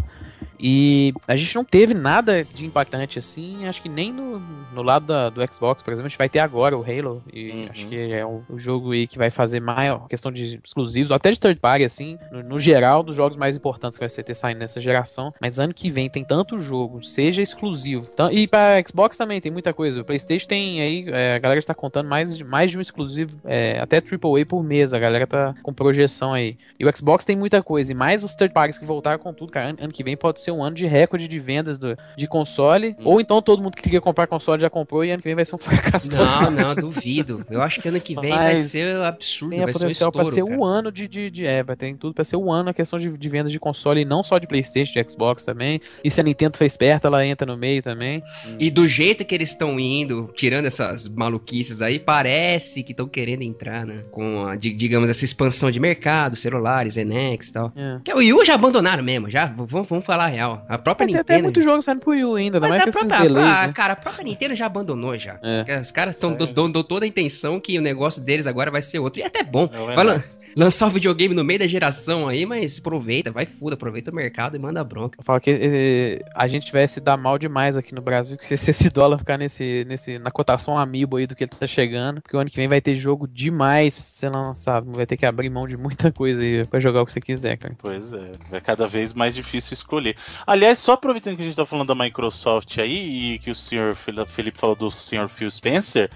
E 0.58 1.12
a 1.28 1.36
gente 1.36 1.54
não 1.54 1.64
teve 1.64 1.92
nada 1.92 2.44
de 2.44 2.64
impactante 2.64 3.18
assim, 3.18 3.66
acho 3.66 3.82
que 3.82 3.88
nem 3.88 4.12
no, 4.12 4.38
no 4.38 4.82
lado 4.82 5.06
da- 5.06 5.28
do 5.28 5.40
Xbox, 5.52 5.82
por 5.82 5.92
exemplo, 5.92 6.06
a 6.06 6.08
gente 6.08 6.18
vai 6.18 6.28
ter 6.28 6.38
agora 6.38 6.76
o 6.76 6.82
Halo, 6.82 7.22
e 7.32 7.50
Uhum. 7.50 7.66
acho 7.70 7.86
que 7.88 7.96
é 8.12 8.24
o, 8.24 8.42
o 8.48 8.58
jogo 8.58 8.92
aí 8.92 9.06
que 9.06 9.18
vai 9.18 9.30
fazer 9.30 9.60
maior 9.60 10.06
questão 10.08 10.32
de 10.32 10.60
exclusivos, 10.64 11.12
até 11.12 11.30
de 11.30 11.38
third 11.38 11.60
party, 11.60 11.84
assim, 11.84 12.18
no, 12.30 12.42
no 12.42 12.58
geral, 12.58 13.02
dos 13.02 13.14
jogos 13.14 13.36
mais 13.36 13.56
importantes 13.56 13.98
que 13.98 14.02
vai 14.02 14.08
ser 14.10 14.22
ter 14.22 14.34
saindo 14.34 14.58
nessa 14.58 14.80
geração. 14.80 15.32
Mas 15.40 15.58
ano 15.58 15.74
que 15.74 15.90
vem 15.90 16.08
tem 16.08 16.24
tanto 16.24 16.58
jogo, 16.58 17.02
seja 17.16 17.40
exclusivo. 17.40 18.08
Então, 18.12 18.30
e 18.30 18.46
para 18.46 18.82
Xbox 18.86 19.16
também 19.16 19.40
tem 19.40 19.50
muita 19.50 19.72
coisa. 19.72 20.02
O 20.02 20.04
PlayStation 20.04 20.46
tem 20.46 20.82
aí, 20.82 21.06
é, 21.08 21.34
a 21.34 21.38
galera 21.38 21.58
está 21.58 21.74
contando 21.74 22.08
mais 22.10 22.36
de, 22.36 22.44
mais 22.44 22.70
de 22.70 22.76
um 22.76 22.80
exclusivo, 22.80 23.34
é, 23.44 23.78
até 23.80 23.96
AAA 23.96 24.44
por 24.46 24.62
mês, 24.62 24.92
a 24.92 24.98
galera 24.98 25.26
tá 25.26 25.54
com 25.62 25.72
projeção 25.72 26.34
aí. 26.34 26.56
E 26.78 26.84
o 26.84 26.96
Xbox 26.96 27.24
tem 27.24 27.34
muita 27.34 27.62
coisa, 27.62 27.90
e 27.90 27.94
mais 27.94 28.22
os 28.22 28.34
third 28.34 28.52
parties 28.52 28.76
que 28.78 28.84
voltaram 28.84 29.18
com 29.18 29.32
tudo, 29.32 29.50
cara. 29.50 29.68
Ano, 29.70 29.78
ano 29.80 29.92
que 29.92 30.04
vem 30.04 30.14
pode 30.16 30.40
ser 30.40 30.50
um 30.50 30.62
ano 30.62 30.76
de 30.76 30.86
recorde 30.86 31.26
de 31.26 31.38
vendas 31.38 31.78
do, 31.78 31.96
de 32.16 32.26
console, 32.28 32.94
Hum. 32.98 33.02
ou 33.04 33.20
então 33.20 33.40
todo 33.40 33.62
mundo 33.62 33.74
que 33.74 33.82
queria 33.82 34.00
comprar 34.00 34.26
console 34.26 34.60
já 34.60 34.68
comprou, 34.68 35.02
e 35.02 35.10
ano 35.10 35.22
que 35.22 35.28
vem 35.28 35.34
vai 35.34 35.44
ser 35.46 35.54
um 35.54 35.58
fracasso 35.98 36.10
Não, 36.12 36.50
não, 36.50 36.74
duvido. 36.74 37.46
Eu 37.50 37.62
acho 37.62 37.80
que 37.80 37.88
ano 37.88 37.98
que 38.00 38.14
vem 38.14 38.30
vai 38.30 38.52
Mas 38.54 38.60
ser 38.62 38.94
absurdo, 39.02 39.50
tem 39.52 39.64
vai 39.64 39.72
ser 39.72 39.78
um 39.78 39.80
potencial 39.80 40.12
pra 40.12 40.22
estouro. 40.24 40.46
ser 40.46 40.50
cara. 40.50 40.60
um 40.60 40.64
ano 40.64 40.92
de, 40.92 41.08
de, 41.08 41.30
de 41.30 41.46
é, 41.46 41.62
vai 41.62 41.76
ter 41.76 41.94
tudo 41.96 42.12
pra 42.12 42.24
ser 42.24 42.36
um 42.36 42.52
ano 42.52 42.68
a 42.70 42.74
questão 42.74 42.98
de, 42.98 43.08
de 43.16 43.28
vendas 43.28 43.50
de 43.50 43.58
console, 43.58 44.02
e 44.02 44.04
não 44.04 44.22
só 44.22 44.36
de 44.38 44.46
Playstation, 44.46 44.92
de 44.92 45.10
Xbox 45.10 45.44
também. 45.44 45.80
E 46.04 46.10
se 46.10 46.20
a 46.20 46.24
Nintendo 46.24 46.58
foi 46.58 46.66
ela 47.04 47.24
entra 47.26 47.46
no 47.46 47.56
meio 47.56 47.82
também. 47.82 48.22
E 48.58 48.70
do 48.70 48.86
jeito 48.86 49.24
que 49.24 49.34
eles 49.34 49.50
estão 49.50 49.78
indo, 49.78 50.30
tirando 50.36 50.66
essas 50.66 51.08
maluquices 51.08 51.82
aí, 51.82 51.98
parece 51.98 52.82
que 52.82 52.92
estão 52.92 53.08
querendo 53.08 53.42
entrar, 53.42 53.84
né? 53.86 54.04
Com, 54.10 54.46
a, 54.46 54.56
di- 54.56 54.72
digamos, 54.72 55.08
essa 55.10 55.24
expansão 55.24 55.70
de 55.70 55.78
mercado, 55.80 56.36
celulares, 56.36 56.96
Enex 56.96 57.48
e 57.48 57.52
tal. 57.52 57.72
É. 57.76 57.98
Que 58.04 58.12
o 58.12 58.18
Wii 58.18 58.32
U 58.34 58.44
já 58.44 58.54
abandonaram 58.54 59.02
mesmo, 59.02 59.30
já. 59.30 59.46
V- 59.46 59.66
Vamos, 59.68 59.88
vamos 59.88 60.04
falar 60.04 60.24
a 60.24 60.28
real. 60.28 60.64
A 60.68 60.78
própria 60.78 61.06
ter 61.06 61.12
Nintendo. 61.12 61.32
até 61.34 61.42
muito 61.42 61.60
jogo 61.60 61.82
saindo 61.82 62.00
pro 62.00 62.12
Wii 62.12 62.24
U 62.24 62.34
ainda, 62.36 62.60
Mas 62.60 62.70
mais 62.70 62.82
a 62.82 62.88
esses 62.88 63.00
própria, 63.00 63.20
delays, 63.20 63.48
ah, 63.48 63.66
né? 63.66 63.72
cara, 63.72 63.92
a 63.92 63.96
própria 63.96 64.24
Nintendo 64.24 64.54
já 64.54 64.66
abandonou 64.66 65.18
já. 65.18 65.38
É. 65.42 65.80
Os, 65.80 65.86
os 65.86 65.90
caras 65.92 66.14
estão 66.14 66.34
dando 66.34 66.82
toda 66.84 67.04
a 67.04 67.08
intenção 67.08 67.58
que 67.60 67.78
o 67.78 67.82
negócio 67.82 68.22
deles 68.22 68.46
agora 68.46 68.70
vai 68.70 68.80
ser 68.82 68.98
outro. 68.98 69.20
E 69.20 69.22
é 69.22 69.26
até 69.26 69.42
bom. 69.42 69.68
É 69.72 69.80
o 69.80 69.86
Vai 69.86 70.04
lan- 70.04 70.22
lançar 70.56 70.86
o 70.86 70.90
videogame 70.90 71.34
no 71.34 71.44
meio 71.44 71.58
da 71.58 71.66
geração 71.66 72.28
aí, 72.28 72.46
mas 72.46 72.78
aproveita, 72.78 73.30
vai 73.30 73.44
fuda, 73.46 73.74
aproveita 73.74 74.10
o 74.10 74.14
mercado 74.14 74.56
e 74.56 74.58
manda 74.58 74.82
bronca. 74.84 75.18
Eu 75.18 75.24
falo 75.24 75.40
que 75.40 75.50
eh, 75.50 76.24
a 76.34 76.46
gente 76.46 76.70
vai 76.86 76.88
se 76.88 77.00
dar 77.00 77.16
mal 77.16 77.36
demais 77.36 77.76
aqui 77.76 77.94
no 77.94 78.00
Brasil, 78.00 78.38
que 78.38 78.46
se 78.56 78.70
esse 78.70 78.88
dólar 78.88 79.18
ficar 79.18 79.36
nesse, 79.36 79.84
nesse, 79.88 80.18
na 80.18 80.30
cotação 80.30 80.78
amiibo 80.78 81.16
aí 81.16 81.26
do 81.26 81.34
que 81.34 81.44
ele 81.44 81.50
tá 81.50 81.66
chegando, 81.66 82.22
porque 82.22 82.36
o 82.36 82.40
ano 82.40 82.48
que 82.48 82.56
vem 82.56 82.68
vai 82.68 82.80
ter 82.80 82.94
jogo 82.94 83.26
demais 83.26 83.94
sendo 83.94 84.38
lançado, 84.38 84.90
vai 84.92 85.04
ter 85.04 85.16
que 85.16 85.26
abrir 85.26 85.50
mão 85.50 85.66
de 85.66 85.76
muita 85.76 86.12
coisa 86.12 86.42
aí 86.42 86.64
pra 86.64 86.80
jogar 86.80 87.02
o 87.02 87.06
que 87.06 87.12
você 87.12 87.20
quiser, 87.20 87.56
cara. 87.56 87.74
Pois 87.78 88.12
é, 88.12 88.32
vai 88.48 88.60
cada 88.60 88.86
vez 88.86 89.12
mais 89.12 89.34
difícil 89.34 89.74
escolher. 89.74 90.16
Aliás, 90.46 90.78
só 90.78 90.92
aproveitando 90.92 91.36
que 91.36 91.42
a 91.42 91.44
gente 91.44 91.56
tá 91.56 91.66
falando 91.66 91.88
da 91.88 91.94
Microsoft 91.94 92.78
aí 92.78 93.34
e 93.34 93.38
que 93.38 93.50
o 93.50 93.54
senhor 93.54 93.96
Felipe 93.96 94.58
falou 94.58 94.76
do 94.76 94.90
senhor 94.90 95.28
Phil 95.28 95.50
Spencer, 95.50 96.08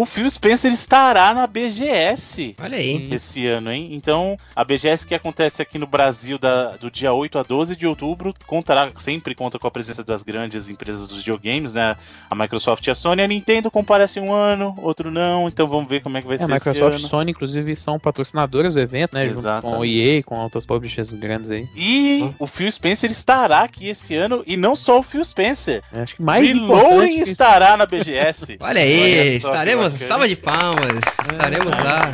o 0.00 0.06
Phil 0.06 0.28
Spencer 0.30 0.72
estará 0.72 1.34
na 1.34 1.46
BGS 1.46 2.54
Olha 2.60 2.78
aí. 2.78 3.08
esse 3.12 3.46
ano, 3.46 3.70
hein? 3.70 3.90
Então, 3.92 4.36
a 4.56 4.64
BGS 4.64 5.06
que 5.06 5.14
acontece 5.14 5.60
aqui 5.60 5.78
no 5.78 5.86
Brasil 5.86 6.38
da- 6.38 6.76
do 6.76 6.90
dia 6.90 7.12
8 7.12 7.38
a 7.38 7.42
12 7.42 7.76
de 7.76 7.86
outubro, 7.86 8.32
contará, 8.46 8.90
sempre 8.98 9.34
conta 9.34 9.58
com 9.58 9.66
a 9.66 9.70
presença 9.70 10.02
das 10.02 10.22
grandes 10.22 10.68
empresas 10.68 11.06
dos 11.08 11.18
videogames, 11.18 11.74
né? 11.74 11.96
A 12.30 12.34
Microsoft 12.34 12.86
e 12.86 12.90
a 12.90 12.94
Sony. 12.94 13.22
A 13.22 13.28
Nintendo 13.28 13.70
comparece 13.70 14.18
um 14.20 14.32
ano, 14.32 14.74
outro 14.82 15.10
não, 15.10 15.48
então 15.48 15.66
vamos 15.68 15.88
ver 15.88 16.00
como 16.02 16.16
é 16.16 16.22
que 16.22 16.26
vai 16.26 16.36
É, 16.36 16.38
ser 16.38 16.44
a 16.44 16.48
Microsoft 16.48 16.92
e 16.92 16.96
esse 16.96 17.04
ano. 17.04 17.08
Sony, 17.08 17.30
inclusive, 17.32 17.76
são 17.76 17.98
patrocinadoras 17.98 18.74
do 18.74 18.80
evento, 18.80 19.14
né? 19.14 19.26
Junto 19.26 19.38
Exatamente. 19.40 19.74
com 19.76 19.80
o 19.80 19.84
EA, 19.84 20.22
com 20.22 20.38
outros 20.38 20.64
publishers 20.66 21.12
grandes 21.14 21.50
aí. 21.50 21.68
E 21.76 22.30
o 22.38 22.46
Phil 22.46 22.70
Spencer 22.70 23.10
estará 23.10 23.60
aqui 23.60 23.88
esse 23.88 24.14
ano, 24.14 24.42
e 24.46 24.56
não 24.56 24.74
só 24.74 24.98
o 25.00 25.02
Phil 25.02 25.24
Spencer. 25.24 25.82
Eu 25.92 26.02
Acho 26.02 26.16
que 26.16 26.22
mais 26.22 26.46
Reloading 26.46 26.64
importante 26.86 27.14
que- 27.16 27.20
estará 27.22 27.76
na 27.76 27.86
BGS. 27.86 28.56
Olha 28.60 28.80
aí, 28.80 29.00
Olha 29.02 29.22
que 29.40 29.40
estaremos, 29.82 29.92
bacana. 29.92 30.08
salva 30.08 30.28
de 30.28 30.36
palmas, 30.36 31.00
estaremos 31.26 31.76
lá. 31.84 32.10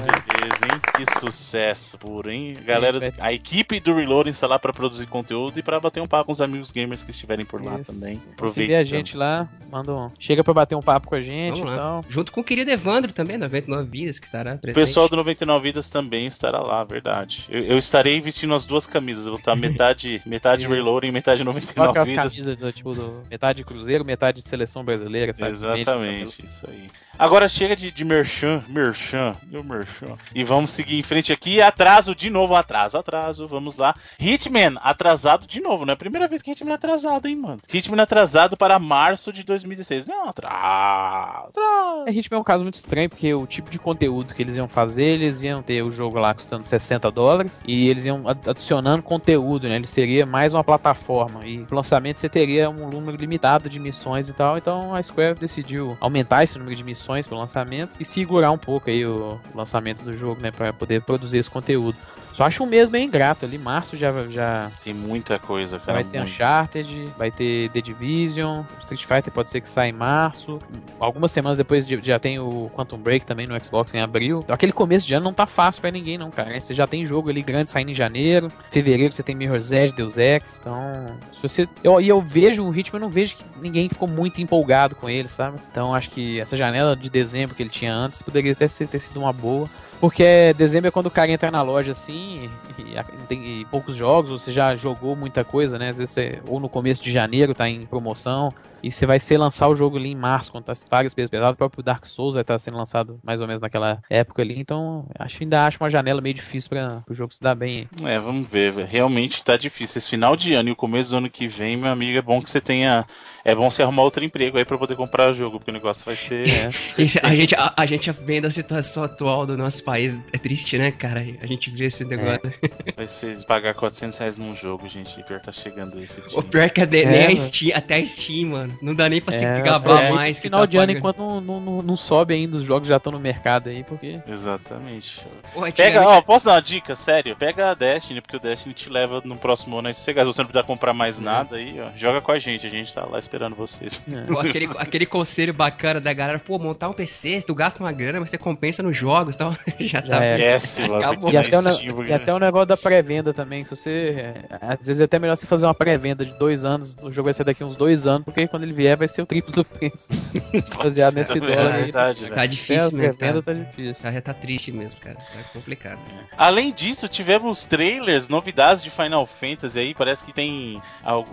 Beleza, 0.49 0.75
hein? 0.75 0.81
Que 1.07 1.21
sucesso 1.21 1.99
puro, 1.99 2.31
hein? 2.31 2.57
Galera, 2.65 2.99
vai- 2.99 3.13
a 3.19 3.33
equipe 3.33 3.79
do 3.81 3.95
Reloading 3.95 4.31
está 4.31 4.47
lá 4.47 4.59
para 4.59 4.73
produzir 4.73 5.07
conteúdo 5.07 5.59
e 5.59 5.63
para 5.63 5.79
bater 5.81 6.01
um 6.03 6.07
papo 6.07 6.27
com 6.27 6.33
os 6.33 6.41
amigos 6.41 6.71
gamers 6.71 7.05
que 7.05 7.11
estiverem 7.11 7.45
por 7.45 7.63
lá 7.63 7.79
Isso. 7.81 7.93
também. 7.93 8.17
Se 8.17 8.25
vê 8.25 8.31
Aproveita. 8.33 8.79
a 8.79 8.85
gente 8.85 9.17
lá, 9.17 9.49
manda 9.71 9.93
um... 9.95 10.11
Chega 10.19 10.43
pra 10.43 10.55
bater 10.55 10.75
um 10.75 10.83
papo 10.83 11.09
com 11.09 11.15
a 11.15 11.21
gente 11.21 11.59
Vamos 11.61 11.73
e 11.73 11.77
lá. 11.77 11.77
tal. 11.77 12.05
Junto 12.09 12.33
com 12.33 12.41
o 12.41 12.45
querido 12.45 12.71
Evandro 12.71 13.13
também, 13.13 13.37
99 13.37 13.89
Vidas, 13.91 14.19
que 14.19 14.27
estará 14.27 14.55
O 14.55 14.59
presente. 14.59 14.85
pessoal 14.85 15.09
do 15.09 15.17
99 15.17 15.63
Vidas 15.63 15.89
também 15.89 16.27
estará 16.27 16.61
lá, 16.61 16.83
verdade. 16.85 17.47
Eu, 17.49 17.61
eu 17.63 17.79
estarei 17.79 18.21
vestindo 18.21 18.55
as 18.55 18.65
duas 18.65 18.87
camisas. 18.87 19.25
Eu 19.27 19.33
vou 19.33 19.39
estar 19.39 19.55
metade, 19.57 20.21
metade 20.27 20.63
Isso. 20.63 20.73
Reloading, 20.73 21.11
metade 21.11 21.41
Olha 21.43 21.47
99 21.47 21.91
aquelas 21.91 22.09
Vidas. 22.09 22.23
camisas 22.25 22.57
do, 22.57 22.73
tipo, 22.73 22.95
do, 22.95 23.23
metade 23.31 23.65
Cruzeiro, 23.65 24.05
metade 24.05 24.41
de 24.43 24.49
seleção 24.49 24.85
brasileira, 24.85 25.33
sabe? 25.33 25.53
Exatamente, 25.53 26.45
isso 26.45 26.67
aí. 26.69 26.89
Agora 27.19 27.49
chega 27.49 27.75
de, 27.75 27.91
de 27.91 28.05
merchan, 28.05 28.63
merchan, 28.69 29.35
meu 29.51 29.65
merchan. 29.65 30.15
E 30.39 30.45
vamos 30.45 30.71
seguir 30.71 30.97
em 30.99 31.03
frente 31.03 31.33
aqui. 31.33 31.61
Atraso 31.61 32.15
de 32.15 32.31
novo, 32.31 32.55
atraso, 32.55 32.97
atraso. 32.97 33.49
Vamos 33.49 33.77
lá. 33.77 33.93
Hitman, 34.21 34.79
atrasado 34.81 35.49
de 35.49 35.61
novo. 35.61 35.85
Não 35.85 35.91
é 35.91 35.95
a 35.95 35.97
primeira 35.97 36.29
vez 36.29 36.41
que 36.43 36.53
Hitman 36.53 36.71
é 36.71 36.75
atrasado, 36.77 37.27
hein, 37.27 37.35
mano? 37.35 37.59
Hitman 37.69 38.01
atrasado 38.01 38.57
para 38.57 38.79
março 38.79 39.33
de 39.33 39.43
2016. 39.43 40.07
Não, 40.07 40.29
atraso. 40.29 41.49
atraso. 41.49 42.05
É, 42.07 42.13
Hitman 42.13 42.39
é 42.39 42.41
um 42.41 42.45
caso 42.45 42.63
muito 42.63 42.77
estranho, 42.77 43.09
porque 43.09 43.35
o 43.35 43.47
tipo 43.49 43.69
de 43.69 43.81
conteúdo 43.81 44.33
que 44.33 44.41
eles 44.41 44.55
iam 44.55 44.69
fazer, 44.69 45.03
eles 45.03 45.43
iam 45.43 45.61
ter 45.61 45.83
o 45.83 45.91
jogo 45.91 46.19
lá 46.21 46.33
custando 46.33 46.65
60 46.65 47.11
dólares, 47.11 47.61
e 47.67 47.89
eles 47.89 48.07
iam 48.07 48.29
ad- 48.29 48.49
adicionando 48.49 49.03
conteúdo, 49.03 49.69
né? 49.69 49.75
Ele 49.75 49.87
seria 49.89 50.25
mais 50.25 50.55
uma 50.55 50.63
plataforma, 50.63 51.45
e 51.45 51.65
pro 51.65 51.75
lançamento 51.77 52.19
você 52.21 52.29
teria 52.29 52.71
um 52.71 52.89
número 52.89 53.17
limitado 53.17 53.69
de 53.69 53.81
missões 53.81 54.29
e 54.29 54.33
tal, 54.35 54.57
então 54.57 54.95
a 54.95 55.03
Square 55.03 55.39
decidiu 55.39 55.97
aumentar 56.01 56.45
esse 56.45 56.57
número 56.59 56.77
de 56.77 56.85
missões 56.85 57.27
pro 57.27 57.37
lançamento 57.37 57.97
e 57.99 58.05
segurar 58.05 58.53
um 58.53 58.59
pouco 58.59 58.89
aí 58.89 59.05
o 59.05 59.41
lançamento 59.55 60.03
do 60.05 60.13
jogo, 60.13 60.28
né? 60.37 60.51
Pra 60.51 60.73
poder 60.73 61.03
produzir 61.03 61.39
esse 61.39 61.51
conteúdo. 61.51 61.97
Só 62.35 62.45
acho 62.45 62.63
um 62.63 62.67
mês 62.67 62.89
bem 62.89 63.07
ingrato 63.07 63.45
ali, 63.45 63.59
março 63.59 63.97
já, 63.97 64.13
já 64.29 64.71
Tem 64.85 64.95
muita 64.95 65.41
coisa, 65.41 65.81
cara. 65.81 65.95
vai 65.95 66.05
ter 66.05 66.19
muito. 66.19 66.31
Uncharted, 66.31 67.13
vai 67.19 67.33
ter 67.33 67.69
The 67.71 67.81
Division, 67.81 68.63
Street 68.81 69.05
Fighter 69.05 69.33
pode 69.33 69.51
ser 69.51 69.61
que 69.61 69.69
saia 69.69 69.89
em 69.89 69.93
março. 69.93 70.61
Algumas 71.01 71.33
semanas 71.33 71.59
depois 71.59 71.85
de- 71.85 71.99
já 72.01 72.17
tem 72.17 72.39
o 72.39 72.71
Quantum 72.77 72.97
Break 72.99 73.27
também 73.27 73.45
no 73.49 73.59
Xbox 73.65 73.93
em 73.93 74.01
abril. 74.01 74.45
Aquele 74.49 74.71
começo 74.73 75.05
de 75.05 75.15
ano 75.15 75.25
não 75.25 75.33
tá 75.33 75.47
fácil 75.47 75.81
pra 75.81 75.91
ninguém 75.91 76.17
não, 76.17 76.31
cara. 76.31 76.61
Você 76.61 76.73
já 76.73 76.87
tem 76.87 77.05
jogo 77.05 77.29
ali 77.29 77.43
grande 77.43 77.71
saindo 77.71 77.91
em 77.91 77.95
janeiro, 77.95 78.53
fevereiro 78.71 79.13
você 79.13 79.23
tem 79.25 79.35
Mirror's 79.35 79.73
Edge, 79.73 79.93
Deus 79.95 80.17
Ex. 80.17 80.59
Então, 80.61 81.07
se 81.33 81.43
você 81.43 81.69
eu, 81.83 82.01
e 82.01 82.09
eu 82.09 82.23
vejo 82.23 82.63
o 82.65 82.71
ritmo, 82.71 82.99
eu 82.99 83.01
não 83.01 83.11
vejo 83.11 83.35
que 83.35 83.45
ninguém 83.61 83.89
ficou 83.89 84.07
muito 84.07 84.41
empolgado 84.41 84.95
com 84.95 85.09
ele, 85.11 85.27
sabe? 85.27 85.59
Então, 85.69 85.93
acho 85.93 86.09
que 86.11 86.39
essa 86.39 86.57
janela 86.57 86.95
de 86.95 87.11
dezembro 87.11 87.57
que 87.57 87.63
ele 87.65 87.71
tinha 87.71 87.93
antes 87.93 88.23
poderia 88.23 88.53
até 88.53 88.69
ter 88.69 88.99
sido 89.01 89.19
uma 89.19 89.33
boa. 89.33 89.69
Porque 90.01 90.55
dezembro 90.57 90.89
é 90.89 90.91
quando 90.91 91.07
o 91.07 91.11
cara 91.11 91.31
entra 91.31 91.51
na 91.51 91.63
loja 91.63 91.93
assim 91.93 92.51
e, 92.79 93.25
tem 93.27 93.67
poucos 93.71 93.97
jogos, 93.97 94.31
ou 94.31 94.39
você 94.39 94.53
já 94.53 94.75
jogou 94.75 95.17
muita 95.17 95.45
coisa, 95.45 95.79
né? 95.79 95.89
Às 95.89 95.99
vezes 95.99 96.15
você, 96.15 96.41
ou 96.47 96.61
no 96.61 96.69
começo 96.69 97.03
de 97.03 97.11
janeiro 97.11 97.55
tá 97.55 97.69
em 97.69 97.85
promoção, 97.87 98.53
e 98.83 98.91
você 98.91 99.07
vai 99.07 99.19
ser 99.19 99.39
lançar 99.39 99.69
o 99.69 99.75
jogo 99.75 99.97
ali 99.97 100.11
em 100.11 100.17
março, 100.17 100.53
quando 100.53 100.65
tá 100.65 100.73
várias 100.89 101.15
pesos 101.15 101.31
pesadas. 101.31 101.55
O 101.55 101.57
próprio 101.57 101.83
Dark 101.83 102.07
Souls 102.07 102.35
vai 102.35 102.43
estar 102.43 102.55
tá 102.55 102.59
sendo 102.59 102.77
lançado 102.77 103.19
mais 103.25 103.41
ou 103.41 103.47
menos 103.47 103.61
naquela 103.61 104.01
época 104.09 104.43
ali, 104.43 104.59
então 104.59 105.07
acho 105.19 105.43
ainda 105.43 105.67
acho 105.67 105.79
uma 105.83 105.91
janela 105.91 106.21
meio 106.21 106.35
difícil 106.35 106.71
para 106.71 107.03
o 107.09 107.15
jogo 107.15 107.35
se 107.35 107.43
dar 107.43 107.55
bem. 107.55 107.89
É, 108.05 108.19
vamos 108.19 108.47
ver, 108.49 108.73
realmente 108.85 109.43
tá 109.43 109.57
difícil. 109.57 109.99
Esse 109.99 110.09
final 110.09 110.37
de 110.37 110.55
ano 110.55 110.69
e 110.69 110.73
o 110.73 110.77
começo 110.77 111.11
do 111.11 111.17
ano 111.17 111.31
que 111.31 111.49
vem, 111.49 111.77
meu 111.77 111.91
amigo, 111.91 112.19
é 112.19 112.23
bom 112.23 112.41
que 112.41 112.49
você 112.49 112.61
tenha 112.61 113.05
é 113.49 113.55
bom 113.55 113.71
você 113.71 113.83
arrumar 113.83 114.03
outro 114.03 114.23
emprego 114.23 114.59
aí 114.59 114.65
pra 114.65 114.77
poder 114.77 114.95
comprar 114.95 115.31
o 115.31 115.35
jogo, 115.35 115.59
porque 115.59 115.71
o 115.71 115.75
negócio 115.75 116.05
vai 116.05 116.15
ser. 116.15 116.47
É. 116.47 116.69
a, 117.23 117.35
gente, 117.35 117.55
a, 117.55 117.73
a, 117.75 117.87
gente 117.87 118.11
vendo 118.11 118.47
a 118.47 118.51
situação 118.51 119.03
atual 119.03 119.47
do 119.47 119.57
nosso 119.57 119.83
país, 119.83 120.15
é 120.35 120.37
triste, 120.37 120.77
né, 120.77 120.91
cara? 120.91 121.25
A 121.41 121.47
gente 121.47 121.71
vê 121.71 121.87
esse 121.87 122.05
negócio. 122.05 122.53
É. 122.61 122.93
Vai 122.95 123.09
ser 123.09 123.43
pagar 123.47 123.73
400 123.73 124.19
reais 124.19 124.37
num 124.37 124.55
jogo, 124.55 124.87
gente. 124.87 125.23
Pior 125.23 125.41
tá 125.41 125.51
chegando 125.51 125.99
esse 126.03 126.21
dia. 126.21 126.39
O 126.39 126.43
pior 126.43 126.69
que 126.69 126.83
é, 126.83 126.87
nem 126.87 127.27
a 127.27 127.35
Steam, 127.35 127.75
até 127.75 127.97
a 127.97 128.05
Steam, 128.05 128.51
mano. 128.51 128.79
Não 128.83 128.95
dá 128.95 129.09
nem 129.09 129.19
pra 129.19 129.33
se 129.33 129.43
é, 129.43 129.63
gabar 129.63 130.05
é, 130.05 130.13
mais. 130.13 130.39
Final 130.39 130.61
tá 130.61 130.67
de 130.67 130.77
ano, 130.77 130.93
enquanto 130.93 131.19
não, 131.19 131.41
não, 131.41 131.83
não, 131.83 131.97
sobe 131.97 132.35
ainda, 132.35 132.59
os 132.59 132.65
jogos 132.65 132.87
já 132.87 132.99
estão 132.99 133.13
no 133.13 133.19
mercado 133.19 133.71
aí, 133.71 133.83
porque. 133.83 134.21
Exatamente. 134.29 135.27
Pô, 135.55 135.63
Pega, 135.73 136.03
ó, 136.07 136.21
posso 136.21 136.45
dar 136.45 136.53
uma 136.53 136.61
dica? 136.61 136.95
Sério, 136.95 137.35
pega 137.35 137.71
a 137.71 137.75
Destiny, 137.75 138.21
porque 138.21 138.37
o 138.37 138.41
Destiny 138.41 138.75
te 138.75 138.91
leva 138.91 139.23
no 139.25 139.37
próximo 139.37 139.79
ano 139.79 139.89
aí. 139.89 139.95
Se 139.95 140.13
você 140.13 140.43
não 140.43 140.49
precisar 140.49 140.65
comprar 140.65 140.93
mais 140.93 141.19
nada 141.19 141.57
aí, 141.57 141.81
ó, 141.81 141.97
joga 141.97 142.21
com 142.21 142.33
a 142.33 142.39
gente. 142.39 142.67
A 142.67 142.71
gente 142.71 142.93
tá 142.93 143.07
lá 143.07 143.19
esperando 143.19 143.38
vocês. 143.49 144.01
Pô, 144.27 144.39
aquele, 144.39 144.69
aquele 144.77 145.07
conselho 145.07 145.53
bacana 145.53 146.01
da 146.01 146.13
galera, 146.13 146.39
pô, 146.39 146.59
montar 146.59 146.89
um 146.89 146.93
PC, 146.93 147.43
tu 147.47 147.55
gasta 147.55 147.83
uma 147.83 147.93
grana, 147.93 148.21
mas 148.21 148.31
você 148.31 148.39
compensa 148.39 148.83
nos 148.83 148.97
jogos 148.97 149.37
tal. 149.37 149.57
Já 149.81 150.03
tá. 150.03 150.17
Esquece, 150.17 150.83
Acabou. 150.85 151.33
E 151.33 151.37
até, 151.37 151.59
o, 151.59 152.05
e 152.05 152.13
até 152.13 152.35
o 152.35 152.39
negócio 152.39 152.67
da 152.67 152.77
pré-venda 152.77 153.33
também. 153.33 153.65
Se 153.65 153.77
você. 153.77 153.91
É, 153.91 154.59
às 154.61 154.87
vezes 154.87 155.01
é 155.01 155.05
até 155.05 155.19
melhor 155.19 155.37
você 155.37 155.47
fazer 155.47 155.67
uma 155.67 155.75
pré-venda 155.75 156.25
de 156.25 156.37
dois 156.39 156.65
anos, 156.65 156.97
o 157.01 157.13
jogo 157.13 157.25
vai 157.27 157.35
ser 157.35 157.45
daqui 157.45 157.63
uns 157.63 157.77
dois 157.77 158.07
anos, 158.07 158.25
porque 158.25 158.47
quando 158.47 158.63
ele 158.65 158.73
vier 158.73 158.97
vai 158.97 159.09
ser 159.09 159.23
o 159.23 159.27
triplo 159.27 159.53
do 159.53 159.65
preço. 159.65 160.09
Baseado 160.77 161.15
nesse 161.15 161.39
é 161.39 161.41
dólar 161.41 161.75
aí. 161.75 161.83
Verdade, 161.85 162.25
né? 162.25 162.35
Tá 162.35 162.47
difícil, 162.47 162.93
né? 162.93 163.13
Pré-venda 163.13 163.43
tá, 163.43 163.53
tá 163.53 163.59
difícil. 163.59 164.13
Já 164.13 164.21
tá 164.21 164.35
triste 164.35 164.73
mesmo, 164.73 164.99
cara. 165.01 165.17
Tá 165.17 165.43
complicado. 165.53 166.01
Além 166.37 166.73
disso, 166.73 167.09
tivemos 167.09 167.65
trailers, 167.65 168.29
novidades 168.29 168.83
de 168.83 168.91
Final 168.91 169.27
Fantasy 169.27 169.79
aí. 169.79 169.95
Parece 169.95 170.25
que 170.25 170.33
tem 170.33 170.81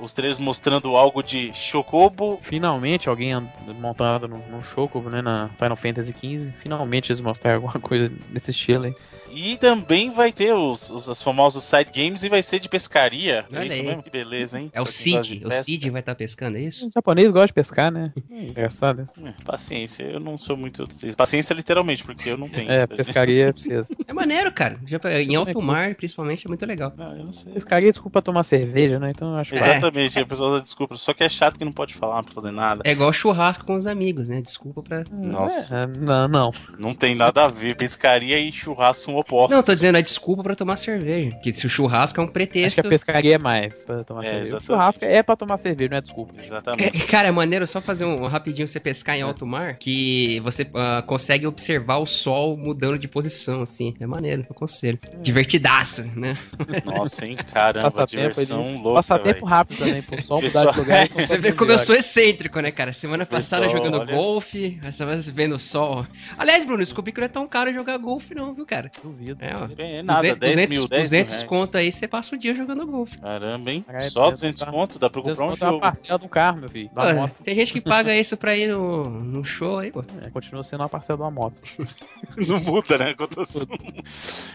os 0.01 0.14
trailers 0.14 0.39
mostrando 0.39 0.95
algo 0.95 1.22
de 1.22 1.51
Chocobo. 1.86 2.40
Finalmente 2.42 3.08
alguém 3.08 3.34
montado 3.80 4.28
num, 4.28 4.42
num 4.50 4.62
Chocobo, 4.62 5.10
né? 5.10 5.22
Na 5.22 5.50
Final 5.58 5.76
Fantasy 5.76 6.12
XV. 6.12 6.52
Finalmente 6.54 7.12
eles 7.12 7.22
mostraram 7.22 7.58
alguma 7.58 7.80
coisa 7.80 8.12
desse 8.32 8.52
estilo 8.52 8.86
aí. 8.86 8.96
E 9.36 9.58
também 9.58 10.12
vai 10.12 10.32
ter 10.32 10.54
os, 10.54 10.90
os, 10.90 11.10
os, 11.10 11.22
famosos 11.22 11.62
side 11.66 11.92
games 11.94 12.24
e 12.24 12.30
vai 12.30 12.42
ser 12.42 12.58
de 12.58 12.70
pescaria. 12.70 13.46
É 13.52 13.58
Olha 13.58 13.64
é 13.64 13.66
isso 13.66 13.76
aí. 13.76 13.84
mesmo? 13.84 14.04
Que 14.04 14.10
beleza, 14.10 14.58
hein? 14.58 14.72
É 14.72 14.82
o 14.82 14.86
Cid. 14.86 15.42
O 15.46 15.52
Cid 15.52 15.90
vai 15.90 16.00
estar 16.00 16.14
tá 16.14 16.16
pescando, 16.16 16.58
é 16.58 16.62
isso? 16.62 16.88
O 16.88 16.92
japonês 16.92 17.30
gosta 17.32 17.48
de 17.48 17.54
pescar, 17.54 17.92
né? 17.92 18.14
Hum, 18.32 18.48
engraçado. 18.50 19.06
É, 19.22 19.34
paciência, 19.44 20.06
eu 20.06 20.22
não 20.22 20.38
sou 20.38 20.56
muito. 20.56 20.88
Paciência 21.18 21.54
literalmente, 21.54 22.02
porque 22.02 22.30
eu 22.30 22.38
não 22.38 22.48
tenho. 22.48 22.72
É, 22.72 22.88
pescaria 22.88 23.52
precisa. 23.52 23.94
É 24.08 24.14
maneiro, 24.14 24.54
cara. 24.54 24.80
Em 25.20 25.36
alto 25.36 25.62
mar, 25.62 25.96
principalmente, 25.96 26.48
é 26.48 26.48
muito 26.48 26.66
legal. 26.66 26.94
Não, 26.96 27.18
eu 27.18 27.26
não 27.26 27.34
sei. 27.34 27.52
Pescaria 27.52 27.90
é 27.90 27.92
desculpa 27.92 28.22
tomar 28.22 28.44
cerveja, 28.44 29.00
né? 29.00 29.10
Então 29.10 29.32
eu 29.32 29.36
acho 29.36 29.54
Exatamente, 29.54 30.18
é. 30.18 30.22
a 30.22 30.26
pessoa 30.26 30.62
desculpa. 30.62 30.96
Só 30.96 31.14
que 31.14 31.26
é 31.26 31.30
chato 31.30 31.58
que 31.58 31.66
não 31.66 31.74
pode 31.76 31.94
falar, 31.94 32.16
não 32.18 32.24
pode 32.24 32.36
fazer 32.36 32.52
nada. 32.52 32.82
É 32.86 32.92
igual 32.92 33.12
churrasco 33.12 33.66
com 33.66 33.76
os 33.76 33.86
amigos, 33.86 34.30
né? 34.30 34.42
Desculpa 34.42 34.82
pra. 34.82 35.04
Nossa. 35.12 35.76
É, 35.76 35.88
não, 35.88 36.28
não. 36.28 36.52
Não 36.80 36.94
tem 36.94 37.14
nada 37.14 37.46
a 37.46 37.48
ver. 37.48 37.76
Pescaria 37.76 38.40
e 38.40 38.52
churrasco 38.52 39.06
são 39.06 39.16
opostos. 39.16 39.56
Não, 39.56 39.62
tô 39.62 39.76
dizendo, 39.76 40.02
desculpa 40.02 40.42
para 40.42 40.56
tomar 40.56 40.78
cerveja. 40.78 41.36
Que 41.44 41.52
se 41.54 41.66
o 41.66 41.70
churrasco 41.70 42.20
é 42.20 42.24
um 42.24 42.28
pretexto. 42.28 42.80
Acho 42.80 42.82
que 42.82 42.88
a 42.88 42.90
pescaria 42.90 43.36
é 43.36 43.38
mais 43.38 43.84
pra 43.86 44.04
tomar 44.04 44.24
é, 44.24 44.32
cerveja. 44.32 44.58
O 44.58 44.62
churrasco 44.62 45.06
é 45.06 45.22
pra 45.22 45.36
tomar 45.36 45.58
cerveja, 45.58 45.90
não 45.90 45.98
é 45.98 46.02
desculpa. 46.02 46.34
Exatamente. 46.42 47.04
É, 47.04 47.06
cara, 47.06 47.28
é 47.28 47.32
maneiro 47.32 47.68
só 47.68 47.82
fazer 47.82 48.06
um 48.06 48.26
rapidinho 48.26 48.68
você 48.68 48.80
pescar 48.80 49.16
em 49.18 49.20
é. 49.20 49.24
alto 49.24 49.46
mar 49.46 49.78
que 49.78 50.40
você 50.42 50.64
uh, 50.64 51.06
consegue 51.06 51.46
observar 51.46 51.98
o 51.98 52.06
sol 52.06 52.56
mudando 52.58 52.98
de 52.98 53.08
posição, 53.08 53.62
assim. 53.62 53.94
É 54.00 54.08
maneiro, 54.08 54.44
eu 54.44 54.48
aconselho. 54.56 54.98
Hum. 55.14 55.22
Divertidaço, 55.22 56.04
né? 56.16 56.38
Nossa, 56.86 57.26
hein? 57.26 57.38
Caramba, 57.52 57.86
Passatempo 57.86 58.30
diversão 58.30 58.68
ali. 58.68 58.78
louca. 58.78 58.96
Passatempo 58.96 59.46
rápido 59.46 59.78
também, 59.80 60.02
pô. 60.02 60.22
Só 60.22 60.40
mudar 60.40 60.72
de 60.72 60.80
lugar. 60.80 61.08
você 61.10 61.38
vê 61.38 61.52
como 61.52 61.64
eu 61.72 61.78
sou 61.78 61.95
excêntrico, 61.95 62.59
né, 62.59 62.72
cara? 62.72 62.91
Semana 62.91 63.26
passada 63.26 63.63
Pessoal, 63.63 63.84
jogando 63.84 64.01
olha... 64.01 64.13
golfe, 64.13 64.80
essa 64.84 65.05
vez 65.05 65.28
vendo 65.30 65.55
o 65.55 65.59
sol. 65.59 66.05
Aliás, 66.38 66.63
Bruno, 66.66 66.80
descobri 66.80 67.11
que 67.11 67.20
não 67.20 67.26
é 67.26 67.30
tão 67.30 67.47
caro 67.47 67.74
jogar 67.74 67.97
golfe, 67.97 68.34
não, 68.34 68.53
viu, 68.53 68.66
cara? 68.66 68.91
Duvido. 69.01 69.43
É, 69.43 69.53
ó. 69.55 69.70
É, 69.78 70.03
nada, 70.03 70.36
200, 70.36 70.39
10 70.39 70.55
200, 70.55 70.78
mil, 70.78 70.88
10 70.88 71.09
200 71.09 71.39
mil 71.39 71.47
conto 71.47 71.78
aí, 71.78 71.91
você 71.91 72.07
passa 72.07 72.36
o 72.36 72.38
dia 72.38 72.53
jogando 72.53 72.86
golfe. 72.86 73.18
Caramba, 73.18 73.72
hein? 73.72 73.86
É, 73.88 74.09
Só 74.09 74.30
200 74.32 74.59
tá... 74.59 74.72
conto, 74.72 74.99
dá 74.99 75.09
pra 75.09 75.22
comprar 75.22 75.45
um 75.45 75.55
jogo. 75.55 75.74
uma 75.74 75.80
parcela 75.80 76.20
de 76.20 76.26
um 76.26 76.30
carro, 76.30 76.59
meu 76.59 76.70
filho. 76.70 76.89
Pô, 76.89 77.43
tem 77.43 77.55
gente 77.55 77.74
que 77.74 77.82
paga 77.82 78.16
isso 78.16 78.36
pra 78.36 78.55
ir 78.55 78.72
no, 78.72 79.03
no 79.05 79.43
show 79.43 79.80
aí, 79.80 79.91
pô. 79.91 80.03
É, 80.22 80.30
continua 80.30 80.63
sendo 80.63 80.82
uma 80.82 80.89
parcela 80.89 81.18
de 81.18 81.24
uma 81.24 81.32
moto. 81.32 81.61
Não 82.38 82.59
muda, 82.59 82.97
né? 82.97 83.16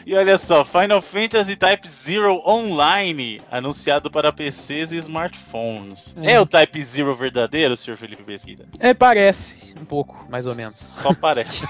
e 0.07 0.15
olha 0.15 0.37
só, 0.37 0.65
Final 0.65 1.01
Fantasy 1.01 1.57
Type 1.57 1.89
Zero 1.89 2.43
Online, 2.47 3.41
anunciado 3.51 4.11
para 4.11 4.33
PCs 4.33 4.93
e 4.93 4.97
smartphones. 4.97 6.15
É, 6.21 6.33
é 6.33 6.41
o 6.41 6.47
Type 6.47 6.83
Zero 6.85 7.00
verdadeiro, 7.05 7.77
senhor 7.77 7.97
Felipe 7.97 8.23
Mesquita? 8.27 8.65
É, 8.79 8.95
parece. 8.95 9.75
Um 9.81 9.85
pouco, 9.85 10.27
mais 10.29 10.47
ou 10.47 10.55
menos. 10.55 10.75
Só 10.75 11.15
parece. 11.15 11.67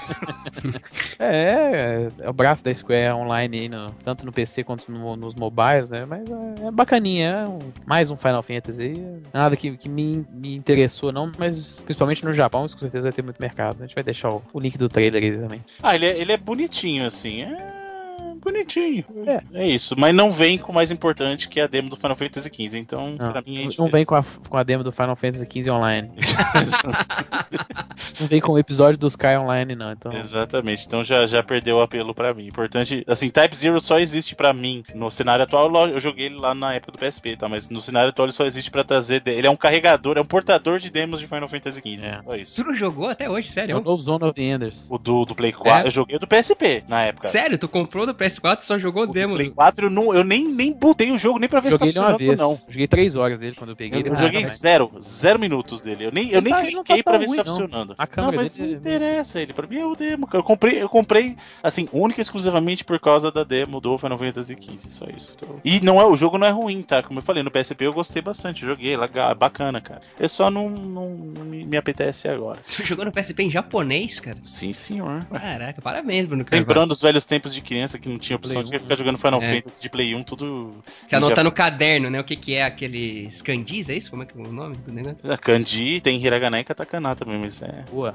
é, 1.19 2.09
é, 2.19 2.29
o 2.29 2.33
braço 2.33 2.63
da 2.63 2.73
Square 2.73 3.13
Online 3.13 3.59
aí, 3.59 3.69
no, 3.69 3.91
tanto 4.03 4.25
no 4.25 4.31
PC 4.31 4.63
quanto 4.63 4.91
no, 4.91 5.15
nos 5.15 5.35
mobiles, 5.35 5.89
né? 5.89 6.05
Mas 6.05 6.29
é, 6.29 6.67
é 6.67 6.71
bacaninha, 6.71 7.27
é 7.27 7.47
um, 7.47 7.59
mais 7.85 8.11
um 8.11 8.17
Final 8.17 8.43
Fantasy. 8.43 8.93
Nada 9.33 9.55
que, 9.55 9.77
que 9.77 9.89
me, 9.89 10.25
me 10.31 10.55
interessou, 10.55 11.11
não, 11.11 11.31
mas 11.37 11.83
principalmente 11.83 12.25
no 12.25 12.33
Japão, 12.33 12.65
isso 12.65 12.75
com 12.75 12.81
certeza 12.81 13.03
vai 13.03 13.13
ter 13.13 13.23
muito 13.23 13.41
mercado. 13.41 13.77
A 13.79 13.85
gente 13.85 13.95
vai 13.95 14.03
deixar 14.03 14.29
o, 14.29 14.43
o 14.53 14.59
link 14.59 14.77
do 14.77 14.89
trailer 14.89 15.23
aí 15.23 15.37
também. 15.37 15.63
Ah, 15.81 15.95
ele 15.95 16.05
é, 16.05 16.17
ele 16.17 16.31
é 16.31 16.37
bonitinho, 16.37 17.07
assim. 17.07 17.43
É 17.43 17.80
bonitinho. 18.41 19.05
É. 19.25 19.41
é 19.53 19.67
isso. 19.67 19.95
Mas 19.97 20.13
não 20.13 20.31
vem 20.31 20.57
com 20.57 20.71
o 20.71 20.75
mais 20.75 20.91
importante 20.91 21.47
que 21.47 21.59
é 21.59 21.63
a 21.63 21.67
demo 21.67 21.89
do 21.89 21.95
Final 21.95 22.15
Fantasy 22.15 22.49
XV. 22.49 22.77
Então, 22.77 23.15
não, 23.17 23.31
pra 23.31 23.41
mim 23.41 23.63
é 23.63 23.69
Não 23.77 23.87
vem 23.87 24.05
com 24.05 24.15
a, 24.15 24.23
com 24.49 24.57
a 24.57 24.63
demo 24.63 24.83
do 24.83 24.91
Final 24.91 25.15
Fantasy 25.15 25.45
XV 25.45 25.71
online. 25.71 26.11
não 28.19 28.27
vem 28.27 28.41
com 28.41 28.53
o 28.53 28.59
episódio 28.59 28.99
dos 28.99 29.13
Sky 29.13 29.37
online, 29.37 29.75
não. 29.75 29.91
Então... 29.91 30.11
Exatamente. 30.13 30.85
Então 30.85 31.03
já, 31.03 31.25
já 31.27 31.43
perdeu 31.43 31.77
o 31.77 31.81
apelo 31.81 32.13
pra 32.13 32.33
mim. 32.33 32.47
Importante. 32.47 33.03
Assim, 33.07 33.29
Type 33.29 33.55
Zero 33.55 33.79
só 33.79 33.99
existe 33.99 34.35
pra 34.35 34.53
mim. 34.53 34.83
No 34.95 35.11
cenário 35.11 35.43
atual, 35.43 35.71
eu 35.87 35.99
joguei 35.99 36.27
ele 36.27 36.37
lá 36.37 36.55
na 36.55 36.73
época 36.73 36.93
do 36.93 36.97
PSP, 36.97 37.37
tá? 37.37 37.47
Mas 37.47 37.69
no 37.69 37.79
cenário 37.79 38.09
atual 38.09 38.27
ele 38.27 38.33
só 38.33 38.45
existe 38.45 38.71
pra 38.71 38.83
trazer. 38.83 39.21
Ele 39.25 39.47
é 39.47 39.49
um 39.49 39.55
carregador, 39.55 40.17
é 40.17 40.21
um 40.21 40.25
portador 40.25 40.79
de 40.79 40.89
demos 40.89 41.19
de 41.19 41.27
Final 41.27 41.47
Fantasy 41.47 41.79
XV. 41.79 42.05
É. 42.05 42.15
Só 42.17 42.35
isso. 42.35 42.55
Tu 42.55 42.67
não 42.67 42.73
jogou 42.73 43.09
até 43.09 43.29
hoje, 43.29 43.47
sério? 43.47 43.77
É 43.77 43.89
o 43.89 43.97
Zone 43.97 44.23
of 44.23 44.33
the 44.33 44.41
Enders. 44.41 44.87
O 44.89 44.97
do, 44.97 45.25
do 45.25 45.35
Play 45.35 45.51
4. 45.51 45.71
É. 45.71 45.87
Eu 45.87 45.91
joguei 45.91 46.17
do 46.17 46.27
PSP 46.27 46.83
na 46.89 47.03
época. 47.03 47.27
Sério? 47.27 47.57
Tu 47.57 47.67
comprou 47.67 48.05
do 48.05 48.15
PS4 48.39 48.59
e 48.59 48.65
só 48.65 48.79
jogou 48.79 49.03
o 49.03 49.07
demo? 49.07 49.35
Play 49.35 49.49
4 49.49 49.85
eu, 49.85 49.89
não, 49.89 50.13
eu 50.13 50.23
nem, 50.23 50.47
nem 50.47 50.73
botei 50.73 51.11
o 51.11 51.17
jogo 51.17 51.39
nem 51.39 51.49
pra 51.49 51.59
ver 51.59 51.71
joguei 51.71 51.89
se 51.89 51.95
tá 51.95 52.17
funcionando 52.17 52.37
não. 52.37 52.59
Joguei 52.67 52.87
3 52.87 53.15
horas 53.15 53.39
dele 53.39 53.55
quando 53.55 53.71
eu 53.71 53.75
peguei. 53.75 54.01
Eu, 54.01 54.07
eu 54.07 54.15
joguei 54.15 54.45
zero, 54.45 54.91
zero 55.01 55.39
minutos 55.39 55.81
dele. 55.81 56.05
Eu 56.05 56.11
nem, 56.11 56.29
eu 56.29 56.41
nem 56.41 56.53
tá, 56.53 56.61
cliquei 56.61 57.03
tá 57.03 57.11
pra 57.11 57.17
ver 57.17 57.29
se 57.29 57.35
tá 57.35 57.43
não. 57.43 57.51
funcionando. 57.51 57.95
A 57.97 58.07
câmera 58.07 58.31
não, 58.31 58.41
mas 58.43 58.55
não 58.55 58.65
é 58.65 58.69
interessa 58.71 59.41
ele. 59.41 59.53
Pra 59.53 59.67
mim 59.67 59.77
é 59.77 59.85
o 59.85 59.95
demo. 59.95 60.27
Eu 60.31 60.43
comprei, 60.43 60.81
eu 60.81 60.89
comprei, 60.89 61.37
assim, 61.61 61.87
única 61.91 62.19
e 62.19 62.23
exclusivamente 62.23 62.83
por 62.83 62.99
causa 62.99 63.31
da 63.31 63.43
demo 63.43 63.79
do 63.79 63.97
Final 63.97 64.17
Fantasy 64.17 64.55
XV. 64.55 64.89
Só 64.89 65.05
isso. 65.05 65.35
Então... 65.35 65.59
E 65.63 65.81
não 65.81 65.99
é, 65.99 66.05
o 66.05 66.15
jogo 66.15 66.37
não 66.37 66.47
é 66.47 66.51
ruim, 66.51 66.81
tá? 66.81 67.03
Como 67.03 67.19
eu 67.19 67.23
falei, 67.23 67.43
no 67.43 67.51
PSP 67.51 67.85
eu 67.85 67.93
gostei 67.93 68.21
bastante. 68.21 68.65
Joguei, 68.65 68.95
legal, 68.95 69.33
bacana, 69.35 69.81
cara. 69.81 70.01
Eu 70.19 70.29
só 70.29 70.49
não, 70.49 70.69
não, 70.69 71.09
não 71.09 71.45
me, 71.45 71.65
me 71.65 71.77
apetece 71.77 72.27
agora. 72.27 72.59
Tu 72.69 72.85
jogou 72.85 73.05
no 73.05 73.11
PSP 73.11 73.43
em 73.43 73.51
japonês, 73.51 74.19
cara? 74.19 74.37
Sim, 74.41 74.73
senhor. 74.73 75.23
Caraca, 75.25 75.81
parabéns, 75.81 76.25
Bruno. 76.25 76.45
Lembrando 76.51 76.91
os 76.91 77.01
velhos 77.01 77.25
tempos 77.25 77.53
de 77.53 77.61
criança 77.61 77.97
que 77.97 78.09
não 78.09 78.17
tinha 78.21 78.35
opção 78.37 78.63
de 78.63 78.79
ficar 78.79 78.95
jogando 78.95 79.17
Final 79.17 79.41
é. 79.41 79.55
Fantasy 79.55 79.81
de 79.81 79.89
Play 79.89 80.15
1, 80.15 80.23
tudo. 80.23 80.75
Você 81.05 81.15
anota 81.15 81.37
já... 81.37 81.43
no 81.43 81.51
caderno, 81.51 82.09
né? 82.09 82.19
O 82.19 82.23
que, 82.23 82.35
que 82.35 82.53
é 82.53 82.63
aqueles 82.63 83.41
kanjis, 83.41 83.89
é 83.89 83.95
isso? 83.95 84.09
Como 84.09 84.23
é 84.23 84.25
que 84.25 84.37
é 84.37 84.41
o 84.41 84.51
nome 84.51 84.77
do 84.77 84.91
negócio? 84.91 85.17
É, 85.23 85.37
kanji, 85.37 85.99
tem 85.99 86.21
hiragana 86.21 86.59
e 86.59 86.63
katakana 86.63 87.15
também, 87.15 87.39
mas 87.39 87.61
é. 87.61 87.83
Boa, 87.91 88.13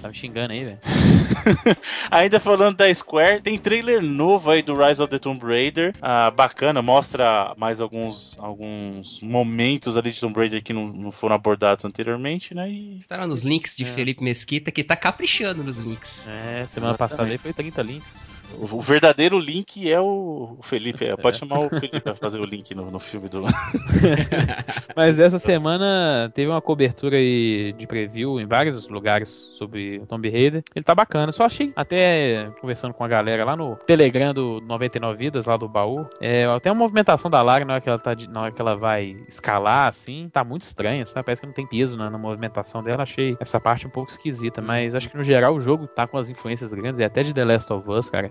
tá 0.00 0.08
me 0.08 0.14
xingando 0.14 0.52
aí, 0.52 0.64
velho. 0.64 0.78
Ainda 2.10 2.40
falando 2.40 2.76
da 2.76 2.92
Square, 2.94 3.42
tem 3.42 3.58
trailer 3.58 4.02
novo 4.02 4.50
aí 4.50 4.62
do 4.62 4.74
Rise 4.74 5.02
of 5.02 5.10
the 5.10 5.18
Tomb 5.18 5.44
Raider. 5.44 5.94
Ah, 6.00 6.30
bacana, 6.30 6.80
mostra 6.80 7.54
mais 7.56 7.80
alguns, 7.80 8.36
alguns 8.38 9.20
momentos 9.20 9.96
ali 9.96 10.10
de 10.10 10.20
Tomb 10.20 10.38
Raider 10.38 10.62
que 10.62 10.72
não, 10.72 10.86
não 10.86 11.12
foram 11.12 11.34
abordados 11.34 11.84
anteriormente, 11.84 12.54
né? 12.54 12.70
E... 12.70 12.96
Estará 12.98 13.26
nos 13.26 13.42
links 13.42 13.76
de 13.76 13.84
é. 13.84 13.86
Felipe 13.86 14.22
Mesquita, 14.22 14.70
que 14.70 14.84
tá 14.84 14.96
caprichando 14.96 15.62
nos 15.62 15.78
links. 15.78 16.28
É, 16.28 16.64
semana 16.64 16.92
Exatamente. 16.92 16.98
passada 16.98 17.30
aí 17.30 17.38
foi 17.38 17.52
30 17.52 17.82
links. 17.82 18.18
O 18.60 18.80
verdadeiro 18.80 19.38
Link 19.38 19.90
é 19.90 20.00
o 20.00 20.58
Felipe. 20.62 20.98
É, 21.08 21.16
pode 21.16 21.38
chamar 21.38 21.60
o 21.60 21.68
Felipe 21.68 22.00
pra 22.00 22.14
fazer 22.14 22.38
o 22.38 22.44
Link 22.44 22.74
no, 22.74 22.90
no 22.90 22.98
filme 22.98 23.28
do. 23.28 23.42
Mas 24.96 25.18
essa 25.18 25.38
semana 25.38 26.30
teve 26.34 26.50
uma 26.50 26.60
cobertura 26.60 27.16
aí 27.16 27.72
de 27.78 27.86
preview 27.86 28.40
em 28.40 28.46
vários 28.46 28.88
lugares 28.88 29.28
sobre 29.28 29.98
o 29.98 30.06
Tomb 30.06 30.28
Raider. 30.28 30.62
Ele 30.74 30.84
tá 30.84 30.94
bacana. 30.94 31.32
Só 31.32 31.44
achei, 31.44 31.72
até 31.76 32.50
conversando 32.60 32.92
com 32.92 33.04
a 33.04 33.08
galera 33.08 33.44
lá 33.44 33.56
no 33.56 33.76
Telegram 33.76 34.34
do 34.34 34.60
99 34.60 35.16
Vidas, 35.16 35.46
lá 35.46 35.56
do 35.56 35.68
baú, 35.68 36.06
é, 36.20 36.44
até 36.44 36.68
a 36.68 36.74
movimentação 36.74 37.30
da 37.30 37.40
Lara 37.40 37.64
na 37.64 37.74
hora 37.74 37.80
que 37.80 37.88
ela, 37.88 37.98
tá 37.98 38.14
na 38.28 38.42
hora 38.42 38.52
que 38.52 38.60
ela 38.60 38.76
vai 38.76 39.16
escalar, 39.28 39.88
assim, 39.88 40.28
tá 40.30 40.44
muito 40.44 40.62
estranha, 40.62 41.06
sabe? 41.06 41.24
Parece 41.24 41.42
que 41.42 41.46
não 41.46 41.54
tem 41.54 41.66
peso 41.66 41.96
na, 41.96 42.10
na 42.10 42.18
movimentação 42.18 42.82
dela. 42.82 43.04
Achei 43.04 43.36
essa 43.40 43.58
parte 43.58 43.86
um 43.86 43.90
pouco 43.90 44.10
esquisita. 44.10 44.60
Mas 44.60 44.94
acho 44.94 45.08
que 45.08 45.16
no 45.16 45.24
geral 45.24 45.54
o 45.54 45.60
jogo 45.60 45.86
tá 45.86 46.06
com 46.06 46.18
as 46.18 46.28
influências 46.28 46.72
grandes, 46.72 46.98
e 46.98 47.04
até 47.04 47.22
de 47.22 47.32
The 47.32 47.44
Last 47.44 47.72
of 47.72 47.88
Us, 47.88 48.10
cara, 48.10 48.30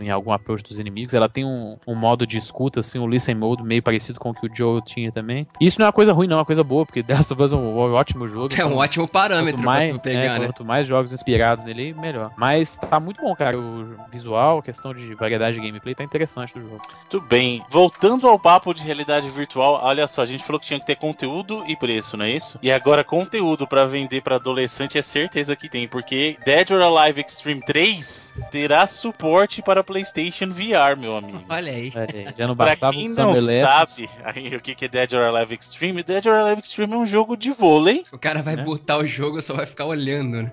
em 0.00 0.10
algum 0.10 0.32
approach 0.32 0.62
dos 0.62 0.80
inimigos. 0.80 1.14
Ela 1.14 1.28
tem 1.28 1.44
um, 1.44 1.76
um 1.86 1.94
modo 1.94 2.26
de 2.26 2.38
escuta, 2.38 2.80
assim, 2.80 2.98
um 2.98 3.08
listen 3.08 3.34
mode 3.34 3.62
meio 3.62 3.82
parecido 3.82 4.18
com 4.18 4.30
o 4.30 4.34
que 4.34 4.46
o 4.46 4.54
Joe 4.54 4.82
tinha 4.82 5.10
também. 5.12 5.46
E 5.60 5.66
isso 5.66 5.78
não 5.78 5.84
é 5.84 5.88
uma 5.88 5.92
coisa 5.92 6.12
ruim, 6.12 6.26
não, 6.26 6.36
é 6.36 6.40
uma 6.40 6.44
coisa 6.44 6.64
boa, 6.64 6.84
porque 6.84 7.02
The 7.04 7.14
Last 7.14 7.32
of 7.32 7.42
Us 7.42 7.52
é 7.52 7.56
um 7.56 7.92
ótimo 7.92 8.28
jogo. 8.28 8.54
É 8.54 8.64
um 8.64 8.68
então, 8.68 8.78
ótimo 8.78 9.08
parâmetro 9.08 9.62
mais, 9.62 9.90
pra 9.90 9.98
tu 9.98 10.02
pegar, 10.02 10.36
é, 10.36 10.38
né? 10.38 10.46
Quanto 10.46 10.64
mais 10.64 10.86
jogos 10.86 11.12
inspirados 11.12 11.64
nele, 11.64 11.94
melhor. 11.94 12.32
Mas 12.36 12.76
tá 12.78 12.98
muito 12.98 13.20
bom, 13.22 13.34
cara. 13.34 13.58
O 13.58 13.96
visual, 14.10 14.58
a 14.58 14.62
questão 14.62 14.94
de 14.94 15.14
variedade 15.14 15.58
de 15.58 15.66
gameplay 15.66 15.94
tá 15.94 16.04
interessante 16.04 16.54
do 16.54 16.60
jogo. 16.60 16.80
Tudo 17.08 17.26
bem. 17.26 17.64
Voltando 17.70 18.28
ao 18.28 18.38
papo 18.38 18.72
de 18.74 18.82
realidade 18.82 19.28
virtual, 19.30 19.80
olha 19.82 20.06
só, 20.06 20.22
a 20.22 20.26
gente 20.26 20.44
falou 20.44 20.60
que 20.60 20.66
tinha 20.66 20.80
que 20.80 20.86
ter 20.86 20.96
conteúdo 20.96 21.62
e 21.66 21.76
preço, 21.76 22.16
não 22.16 22.24
é 22.24 22.30
isso? 22.30 22.58
E 22.62 22.70
agora 22.70 23.04
conteúdo 23.04 23.66
para 23.66 23.86
vender 23.86 24.22
para 24.22 24.36
adolescente 24.36 24.98
é 24.98 25.02
certeza 25.02 25.56
que 25.56 25.68
tem, 25.68 25.86
porque 25.86 26.36
Dead 26.44 26.70
or 26.70 26.82
Alive 26.82 27.20
Extreme 27.20 27.60
3 27.62 28.33
terá 28.50 28.86
suporte 28.86 29.62
para 29.62 29.84
PlayStation 29.84 30.50
VR, 30.50 30.98
meu 30.98 31.16
amigo. 31.16 31.44
Olha 31.48 31.72
aí. 31.72 31.92
já 32.36 32.46
não 32.46 32.54
bastava 32.54 32.92
pra 32.92 33.00
quem 33.00 33.08
não 33.08 33.34
sabe 33.34 34.08
aí, 34.24 34.56
o 34.56 34.60
que 34.60 34.84
é 34.84 34.88
Dead 34.88 35.12
or 35.12 35.22
Alive 35.22 35.54
Extreme, 35.54 36.02
Dead 36.02 36.26
or 36.26 36.34
Alive 36.34 36.62
Extreme 36.62 36.92
é 36.94 36.96
um 36.96 37.06
jogo 37.06 37.36
de 37.36 37.50
vôlei. 37.50 38.04
O 38.12 38.18
cara 38.18 38.42
vai 38.42 38.56
né? 38.56 38.64
botar 38.64 38.98
o 38.98 39.06
jogo 39.06 39.38
e 39.38 39.42
só 39.42 39.54
vai 39.54 39.66
ficar 39.66 39.84
olhando, 39.84 40.42
né? 40.42 40.50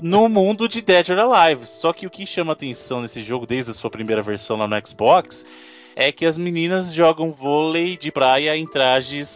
No 0.00 0.28
mundo 0.28 0.68
de 0.68 0.80
Dead 0.80 1.08
or 1.10 1.18
Alive. 1.18 1.66
Só 1.66 1.92
que 1.92 2.06
o 2.06 2.10
que 2.10 2.26
chama 2.26 2.52
atenção 2.52 3.00
nesse 3.02 3.22
jogo, 3.22 3.46
desde 3.46 3.70
a 3.70 3.74
sua 3.74 3.90
primeira 3.90 4.22
versão 4.22 4.56
lá 4.56 4.68
no 4.68 4.86
Xbox, 4.86 5.44
é 5.96 6.10
que 6.10 6.26
as 6.26 6.36
meninas 6.36 6.92
jogam 6.92 7.32
vôlei 7.32 7.96
de 7.96 8.10
praia 8.10 8.56
em 8.56 8.66
trajes 8.66 9.28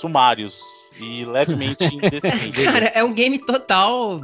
sumários 0.00 0.58
e 0.98 1.24
levemente 1.24 1.84
indecentes. 1.94 2.64
Cara, 2.64 2.86
é 2.86 3.02
um 3.02 3.12
game 3.12 3.38
total. 3.38 4.20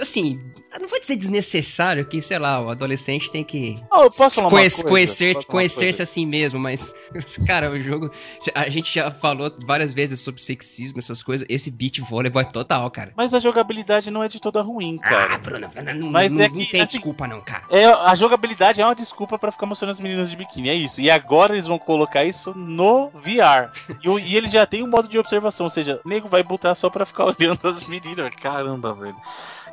Assim, 0.00 0.40
não 0.78 0.88
vou 0.88 1.00
dizer 1.00 1.16
desnecessário 1.16 2.04
que, 2.04 2.20
sei 2.20 2.38
lá, 2.38 2.60
o 2.60 2.70
adolescente 2.70 3.30
tem 3.30 3.44
que 3.44 3.78
oh, 3.90 4.08
conhecer, 4.48 4.84
conhecer, 4.84 5.44
conhecer-se 5.46 6.02
assim 6.02 6.26
mesmo, 6.26 6.58
mas, 6.58 6.94
cara, 7.46 7.70
o 7.70 7.80
jogo. 7.80 8.10
A 8.54 8.68
gente 8.68 8.92
já 8.94 9.10
falou 9.10 9.52
várias 9.66 9.92
vezes 9.92 10.20
sobre 10.20 10.42
sexismo, 10.42 10.98
essas 10.98 11.22
coisas. 11.22 11.46
Esse 11.48 11.70
beat 11.70 12.00
volley 12.00 12.30
é 12.34 12.44
total, 12.44 12.90
cara. 12.90 13.12
Mas 13.16 13.32
a 13.32 13.40
jogabilidade 13.40 14.10
não 14.10 14.22
é 14.22 14.28
de 14.28 14.40
toda 14.40 14.60
ruim, 14.60 14.98
cara. 14.98 15.34
Ah, 15.34 15.38
Bruno, 15.38 15.70
não, 15.96 16.10
mas 16.10 16.32
não, 16.32 16.42
é 16.42 16.48
que, 16.48 16.58
não 16.58 16.66
tem 16.66 16.80
assim, 16.80 16.92
desculpa, 16.92 17.26
não, 17.26 17.40
cara. 17.40 17.64
É, 17.70 17.86
a 17.86 18.14
jogabilidade 18.14 18.80
é 18.80 18.84
uma 18.84 18.94
desculpa 18.94 19.38
para 19.38 19.52
ficar 19.52 19.66
mostrando 19.66 19.90
as 19.90 20.00
meninas 20.00 20.30
de 20.30 20.36
biquíni, 20.36 20.68
é 20.68 20.74
isso. 20.74 21.00
E 21.00 21.10
agora 21.10 21.54
eles 21.54 21.66
vão 21.66 21.78
colocar 21.78 22.24
isso 22.24 22.52
no 22.54 23.10
VR. 23.10 23.70
e, 24.02 24.08
e 24.08 24.36
ele 24.36 24.48
já 24.48 24.66
tem 24.66 24.82
um 24.82 24.88
modo 24.88 25.08
de 25.08 25.18
observação, 25.18 25.64
ou 25.64 25.70
seja, 25.70 26.00
o 26.04 26.08
nego 26.08 26.28
vai 26.28 26.42
botar 26.42 26.74
só 26.74 26.90
pra 26.90 27.06
ficar 27.06 27.24
olhando 27.38 27.66
as 27.66 27.86
meninas. 27.86 28.30
Caramba, 28.40 28.94
velho. 28.94 29.16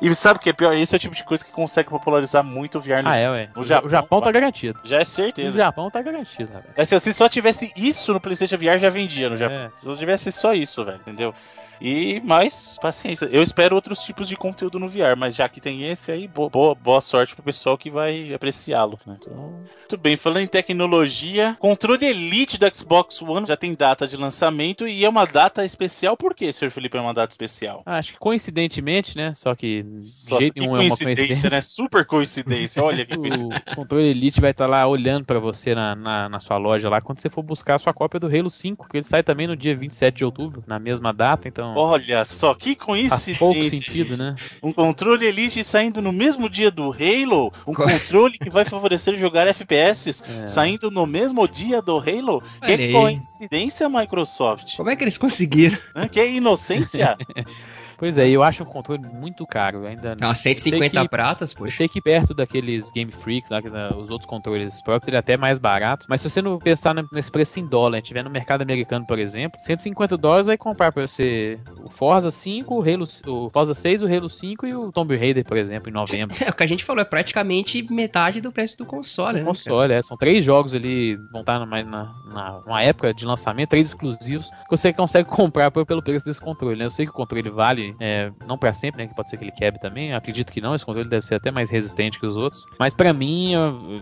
E 0.00 0.14
sabe 0.14 0.38
o 0.38 0.40
que 0.40 0.50
é 0.50 0.52
pior? 0.52 0.76
Esse 0.86 0.94
é 0.94 0.96
o 0.96 1.00
tipo 1.00 1.14
de 1.16 1.24
coisa 1.24 1.44
que 1.44 1.50
consegue 1.50 1.90
popularizar 1.90 2.44
muito 2.44 2.78
o 2.78 2.80
VR 2.80 3.02
no 3.02 3.08
Ah, 3.08 3.16
é, 3.16 3.28
ué. 3.28 3.48
O 3.56 3.62
Japão, 3.64 3.86
o 3.86 3.90
Japão 3.90 4.20
tá 4.20 4.30
garantido. 4.30 4.78
Já 4.84 4.98
é 4.98 5.04
certeza. 5.04 5.48
O 5.48 5.52
Japão 5.52 5.90
tá 5.90 6.00
garantido, 6.00 6.52
rapaz. 6.52 6.92
É, 6.92 6.98
se 6.98 7.12
só 7.12 7.28
tivesse 7.28 7.72
isso 7.76 8.12
no 8.12 8.20
PlayStation 8.20 8.56
VR, 8.56 8.78
já 8.78 8.88
vendia 8.88 9.28
no 9.28 9.36
Japão. 9.36 9.58
É. 9.58 9.70
Se 9.72 9.84
só 9.84 9.96
tivesse 9.96 10.30
só 10.30 10.54
isso, 10.54 10.84
velho, 10.84 10.98
entendeu? 10.98 11.34
E 11.80 12.20
mais 12.20 12.78
paciência. 12.80 13.26
Eu 13.26 13.42
espero 13.42 13.74
outros 13.74 14.02
tipos 14.02 14.28
de 14.28 14.36
conteúdo 14.36 14.78
no 14.78 14.88
VR, 14.88 15.16
mas 15.16 15.34
já 15.34 15.48
que 15.48 15.60
tem 15.60 15.90
esse 15.90 16.10
aí, 16.10 16.28
boa, 16.28 16.74
boa 16.74 17.00
sorte 17.00 17.34
pro 17.34 17.44
pessoal 17.44 17.76
que 17.76 17.90
vai 17.90 18.32
apreciá-lo. 18.32 18.98
Né? 19.06 19.16
Então, 19.20 19.34
muito 19.34 19.96
bem. 19.98 20.16
Falando 20.16 20.42
em 20.42 20.46
tecnologia, 20.46 21.56
controle 21.58 22.06
Elite 22.06 22.58
do 22.58 22.66
Xbox 22.74 23.20
One 23.20 23.46
já 23.46 23.56
tem 23.56 23.74
data 23.74 24.06
de 24.06 24.16
lançamento 24.16 24.86
e 24.88 25.04
é 25.04 25.08
uma 25.08 25.24
data 25.24 25.64
especial. 25.64 26.16
Por 26.16 26.34
que, 26.34 26.52
Sr. 26.52 26.70
Felipe, 26.70 26.96
é 26.96 27.00
uma 27.00 27.14
data 27.14 27.32
especial? 27.32 27.82
Ah, 27.84 27.98
acho 27.98 28.12
que 28.12 28.18
coincidentemente, 28.18 29.16
né? 29.16 29.34
Só 29.34 29.54
que 29.54 29.84
Só 30.00 30.38
jeito 30.40 30.58
nenhum 30.58 30.76
é 30.76 30.80
uma 30.80 30.88
coincidência, 30.88 31.50
né? 31.50 31.60
Super 31.60 32.04
coincidência. 32.04 32.82
Olha 32.82 33.04
que 33.04 33.16
O 33.72 33.74
controle 33.74 34.08
Elite 34.08 34.40
vai 34.40 34.50
estar 34.50 34.66
lá 34.66 34.86
olhando 34.86 35.24
para 35.24 35.38
você 35.38 35.74
na, 35.74 35.94
na, 35.94 36.28
na, 36.28 36.38
sua 36.38 36.56
loja 36.56 36.88
lá 36.88 37.00
quando 37.00 37.20
você 37.20 37.28
for 37.28 37.42
buscar 37.42 37.74
a 37.74 37.78
sua 37.78 37.92
cópia 37.92 38.20
do 38.20 38.26
Halo 38.26 38.50
5, 38.50 38.84
porque 38.84 38.98
ele 38.98 39.04
sai 39.04 39.22
também 39.22 39.46
no 39.46 39.56
dia 39.56 39.76
27 39.76 40.16
de 40.16 40.24
outubro, 40.24 40.62
na 40.66 40.78
mesma 40.78 41.12
data, 41.12 41.48
então 41.48 41.65
então. 41.70 41.82
Olha 41.82 42.24
só, 42.24 42.54
que 42.54 42.74
coincidência. 42.74 43.36
Pouco 43.38 43.62
sentido, 43.64 44.16
né? 44.16 44.36
Um 44.62 44.72
controle 44.72 45.26
Elite 45.26 45.62
saindo 45.62 46.00
no 46.00 46.12
mesmo 46.12 46.48
dia 46.48 46.70
do 46.70 46.92
Halo. 46.92 47.52
Um 47.66 47.74
controle 47.74 48.38
que 48.38 48.50
vai 48.50 48.64
favorecer 48.64 49.16
jogar 49.16 49.46
FPS 49.46 50.22
é. 50.42 50.46
saindo 50.46 50.90
no 50.90 51.06
mesmo 51.06 51.46
dia 51.46 51.80
do 51.80 51.98
Halo. 51.98 52.42
Olha 52.62 52.76
que 52.76 52.82
aí. 52.84 52.92
coincidência, 52.92 53.88
Microsoft. 53.88 54.76
Como 54.76 54.90
é 54.90 54.96
que 54.96 55.04
eles 55.04 55.18
conseguiram? 55.18 55.78
Que 56.10 56.24
inocência. 56.26 57.16
Pois 57.98 58.18
é, 58.18 58.28
eu 58.28 58.42
acho 58.42 58.62
o 58.62 58.66
controle 58.66 59.02
muito 59.14 59.46
caro. 59.46 59.86
Ainda 59.86 60.14
não, 60.20 60.34
150 60.34 61.00
que, 61.02 61.08
pratas, 61.08 61.54
pô. 61.54 61.66
Eu 61.66 61.70
sei 61.70 61.88
que 61.88 62.00
perto 62.00 62.34
daqueles 62.34 62.90
Game 62.90 63.10
Freaks, 63.10 63.50
lá, 63.50 63.60
os 63.96 64.10
outros 64.10 64.28
controles 64.28 64.80
próprios, 64.82 65.08
ele 65.08 65.16
é 65.16 65.20
até 65.20 65.36
mais 65.36 65.58
barato. 65.58 66.06
Mas 66.08 66.20
se 66.20 66.30
você 66.30 66.42
não 66.42 66.58
pensar 66.58 66.94
nesse 67.12 67.30
preço 67.30 67.58
em 67.58 67.66
dólar, 67.66 68.02
tiver 68.02 68.22
no 68.22 68.30
mercado 68.30 68.62
americano, 68.62 69.06
por 69.06 69.18
exemplo, 69.18 69.60
150 69.60 70.16
dólares 70.16 70.46
vai 70.46 70.58
comprar 70.58 70.92
pra 70.92 71.06
você 71.06 71.58
o 71.82 71.90
Forza 71.90 72.30
5, 72.30 72.74
o, 72.74 72.80
Halo, 72.82 73.06
o 73.26 73.50
Forza 73.50 73.74
6, 73.74 74.02
o 74.02 74.06
Halo 74.06 74.28
5 74.28 74.66
e 74.66 74.74
o 74.74 74.92
Tomb 74.92 75.16
Raider, 75.16 75.44
por 75.44 75.56
exemplo, 75.56 75.88
em 75.88 75.92
novembro. 75.92 76.36
É, 76.46 76.50
o 76.50 76.52
que 76.52 76.62
a 76.62 76.66
gente 76.66 76.84
falou, 76.84 77.02
é 77.02 77.04
praticamente 77.04 77.84
metade 77.90 78.40
do 78.40 78.52
preço 78.52 78.76
do 78.78 78.84
console, 78.84 79.38
do 79.38 79.40
né? 79.40 79.46
console, 79.46 79.92
é. 79.92 80.02
São 80.02 80.16
três 80.16 80.44
jogos 80.44 80.74
ali, 80.74 81.16
vão 81.32 81.40
estar 81.40 81.58
na, 81.58 81.82
na, 81.82 82.62
na, 82.64 82.82
época 82.82 83.12
de 83.12 83.24
lançamento, 83.24 83.70
três 83.70 83.88
exclusivos, 83.88 84.48
que 84.50 84.70
você 84.70 84.92
consegue 84.92 85.28
comprar 85.30 85.70
pelo 85.70 86.02
preço 86.02 86.24
desse 86.24 86.40
controle, 86.40 86.78
né? 86.78 86.84
Eu 86.84 86.90
sei 86.90 87.06
que 87.06 87.10
o 87.10 87.14
controle 87.14 87.50
vale 87.50 87.85
é, 88.00 88.32
não 88.46 88.58
para 88.58 88.72
sempre, 88.72 89.02
né? 89.02 89.08
Que 89.08 89.14
pode 89.14 89.30
ser 89.30 89.36
que 89.36 89.44
ele 89.44 89.52
quebre 89.52 89.80
também. 89.80 90.10
Eu 90.10 90.16
acredito 90.16 90.52
que 90.52 90.60
não, 90.60 90.74
esse 90.74 90.84
controle 90.84 91.08
deve 91.08 91.26
ser 91.26 91.34
até 91.36 91.50
mais 91.50 91.70
resistente 91.70 92.18
que 92.18 92.26
os 92.26 92.36
outros. 92.36 92.64
Mas 92.78 92.94
para 92.94 93.12
mim 93.12 93.52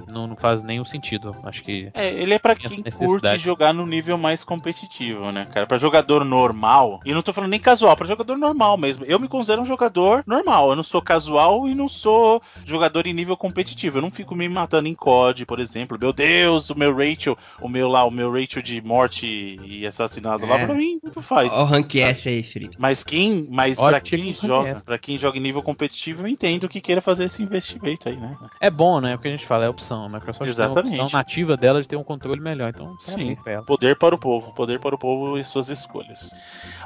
não, 0.09 0.27
não, 0.27 0.37
faz 0.37 0.63
nenhum 0.63 0.85
sentido. 0.85 1.37
Acho 1.45 1.63
que. 1.63 1.91
É, 1.95 2.09
ele 2.09 2.35
é 2.35 2.39
para 2.39 2.55
quem 2.55 2.83
curte 2.83 3.39
jogar 3.39 3.73
no 3.73 3.87
nível 3.87 4.17
mais 4.17 4.45
competitivo, 4.45 5.31
né, 5.33 5.45
cara? 5.47 5.67
Para 5.67 5.79
jogador 5.79 6.25
normal, 6.25 7.01
e 7.05 7.13
não 7.13 7.23
tô 7.23 7.33
falando 7.33 7.51
nem 7.51 7.61
casual, 7.61 7.97
para 7.97 8.07
jogador 8.07 8.37
normal 8.37 8.77
mesmo. 8.77 9.05
Eu 9.05 9.19
me 9.19 9.29
considero 9.29 9.63
um 9.63 9.65
jogador 9.65 10.23
normal. 10.27 10.71
Eu 10.71 10.77
não 10.77 10.83
sou 10.83 11.03
casual 11.03 11.69
e 11.69 11.75
não 11.75 11.89
sou 11.89 12.43
jogador 12.65 13.07
em 13.07 13.13
nível 13.13 13.37
competitivo. 13.37 13.99
Eu 13.99 14.03
não 14.03 14.11
fico 14.11 14.35
me 14.35 14.49
matando 14.49 14.89
em 14.89 14.95
COD, 14.95 15.47
por 15.47 15.61
exemplo. 15.61 15.99
Meu 15.99 16.13
Deus, 16.13 16.71
o 16.71 16.79
meu 16.79 16.95
Rachel, 16.95 17.37
o 17.61 17.69
meu 17.69 17.89
lá, 17.89 18.05
o 18.05 18.11
meu 18.11 18.33
Rachel 18.33 18.63
de 18.63 18.81
morte 18.83 19.27
e 19.65 19.87
assassinado 19.87 20.45
é. 20.45 20.49
lá, 20.49 20.67
pra 20.67 20.75
mim, 20.75 21.01
não 21.03 21.23
faz. 21.23 21.53
Olha 21.53 21.63
o 21.63 21.65
rank 21.65 21.95
S 21.95 22.29
aí, 22.29 22.43
Felipe. 22.43 22.77
Mas 22.79 23.03
quem. 23.05 23.47
Mas 23.51 23.74
para 23.79 24.01
quem 24.01 24.33
joga, 24.33 24.75
para 24.85 24.99
quem 24.99 25.19
joga 25.19 25.39
em 25.39 25.41
nível 25.41 25.63
competitivo, 25.63 26.23
eu 26.23 26.29
entendo 26.29 26.69
que 26.69 26.81
queira 26.81 27.01
fazer 27.01 27.25
esse 27.25 27.43
investimento 27.43 28.09
aí, 28.09 28.17
né? 28.17 28.37
É 28.61 28.71
bom, 28.71 29.01
né? 29.01 29.17
Porque 29.17 29.29
a 29.29 29.31
gente 29.31 29.47
fala, 29.47 29.65
é 29.65 29.69
opção. 29.69 30.05
A 30.05 30.09
Microsoft 30.09 30.49
Exatamente. 30.49 30.91
tem 30.91 31.01
uma 31.01 31.05
opção 31.07 31.19
nativa 31.19 31.57
dela 31.57 31.83
de 31.83 31.89
ter 31.89 31.97
um 31.97 32.05
controle 32.05 32.41
melhor. 32.41 32.71
Então, 32.71 32.97
sim, 33.01 33.37
poder 33.67 33.97
para 33.97 34.15
o 34.15 34.19
povo, 34.19 34.53
poder 34.53 34.79
para 34.79 34.95
o 34.95 34.99
povo 34.99 35.39
e 35.39 35.45
suas 35.45 35.69
escolhas. 35.69 36.31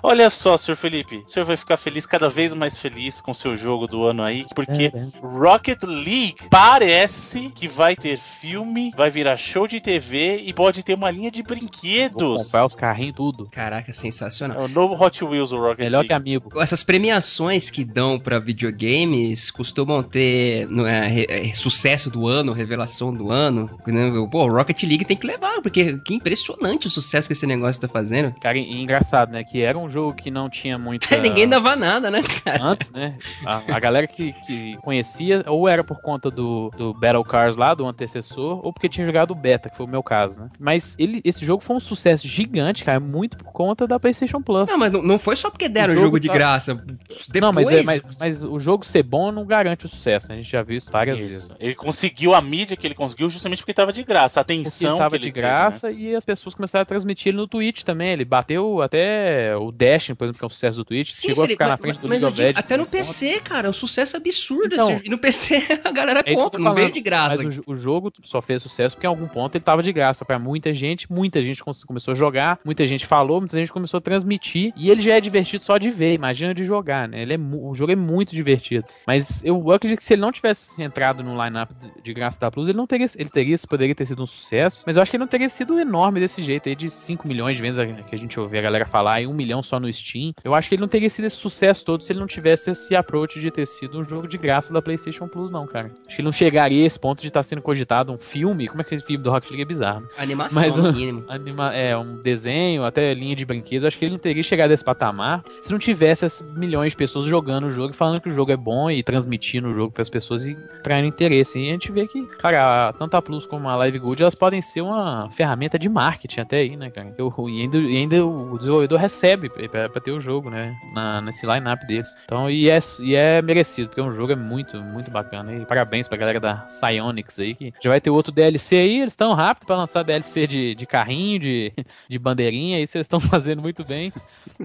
Olha 0.03 0.30
só, 0.30 0.57
Sr. 0.57 0.76
Felipe, 0.76 1.24
o 1.26 1.28
senhor 1.28 1.45
vai 1.45 1.57
ficar 1.57 1.76
feliz, 1.76 2.07
cada 2.07 2.28
vez 2.28 2.53
mais 2.55 2.76
feliz 2.76 3.20
com 3.20 3.32
o 3.32 3.34
seu 3.34 3.57
jogo 3.57 3.86
do 3.86 4.05
ano 4.05 4.22
aí, 4.22 4.47
porque 4.55 4.93
é, 4.95 4.99
é. 4.99 5.09
Rocket 5.22 5.82
League 5.82 6.36
parece 6.51 7.51
que 7.51 7.68
vai 7.68 7.95
ter 7.95 8.18
filme, 8.18 8.93
vai 8.97 9.11
virar 9.11 9.36
show 9.36 9.66
de 9.66 9.80
TV 9.80 10.39
e 10.39 10.53
pode 10.53 10.82
ter 10.82 10.95
uma 10.95 11.11
linha 11.11 11.30
de 11.30 11.43
brinquedos. 11.43 12.45
Comprar 12.45 12.66
os 12.66 12.74
carrinhos 12.74 13.14
tudo. 13.14 13.49
Caraca, 13.51 13.93
sensacional. 13.93 14.61
É 14.61 14.64
o 14.64 14.68
novo 14.68 14.95
Hot 14.95 15.24
Wheels, 15.24 15.53
o 15.53 15.59
Rocket 15.59 15.80
Melhor 15.80 15.99
League. 15.99 16.09
que 16.09 16.12
amigo. 16.12 16.51
Essas 16.78 16.84
premiações 16.84 17.70
que 17.70 17.84
dão 17.84 18.20
para 18.20 18.38
videogames 18.38 19.50
costumam 19.50 20.00
ter 20.00 20.68
é, 20.86 21.48
é, 21.48 21.54
sucesso 21.54 22.08
do 22.08 22.28
ano, 22.28 22.52
revelação 22.52 23.12
do 23.12 23.32
ano. 23.32 23.68
Né? 23.84 24.12
Pô, 24.30 24.46
Rocket 24.46 24.84
League 24.84 25.04
tem 25.04 25.16
que 25.16 25.26
levar, 25.26 25.60
porque 25.60 25.98
que 25.98 26.14
impressionante 26.14 26.86
o 26.86 26.90
sucesso 26.90 27.28
que 27.28 27.32
esse 27.32 27.46
negócio 27.46 27.80
tá 27.80 27.88
fazendo. 27.88 28.32
Cara, 28.40 28.56
engraçado, 28.56 29.32
né? 29.32 29.42
Que 29.42 29.60
era 29.60 29.76
um 29.76 29.88
jogo 29.88 30.14
que 30.14 30.30
não 30.30 30.48
tinha 30.48 30.78
muito. 30.78 31.08
Ninguém 31.20 31.48
dava 31.48 31.74
nada, 31.74 32.12
né, 32.12 32.22
cara? 32.44 32.62
Antes, 32.62 32.92
né? 32.92 33.16
A, 33.44 33.74
a 33.74 33.80
galera 33.80 34.06
que, 34.06 34.32
que 34.46 34.76
conhecia, 34.76 35.42
ou 35.48 35.68
era 35.68 35.82
por 35.82 36.00
conta 36.00 36.30
do, 36.30 36.70
do 36.76 36.94
Battle 36.94 37.24
Cars 37.24 37.56
lá, 37.56 37.74
do 37.74 37.86
antecessor, 37.86 38.64
ou 38.64 38.72
porque 38.72 38.88
tinha 38.88 39.04
jogado 39.04 39.32
o 39.32 39.34
beta, 39.34 39.68
que 39.68 39.76
foi 39.76 39.86
o 39.86 39.90
meu 39.90 40.02
caso, 40.02 40.40
né? 40.40 40.48
Mas 40.60 40.94
ele, 40.96 41.20
esse 41.24 41.44
jogo 41.44 41.60
foi 41.60 41.74
um 41.74 41.80
sucesso 41.80 42.28
gigante, 42.28 42.84
cara, 42.84 43.00
muito 43.00 43.36
por 43.36 43.52
conta 43.52 43.84
da 43.84 43.98
PlayStation 43.98 44.40
Plus. 44.40 44.68
Não, 44.68 44.78
mas 44.78 44.92
não, 44.92 45.02
não 45.02 45.18
foi 45.18 45.34
só 45.34 45.50
porque 45.50 45.68
deram 45.68 45.92
o 45.92 45.96
jogo, 45.96 46.06
jogo 46.06 46.20
de 46.20 46.28
tá... 46.28 46.34
graça 46.34 46.67
graça. 46.74 46.96
Depois... 47.28 47.40
Não, 47.40 47.52
mas, 47.52 47.68
é, 47.70 47.82
mas, 47.82 48.18
mas, 48.18 48.44
o 48.44 48.58
jogo 48.58 48.84
ser 48.84 49.02
bom 49.02 49.32
não 49.32 49.46
garante 49.46 49.86
o 49.86 49.88
sucesso, 49.88 50.28
né? 50.28 50.34
A 50.34 50.38
gente 50.38 50.50
já 50.50 50.62
viu 50.62 50.76
isso 50.76 50.90
várias 50.90 51.18
isso. 51.18 51.26
vezes. 51.26 51.50
Ele 51.58 51.74
conseguiu 51.74 52.34
a 52.34 52.40
mídia 52.40 52.76
que 52.76 52.86
ele 52.86 52.94
conseguiu 52.94 53.28
justamente 53.30 53.58
porque 53.58 53.72
estava 53.72 53.92
de 53.92 54.02
graça. 54.02 54.40
A 54.40 54.42
atenção 54.42 54.90
porque 54.90 55.02
tava 55.02 55.18
de 55.18 55.30
graça 55.30 55.88
teve, 55.88 56.02
né? 56.02 56.10
e 56.10 56.16
as 56.16 56.24
pessoas 56.24 56.54
começaram 56.54 56.82
a 56.82 56.86
transmitir 56.86 57.28
ele 57.30 57.36
no 57.36 57.46
Twitch 57.46 57.82
também. 57.82 58.10
Ele 58.10 58.24
bateu 58.24 58.82
até 58.82 59.56
o 59.56 59.70
Dash, 59.70 60.08
por 60.16 60.24
exemplo, 60.24 60.38
que 60.38 60.44
é 60.44 60.46
um 60.46 60.50
sucesso 60.50 60.78
do 60.78 60.84
Twitch. 60.84 61.12
Sim, 61.12 61.28
chegou 61.28 61.44
Felipe, 61.44 61.62
a 61.62 61.66
ficar 61.66 61.68
na 61.68 61.78
frente 61.78 62.00
do 62.00 62.08
League 62.08 62.24
of 62.24 62.38
Legends. 62.38 62.64
Até 62.64 62.76
no 62.76 62.86
PC, 62.86 63.34
ponto. 63.34 63.42
cara, 63.42 63.66
é 63.66 63.70
um 63.70 63.74
sucesso 63.74 64.16
absurdo. 64.16 64.74
Então, 64.74 65.00
e 65.04 65.08
no 65.08 65.18
PC 65.18 65.62
a 65.84 65.90
galera 65.90 66.22
é 66.24 66.34
compra, 66.34 66.60
não 66.60 66.74
veio 66.74 66.90
de 66.90 67.00
graça. 67.00 67.42
Mas 67.42 67.58
o, 67.58 67.62
o, 67.66 67.76
jogo 67.76 68.12
só 68.24 68.42
fez 68.42 68.62
sucesso 68.62 68.96
porque 68.96 69.06
em 69.06 69.10
algum 69.10 69.26
ponto 69.26 69.56
ele 69.56 69.64
tava 69.64 69.82
de 69.82 69.92
graça 69.92 70.24
para 70.24 70.38
muita 70.38 70.72
gente. 70.74 71.10
Muita 71.10 71.42
gente 71.42 71.62
começou 71.86 72.12
a 72.12 72.14
jogar, 72.14 72.58
muita 72.64 72.86
gente 72.86 73.06
falou, 73.06 73.40
muita 73.40 73.56
gente 73.56 73.72
começou 73.72 73.98
a 73.98 74.00
transmitir. 74.00 74.72
E 74.76 74.90
ele 74.90 75.02
já 75.02 75.14
é 75.14 75.20
divertido 75.20 75.62
só 75.62 75.78
de 75.78 75.90
ver, 75.90 76.14
imagina 76.14 76.54
de 76.59 76.64
jogar, 76.64 77.09
né? 77.09 77.22
Ele 77.22 77.34
é, 77.34 77.38
o 77.38 77.74
jogo 77.74 77.92
é 77.92 77.96
muito 77.96 78.34
divertido. 78.34 78.86
Mas 79.06 79.42
eu 79.44 79.70
acredito 79.72 79.98
que 79.98 80.04
se 80.04 80.14
ele 80.14 80.22
não 80.22 80.32
tivesse 80.32 80.82
entrado 80.82 81.22
no 81.22 81.42
lineup 81.42 81.70
de 82.02 82.12
graça 82.12 82.38
da 82.38 82.50
Plus, 82.50 82.68
ele 82.68 82.76
não 82.76 82.86
teria, 82.86 83.06
ele 83.16 83.30
teria, 83.30 83.56
poderia 83.68 83.94
ter 83.94 84.06
sido 84.06 84.22
um 84.22 84.26
sucesso. 84.26 84.84
Mas 84.86 84.96
eu 84.96 85.02
acho 85.02 85.11
que 85.11 85.16
ele 85.16 85.22
não 85.22 85.28
teria 85.28 85.48
sido 85.48 85.78
enorme 85.78 86.20
desse 86.20 86.42
jeito 86.42 86.68
aí, 86.68 86.76
de 86.76 86.90
5 86.90 87.26
milhões 87.26 87.56
de 87.56 87.62
vendas 87.62 87.78
que 88.06 88.14
a 88.14 88.18
gente 88.18 88.38
ouve 88.38 88.59
a 88.59 88.62
galera 88.62 88.86
falar, 88.86 89.20
e 89.20 89.26
1 89.26 89.34
milhão 89.34 89.62
só 89.62 89.78
no 89.78 89.92
Steam. 89.92 90.32
Eu 90.44 90.54
acho 90.54 90.68
que 90.68 90.74
ele 90.74 90.80
não 90.80 90.88
teria 90.88 91.09
sido 91.09 91.24
esse 91.26 91.36
sucesso 91.36 91.84
todo 91.84 92.02
se 92.02 92.12
ele 92.12 92.20
não 92.20 92.26
tivesse 92.26 92.70
esse 92.70 92.94
approach 92.94 93.40
de 93.40 93.50
ter 93.50 93.66
sido 93.66 93.98
um 93.98 94.04
jogo 94.04 94.26
de 94.26 94.36
graça 94.36 94.72
da 94.72 94.82
PlayStation 94.82 95.28
Plus, 95.28 95.50
não, 95.50 95.66
cara. 95.66 95.90
Acho 96.06 96.16
que 96.16 96.20
ele 96.20 96.26
não 96.26 96.32
chegaria 96.32 96.82
a 96.82 96.86
esse 96.86 96.98
ponto 96.98 97.20
de 97.20 97.28
estar 97.28 97.42
sendo 97.42 97.62
cogitado 97.62 98.12
um 98.12 98.18
filme. 98.18 98.68
Como 98.68 98.80
é 98.80 98.84
que 98.84 98.94
esse 98.94 99.04
filme 99.04 99.22
do 99.22 99.30
Rocket 99.30 99.50
League 99.50 99.62
é 99.62 99.66
bizarro? 99.66 100.00
Né? 100.00 100.09
Animação, 100.16 100.62
Mas, 100.62 100.76
no 100.76 100.92
mínimo. 100.92 101.24
Anima, 101.28 101.74
é, 101.74 101.96
um 101.96 102.16
desenho, 102.16 102.84
até 102.84 103.12
linha 103.14 103.36
de 103.36 103.44
brinquedos. 103.44 103.86
Acho 103.86 103.98
que 103.98 104.04
ele 104.04 104.12
não 104.12 104.18
teria 104.18 104.42
chegado 104.42 104.70
a 104.70 104.74
esse 104.74 104.84
patamar 104.84 105.44
se 105.61 105.70
não 105.70 105.78
tivesse 105.78 106.24
essas 106.24 106.47
milhões 106.55 106.92
de 106.92 106.96
pessoas 106.96 107.26
jogando 107.26 107.64
o 107.64 107.70
jogo 107.70 107.92
e 107.92 107.96
falando 107.96 108.20
que 108.20 108.28
o 108.28 108.32
jogo 108.32 108.53
é 108.53 108.57
bom 108.57 108.90
e 108.90 109.03
transmitindo 109.03 109.68
o 109.68 109.74
jogo 109.74 109.92
para 109.92 110.03
as 110.03 110.11
pessoas 110.11 110.46
e 110.46 110.55
traindo 110.82 111.09
interesse. 111.09 111.59
E 111.59 111.68
a 111.68 111.72
gente 111.72 111.90
vê 111.92 112.07
que, 112.07 112.26
cara, 112.38 112.92
tanto 112.94 113.16
a 113.16 113.22
Plus 113.22 113.46
como 113.46 113.68
a 113.68 113.76
Live 113.76 113.99
Good, 113.99 114.22
elas 114.22 114.34
podem 114.34 114.61
ser 114.62 114.80
uma 114.80 115.30
ferramenta 115.32 115.78
de 115.78 115.88
marketing 115.88 116.40
até 116.40 116.59
aí, 116.59 116.76
né, 116.76 116.90
cara? 116.90 117.14
E, 117.18 117.62
ainda, 117.62 117.78
e 117.78 117.96
ainda 117.96 118.24
o 118.24 118.57
desenvolvedor 118.59 118.99
recebe 118.99 119.49
para 119.49 120.01
ter 120.01 120.11
o 120.11 120.20
jogo, 120.20 120.51
né, 120.51 120.76
na, 120.92 121.20
nesse 121.20 121.46
line-up 121.46 121.86
deles. 121.86 122.14
Então, 122.24 122.51
e 122.51 122.68
é, 122.70 122.78
e 123.01 123.14
é 123.14 123.42
merecido, 123.42 123.88
porque 123.88 124.01
o 124.01 124.12
jogo 124.12 124.32
é 124.32 124.36
muito, 124.36 124.80
muito 124.82 125.11
bacana. 125.11 125.55
E 125.55 125.64
parabéns 125.66 126.09
pra 126.09 126.18
galera 126.18 126.40
da 126.40 126.57
Psyonix 126.66 127.38
aí, 127.38 127.55
que 127.55 127.72
já 127.80 127.90
vai 127.90 128.01
ter 128.01 128.11
outro 128.11 128.32
DLC 128.32 128.76
aí, 128.76 129.01
eles 129.01 129.12
estão 129.12 129.34
rápido 129.34 129.66
para 129.66 129.76
lançar 129.76 130.03
DLC 130.03 130.46
de, 130.46 130.74
de 130.74 130.86
carrinho, 130.86 131.38
de, 131.38 131.72
de 132.09 132.18
bandeirinha, 132.18 132.80
isso 132.80 132.96
eles 132.96 133.07
estão 133.07 133.20
fazendo 133.20 133.62
muito 133.62 133.84
bem. 133.84 134.12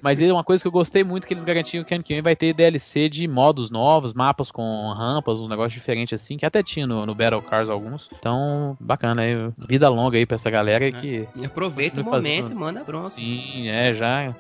Mas 0.02 0.22
é 0.22 0.32
uma 0.32 0.44
coisa 0.44 0.64
que 0.64 0.68
eu 0.68 0.72
gostei 0.72 1.04
muito 1.04 1.28
que 1.28 1.34
eles 1.34 1.44
garantiam 1.64 1.84
que 1.84 1.94
ano 1.94 2.04
que 2.04 2.14
vem 2.14 2.22
vai 2.22 2.36
ter 2.36 2.54
DLC 2.54 3.10
de 3.10 3.28
modos 3.28 3.72
novos, 3.72 4.14
mapas 4.14 4.52
com 4.52 4.92
rampas, 4.92 5.40
um 5.40 5.48
negócio 5.48 5.72
diferente 5.72 6.14
assim, 6.14 6.38
que 6.38 6.46
até 6.46 6.62
tinha 6.62 6.86
no, 6.86 7.06
no 7.06 7.16
Battle 7.16 7.42
Cars 7.42 7.70
alguns. 7.70 8.10
Então, 8.20 8.78
bacana 8.80 9.22
aí, 9.22 9.36
vida 9.68 9.88
longa 9.90 10.18
aí 10.18 10.26
pra 10.26 10.36
essa 10.36 10.50
galera 10.50 10.88
é. 10.88 10.92
que. 10.92 11.28
E 11.36 11.46
aproveita 11.46 12.02
o 12.02 12.04
momento 12.04 12.24
fazendo... 12.24 12.52
e 12.52 12.56
manda 12.56 12.84
bronca. 12.84 13.10
Sim, 13.10 13.68
é, 13.70 13.94
já 13.94 14.36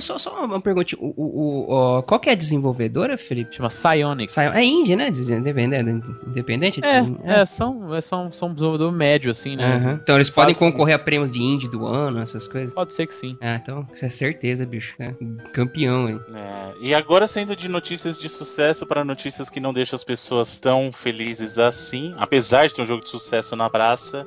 só, 0.00 0.18
só 0.18 0.44
uma 0.44 0.60
pergunta. 0.60 0.96
O, 0.98 1.14
o, 1.16 1.98
o, 1.98 2.02
qual 2.02 2.18
que 2.18 2.28
é 2.28 2.32
a 2.32 2.36
desenvolvedora, 2.36 3.16
Felipe? 3.16 3.56
Chama 3.56 3.68
Psyonix. 3.68 4.36
É 4.36 4.64
indie, 4.64 4.96
né? 4.96 5.08
Independente. 5.08 6.06
Independente 6.26 6.80
é, 6.84 6.98
é, 6.98 7.40
é, 7.40 7.46
são, 7.46 7.94
é, 7.94 8.00
são, 8.00 8.32
são 8.32 8.52
desenvolvedor 8.52 8.92
médio, 8.92 9.30
assim, 9.30 9.56
né? 9.56 9.76
Uhum. 9.76 9.92
Então 10.02 10.16
eles 10.16 10.30
podem 10.30 10.54
concorrer 10.54 10.96
a 10.96 10.98
prêmios 10.98 11.30
de 11.30 11.42
indie 11.42 11.68
do 11.68 11.86
ano, 11.86 12.20
essas 12.20 12.48
coisas? 12.48 12.74
Pode 12.74 12.92
ser 12.94 13.06
que 13.06 13.14
sim. 13.14 13.36
Ah, 13.40 13.56
então, 13.56 13.86
isso 13.92 14.04
é 14.04 14.10
certeza, 14.10 14.66
bicho. 14.66 14.96
É 14.98 15.14
campeão, 15.52 16.08
hein? 16.08 16.20
É, 16.34 16.72
e 16.80 16.94
agora 16.94 17.26
saindo 17.26 17.54
de 17.54 17.68
notícias 17.68 18.18
de 18.18 18.28
sucesso 18.28 18.86
para 18.86 19.04
notícias 19.04 19.48
que 19.48 19.60
não 19.60 19.72
deixam 19.72 19.96
as 19.96 20.04
pessoas 20.04 20.58
tão 20.58 20.90
felizes 20.92 21.58
assim, 21.58 22.14
apesar 22.18 22.66
de 22.66 22.74
ter 22.74 22.82
um 22.82 22.86
jogo 22.86 23.02
de 23.02 23.10
sucesso 23.10 23.54
na 23.54 23.68
praça. 23.68 24.24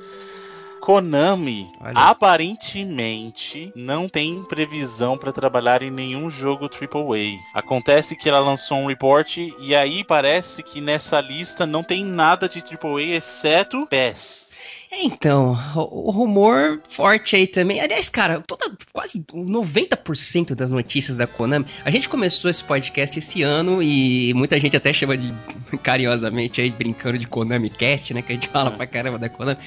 Konami 0.84 1.72
Olha. 1.80 1.94
aparentemente 1.96 3.72
não 3.74 4.06
tem 4.06 4.44
previsão 4.44 5.16
para 5.16 5.32
trabalhar 5.32 5.82
em 5.82 5.90
nenhum 5.90 6.30
jogo 6.30 6.66
AAA. 6.66 7.40
Acontece 7.54 8.14
que 8.14 8.28
ela 8.28 8.38
lançou 8.38 8.76
um 8.76 8.86
report 8.86 9.38
e 9.58 9.74
aí 9.74 10.04
parece 10.04 10.62
que 10.62 10.82
nessa 10.82 11.22
lista 11.22 11.64
não 11.64 11.82
tem 11.82 12.04
nada 12.04 12.46
de 12.46 12.58
AAA 12.58 13.16
exceto 13.16 13.86
PES. 13.86 14.44
Então, 14.92 15.56
o, 15.74 16.10
rumor 16.10 16.82
forte 16.90 17.34
aí 17.34 17.46
também. 17.46 17.80
Aliás, 17.80 18.10
cara, 18.10 18.42
toda, 18.46 18.70
quase 18.92 19.20
90% 19.20 20.54
das 20.54 20.70
notícias 20.70 21.16
da 21.16 21.26
Konami. 21.26 21.64
A 21.82 21.90
gente 21.90 22.10
começou 22.10 22.50
esse 22.50 22.62
podcast 22.62 23.18
esse 23.18 23.42
ano 23.42 23.82
e 23.82 24.34
muita 24.34 24.60
gente 24.60 24.76
até 24.76 24.92
chama 24.92 25.16
de 25.16 25.34
carinhosamente 25.82 26.60
aí, 26.60 26.70
brincando 26.70 27.18
de 27.18 27.26
Konami 27.26 27.70
Cast, 27.70 28.12
né? 28.12 28.20
Que 28.20 28.32
a 28.32 28.34
gente 28.34 28.48
fala 28.48 28.70
pra 28.70 28.86
caramba 28.86 29.18
da 29.18 29.30
Konami. 29.30 29.58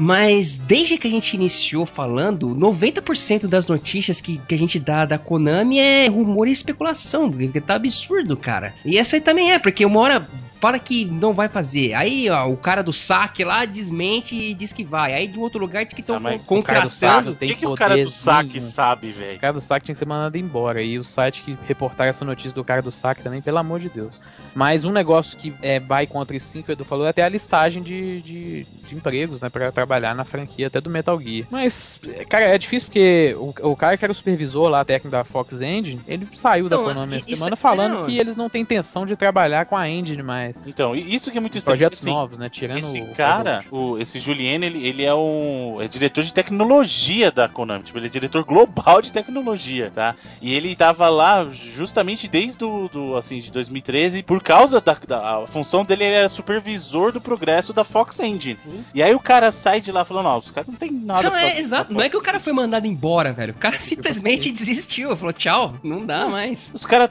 Mas 0.00 0.56
desde 0.56 0.96
que 0.96 1.06
a 1.06 1.10
gente 1.10 1.34
iniciou 1.34 1.84
falando, 1.84 2.56
90% 2.56 3.46
das 3.46 3.66
notícias 3.66 4.18
que, 4.18 4.38
que 4.38 4.54
a 4.54 4.58
gente 4.58 4.78
dá 4.78 5.04
da 5.04 5.18
Konami 5.18 5.78
é 5.78 6.06
rumor 6.06 6.48
e 6.48 6.52
especulação, 6.52 7.30
tá 7.60 7.74
absurdo, 7.74 8.34
cara. 8.34 8.72
E 8.82 8.96
essa 8.96 9.16
aí 9.16 9.20
também 9.20 9.52
é, 9.52 9.58
porque 9.58 9.84
uma 9.84 10.00
hora 10.00 10.26
fala 10.60 10.78
que 10.78 11.04
não 11.04 11.32
vai 11.32 11.48
fazer. 11.48 11.94
Aí, 11.94 12.28
ó, 12.28 12.48
o 12.48 12.56
cara 12.56 12.82
do 12.82 12.92
saque 12.92 13.42
lá 13.42 13.64
desmente 13.64 14.36
e 14.36 14.54
diz 14.54 14.72
que 14.72 14.84
vai. 14.84 15.14
Aí 15.14 15.26
de 15.26 15.38
outro 15.38 15.58
lugar 15.58 15.84
diz 15.84 15.94
que 15.94 16.00
estão 16.00 16.16
ah, 16.16 16.38
contratando. 16.46 17.32
O 17.32 17.36
que, 17.36 17.54
que 17.54 17.66
o 17.66 17.74
cara 17.74 17.96
do 17.96 18.10
saque 18.10 18.60
sabe, 18.60 19.10
velho? 19.10 19.36
O 19.36 19.40
cara 19.40 19.52
do 19.54 19.60
saque 19.60 19.86
tinha 19.86 19.94
que 19.94 19.98
ser 19.98 20.06
mandado 20.06 20.36
embora. 20.36 20.82
E 20.82 20.98
o 20.98 21.04
site 21.04 21.42
que 21.42 21.56
reportar 21.66 22.06
essa 22.06 22.24
notícia 22.24 22.52
do 22.52 22.62
cara 22.62 22.82
do 22.82 22.92
saque 22.92 23.22
também, 23.22 23.40
pelo 23.40 23.58
amor 23.58 23.80
de 23.80 23.88
Deus. 23.88 24.20
Mas 24.54 24.84
um 24.84 24.92
negócio 24.92 25.38
que 25.38 25.54
é 25.62 25.80
vai 25.80 26.06
contra 26.06 26.36
esse 26.36 26.46
5, 26.46 26.68
o 26.68 26.72
Edu 26.72 26.84
falou, 26.84 27.06
é 27.06 27.10
até 27.10 27.22
a 27.22 27.28
listagem 27.28 27.82
de, 27.82 28.20
de, 28.20 28.66
de 28.86 28.94
empregos, 28.94 29.40
né, 29.40 29.48
pra 29.48 29.70
trabalhar 29.72 30.14
na 30.14 30.24
franquia 30.24 30.66
até 30.66 30.80
do 30.80 30.90
Metal 30.90 31.18
Gear. 31.20 31.46
Mas, 31.50 32.00
cara, 32.28 32.46
é 32.46 32.58
difícil 32.58 32.86
porque 32.86 33.34
o, 33.38 33.54
o 33.70 33.76
cara 33.76 33.96
que 33.96 34.04
era 34.04 34.12
o 34.12 34.14
supervisor 34.14 34.68
lá, 34.68 34.84
técnico 34.84 35.10
da 35.10 35.24
Fox 35.24 35.60
Engine, 35.60 36.00
ele 36.06 36.28
saiu 36.34 36.68
da 36.68 36.76
Konami 36.76 37.16
essa 37.16 37.26
semana 37.26 37.56
falando 37.56 38.02
é, 38.02 38.06
que 38.06 38.18
eles 38.18 38.36
não 38.36 38.48
têm 38.48 38.62
intenção 38.62 39.06
de 39.06 39.16
trabalhar 39.16 39.66
com 39.66 39.76
a 39.76 39.88
engine 39.88 40.22
mais. 40.22 40.49
Então, 40.66 40.94
isso 40.94 41.30
que 41.30 41.38
é 41.38 41.40
muito 41.40 41.56
estranho. 41.56 41.78
Projetos 41.78 42.00
assim, 42.00 42.10
novos, 42.10 42.38
né, 42.38 42.48
tirando 42.48 42.78
Esse 42.78 43.02
cara, 43.14 43.64
o, 43.70 43.98
esse 43.98 44.18
Julien, 44.18 44.64
ele, 44.64 44.86
ele 44.86 45.04
é 45.04 45.14
um 45.14 45.78
é 45.80 45.88
diretor 45.88 46.22
de 46.22 46.32
tecnologia 46.32 47.30
da 47.30 47.48
Konami, 47.48 47.84
tipo, 47.84 47.98
ele 47.98 48.06
é 48.06 48.10
diretor 48.10 48.44
global 48.44 49.00
de 49.00 49.12
tecnologia, 49.12 49.90
tá? 49.90 50.14
E 50.40 50.54
ele 50.54 50.74
tava 50.74 51.08
lá 51.08 51.46
justamente 51.48 52.28
desde 52.28 52.58
do, 52.58 52.88
do 52.88 53.16
assim, 53.16 53.38
de 53.38 53.50
2013 53.50 54.22
por 54.22 54.42
causa 54.42 54.80
da, 54.80 54.94
da 55.06 55.46
função 55.46 55.84
dele, 55.84 56.04
ele 56.04 56.14
era 56.14 56.28
supervisor 56.28 57.12
do 57.12 57.20
progresso 57.20 57.72
da 57.72 57.84
Fox 57.84 58.18
Engine. 58.18 58.58
Sim. 58.58 58.84
E 58.94 59.02
aí 59.02 59.14
o 59.14 59.20
cara 59.20 59.50
sai 59.50 59.80
de 59.80 59.92
lá 59.92 60.04
falando, 60.04 60.24
não, 60.24 60.38
os 60.38 60.50
caras 60.50 60.68
não 60.68 60.76
tem 60.76 60.90
nada 60.90 61.22
não, 61.22 61.36
é, 61.36 61.58
exato. 61.58 61.92
Não 61.92 62.00
é 62.00 62.08
que 62.08 62.16
o 62.16 62.22
cara 62.22 62.40
foi 62.40 62.52
mandado 62.52 62.86
embora, 62.86 63.32
velho. 63.32 63.52
O 63.52 63.56
cara 63.56 63.78
simplesmente 63.78 64.50
desistiu. 64.50 65.16
Falou, 65.16 65.32
tchau, 65.32 65.74
não 65.82 66.04
dá 66.04 66.26
mais. 66.26 66.70
Os 66.74 66.86
caras 66.86 67.08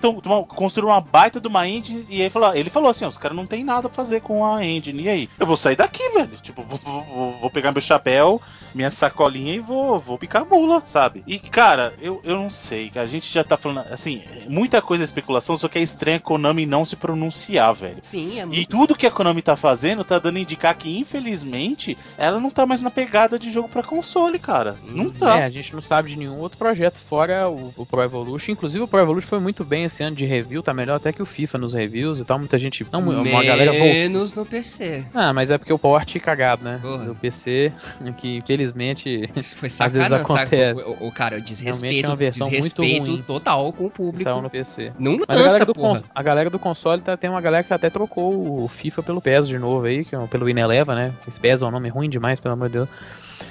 construíram 0.48 0.94
uma 0.94 1.02
baita 1.02 1.40
de 1.40 1.48
uma 1.48 1.68
engine 1.68 2.06
e 2.10 2.22
aí 2.22 2.30
falou, 2.30 2.54
ele 2.56 2.70
falou 2.70 2.90
assim, 2.90 3.06
os 3.06 3.18
caras 3.18 3.29
não 3.34 3.46
tem 3.46 3.64
nada 3.64 3.90
pra 3.90 3.96
fazer 3.96 4.22
com 4.22 4.46
a 4.46 4.64
engine. 4.64 5.04
E 5.04 5.10
aí? 5.10 5.30
Eu 5.40 5.46
vou 5.46 5.58
sair 5.58 5.76
daqui, 5.76 6.08
velho. 6.10 6.38
Tipo, 6.42 6.64
vou, 6.64 6.80
vou, 6.80 7.32
vou 7.40 7.50
pegar 7.50 7.72
meu 7.72 7.82
chapéu, 7.82 8.42
minha 8.74 8.92
sacolinha 8.92 9.54
e 9.54 9.60
vou, 9.60 10.00
vou 10.00 10.18
picar 10.18 10.44
a 10.44 10.46
mula, 10.46 10.82
sabe? 10.86 11.24
E, 11.26 11.40
cara, 11.40 11.94
eu, 12.02 12.20
eu 12.24 12.36
não 12.36 12.50
sei. 12.50 12.92
A 12.96 13.06
gente 13.06 13.32
já 13.32 13.44
tá 13.44 13.58
falando, 13.58 13.88
assim, 13.92 14.22
muita 14.48 14.82
coisa 14.82 15.04
é 15.04 15.06
especulação, 15.06 15.58
só 15.58 15.68
que 15.68 15.80
é 15.80 15.82
estranho 15.82 16.18
a 16.18 16.22
Konami 16.22 16.66
não 16.66 16.86
se 16.86 16.96
pronunciar, 16.96 17.74
velho. 17.74 17.98
Sim, 18.02 18.40
é 18.40 18.46
muito... 18.46 18.60
E 18.60 18.66
tudo 18.66 18.96
que 18.96 19.08
a 19.08 19.12
Konami 19.12 19.42
tá 19.42 19.56
fazendo 19.56 20.04
tá 20.04 20.20
dando 20.20 20.38
a 20.38 20.40
indicar 20.40 20.76
que, 20.76 20.98
infelizmente, 20.98 21.98
ela 22.18 22.40
não 22.40 22.50
tá 22.50 22.66
mais 22.66 22.82
na 22.82 22.92
pegada 22.92 23.38
de 23.38 23.52
jogo 23.52 23.70
para 23.70 23.84
console, 23.84 24.40
cara. 24.40 24.78
Não 24.86 25.06
uhum. 25.06 25.12
tá. 25.12 25.40
É, 25.40 25.46
a 25.46 25.50
gente 25.50 25.74
não 25.74 25.82
sabe 25.82 26.10
de 26.10 26.18
nenhum 26.18 26.38
outro 26.38 26.58
projeto 26.58 27.00
fora 27.00 27.50
o, 27.50 27.74
o 27.76 27.86
Pro 27.86 28.02
Evolution. 28.02 28.52
Inclusive, 28.52 28.84
o 28.84 28.88
Pro 28.88 29.00
Evolution 29.00 29.28
foi 29.28 29.40
muito 29.40 29.64
bem 29.64 29.86
esse 29.86 30.04
ano 30.04 30.16
de 30.16 30.26
review, 30.26 30.62
tá 30.62 30.74
melhor 30.74 30.96
até 30.96 31.12
que 31.12 31.22
o 31.22 31.26
FIFA 31.26 31.58
nos 31.58 31.74
reviews 31.74 32.20
e 32.20 32.26
tal. 32.26 32.40
Muita 32.40 32.58
gente. 32.58 32.86
Não, 32.92 33.02
uma 33.02 33.24
Menos 33.24 33.46
galera 33.46 33.72
Menos 33.72 34.36
no 34.36 34.46
PC. 34.46 35.06
Ah, 35.14 35.34
mas 35.34 35.52
é 35.52 35.58
porque 35.58 35.74
o 35.74 35.80
port 35.80 36.18
cagado, 36.20 36.64
né? 36.64 36.80
Porra. 36.82 37.06
Do 37.06 37.16
PC, 37.16 37.72
que 38.18 38.42
infelizmente. 38.60 39.30
Isso 39.36 39.56
foi 39.56 39.70
sacana, 39.70 40.04
às 40.04 40.10
vezes 40.10 40.12
acontece. 40.12 40.84
O, 40.84 41.08
o, 41.08 41.12
cara, 41.12 41.40
desrespeito, 41.40 42.06
é 42.06 42.10
uma 42.10 42.16
versão 42.16 42.50
desrespeito 42.50 43.02
muito 43.02 43.12
ruim. 43.12 43.24
total 43.24 43.72
com 43.74 43.86
o 43.86 43.90
público. 43.90 44.24
Saiu 44.24 44.42
no 44.42 44.50
PC. 44.50 44.92
Não 45.00 45.14
lança, 45.14 45.26
a 45.28 45.36
galera, 45.36 45.66
do, 45.66 46.04
a 46.14 46.24
galera 46.24 46.50
do 46.50 46.60
console 46.60 47.02
tá, 47.02 47.16
tem 47.16 47.30
uma 47.30 47.42
galera 47.42 47.64
que 47.64 47.74
até 47.74 47.90
trocou 47.90 48.64
o 48.64 48.68
FIFA 48.68 49.04
pelo 49.04 49.22
PES 49.22 49.48
de 49.48 49.58
novo 49.58 49.86
aí, 49.86 50.04
que 50.04 50.16
é 50.16 50.28
pelo 50.28 50.50
Ineleva, 50.50 50.94
né? 50.94 51.14
Esse 51.28 51.40
PES 51.40 51.62
é 51.62 51.66
um 51.66 51.72
nome 51.72 51.90
ruim 51.90 52.10
demais, 52.10 52.40
pelo 52.40 52.54
amor 52.54 52.68
de 52.68 52.74
Deus. 52.74 52.90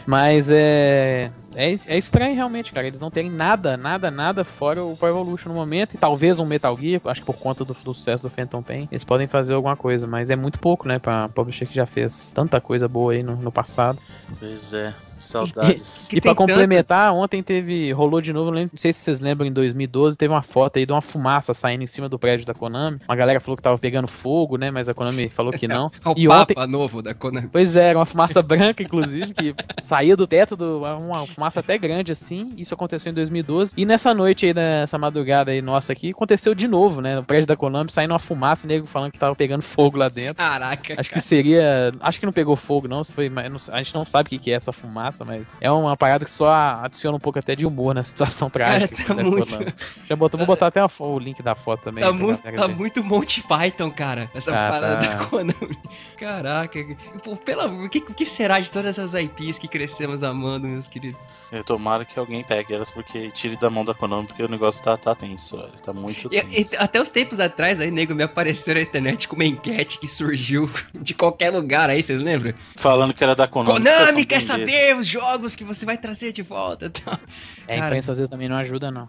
Mas 0.06 0.50
é, 0.50 1.30
é. 1.59 1.74
É 1.86 1.98
estranho 1.98 2.34
realmente, 2.34 2.72
cara. 2.72 2.86
Eles 2.86 3.00
não 3.00 3.11
terem 3.11 3.30
nada, 3.30 3.76
nada, 3.76 4.11
nada 4.11 4.44
fora 4.44 4.84
o 4.84 4.96
Pro 4.96 5.09
Evolution 5.09 5.48
no 5.48 5.54
momento. 5.54 5.94
E 5.94 5.98
talvez 5.98 6.38
um 6.38 6.46
Metal 6.46 6.76
Gear, 6.78 7.00
acho 7.04 7.20
que 7.20 7.26
por 7.26 7.36
conta 7.38 7.64
do, 7.64 7.74
do 7.74 7.94
sucesso 7.94 8.22
do 8.22 8.30
Phantom 8.30 8.62
Pain, 8.62 8.88
eles 8.90 9.04
podem 9.04 9.26
fazer 9.26 9.54
alguma 9.54 9.76
coisa. 9.76 10.06
Mas 10.06 10.30
é 10.30 10.36
muito 10.36 10.59
pouco, 10.59 10.86
né? 10.86 10.98
Pra 10.98 11.28
publisher 11.28 11.66
que 11.66 11.74
já 11.74 11.86
fez 11.86 12.30
tanta 12.32 12.61
coisa 12.61 12.86
boa 12.86 13.12
aí 13.12 13.22
no, 13.22 13.36
no 13.36 13.50
passado. 13.50 13.98
Pois 14.38 14.72
é. 14.72 14.94
Saudades. 15.20 16.08
e 16.12 16.20
para 16.20 16.34
complementar, 16.34 17.12
ontem 17.14 17.42
teve. 17.42 17.92
rolou 17.92 18.20
de 18.20 18.32
novo, 18.32 18.50
não 18.50 18.68
sei 18.74 18.92
se 18.92 19.00
vocês 19.00 19.20
lembram, 19.20 19.46
em 19.46 19.52
2012, 19.52 20.16
teve 20.16 20.32
uma 20.32 20.42
foto 20.42 20.78
aí 20.78 20.86
de 20.86 20.92
uma 20.92 21.00
fumaça 21.00 21.52
saindo 21.54 21.84
em 21.84 21.86
cima 21.86 22.08
do 22.08 22.18
prédio 22.18 22.46
da 22.46 22.54
Konami. 22.54 22.98
Uma 23.08 23.16
galera 23.16 23.40
falou 23.40 23.56
que 23.56 23.62
tava 23.62 23.78
pegando 23.78 24.08
fogo, 24.08 24.56
né? 24.56 24.70
Mas 24.70 24.88
a 24.88 24.94
Konami 24.94 25.28
falou 25.30 25.52
que 25.52 25.68
não. 25.68 25.90
o 26.04 26.14
e 26.16 26.26
Papa 26.26 26.42
ontem... 26.42 26.66
novo 26.66 27.02
da 27.02 27.14
Konami. 27.14 27.48
Pois 27.50 27.76
é, 27.76 27.88
era 27.90 27.98
uma 27.98 28.06
fumaça 28.06 28.42
branca, 28.42 28.82
inclusive, 28.82 29.34
que 29.34 29.54
saía 29.82 30.16
do 30.16 30.26
teto, 30.26 30.56
do... 30.56 30.82
uma 30.82 31.26
fumaça 31.26 31.60
até 31.60 31.78
grande 31.78 32.12
assim. 32.12 32.52
Isso 32.56 32.74
aconteceu 32.74 33.10
em 33.10 33.14
2012. 33.14 33.74
E 33.76 33.84
nessa 33.84 34.14
noite 34.14 34.46
aí, 34.46 34.54
nessa 34.54 34.98
madrugada 34.98 35.50
aí 35.50 35.62
nossa 35.62 35.92
aqui, 35.92 36.10
aconteceu 36.10 36.54
de 36.54 36.68
novo, 36.68 37.00
né? 37.00 37.16
No 37.16 37.24
prédio 37.24 37.46
da 37.46 37.56
Konami, 37.56 37.90
saindo 37.90 38.12
uma 38.12 38.18
fumaça, 38.18 38.66
nego 38.66 38.86
falando 38.86 39.12
que 39.12 39.18
tava 39.18 39.34
pegando 39.34 39.62
fogo 39.62 39.96
lá 39.96 40.08
dentro. 40.08 40.36
Caraca. 40.36 40.94
Acho 40.98 41.10
cara. 41.10 41.20
que 41.20 41.26
seria. 41.26 41.92
Acho 42.00 42.20
que 42.20 42.26
não 42.26 42.32
pegou 42.32 42.56
fogo, 42.56 42.88
não. 42.88 43.02
Foi... 43.04 43.30
a 43.72 43.78
gente 43.78 43.94
não 43.94 44.04
sabe 44.04 44.34
o 44.34 44.38
que 44.38 44.50
é 44.50 44.54
essa 44.54 44.72
fumaça, 44.72 45.07
mas 45.24 45.46
é 45.61 45.70
uma 45.70 45.96
parada 45.96 46.24
que 46.24 46.30
só 46.30 46.50
adiciona 46.50 47.16
um 47.16 47.20
pouco 47.20 47.38
até 47.38 47.54
de 47.54 47.66
humor 47.66 47.94
na 47.94 48.02
situação 48.02 48.50
trágica. 48.50 48.96
Cara, 49.04 49.22
tá 49.22 49.22
muito... 49.22 49.74
Já 50.09 50.16
botou, 50.16 50.38
vou 50.38 50.46
botar 50.46 50.68
até 50.68 50.80
o 50.84 51.18
link 51.18 51.42
da 51.42 51.54
foto 51.54 51.84
também. 51.84 52.02
Tá, 52.02 52.12
muito, 52.12 52.42
tá 52.52 52.68
muito 52.68 53.04
Monty 53.04 53.42
Python, 53.42 53.90
cara. 53.90 54.30
Essa 54.34 54.50
ah, 54.50 54.70
parada 54.70 54.96
tá. 54.96 55.14
da 55.14 55.24
Konami. 55.24 55.78
Caraca. 56.16 56.78
Pô, 57.22 57.36
pela... 57.36 57.66
o, 57.66 57.88
que, 57.88 58.00
que 58.00 58.26
será 58.26 58.61
de 58.61 58.70
todas 58.70 58.98
essas 58.98 59.14
IPs 59.14 59.59
que 59.59 59.68
crescemos 59.68 60.22
amando, 60.22 60.66
meus 60.66 60.88
queridos? 60.88 61.28
Eu 61.52 61.62
tomara 61.64 62.04
que 62.04 62.18
alguém 62.18 62.42
pegue 62.44 62.74
elas 62.74 62.90
porque 62.90 63.30
tire 63.30 63.56
da 63.56 63.70
mão 63.70 63.84
da 63.84 63.94
Konami, 63.94 64.26
porque 64.26 64.42
o 64.42 64.48
negócio 64.48 64.82
tá, 64.82 64.96
tá 64.96 65.14
tenso. 65.14 65.56
Tá 65.82 65.92
muito 65.92 66.28
tenso. 66.28 66.46
E, 66.50 66.62
e, 66.62 66.76
até 66.76 67.00
os 67.00 67.09
tempos 67.09 67.40
atrás 67.40 67.80
aí, 67.80 67.90
nego, 67.90 68.14
me 68.14 68.22
apareceu 68.22 68.74
na 68.74 68.80
internet 68.80 69.28
com 69.28 69.36
uma 69.36 69.44
enquete 69.44 69.98
que 69.98 70.09
surgiu 70.09 70.70
de 70.94 71.14
qualquer 71.14 71.50
lugar 71.50 71.90
aí, 71.90 72.02
vocês 72.02 72.22
lembram? 72.22 72.54
Falando 72.76 73.14
que 73.14 73.22
era 73.22 73.34
da 73.34 73.46
Konami. 73.46 73.84
Konami 73.84 74.26
quer 74.26 74.40
saber 74.40 74.96
os 74.99 75.07
jogos 75.07 75.57
que 75.57 75.64
você 75.64 75.86
vai 75.86 75.96
trazer 75.96 76.32
de 76.32 76.42
volta. 76.42 76.90
Tá? 76.90 77.18
É, 77.66 77.80
a 77.80 77.86
imprensa 77.86 78.12
às 78.12 78.18
vezes 78.18 78.30
também 78.30 78.49
não 78.49 78.57
ajuda, 78.57 78.90
não. 78.90 79.09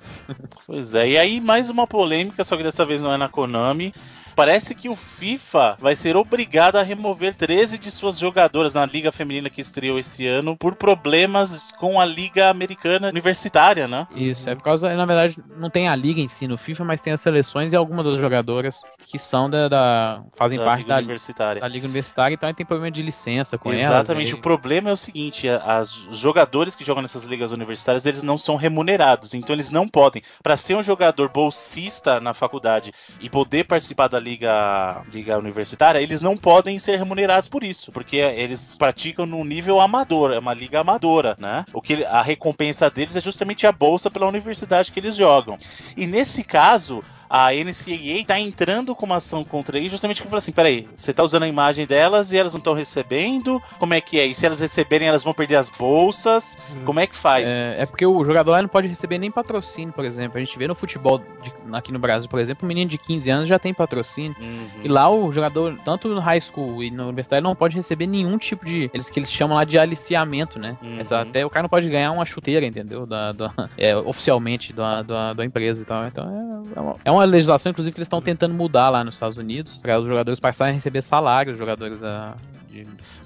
Pois 0.66 0.94
é, 0.94 1.10
e 1.10 1.18
aí 1.18 1.42
mais 1.42 1.70
uma 1.70 1.88
polêmica, 1.88 2.44
só 2.44 2.56
que 2.56 2.64
dessa 2.64 2.86
vez 2.86 3.02
não 3.02 3.12
é 3.12 3.18
na 3.18 3.28
Konami 3.28 3.94
parece 4.40 4.74
que 4.74 4.88
o 4.88 4.96
FIFA 4.96 5.76
vai 5.82 5.94
ser 5.94 6.16
obrigado 6.16 6.78
a 6.78 6.82
remover 6.82 7.36
13 7.36 7.78
de 7.78 7.92
suas 7.92 8.18
jogadoras 8.18 8.74
na 8.74 8.86
Liga 8.86 9.12
Feminina 9.12 9.50
que 9.50 9.60
estreou 9.60 10.00
esse 10.00 10.26
ano 10.26 10.56
por 10.56 10.76
problemas 10.76 11.74
com 11.78 12.00
a 12.00 12.06
Liga 12.06 12.50
Americana 12.50 13.10
Universitária, 13.10 13.86
né? 13.86 14.08
Isso, 14.16 14.50
é 14.50 14.56
por 14.56 14.64
causa, 14.64 14.96
na 14.96 15.06
verdade, 15.06 15.36
não 15.58 15.70
tem 15.70 15.90
a 15.90 15.96
Liga 15.96 16.22
em 16.22 16.30
si 16.30 16.48
no 16.48 16.58
FIFA, 16.58 16.86
mas 16.86 17.02
tem 17.02 17.12
as 17.12 17.20
seleções 17.20 17.74
e 17.74 17.76
algumas 17.76 18.06
das 18.06 18.18
jogadoras 18.18 18.82
que 19.06 19.20
são 19.20 19.50
da. 19.50 19.68
da 19.68 20.24
fazem 20.38 20.58
da 20.58 20.64
parte 20.64 20.84
Liga 20.84 20.94
da, 20.94 21.00
Universitária. 21.00 21.62
da 21.62 21.68
Liga 21.68 21.86
Universitária, 21.86 22.34
então 22.34 22.48
aí 22.48 22.56
tem 22.56 22.66
problema 22.66 22.92
de 22.92 23.02
licença 23.02 23.58
com 23.58 23.74
Exatamente. 23.74 23.94
elas. 23.94 24.06
Exatamente, 24.06 24.36
o 24.36 24.38
problema 24.38 24.90
é 24.90 24.94
o 24.94 24.98
seguinte: 24.98 25.50
as, 25.50 26.08
os 26.08 26.18
jogadores 26.18 26.78
que 26.78 26.86
jogam 26.86 27.02
nessas 27.02 27.26
ligas 27.26 27.52
universitárias 27.52 28.06
eles 28.06 28.24
não 28.24 28.38
são 28.38 28.56
remunerados, 28.56 29.34
então 29.34 29.54
eles 29.54 29.70
não 29.70 29.86
podem. 29.86 30.22
Para 30.42 30.56
ser 30.56 30.76
um 30.76 30.82
jogador 30.82 31.28
bolsista 31.28 32.22
na 32.22 32.34
faculdade 32.34 32.94
e 33.20 33.30
poder 33.30 33.66
participar 33.66 34.08
da 34.08 34.18
liga, 34.18 34.29
liga 34.38 35.38
universitária, 35.38 36.00
eles 36.00 36.22
não 36.22 36.38
podem 36.38 36.78
ser 36.78 36.98
remunerados 36.98 37.50
por 37.50 37.64
isso, 37.64 37.92
porque 37.92 38.18
eles 38.18 38.74
praticam 38.78 39.26
num 39.26 39.44
nível 39.44 39.80
amador, 39.80 40.32
é 40.32 40.40
uma 40.40 40.54
liga 40.54 40.80
amadora, 40.82 41.36
né? 41.40 41.66
O 41.74 41.82
que 41.82 42.04
a 42.04 42.22
recompensa 42.22 42.90
deles 42.90 43.16
é 43.16 43.22
justamente 43.22 43.66
a 43.66 43.72
bolsa 43.72 44.12
pela 44.12 44.28
universidade 44.28 44.92
que 44.92 45.00
eles 45.00 45.16
jogam. 45.16 45.58
E 45.96 46.06
nesse 46.06 46.44
caso, 46.44 47.04
a 47.30 47.52
NCAA 47.54 48.26
tá 48.26 48.40
entrando 48.40 48.96
com 48.96 49.06
uma 49.06 49.18
ação 49.18 49.44
contra 49.44 49.78
ele 49.78 49.90
justamente 49.90 50.18
porque 50.18 50.30
falou 50.30 50.40
assim: 50.40 50.52
peraí, 50.52 50.88
você 50.96 51.14
tá 51.14 51.24
usando 51.24 51.44
a 51.44 51.48
imagem 51.48 51.86
delas 51.86 52.32
e 52.32 52.38
elas 52.38 52.54
não 52.54 52.58
estão 52.58 52.74
recebendo? 52.74 53.62
Como 53.78 53.94
é 53.94 54.02
que 54.02 54.20
é? 54.20 54.26
E 54.26 54.34
se 54.34 54.46
elas 54.46 54.60
receberem, 54.60 55.08
elas 55.08 55.24
vão 55.24 55.34
perder 55.34 55.58
as 55.58 55.70
bolsas? 55.70 56.58
Hum. 56.72 56.86
Como 56.86 57.00
é 57.00 57.06
que 57.06 57.16
faz? 57.16 57.50
É, 57.50 57.76
é, 57.80 57.86
porque 57.86 58.06
o 58.06 58.26
jogador 58.26 58.52
lá 58.52 58.62
não 58.62 58.70
pode 58.70 58.88
receber 58.88 59.18
nem 59.18 59.30
patrocínio, 59.30 59.94
por 59.94 60.04
exemplo. 60.04 60.38
A 60.38 60.40
gente 60.40 60.58
vê 60.58 60.68
no 60.68 60.76
futebol 60.76 61.20
de, 61.20 61.54
aqui 61.72 61.92
no 61.92 62.00
Brasil, 62.00 62.30
por 62.30 62.40
exemplo, 62.40 62.66
um 62.66 62.68
menino 62.68 62.90
de 62.90 62.98
15 62.98 63.30
anos 63.30 63.48
já 63.48 63.60
tem 63.60 63.74
patrocínio. 63.74 64.36
Uhum. 64.40 64.68
E 64.84 64.88
lá 64.88 65.10
o 65.10 65.32
jogador, 65.32 65.78
tanto 65.86 66.08
no 66.08 66.20
high 66.20 66.42
school 66.42 66.84
e 66.84 66.90
na 66.90 67.04
universidade, 67.06 67.44
não 67.44 67.56
pode 67.56 67.76
receber 67.76 68.08
nenhum 68.08 68.38
tipo 68.38 68.66
de. 68.66 68.90
Eles 68.94 69.10
que 69.10 69.20
eles 69.20 69.32
chamam 69.32 69.56
lá 69.56 69.64
de 69.64 69.78
aliciamento, 69.78 70.60
né? 70.60 70.78
Uhum. 70.82 71.00
Essa, 71.00 71.22
até 71.22 71.46
o 71.46 71.50
cara 71.50 71.64
não 71.64 71.70
pode 71.70 71.90
ganhar 71.90 72.12
uma 72.12 72.26
chuteira, 72.26 72.66
entendeu? 72.66 73.06
Da, 73.06 73.32
da 73.32 73.54
é, 73.78 73.96
oficialmente 73.96 74.74
da, 74.74 75.02
da, 75.02 75.34
da, 75.34 75.46
empresa 75.46 75.84
e 75.84 75.86
tal. 75.86 76.08
Então 76.08 76.64
é, 76.76 76.80
é 76.80 76.82
uma, 76.82 76.96
é 77.06 77.12
uma 77.12 77.19
uma 77.20 77.26
legislação, 77.26 77.72
inclusive, 77.72 77.94
que 77.94 78.00
eles 78.00 78.06
estão 78.06 78.22
tentando 78.22 78.54
mudar 78.54 78.90
lá 78.90 79.04
nos 79.04 79.16
Estados 79.16 79.38
Unidos, 79.38 79.78
para 79.78 80.00
os 80.00 80.08
jogadores 80.08 80.40
passarem 80.40 80.72
a 80.72 80.74
receber 80.76 81.02
salário, 81.02 81.54
os 81.54 81.60
jogadores 81.60 82.00
da. 82.00 82.36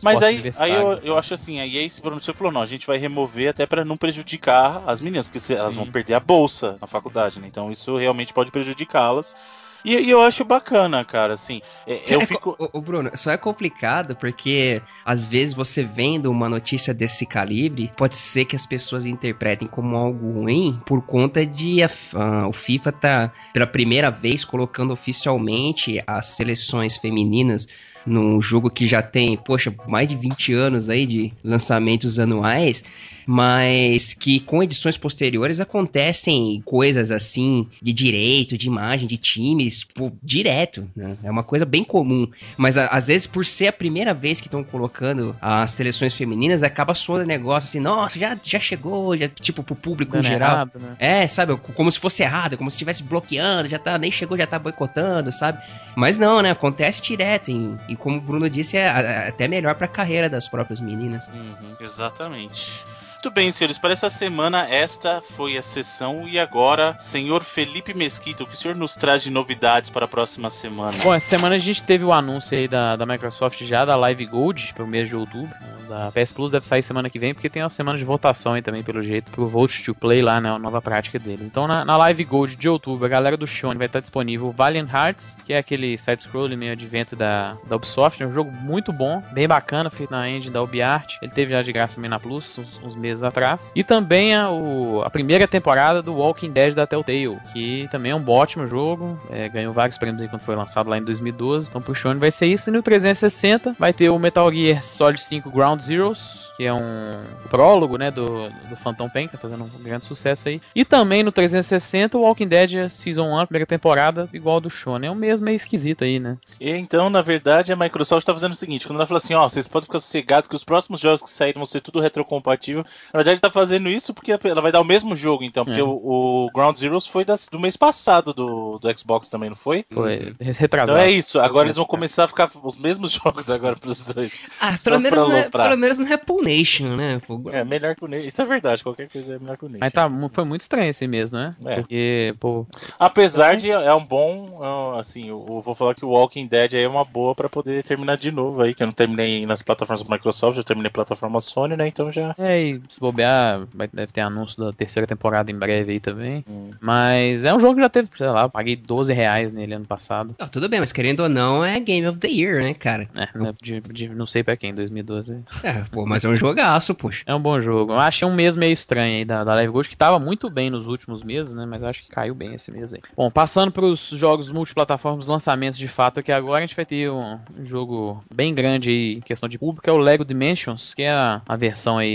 Mas 0.02 0.24
aí, 0.24 0.42
aí 0.60 0.72
eu, 0.72 0.98
eu 1.00 1.18
acho 1.18 1.34
assim, 1.34 1.60
a 1.60 1.68
EA 1.68 1.90
se 1.90 2.02
pronunciou 2.02 2.34
e 2.34 2.38
falou, 2.38 2.52
não, 2.52 2.62
a 2.62 2.66
gente 2.66 2.88
vai 2.88 2.98
remover 2.98 3.50
até 3.50 3.66
para 3.66 3.84
não 3.86 3.98
prejudicar 3.98 4.82
as 4.88 5.02
meninas, 5.02 5.28
porque 5.28 5.40
se, 5.40 5.54
elas 5.54 5.76
vão 5.76 5.86
perder 5.86 6.14
a 6.14 6.20
bolsa 6.20 6.78
na 6.82 6.88
faculdade, 6.88 7.40
né? 7.40 7.48
Então 7.48 7.72
isso 7.72 7.98
realmente 7.98 8.34
pode 8.34 8.52
prejudicá-las. 8.52 9.36
E, 9.84 9.96
e, 9.96 10.10
eu 10.10 10.22
acho 10.22 10.46
bacana, 10.46 11.04
cara, 11.04 11.34
assim. 11.34 11.62
É, 11.86 12.02
eu 12.08 12.22
é, 12.22 12.26
fico. 12.26 12.56
O, 12.58 12.78
o, 12.78 12.82
Bruno, 12.82 13.12
só 13.16 13.32
é 13.32 13.38
complicado 13.38 14.16
porque 14.16 14.82
às 15.06 15.26
vezes 15.26 15.54
você 15.54 15.84
vendo 15.84 16.32
uma 16.32 16.48
notícia 16.48 16.94
desse 16.94 17.26
calibre, 17.26 17.92
pode 17.98 18.16
ser 18.16 18.46
que 18.46 18.56
as 18.56 18.66
pessoas 18.66 19.06
interpretem 19.06 19.68
como 19.68 19.96
algo 19.96 20.32
ruim 20.32 20.80
por 20.86 21.02
conta 21.02 21.46
de 21.46 21.84
a, 21.84 21.90
a, 22.16 22.48
o 22.48 22.54
FIFA 22.54 22.92
tá 22.92 23.32
pela 23.52 23.68
primeira 23.68 24.10
vez 24.10 24.46
colocando 24.46 24.94
oficialmente 24.94 26.02
as 26.08 26.28
seleções 26.28 26.98
femininas 26.98 27.68
num 28.06 28.42
jogo 28.42 28.70
que 28.70 28.88
já 28.88 29.02
tem, 29.02 29.38
poxa, 29.38 29.74
mais 29.88 30.08
de 30.08 30.16
20 30.16 30.54
anos 30.54 30.90
aí 30.90 31.06
de 31.06 31.34
lançamentos 31.44 32.20
anuais 32.20 32.84
mas 33.26 34.14
que 34.14 34.40
com 34.40 34.64
edições 34.64 34.98
posteriores 34.98 35.60
acontecem 35.60 36.62
coisas 36.66 37.12
assim 37.12 37.68
de 37.82 37.94
direito, 37.94 38.58
de 38.58 38.68
imagem, 38.68 39.08
de 39.08 39.18
times, 39.18 39.84
pô, 39.84 40.12
direto, 40.22 40.90
né? 40.96 41.18
É 41.24 41.32
uma 41.32 41.44
coisa 41.44 41.66
bem 41.66 41.84
comum. 41.84 42.28
Mas 42.58 42.78
a, 42.78 42.88
às 42.88 43.08
vezes, 43.08 43.28
por 43.28 43.46
ser 43.46 43.68
a 43.68 43.74
primeira 43.74 44.14
vez 44.14 44.40
que 44.40 44.48
estão 44.48 44.64
colocando 44.64 45.36
as 45.42 45.72
seleções 45.72 46.14
femininas, 46.14 46.64
acaba 46.64 46.94
soando 46.94 47.26
negócio 47.26 47.68
assim, 47.68 47.80
nossa, 47.80 48.20
já, 48.20 48.38
já 48.44 48.60
chegou, 48.60 49.16
já, 49.18 49.28
tipo, 49.28 49.64
pro 49.64 49.76
público 49.76 50.14
Dando 50.14 50.26
em 50.26 50.30
geral. 50.30 50.52
Errado, 50.52 50.80
né? 50.80 50.96
É, 51.00 51.28
sabe, 51.28 51.56
como 51.58 51.92
se 51.92 52.00
fosse 52.00 52.24
errado, 52.24 52.58
como 52.58 52.70
se 52.70 52.76
estivesse 52.76 53.04
bloqueando, 53.04 53.70
já 53.70 53.80
tá, 53.80 53.98
nem 53.98 54.12
chegou, 54.12 54.38
já 54.38 54.48
tá 54.48 54.60
boicotando, 54.60 55.32
sabe? 55.32 55.60
Mas 55.96 56.18
não, 56.18 56.42
né? 56.42 56.52
Acontece 56.52 57.02
direto. 57.02 57.52
E, 57.52 57.93
e 57.94 57.98
como 57.98 58.18
o 58.18 58.22
Bruno 58.22 58.50
disse, 58.50 58.78
é, 58.78 59.28
até 59.28 59.48
melhor 59.48 59.76
pra 59.76 59.88
carreira 59.88 60.30
das 60.30 60.48
próprias 60.48 60.80
meninas. 60.80 61.28
Uhum, 61.28 61.76
exatamente. 61.80 62.86
Muito 63.24 63.36
bem, 63.36 63.54
senhores, 63.54 63.78
para 63.78 63.94
essa 63.94 64.10
semana 64.10 64.68
esta 64.70 65.22
foi 65.38 65.58
a 65.58 65.64
sessão 65.64 66.28
e 66.28 66.38
agora, 66.38 66.98
senhor 67.00 67.42
Felipe 67.42 67.94
Mesquita, 67.94 68.44
o 68.44 68.46
que 68.46 68.54
o 68.54 68.58
senhor 68.58 68.76
nos 68.76 68.98
traz 68.98 69.24
de 69.24 69.30
novidades 69.30 69.90
para 69.90 70.04
a 70.04 70.08
próxima 70.10 70.50
semana? 70.50 70.92
Bom, 71.02 71.14
essa 71.14 71.30
semana 71.30 71.56
a 71.56 71.58
gente 71.58 71.82
teve 71.84 72.04
o 72.04 72.12
anúncio 72.12 72.58
aí 72.58 72.68
da, 72.68 72.98
da 72.98 73.06
Microsoft 73.06 73.64
já 73.64 73.86
da 73.86 73.96
Live 73.96 74.26
Gold 74.26 74.74
para 74.74 74.84
o 74.84 74.88
mês 74.88 75.08
de 75.08 75.16
outubro. 75.16 75.50
Da 75.88 76.12
PS 76.12 76.34
Plus 76.34 76.52
deve 76.52 76.66
sair 76.66 76.84
semana 76.84 77.10
que 77.10 77.20
vem, 77.20 77.34
porque 77.34 77.50
tem 77.50 77.62
uma 77.64 77.70
semana 77.70 77.98
de 77.98 78.04
votação 78.04 78.54
aí 78.54 78.62
também, 78.62 78.84
pelo 78.84 79.02
jeito, 79.02 79.32
pro 79.32 79.48
Vote 79.48 79.84
to 79.84 79.96
Play 79.96 80.22
lá, 80.22 80.42
né, 80.42 80.50
a 80.50 80.60
nova 80.60 80.82
prática 80.82 81.18
deles. 81.18 81.46
Então, 81.46 81.68
na, 81.68 81.86
na 81.86 81.96
Live 81.96 82.26
Gold 82.26 82.56
de 82.58 82.68
outubro, 82.68 83.06
a 83.06 83.10
galera 83.10 83.38
do 83.38 83.48
Shone 83.48 83.78
vai 83.78 83.88
estar 83.88 84.00
disponível 84.02 84.52
Valiant 84.52 84.90
Hearts, 84.92 85.38
que 85.46 85.54
é 85.54 85.58
aquele 85.58 85.98
side-scroller 85.98 86.58
meio 86.58 86.74
advento 86.74 87.16
da, 87.16 87.58
da 87.68 87.76
Ubisoft, 87.76 88.22
é 88.22 88.28
um 88.28 88.34
jogo 88.34 88.52
muito 88.52 88.92
bom, 88.92 89.24
bem 89.32 89.48
bacana, 89.48 89.90
feito 89.90 90.12
na 90.12 90.30
engine 90.30 90.54
da 90.54 90.62
UbiArt. 90.62 91.18
Ele 91.22 91.32
teve 91.32 91.52
já 91.52 91.62
de 91.62 91.72
graça 91.72 91.96
também 91.96 92.10
na 92.10 92.20
Plus, 92.20 92.58
uns, 92.58 92.82
uns 92.84 92.96
meses 92.96 93.13
meses 93.14 93.24
atrás. 93.24 93.72
E 93.76 93.84
também 93.84 94.36
a, 94.36 94.50
o, 94.50 95.02
a 95.04 95.10
primeira 95.10 95.48
temporada 95.48 96.02
do 96.02 96.16
Walking 96.16 96.52
Dead 96.52 96.74
da 96.74 96.88
Telltale, 96.88 97.38
que 97.52 97.88
também 97.92 98.12
é 98.12 98.16
um 98.16 98.28
ótimo 98.28 98.66
jogo, 98.66 99.20
é, 99.30 99.48
ganhou 99.48 99.74
vários 99.74 99.98
prêmios 99.98 100.30
quando 100.30 100.42
foi 100.42 100.56
lançado 100.56 100.90
lá 100.90 100.98
em 100.98 101.04
2012. 101.04 101.70
Então 101.70 101.82
pro 101.82 101.94
Shone 101.94 102.20
vai 102.20 102.32
ser 102.32 102.48
isso. 102.48 102.70
E 102.70 102.74
no 102.74 102.82
360 102.82 103.76
vai 103.78 103.94
ter 103.94 104.10
o 104.10 104.18
Metal 104.18 104.52
Gear 104.52 104.82
Solid 104.82 105.22
5 105.22 105.52
Ground 105.52 105.82
Zeroes, 105.82 106.52
que 106.58 106.64
é 106.66 106.74
um 106.74 107.24
prólogo, 107.50 107.98
né, 107.98 108.10
do, 108.10 108.50
do 108.70 108.76
Phantom 108.76 109.10
Pain, 109.10 109.28
que 109.28 109.34
tá 109.34 109.38
fazendo 109.38 109.64
um 109.64 109.84
grande 109.84 110.06
sucesso 110.06 110.50
aí. 110.50 110.62
E 110.76 110.84
também 110.84 111.24
no 111.24 111.32
360 111.32 112.18
o 112.18 112.22
Walking 112.22 112.48
Dead 112.48 112.90
Season 112.90 113.42
1, 113.42 113.46
primeira 113.46 113.66
temporada, 113.66 114.28
igual 114.34 114.60
do 114.60 114.70
Shone. 114.70 115.08
É 115.08 115.12
o 115.12 115.16
mesmo 115.16 115.46
meio 115.46 115.56
esquisito 115.56 116.04
aí, 116.04 116.20
né? 116.20 116.38
E 116.60 116.72
então, 116.72 117.10
na 117.10 117.22
verdade, 117.22 117.72
a 117.72 117.76
Microsoft 117.76 118.26
tá 118.26 118.34
fazendo 118.34 118.54
o 118.54 118.56
seguinte, 118.56 118.88
quando 118.88 118.98
ela 118.98 119.08
fala 119.08 119.18
assim, 119.18 119.34
ó, 119.34 119.46
oh, 119.46 119.50
vocês 119.50 119.68
podem 119.68 119.86
ficar 119.86 120.00
sossegados 120.00 120.48
que 120.48 120.56
os 120.56 120.64
próximos 120.64 121.00
jogos 121.00 121.22
que 121.22 121.30
saírem 121.30 121.60
vão 121.60 121.66
ser 121.66 121.82
tudo 121.82 122.00
retrocompatível, 122.00 122.86
Na 123.14 123.18
verdade, 123.20 123.36
ele 123.36 123.40
tá 123.42 123.52
fazendo 123.52 123.90
isso 123.90 124.14
porque 124.14 124.32
ela 124.44 124.62
vai 124.62 124.72
dar 124.72 124.82
o 124.82 124.86
mesmo 124.86 125.16
jogo, 125.16 125.44
então. 125.44 125.66
Porque 125.66 125.80
É. 125.80 125.84
o, 125.84 125.90
o 125.90 126.50
Ground 126.54 126.76
Zeroes 126.76 127.08
foi 127.08 127.26
das- 127.26 127.48
do 127.50 127.60
mês 127.60 127.76
passado 127.76 128.34
do, 128.34 128.78
do 128.80 129.00
Xbox 129.00 129.30
também, 129.30 129.50
não 129.50 129.56
foi? 129.56 129.84
Foi 129.92 130.34
retrasado. 130.40 130.98
Então 130.98 131.04
é 131.04 131.12
isso. 131.12 131.40
Agora 131.40 131.66
eles 131.68 131.78
vão 131.78 131.86
começar 131.86 132.26
a 132.26 132.28
ficar 132.28 132.50
os 132.64 132.78
mesmos 132.78 133.12
jogos 133.24 133.50
agora 133.50 133.76
pros 133.76 134.06
dois. 134.06 134.44
Ah, 134.60 134.76
pelo 134.84 135.00
menos, 135.00 135.24
não 135.24 135.32
é, 135.36 135.50
pelo 135.50 135.78
menos 135.78 135.98
não 135.98 136.08
é 136.08 136.18
Pool 136.18 136.44
Nation, 136.44 136.96
né? 136.96 137.22
É 137.52 137.64
melhor 137.64 137.96
que 137.96 138.04
o 138.06 138.08
Nation. 138.08 138.28
Isso 138.28 138.42
é 138.42 138.46
verdade, 138.46 138.84
qualquer 138.84 139.10
coisa 139.10 139.36
é 139.36 139.40
melhor 139.40 139.58
que 139.58 139.66
o 139.66 139.70
Nation. 139.70 139.80
Mas 139.82 139.94
tá, 139.94 140.10
foi 140.32 140.44
muito 140.46 140.62
estranho 140.62 140.90
esse 140.90 141.08
mesmo, 141.08 141.38
né? 141.38 141.56
É. 141.66 141.76
Porque, 141.76 142.36
pô, 142.40 142.66
Apesar 143.00 143.56
de 143.56 143.70
é 143.72 143.94
um 143.94 144.06
bom, 144.06 144.60
é 144.96 145.00
assim, 145.00 145.30
eu 145.30 145.44
eu 145.54 145.62
vou 145.62 145.76
falar 145.76 145.94
que 145.96 146.06
o 146.06 146.10
Walking 146.10 146.48
Dead 146.48 146.74
aí 146.74 146.84
é 146.84 146.88
uma 146.88 147.04
boa 147.06 147.36
pra 147.36 147.48
poder 147.50 147.84
terminar 147.84 148.18
de 148.18 148.32
novo 148.32 148.62
aí, 148.62 148.74
que 148.74 148.82
eu 148.82 148.88
não 148.88 148.94
terminei 148.94 149.46
nas 149.46 149.62
plataformas 149.62 150.04
da 150.04 150.16
Microsoft, 150.16 150.58
eu 150.58 150.64
terminei 150.64 150.90
plataforma 150.92 151.40
Sony, 151.42 151.76
né? 151.76 151.88
Então 151.88 152.12
já. 152.12 152.34
é, 152.38 152.62
e 152.62 152.82
se 152.94 153.00
bobear, 153.00 153.62
vai- 153.74 153.90
deve 153.92 154.12
ter 154.12 154.22
anúncio 154.22 154.64
da 154.64 154.72
terceira 154.74 155.06
temporada 155.08 155.52
em 155.52 155.56
breve 155.56 155.92
aí 155.94 156.00
também. 156.00 156.44
Hum. 156.48 156.72
Mas 156.80 157.44
é 157.46 157.54
um 157.54 157.60
jogo 157.60 157.76
que 157.76 157.82
já 157.82 157.90
teve, 157.90 158.10
sei 158.16 158.28
lá, 158.28 158.44
eu 158.44 158.50
paguei 158.50 158.76
12 158.76 159.14
reais 159.14 159.52
nele 159.52 159.74
ano 159.74 159.86
passado. 159.86 160.36
Não, 160.40 160.48
tudo 160.48 160.70
bem, 160.70 160.80
mas 160.80 160.92
querendo 160.92 161.22
ou 161.22 161.30
não, 161.30 161.64
é 161.64 161.80
Game 161.80 162.08
of 162.08 162.20
the 162.20 162.28
Year, 162.28 162.62
né, 162.62 162.74
cara? 162.74 163.10
É, 163.16 163.38
né, 163.38 163.54
de, 163.62 163.82
de- 163.82 164.10
não 164.10 164.26
sei 164.26 164.44
pra 164.44 164.56
quem, 164.56 164.74
2012. 164.74 165.40
É, 165.64 165.84
pô, 165.92 166.06
mas 166.06 166.24
é 166.24 166.30
um 166.30 166.36
jogaço, 166.36 166.94
poxa. 166.96 167.24
É 167.26 167.34
um 167.34 167.40
bom 167.42 167.60
jogo. 167.62 167.94
Eu 167.94 168.00
achei 168.00 168.28
um 168.28 168.34
mês 168.34 168.56
meio 168.56 168.74
estranho 168.74 169.18
aí 169.18 169.26
da, 169.26 169.44
da 169.44 169.54
Live 169.56 169.72
Gold, 169.72 169.90
que 169.90 169.98
tava 169.98 170.20
muito 170.20 170.50
bem 170.50 170.70
nos 170.70 170.88
últimos 170.88 171.24
meses, 171.24 171.54
né? 171.54 171.66
Mas 171.66 171.82
eu 171.82 171.88
acho 171.88 172.04
que 172.04 172.10
caiu 172.10 172.36
bem 172.36 172.54
esse 172.54 172.72
mês 172.72 172.94
aí. 172.94 173.02
Bom, 173.16 173.30
passando 173.32 173.72
pros 173.72 174.10
jogos 174.10 174.52
multiplataformas, 174.52 175.28
lançamentos 175.28 175.78
de 175.80 175.88
fato 175.88 176.20
aqui 176.20 176.32
agora, 176.32 176.60
a 176.64 176.68
gente 176.68 176.76
vai 176.76 176.86
ter 176.86 177.10
um, 177.10 177.40
jogo 177.64 178.24
bem 178.34 178.54
grande 178.54 178.90
aí, 178.90 179.14
em 179.16 179.22
questão 179.22 179.48
de 179.50 179.58
público, 179.58 179.90
é 179.90 179.94
o 179.94 179.98
Lego 179.98 180.26
Dimensions, 180.26 180.94
que 180.94 181.04
é 181.04 181.12
a, 181.12 181.42
a 181.48 181.56
versão 181.56 181.98
aí 181.98 182.14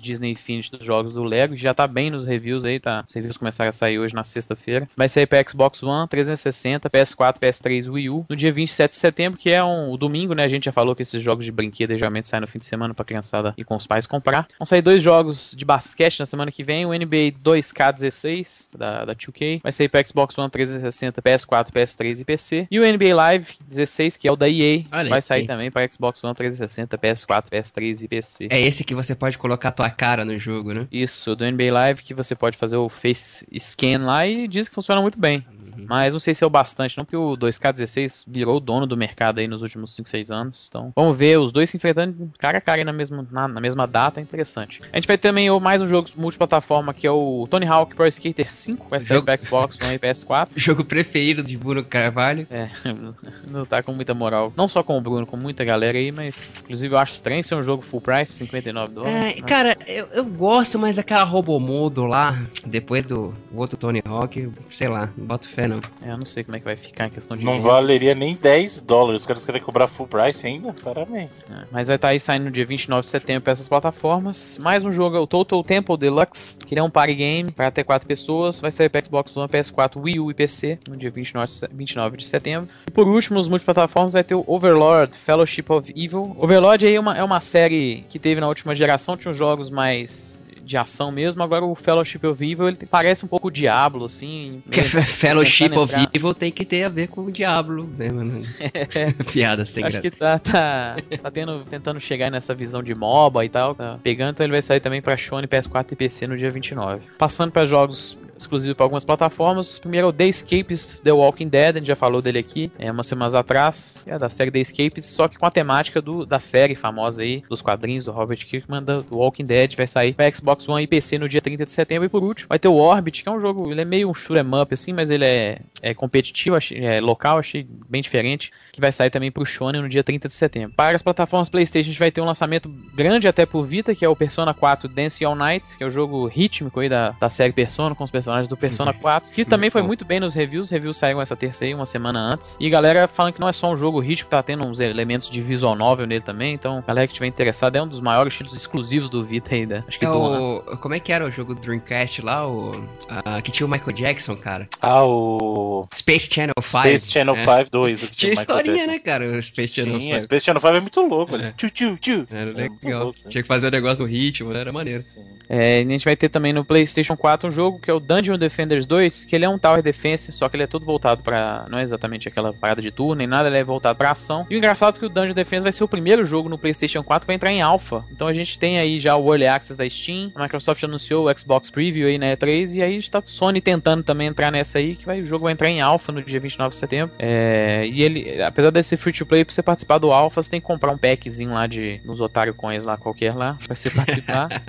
Disney 0.00 0.30
Infinity 0.30 0.70
dos 0.72 0.86
jogos 0.86 1.14
do 1.14 1.24
Lego, 1.24 1.56
já 1.56 1.72
tá 1.74 1.86
bem 1.86 2.10
nos 2.10 2.26
reviews 2.26 2.64
aí, 2.64 2.78
tá? 2.78 3.04
Os 3.06 3.14
reviews 3.14 3.36
começaram 3.36 3.68
a 3.68 3.72
sair 3.72 3.98
hoje 3.98 4.14
na 4.14 4.24
sexta-feira. 4.24 4.88
Vai 4.96 5.08
sair 5.08 5.26
pra 5.26 5.42
Xbox 5.46 5.82
One, 5.82 6.08
360, 6.08 6.88
PS4, 6.90 7.38
PS3, 7.38 7.90
Wii 7.90 8.10
U, 8.10 8.26
no 8.28 8.36
dia 8.36 8.52
27 8.52 8.90
de 8.90 8.96
setembro, 8.96 9.38
que 9.38 9.50
é 9.50 9.62
um, 9.62 9.90
o 9.90 9.96
domingo, 9.96 10.34
né? 10.34 10.44
A 10.44 10.48
gente 10.48 10.64
já 10.64 10.72
falou 10.72 10.94
que 10.94 11.02
esses 11.02 11.22
jogos 11.22 11.44
de 11.44 11.52
brinquedo 11.52 11.96
geralmente 11.96 12.28
saem 12.28 12.40
no 12.40 12.46
fim 12.46 12.58
de 12.58 12.66
semana 12.66 12.94
pra 12.94 13.04
criançada 13.04 13.54
e 13.56 13.64
com 13.64 13.76
os 13.76 13.86
pais 13.86 14.06
comprar. 14.06 14.46
Vão 14.58 14.66
sair 14.66 14.82
dois 14.82 15.02
jogos 15.02 15.54
de 15.56 15.64
basquete 15.64 16.18
na 16.20 16.26
semana 16.26 16.50
que 16.50 16.62
vem, 16.62 16.84
o 16.86 16.92
NBA 16.92 17.32
2K16 17.42 18.76
da, 18.76 19.04
da 19.04 19.14
2K, 19.14 19.60
vai 19.62 19.72
sair 19.72 19.88
pra 19.88 20.04
Xbox 20.04 20.36
One 20.36 20.50
360, 20.50 21.22
PS4, 21.22 21.70
PS3 21.70 22.20
e 22.20 22.24
PC. 22.24 22.66
E 22.70 22.80
o 22.80 22.82
NBA 22.82 23.14
Live 23.14 23.46
16, 23.68 24.16
que 24.16 24.28
é 24.28 24.32
o 24.32 24.36
da 24.36 24.48
EA, 24.48 24.82
Olha 24.92 25.08
vai 25.08 25.18
aí. 25.18 25.22
sair 25.22 25.46
também 25.46 25.70
pra 25.70 25.86
Xbox 25.90 26.22
One 26.22 26.34
360, 26.34 26.98
PS4, 26.98 27.44
PS3 27.50 28.02
e 28.02 28.08
PC. 28.08 28.46
É 28.50 28.60
esse 28.60 28.84
que 28.84 28.94
você 28.94 29.14
pode 29.14 29.38
colocar 29.38 29.61
a 29.68 29.72
tua 29.72 29.90
cara 29.90 30.24
no 30.24 30.38
jogo, 30.38 30.72
né? 30.72 30.86
Isso, 30.90 31.34
do 31.34 31.44
NBA 31.44 31.72
Live 31.72 32.02
que 32.02 32.14
você 32.14 32.34
pode 32.34 32.56
fazer 32.56 32.76
o 32.76 32.88
face 32.88 33.46
scan 33.58 34.04
lá 34.04 34.26
e 34.26 34.48
diz 34.48 34.68
que 34.68 34.74
funciona 34.74 35.00
muito 35.00 35.18
bem. 35.18 35.44
Mas 35.76 36.12
não 36.12 36.20
sei 36.20 36.34
se 36.34 36.42
é 36.44 36.46
o 36.46 36.50
bastante, 36.50 36.96
não, 36.98 37.04
porque 37.04 37.16
o 37.16 37.36
2K16 37.36 38.24
virou 38.28 38.56
o 38.56 38.60
dono 38.60 38.86
do 38.86 38.96
mercado 38.96 39.38
aí 39.38 39.46
nos 39.48 39.62
últimos 39.62 39.94
5, 39.94 40.08
6 40.08 40.30
anos. 40.30 40.66
Então, 40.68 40.92
vamos 40.94 41.16
ver 41.16 41.38
os 41.38 41.52
dois 41.52 41.70
se 41.70 41.76
enfrentando 41.76 42.30
cara 42.38 42.58
a 42.58 42.60
cara 42.60 42.80
aí 42.80 42.84
na 42.84 42.92
mesma, 42.92 43.26
na, 43.30 43.48
na 43.48 43.60
mesma 43.60 43.86
data, 43.86 44.20
é 44.20 44.22
interessante. 44.22 44.80
A 44.92 44.96
gente 44.96 45.06
vai 45.06 45.16
ter 45.18 45.28
também 45.28 45.50
o- 45.50 45.60
mais 45.60 45.80
um 45.80 45.86
jogo 45.86 46.08
multiplataforma 46.16 46.92
que 46.92 47.06
é 47.06 47.10
o 47.10 47.46
Tony 47.50 47.66
Hawk 47.66 47.94
Pro 47.94 48.06
Skater 48.06 48.50
5, 48.50 48.86
vai 48.90 49.00
sair 49.00 49.16
Jogo- 49.18 49.30
Xbox 49.40 49.78
One 49.82 49.94
e 49.94 49.98
PS4. 49.98 50.52
Jogo 50.56 50.84
preferido 50.84 51.42
de 51.42 51.56
Bruno 51.56 51.84
Carvalho. 51.84 52.46
É, 52.50 52.68
não 53.48 53.64
tá 53.64 53.82
com 53.82 53.92
muita 53.92 54.14
moral. 54.14 54.52
Não 54.56 54.68
só 54.68 54.82
com 54.82 54.98
o 54.98 55.00
Bruno, 55.00 55.26
com 55.26 55.36
muita 55.36 55.64
galera 55.64 55.96
aí, 55.96 56.10
mas 56.12 56.52
inclusive 56.62 56.94
eu 56.94 56.98
acho 56.98 57.14
estranho 57.14 57.42
ser 57.42 57.54
um 57.54 57.62
jogo 57.62 57.82
full 57.82 58.00
price, 58.00 58.32
59 58.34 58.92
dólares. 58.92 59.16
É, 59.16 59.20
né? 59.40 59.46
cara, 59.46 59.76
eu, 59.86 60.06
eu 60.12 60.24
gosto, 60.24 60.78
mas 60.78 60.98
aquela 60.98 61.22
Robomodo 61.24 62.04
lá, 62.04 62.42
depois 62.66 63.04
do 63.04 63.34
outro 63.54 63.76
Tony 63.76 64.02
Hawk, 64.04 64.50
sei 64.68 64.88
lá, 64.88 65.08
boto 65.16 65.48
fé 65.48 65.61
É, 66.02 66.10
eu 66.10 66.16
não 66.18 66.24
sei 66.24 66.42
como 66.44 66.56
é 66.56 66.58
que 66.58 66.64
vai 66.64 66.76
ficar 66.76 67.06
em 67.06 67.10
questão 67.10 67.36
de 67.36 67.44
Não 67.44 67.60
valeria 67.62 68.14
nem 68.14 68.34
10 68.34 68.82
dólares. 68.82 69.22
Os 69.22 69.26
caras 69.26 69.44
querem 69.44 69.62
cobrar 69.62 69.86
full 69.88 70.06
price 70.06 70.46
ainda? 70.46 70.72
Parabéns. 70.72 71.44
É, 71.50 71.64
Mas 71.70 71.88
vai 71.88 71.96
estar 71.96 72.08
aí 72.08 72.18
saindo 72.20 72.44
no 72.46 72.50
dia 72.50 72.66
29 72.66 73.02
de 73.02 73.08
setembro 73.10 73.42
para 73.42 73.52
essas 73.52 73.68
plataformas. 73.68 74.58
Mais 74.58 74.84
um 74.84 74.92
jogo 74.92 75.16
é 75.16 75.20
o 75.20 75.26
Total 75.26 75.62
Temple 75.62 75.96
Deluxe, 75.96 76.58
que 76.58 76.76
é 76.78 76.82
um 76.82 76.90
party 76.90 77.14
game 77.14 77.52
para 77.52 77.68
até 77.68 77.84
4 77.84 78.06
pessoas. 78.08 78.60
Vai 78.60 78.70
sair 78.72 78.88
para 78.88 79.04
Xbox 79.04 79.36
One, 79.36 79.48
PS4, 79.48 79.92
Wii 79.96 80.20
U 80.20 80.30
e 80.30 80.34
PC 80.34 80.78
no 80.88 80.96
dia 80.96 81.10
29 81.10 81.46
de 81.46 81.52
se- 81.52 81.68
29 81.72 82.16
de 82.16 82.24
setembro. 82.26 82.68
E 82.88 82.90
por 82.90 83.06
último, 83.06 83.38
os 83.38 83.46
multiplataformas 83.48 84.14
vai 84.14 84.24
ter 84.24 84.34
o 84.34 84.44
Overlord 84.46 85.16
Fellowship 85.16 85.64
of 85.68 85.92
Evil. 85.96 86.34
Overlord 86.38 86.84
aí 86.86 86.94
é 86.96 87.00
uma, 87.00 87.16
é 87.16 87.22
uma 87.22 87.40
série 87.40 88.04
que 88.08 88.18
teve 88.18 88.40
na 88.40 88.48
última 88.48 88.74
geração, 88.74 89.16
tinha 89.16 89.30
uns 89.30 89.36
jogos 89.36 89.70
mais 89.70 90.41
de 90.72 90.76
ação 90.78 91.12
mesmo. 91.12 91.42
Agora 91.42 91.64
o 91.64 91.74
Fellowship 91.74 92.26
of 92.26 92.42
Evil 92.44 92.68
ele 92.68 92.78
parece 92.90 93.24
um 93.24 93.28
pouco 93.28 93.48
o 93.48 93.50
Diablo, 93.50 94.06
assim. 94.06 94.62
Meio- 94.66 94.88
Fellowship 95.06 95.72
of 95.76 95.92
entrar- 95.94 96.10
Evil 96.12 96.34
tem 96.34 96.50
que 96.50 96.64
ter 96.64 96.84
a 96.84 96.88
ver 96.88 97.08
com 97.08 97.22
o 97.22 97.30
Diablo, 97.30 97.88
né, 97.98 98.10
mano? 98.10 98.42
Piada 99.32 99.64
sem 99.64 99.84
Acho 99.84 100.00
graça. 100.00 100.10
que 100.10 100.16
tá, 100.18 100.38
tá, 100.38 100.96
tá 101.22 101.30
tendo, 101.30 101.64
tentando 101.64 102.00
chegar 102.00 102.30
nessa 102.30 102.54
visão 102.54 102.82
de 102.82 102.94
MOBA 102.94 103.44
e 103.44 103.48
tal, 103.48 103.74
tá 103.74 103.98
pegando, 104.02 104.32
então 104.32 104.44
ele 104.46 104.52
vai 104.52 104.62
sair 104.62 104.80
também 104.80 105.02
pra 105.02 105.16
Sony, 105.16 105.46
PS4 105.46 105.92
e 105.92 105.96
PC 105.96 106.26
no 106.26 106.36
dia 106.36 106.50
29. 106.50 107.02
Passando 107.18 107.52
para 107.52 107.66
jogos 107.66 108.16
exclusivos 108.42 108.76
para 108.76 108.84
algumas 108.84 109.04
plataformas, 109.04 109.78
primeiro 109.78 110.06
é 110.06 110.10
o 110.10 110.12
The 110.12 110.26
Escapes 110.26 111.00
The 111.00 111.12
Walking 111.12 111.48
Dead, 111.48 111.76
a 111.76 111.78
gente 111.78 111.86
já 111.86 111.96
falou 111.96 112.22
dele 112.22 112.38
aqui, 112.38 112.70
é 112.78 112.90
umas 112.90 113.06
semanas 113.06 113.34
atrás, 113.34 114.02
é 114.06 114.18
da 114.18 114.28
série 114.28 114.50
The 114.50 114.60
Escapes, 114.60 115.06
só 115.06 115.28
que 115.28 115.38
com 115.38 115.46
a 115.46 115.50
temática 115.50 116.00
do, 116.00 116.24
da 116.26 116.38
série 116.38 116.74
famosa 116.74 117.22
aí, 117.22 117.42
dos 117.48 117.62
quadrinhos 117.62 118.04
do 118.04 118.12
Robert 118.12 118.44
Kirkman, 118.44 118.82
do 118.82 119.04
Walking 119.16 119.44
Dead, 119.44 119.74
vai 119.76 119.86
sair 119.86 120.14
pra 120.14 120.30
Xbox 120.30 120.68
One 120.68 120.82
e 120.82 120.86
PC 120.86 121.18
no 121.18 121.28
dia 121.28 121.40
30 121.40 121.64
de 121.64 121.72
setembro, 121.72 122.06
e 122.06 122.08
por 122.08 122.22
último, 122.22 122.48
vai 122.48 122.58
ter 122.58 122.68
o 122.68 122.74
Orbit, 122.74 123.22
que 123.22 123.28
é 123.28 123.32
um 123.32 123.40
jogo, 123.40 123.70
ele 123.70 123.80
é 123.80 123.84
meio 123.84 124.08
um 124.08 124.14
shoot 124.14 124.38
'em 124.38 124.60
up 124.60 124.72
assim, 124.72 124.92
mas 124.92 125.10
ele 125.10 125.24
é, 125.24 125.60
é 125.80 125.94
competitivo, 125.94 126.56
é 126.72 127.00
local, 127.00 127.38
achei 127.38 127.66
bem 127.88 128.02
diferente, 128.02 128.52
que 128.72 128.80
vai 128.80 128.90
sair 128.90 129.10
também 129.10 129.30
pro 129.30 129.44
Shonen 129.44 129.82
no 129.82 129.88
dia 129.88 130.02
30 130.02 130.28
de 130.28 130.34
setembro. 130.34 130.72
Para 130.74 130.96
as 130.96 131.02
plataformas 131.02 131.50
PlayStation, 131.50 131.90
a 131.90 131.92
gente 131.92 131.98
vai 131.98 132.10
ter 132.10 132.22
um 132.22 132.24
lançamento 132.24 132.70
grande 132.94 133.28
até 133.28 133.44
por 133.44 133.64
Vita, 133.64 133.94
que 133.94 134.02
é 134.02 134.08
o 134.08 134.16
Persona 134.16 134.54
4 134.54 134.88
Dance 134.88 135.22
All 135.24 135.34
Night, 135.34 135.76
que 135.76 135.84
é 135.84 135.86
o 135.86 135.90
jogo 135.90 136.26
rítmico 136.26 136.80
aí 136.80 136.88
da, 136.88 137.10
da 137.10 137.28
série 137.28 137.52
Persona, 137.52 137.94
com 137.94 138.02
os 138.02 138.10
personagens 138.10 138.48
do 138.48 138.56
Persona 138.56 138.94
4, 138.94 139.30
que 139.30 139.44
também 139.44 139.68
foi 139.68 139.82
muito 139.82 140.06
bem 140.06 140.18
nos 140.18 140.34
reviews. 140.34 140.68
Os 140.68 140.70
reviews 140.70 140.96
saíram 140.96 141.20
essa 141.20 141.36
terça 141.36 141.66
aí, 141.66 141.74
uma 141.74 141.84
semana 141.84 142.18
antes. 142.18 142.56
E 142.58 142.70
galera 142.70 143.06
falando 143.06 143.34
que 143.34 143.40
não 143.40 143.48
é 143.48 143.52
só 143.52 143.70
um 143.70 143.76
jogo 143.76 144.00
rítmico, 144.00 144.30
tá 144.30 144.42
tendo 144.42 144.66
uns 144.66 144.80
elementos 144.80 145.28
de 145.28 145.42
visual 145.42 145.74
novel 145.74 146.06
nele 146.06 146.22
também. 146.22 146.54
Então, 146.54 146.82
galera 146.86 147.06
que 147.06 147.12
tiver 147.12 147.26
interessado, 147.26 147.76
é 147.76 147.82
um 147.82 147.88
dos 147.88 148.00
maiores 148.00 148.32
títulos 148.32 148.56
exclusivos 148.56 149.10
do 149.10 149.22
Vita 149.22 149.54
aí, 149.54 149.66
da, 149.66 149.84
acho 149.86 149.98
que 149.98 150.06
É 150.06 150.08
do 150.08 150.14
ano. 150.14 150.64
o, 150.66 150.76
como 150.78 150.94
é 150.94 151.00
que 151.00 151.12
era 151.12 151.26
o 151.26 151.30
jogo 151.30 151.54
do 151.54 151.60
Dreamcast 151.60 152.22
lá? 152.22 152.48
O, 152.48 152.82
ah, 153.08 153.42
que 153.42 153.52
tinha 153.52 153.66
o 153.66 153.70
Michael 153.70 153.92
Jackson, 153.92 154.36
cara. 154.36 154.66
Ah, 154.80 155.04
o. 155.04 155.86
Space 155.92 156.30
Channel 156.32 156.54
5. 156.58 156.78
Space 156.78 157.10
Channel 157.10 157.34
é. 157.36 157.44
5 157.44 157.70
2. 157.70 158.02
o 158.02 158.08
que 158.08 158.16
Tinha 158.16 158.32
o 158.32 158.38
Michael 158.38 158.61
historinha, 158.62 158.86
né, 158.86 158.98
cara? 158.98 159.26
O 159.26 159.42
Space 159.42 159.72
Channel 159.74 160.00
Sim, 160.00 160.06
5. 160.06 160.18
o 160.18 160.22
Space 160.22 160.44
Channel 160.44 160.60
5 160.60 160.74
é 160.76 160.80
muito 160.80 161.00
louco. 161.00 161.34
É. 161.34 161.38
Né? 161.38 161.54
Tchu, 161.56 161.70
tchu, 161.70 161.96
tchu. 161.98 162.26
Era 162.30 162.50
É 162.50 162.54
legal. 162.54 163.04
louco, 163.04 163.18
sim. 163.18 163.28
Tinha 163.28 163.42
que 163.42 163.48
fazer 163.48 163.68
o 163.68 163.70
negócio 163.70 164.02
no 164.02 164.08
ritmo, 164.08 164.52
né? 164.52 164.60
Era 164.60 164.72
maneiro. 164.72 165.00
Sim. 165.00 165.20
É, 165.48 165.82
e 165.82 165.86
a 165.86 165.88
gente 165.88 166.04
vai 166.04 166.16
ter 166.16 166.28
também 166.28 166.52
no 166.52 166.64
PlayStation 166.64 167.16
4 167.16 167.48
um 167.48 167.52
jogo 167.52 167.78
que 167.78 167.90
é 167.90 167.94
o 167.94 168.00
Dungeon 168.00 168.38
Defenders 168.38 168.86
2, 168.86 169.24
que 169.24 169.34
ele 169.36 169.44
é 169.44 169.48
um 169.48 169.58
Tower 169.58 169.82
Defense, 169.82 170.32
só 170.32 170.48
que 170.48 170.56
ele 170.56 170.62
é 170.62 170.66
todo 170.66 170.84
voltado 170.84 171.22
pra. 171.22 171.66
não 171.70 171.78
é 171.78 171.82
exatamente 171.82 172.28
aquela 172.28 172.52
parada 172.52 172.80
de 172.80 172.90
turno 172.90 173.16
nem 173.16 173.26
nada, 173.26 173.48
ele 173.48 173.58
é 173.58 173.64
voltado 173.64 173.98
pra 173.98 174.10
ação. 174.12 174.46
E 174.48 174.54
o 174.54 174.58
engraçado 174.58 174.96
é 174.96 174.98
que 174.98 175.06
o 175.06 175.08
Dungeon 175.08 175.34
Defense 175.34 175.62
vai 175.62 175.72
ser 175.72 175.84
o 175.84 175.88
primeiro 175.88 176.24
jogo 176.24 176.48
no 176.48 176.58
PlayStation 176.58 177.02
4 177.02 177.22
que 177.24 177.26
vai 177.26 177.36
entrar 177.36 177.50
em 177.52 177.60
alpha. 177.62 178.04
Então 178.10 178.26
a 178.28 178.34
gente 178.34 178.58
tem 178.58 178.78
aí 178.78 178.98
já 178.98 179.16
o 179.16 179.32
Early 179.32 179.46
Access 179.46 179.76
da 179.78 179.88
Steam, 179.88 180.30
a 180.34 180.42
Microsoft 180.42 180.82
anunciou 180.84 181.28
o 181.28 181.38
Xbox 181.38 181.70
Preview 181.70 182.06
aí 182.08 182.18
na 182.18 182.26
E3 182.36 182.74
e 182.76 182.82
aí 182.82 182.96
está 182.98 183.22
Sony 183.24 183.60
tentando 183.60 184.02
também 184.02 184.28
entrar 184.28 184.50
nessa 184.50 184.78
aí, 184.78 184.94
que 184.96 185.04
vai, 185.06 185.20
o 185.20 185.26
jogo 185.26 185.44
vai 185.44 185.52
entrar 185.52 185.68
em 185.68 185.80
alpha 185.80 186.12
no 186.12 186.22
dia 186.22 186.40
29 186.40 186.70
de 186.70 186.76
setembro. 186.76 187.14
É, 187.18 187.86
e 187.90 188.02
ele, 188.02 188.42
apesar 188.52 188.70
desse 188.70 188.96
free 188.96 189.12
to 189.12 189.24
play, 189.24 189.44
pra 189.44 189.54
você 189.54 189.62
participar 189.62 189.98
do 189.98 190.12
alpha, 190.12 190.42
você 190.42 190.50
tem 190.50 190.60
que 190.60 190.66
comprar 190.66 190.92
um 190.92 190.98
packzinho 190.98 191.52
lá 191.52 191.66
de 191.66 192.00
nos 192.04 192.20
Otário 192.20 192.54
Coins 192.54 192.84
lá 192.84 192.96
qualquer 192.96 193.34
lá, 193.34 193.58
pra 193.64 193.74
você 193.74 193.90
participar. 193.90 194.48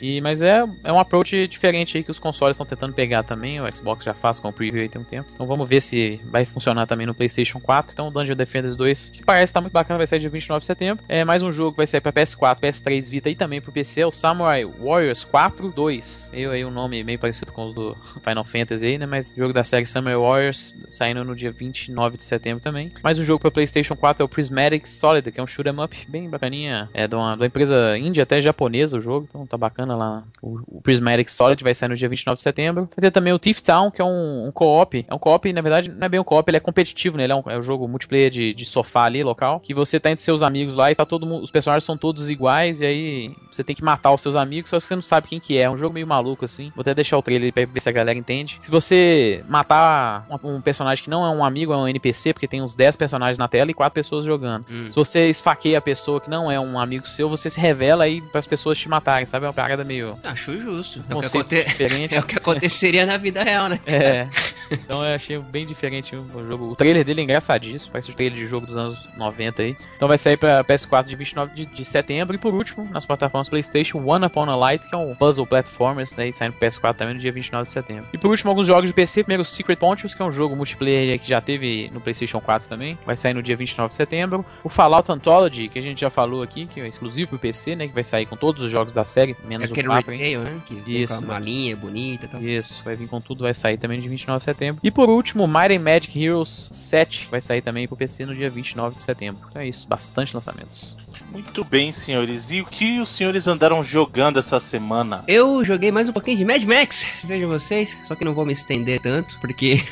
E, 0.00 0.20
mas 0.20 0.42
é, 0.42 0.62
é 0.84 0.92
um 0.92 0.98
approach 0.98 1.48
diferente 1.48 1.96
aí 1.96 2.04
que 2.04 2.10
os 2.10 2.18
consoles 2.18 2.54
estão 2.54 2.66
tentando 2.66 2.92
pegar 2.92 3.22
também. 3.22 3.60
O 3.60 3.74
Xbox 3.74 4.04
já 4.04 4.12
faz 4.12 4.38
com 4.38 4.48
o 4.48 4.52
preview 4.52 4.82
aí 4.82 4.88
tem 4.90 5.00
um 5.00 5.04
tempo. 5.04 5.30
Então 5.32 5.46
vamos 5.46 5.66
ver 5.66 5.80
se 5.80 6.20
vai 6.24 6.44
funcionar 6.44 6.86
também 6.86 7.06
no 7.06 7.14
PlayStation 7.14 7.58
4. 7.58 7.92
Então 7.92 8.08
o 8.08 8.10
Dungeon 8.10 8.36
Defenders 8.36 8.76
2, 8.76 9.10
que 9.10 9.24
parece 9.24 9.44
estar 9.44 9.60
muito 9.62 9.72
bacana, 9.72 9.96
vai 9.96 10.06
sair 10.06 10.18
dia 10.18 10.28
29 10.28 10.60
de 10.60 10.66
setembro. 10.66 11.04
É 11.08 11.24
mais 11.24 11.42
um 11.42 11.50
jogo 11.50 11.72
que 11.72 11.76
vai 11.78 11.86
sair 11.86 12.02
para 12.02 12.12
PS4, 12.12 12.60
PS3, 12.60 13.10
Vita 13.10 13.30
e 13.30 13.36
também 13.36 13.60
pro 13.60 13.72
PC. 13.72 14.02
É 14.02 14.06
o 14.06 14.12
Samurai 14.12 14.64
Warriors 14.64 15.24
4 15.24 15.70
2. 15.70 16.30
Eu 16.32 16.50
aí 16.50 16.64
um 16.64 16.70
nome 16.70 17.02
meio 17.02 17.18
parecido 17.18 17.52
com 17.52 17.66
os 17.66 17.74
do 17.74 17.96
Final 18.22 18.44
Fantasy 18.44 18.84
aí, 18.84 18.98
né? 18.98 19.06
Mas 19.06 19.34
jogo 19.36 19.52
da 19.52 19.64
série 19.64 19.86
Samurai 19.86 20.16
Warriors 20.16 20.76
saindo 20.90 21.24
no 21.24 21.34
dia 21.34 21.50
29 21.50 22.18
de 22.18 22.22
setembro 22.22 22.62
também. 22.62 22.92
Mais 23.02 23.18
jogo 23.26 23.40
para 23.40 23.50
PlayStation 23.50 23.94
4 23.94 24.22
é 24.22 24.24
o 24.24 24.28
Prismatic 24.28 24.86
Solid, 24.86 25.30
que 25.30 25.40
é 25.40 25.42
um 25.42 25.46
shoot 25.46 25.68
'em 25.68 25.82
up 25.82 26.06
bem 26.08 26.30
bacaninha. 26.30 26.88
É 26.94 27.06
de 27.06 27.14
uma, 27.14 27.34
de 27.34 27.40
uma 27.40 27.46
empresa 27.46 27.98
índia, 27.98 28.22
até 28.22 28.40
japonesa 28.40 28.98
o 28.98 29.00
jogo, 29.00 29.26
então 29.28 29.46
tá 29.46 29.56
bacana 29.56 29.96
lá. 29.96 30.22
O, 30.40 30.60
o, 30.66 30.80
Prismatic 30.80 31.28
Solid 31.28 31.62
vai 31.62 31.74
sair 31.74 31.88
no 31.88 31.96
dia 31.96 32.08
29 32.08 32.36
de 32.36 32.42
setembro. 32.42 32.88
Vai 32.96 33.02
ter 33.02 33.10
também 33.10 33.32
o 33.32 33.38
Thief 33.38 33.60
Town, 33.60 33.90
que 33.90 34.00
é 34.00 34.04
um, 34.04 34.46
um 34.46 34.52
co-op. 34.52 35.04
É 35.08 35.14
um 35.14 35.18
co-op, 35.18 35.52
na 35.52 35.60
verdade, 35.60 35.90
não 35.90 36.06
é 36.06 36.08
bem 36.08 36.20
um 36.20 36.24
co-op, 36.24 36.48
ele 36.48 36.56
é 36.56 36.60
competitivo, 36.60 37.16
né? 37.16 37.24
Ele 37.24 37.32
é 37.32 37.36
um, 37.36 37.42
é 37.46 37.58
um 37.58 37.62
jogo 37.62 37.88
multiplayer 37.88 38.30
de, 38.30 38.54
de 38.54 38.64
sofá 38.64 39.04
ali, 39.04 39.22
local, 39.22 39.60
que 39.60 39.74
você 39.74 39.98
tá 39.98 40.10
entre 40.10 40.22
seus 40.22 40.42
amigos 40.42 40.76
lá 40.76 40.90
e 40.90 40.94
tá 40.94 41.04
todo 41.04 41.26
mundo, 41.26 41.42
os 41.42 41.50
personagens 41.50 41.84
são 41.84 41.96
todos 41.96 42.30
iguais, 42.30 42.80
e 42.80 42.86
aí 42.86 43.36
você 43.50 43.64
tem 43.64 43.74
que 43.74 43.82
matar 43.82 44.12
os 44.12 44.20
seus 44.20 44.36
amigos, 44.36 44.70
só 44.70 44.76
que 44.76 44.84
você 44.84 44.94
não 44.94 45.02
sabe 45.02 45.28
quem 45.28 45.40
que 45.40 45.58
é. 45.58 45.62
É 45.62 45.70
um 45.70 45.76
jogo 45.76 45.94
meio 45.94 46.06
maluco, 46.06 46.44
assim. 46.44 46.70
Vou 46.76 46.82
até 46.82 46.94
deixar 46.94 47.18
o 47.18 47.22
trailer 47.22 47.52
pra 47.52 47.66
ver 47.66 47.80
se 47.80 47.88
a 47.88 47.92
galera 47.92 48.16
entende. 48.16 48.58
Se 48.60 48.70
você 48.70 49.44
matar 49.48 50.26
um, 50.30 50.56
um 50.56 50.60
personagem 50.60 51.02
que 51.02 51.10
não 51.10 51.24
é 51.24 51.30
um 51.30 51.44
amigo, 51.44 51.72
é 51.72 51.76
um 51.76 51.88
NPC, 51.88 52.32
porque 52.32 52.46
tem 52.46 52.62
uns 52.62 52.74
10 52.74 52.94
personagens 52.94 53.15
na 53.18 53.48
tela 53.48 53.70
e 53.70 53.74
4 53.74 53.94
pessoas 53.94 54.24
jogando. 54.24 54.64
Hum. 54.70 54.90
Se 54.90 54.96
você 54.96 55.28
esfaqueia 55.28 55.78
a 55.78 55.80
pessoa 55.80 56.20
que 56.20 56.30
não 56.30 56.50
é 56.50 56.58
um 56.58 56.78
amigo 56.78 57.06
seu, 57.06 57.28
você 57.28 57.50
se 57.50 57.60
revela 57.60 58.04
aí 58.04 58.20
para 58.20 58.38
as 58.38 58.46
pessoas 58.46 58.78
te 58.78 58.88
matarem, 58.88 59.26
sabe? 59.26 59.44
É 59.44 59.48
uma 59.48 59.54
parada 59.54 59.84
meio. 59.84 60.18
Acho 60.24 60.58
justo. 60.60 61.04
É 61.08 61.14
o, 61.14 61.20
que 61.20 61.26
aconte... 61.26 61.64
diferente. 61.64 62.14
é 62.14 62.20
o 62.20 62.22
que 62.22 62.36
aconteceria 62.36 63.06
na 63.06 63.16
vida 63.16 63.42
real, 63.42 63.68
né? 63.68 63.80
É. 63.86 64.28
Então 64.70 65.04
eu 65.04 65.14
achei 65.14 65.38
bem 65.38 65.64
diferente 65.64 66.16
o 66.16 66.46
jogo. 66.48 66.72
O 66.72 66.76
trailer 66.76 67.04
dele 67.04 67.20
é 67.20 67.24
engraçadíssimo, 67.24 67.92
parece 67.92 68.10
o 68.10 68.14
trailer 68.14 68.38
de 68.38 68.46
jogo 68.46 68.66
dos 68.66 68.76
anos 68.76 69.08
90 69.16 69.62
aí. 69.62 69.76
Então 69.96 70.08
vai 70.08 70.18
sair 70.18 70.36
pra 70.36 70.64
PS4 70.64 71.04
de 71.04 71.16
29 71.16 71.54
de, 71.54 71.66
de 71.66 71.84
setembro. 71.84 72.34
E 72.34 72.38
por 72.38 72.52
último, 72.52 72.88
nas 72.90 73.06
plataformas 73.06 73.48
PlayStation, 73.48 73.98
One 73.98 74.26
Upon 74.26 74.50
a 74.50 74.56
Light, 74.56 74.88
que 74.88 74.94
é 74.94 74.98
um 74.98 75.14
puzzle 75.14 75.46
platformers, 75.46 76.16
né? 76.16 76.30
Saindo 76.32 76.54
pro 76.54 76.68
PS4 76.68 76.94
também 76.94 77.14
no 77.14 77.20
dia 77.20 77.32
29 77.32 77.66
de 77.66 77.72
setembro. 77.72 78.06
E 78.12 78.18
por 78.18 78.30
último, 78.30 78.50
alguns 78.50 78.66
jogos 78.66 78.88
de 78.88 78.94
PC. 78.94 79.22
Primeiro, 79.22 79.44
Secret 79.44 79.76
Pontius, 79.76 80.14
que 80.14 80.22
é 80.22 80.24
um 80.24 80.32
jogo 80.32 80.56
multiplayer 80.56 81.18
que 81.18 81.28
já 81.28 81.40
teve 81.40 81.90
no 81.92 82.00
PlayStation 82.00 82.40
4 82.40 82.68
também. 82.68 82.98
Vai 83.06 83.16
sair 83.16 83.34
no 83.34 83.42
dia 83.42 83.56
29 83.56 83.90
de 83.90 83.94
setembro. 83.94 84.44
O 84.64 84.68
Fallout 84.68 85.10
Anthology, 85.10 85.68
que 85.68 85.78
a 85.78 85.82
gente 85.82 86.00
já 86.00 86.10
falou 86.10 86.42
aqui, 86.42 86.66
que 86.66 86.80
é 86.80 86.88
exclusivo 86.88 87.30
pro 87.30 87.38
PC, 87.38 87.76
né? 87.76 87.86
Que 87.86 87.94
vai 87.94 88.04
sair 88.04 88.26
com 88.26 88.36
todos 88.36 88.62
os 88.62 88.70
jogos 88.70 88.92
da 88.92 89.04
série, 89.04 89.36
menos 89.44 89.70
é 89.70 89.80
o 89.80 89.84
4. 89.84 90.10
Retail, 90.10 90.40
né? 90.40 90.60
Que 90.66 90.74
Isso. 90.86 91.18
uma 91.22 91.38
linha 91.38 91.76
bonita 91.76 92.24
e 92.24 92.28
tal. 92.28 92.42
Isso, 92.42 92.82
vai 92.84 92.96
vir 92.96 93.08
com 93.08 93.20
tudo, 93.20 93.44
vai 93.44 93.54
sair 93.54 93.78
também 93.78 94.00
de 94.00 94.08
29 94.08 94.38
de 94.38 94.44
setembro. 94.44 94.80
E 94.82 94.90
por 94.90 95.08
último, 95.08 95.46
Might 95.46 95.74
and 95.74 95.80
Magic 95.80 96.20
Heroes 96.22 96.70
7 96.72 97.28
vai 97.30 97.40
sair 97.40 97.62
também 97.62 97.86
pro 97.86 97.96
PC 97.96 98.26
no 98.26 98.34
dia 98.34 98.50
29 98.50 98.96
de 98.96 99.02
setembro. 99.02 99.46
Então 99.48 99.62
é 99.62 99.68
isso, 99.68 99.86
bastante 99.86 100.34
lançamentos. 100.34 100.96
Muito 101.30 101.64
bem, 101.64 101.92
senhores. 101.92 102.50
E 102.50 102.60
o 102.60 102.66
que 102.66 102.98
os 102.98 103.08
senhores 103.08 103.46
andaram 103.46 103.82
jogando 103.84 104.38
essa 104.38 104.58
semana? 104.58 105.24
Eu 105.28 105.64
joguei 105.64 105.92
mais 105.92 106.08
um 106.08 106.12
pouquinho 106.12 106.38
de 106.38 106.44
Mad 106.44 106.62
Max, 106.64 107.06
vejam 107.24 107.48
vocês, 107.48 107.96
só 108.04 108.14
que 108.14 108.24
não 108.24 108.34
vou 108.34 108.46
me 108.46 108.52
estender 108.52 109.00
tanto, 109.00 109.38
porque 109.40 109.82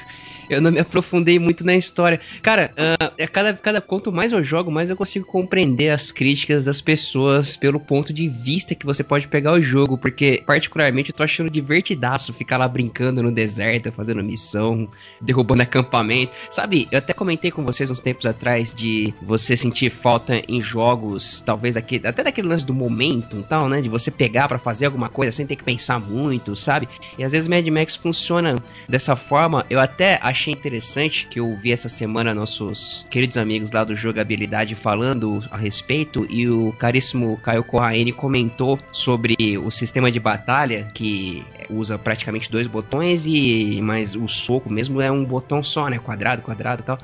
eu 0.49 0.61
não 0.61 0.71
me 0.71 0.81
aprofundei 0.81 1.39
muito 1.39 1.65
na 1.65 1.75
história. 1.75 2.21
Cara, 2.43 2.73
uh, 2.73 3.33
cada, 3.33 3.55
cada 3.55 3.81
quanto 3.81 4.13
mais 4.13 4.33
eu 4.33 4.43
jogo, 4.43 4.71
mais 4.71 4.91
eu 4.91 4.97
consigo 4.97 5.27
compreender 5.27 5.91
as 5.91 6.13
críticas 6.13 6.65
das 6.65 6.81
pessoas 6.81 7.57
pelo 7.57 7.81
ponto 7.81 8.13
de 8.13 8.29
vista 8.29 8.75
que 8.75 8.87
você 8.87 9.03
pode 9.03 9.29
pegar 9.29 9.53
o 9.53 9.63
jogo, 9.63 9.97
porque 9.97 10.43
particularmente 10.47 11.11
eu 11.11 11.17
tô 11.17 11.23
achando 11.23 11.51
divertidaço 11.51 12.33
ficar 12.33 12.59
lá 12.59 12.69
brincando 12.69 13.23
no 13.23 13.33
deserto, 13.33 13.93
fazendo 13.93 14.23
missão, 14.23 14.89
derrubando 15.21 15.63
acampamento. 15.63 16.33
Sabe, 16.51 16.89
eu 16.91 16.99
até 16.99 17.13
comentei 17.13 17.51
com 17.51 17.65
vocês 17.65 17.91
uns 17.91 18.01
tempos 18.01 18.27
atrás 18.27 18.75
de 18.75 19.15
você 19.23 19.57
sentir 19.57 19.91
falta 19.91 20.43
em 20.49 20.61
jogos, 20.61 21.41
talvez 21.41 21.75
daquele, 21.75 22.07
até 22.07 22.23
daquele 22.23 22.49
lance 22.49 22.67
do 22.67 22.75
momento 22.75 23.39
e 23.39 23.43
tal, 23.45 23.69
né? 23.69 23.81
De 23.81 23.89
você 23.89 24.11
pegar 24.11 24.49
para 24.49 24.59
fazer 24.59 24.87
alguma 24.87 25.09
coisa 25.09 25.33
sem 25.33 25.47
ter 25.47 25.57
que 25.57 25.65
pensar 25.65 25.99
muito, 25.99 26.55
sabe? 26.55 26.89
E 27.19 27.25
às 27.25 27.33
vezes 27.33 27.49
Mad 27.49 27.67
Max 27.69 27.97
funciona 27.97 28.57
dessa 28.89 29.17
forma. 29.17 29.65
Eu 29.71 29.81
até 29.81 30.19
achei 30.23 30.34
interessante 30.51 31.27
que 31.29 31.41
eu 31.41 31.55
vi 31.57 31.73
essa 31.73 31.89
semana 31.89 32.35
nossos 32.35 33.07
queridos 33.11 33.37
amigos 33.37 33.73
lá 33.73 33.85
do 33.85 33.95
Jogabilidade 33.95 34.75
falando 34.75 35.43
a 35.51 35.57
respeito 35.57 36.27
e 36.29 36.49
o 36.49 36.73
caríssimo 36.73 37.37
Caio 37.39 37.65
Corraine 37.65 38.13
comentou 38.13 38.79
sobre 38.93 39.37
o 39.59 39.71
sistema 39.71 40.11
de 40.11 40.19
batalha 40.19 40.91
que 40.95 41.45
usa 41.71 41.99
praticamente 41.99 42.51
dois 42.51 42.67
botões 42.67 43.27
e 43.27 43.81
mas 43.83 44.15
o 44.15 44.29
soco 44.29 44.71
mesmo 44.71 45.01
é 45.01 45.11
um 45.11 45.25
botão 45.25 45.63
só, 45.63 45.89
né? 45.89 45.99
Quadrado, 45.99 46.43
quadrado 46.43 46.83
e 46.83 46.85
tal 46.85 46.99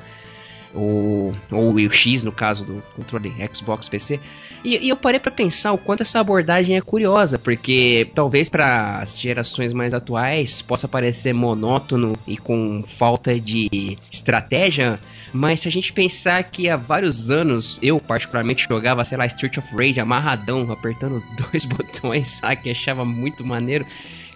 ou, 0.73 1.35
ou 1.51 1.73
o 1.73 1.91
X 1.91 2.23
no 2.23 2.31
caso 2.31 2.63
do 2.65 2.81
controle 2.95 3.33
Xbox 3.53 3.89
PC. 3.89 4.19
E, 4.63 4.77
e 4.85 4.89
eu 4.89 4.95
parei 4.95 5.19
para 5.19 5.31
pensar 5.31 5.71
o 5.71 5.77
quanto 5.77 6.01
essa 6.01 6.19
abordagem 6.19 6.77
é 6.77 6.81
curiosa, 6.81 7.39
porque 7.39 8.09
talvez 8.13 8.49
para 8.49 8.99
as 8.99 9.19
gerações 9.19 9.73
mais 9.73 9.93
atuais 9.93 10.61
possa 10.61 10.87
parecer 10.87 11.33
monótono 11.33 12.13
e 12.27 12.37
com 12.37 12.83
falta 12.85 13.39
de 13.39 13.97
estratégia, 14.11 14.99
mas 15.33 15.61
se 15.61 15.67
a 15.67 15.71
gente 15.71 15.91
pensar 15.91 16.43
que 16.43 16.69
há 16.69 16.77
vários 16.77 17.31
anos 17.31 17.77
eu 17.81 17.99
particularmente 17.99 18.67
jogava, 18.69 19.03
sei 19.03 19.17
lá, 19.17 19.25
Street 19.25 19.57
of 19.57 19.75
Rage 19.75 19.99
amarradão, 19.99 20.71
apertando 20.71 21.23
dois 21.51 21.65
botões, 21.65 22.27
sabe, 22.29 22.57
que 22.57 22.69
achava 22.69 23.03
muito 23.03 23.43
maneiro 23.43 23.85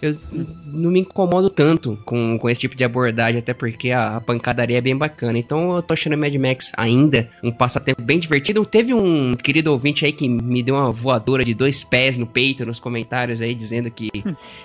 eu 0.02 0.18
não 0.66 0.92
me 0.92 1.00
incomodo 1.00 1.50
tanto 1.50 1.98
com, 2.06 2.38
com 2.38 2.50
esse 2.50 2.60
tipo 2.60 2.76
de 2.76 2.84
abordagem, 2.84 3.40
até 3.40 3.54
porque 3.54 3.92
a, 3.92 4.18
a 4.18 4.22
pancadaria 4.22 4.78
é 4.78 4.82
bem 4.82 4.96
bacana. 4.96 5.38
Então 5.38 5.76
eu 5.76 5.82
tô 5.82 5.94
achando 5.94 6.18
Mad 6.18 6.34
Max 6.36 6.72
ainda 6.78 7.30
um 7.44 7.52
passatempo 7.52 8.02
bem 8.02 8.20
divertido. 8.20 8.66
Teve 8.66 8.94
um 8.94 9.36
querido 9.36 9.72
ouvinte 9.72 10.06
aí 10.06 10.12
que 10.12 10.28
me 10.28 10.62
deu 10.62 10.76
uma 10.76 10.92
voadora 10.92 11.44
de 11.44 11.54
dois 11.54 11.84
pés 11.84 12.18
no 12.18 12.26
peito 12.26 12.66
nos 12.66 12.80
comentários 12.80 13.42
aí, 13.42 13.56
dizendo 13.56 13.90
que 13.90 14.10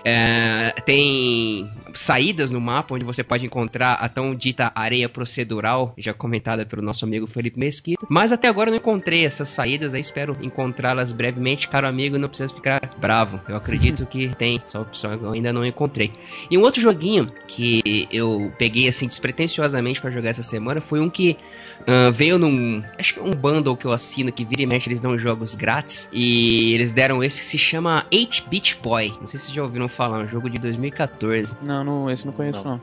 é, 0.04 0.74
tem 0.84 1.68
saídas 1.94 2.50
no 2.50 2.60
mapa 2.60 2.94
onde 2.94 3.04
você 3.04 3.22
pode 3.22 3.44
encontrar 3.44 3.94
a 3.94 4.08
tão 4.08 4.34
dita 4.34 4.72
areia 4.74 5.08
procedural, 5.08 5.94
já 5.96 6.12
comentada 6.12 6.64
pelo 6.66 6.82
nosso 6.82 7.04
amigo 7.04 7.26
Felipe 7.26 7.58
Mesquita. 7.58 8.06
Mas 8.08 8.32
até 8.32 8.48
agora 8.48 8.68
eu 8.68 8.72
não 8.72 8.78
encontrei 8.78 9.24
essas 9.24 9.48
saídas, 9.48 9.94
aí 9.94 10.00
espero 10.00 10.36
encontrá-las 10.40 11.12
brevemente. 11.12 11.68
Caro 11.68 11.86
amigo, 11.86 12.18
não 12.18 12.28
precisa 12.28 12.52
ficar 12.52 12.80
bravo. 12.98 13.40
Eu 13.48 13.56
acredito 13.56 14.04
que 14.10 14.28
tem, 14.36 14.60
só, 14.64 14.86
só 14.92 15.10
eu 15.30 15.34
ainda 15.34 15.52
não 15.52 15.64
encontrei. 15.64 16.12
E 16.50 16.58
um 16.58 16.62
outro 16.62 16.80
joguinho 16.80 17.32
que 17.46 18.08
eu 18.12 18.52
peguei 18.58 18.88
assim 18.88 19.06
despretensiosamente 19.06 20.00
para 20.00 20.10
jogar 20.10 20.30
essa 20.30 20.42
semana 20.42 20.80
foi 20.80 21.00
um 21.00 21.08
que 21.08 21.36
uh, 21.82 22.12
veio 22.12 22.38
num. 22.38 22.82
Acho 22.98 23.14
que 23.14 23.20
é 23.20 23.22
um 23.22 23.30
bundle 23.30 23.76
que 23.76 23.86
eu 23.86 23.92
assino 23.92 24.32
que 24.32 24.44
vira 24.44 24.62
e 24.62 24.66
mexe, 24.66 24.88
eles 24.88 25.00
dão 25.00 25.16
jogos 25.18 25.54
grátis. 25.54 26.08
E 26.12 26.74
eles 26.74 26.92
deram 26.92 27.22
esse 27.22 27.40
que 27.40 27.46
se 27.46 27.58
chama 27.58 28.06
8-Bit 28.12 28.78
Boy. 28.82 29.14
Não 29.20 29.26
sei 29.26 29.38
se 29.38 29.46
vocês 29.46 29.54
já 29.54 29.62
ouviram 29.62 29.88
falar, 29.88 30.18
um 30.18 30.28
jogo 30.28 30.48
de 30.50 30.58
2014. 30.58 31.56
Não, 31.66 31.84
não 31.84 32.10
esse 32.10 32.26
não 32.26 32.32
conheço 32.32 32.64
não. 32.64 32.72
não. 32.72 32.80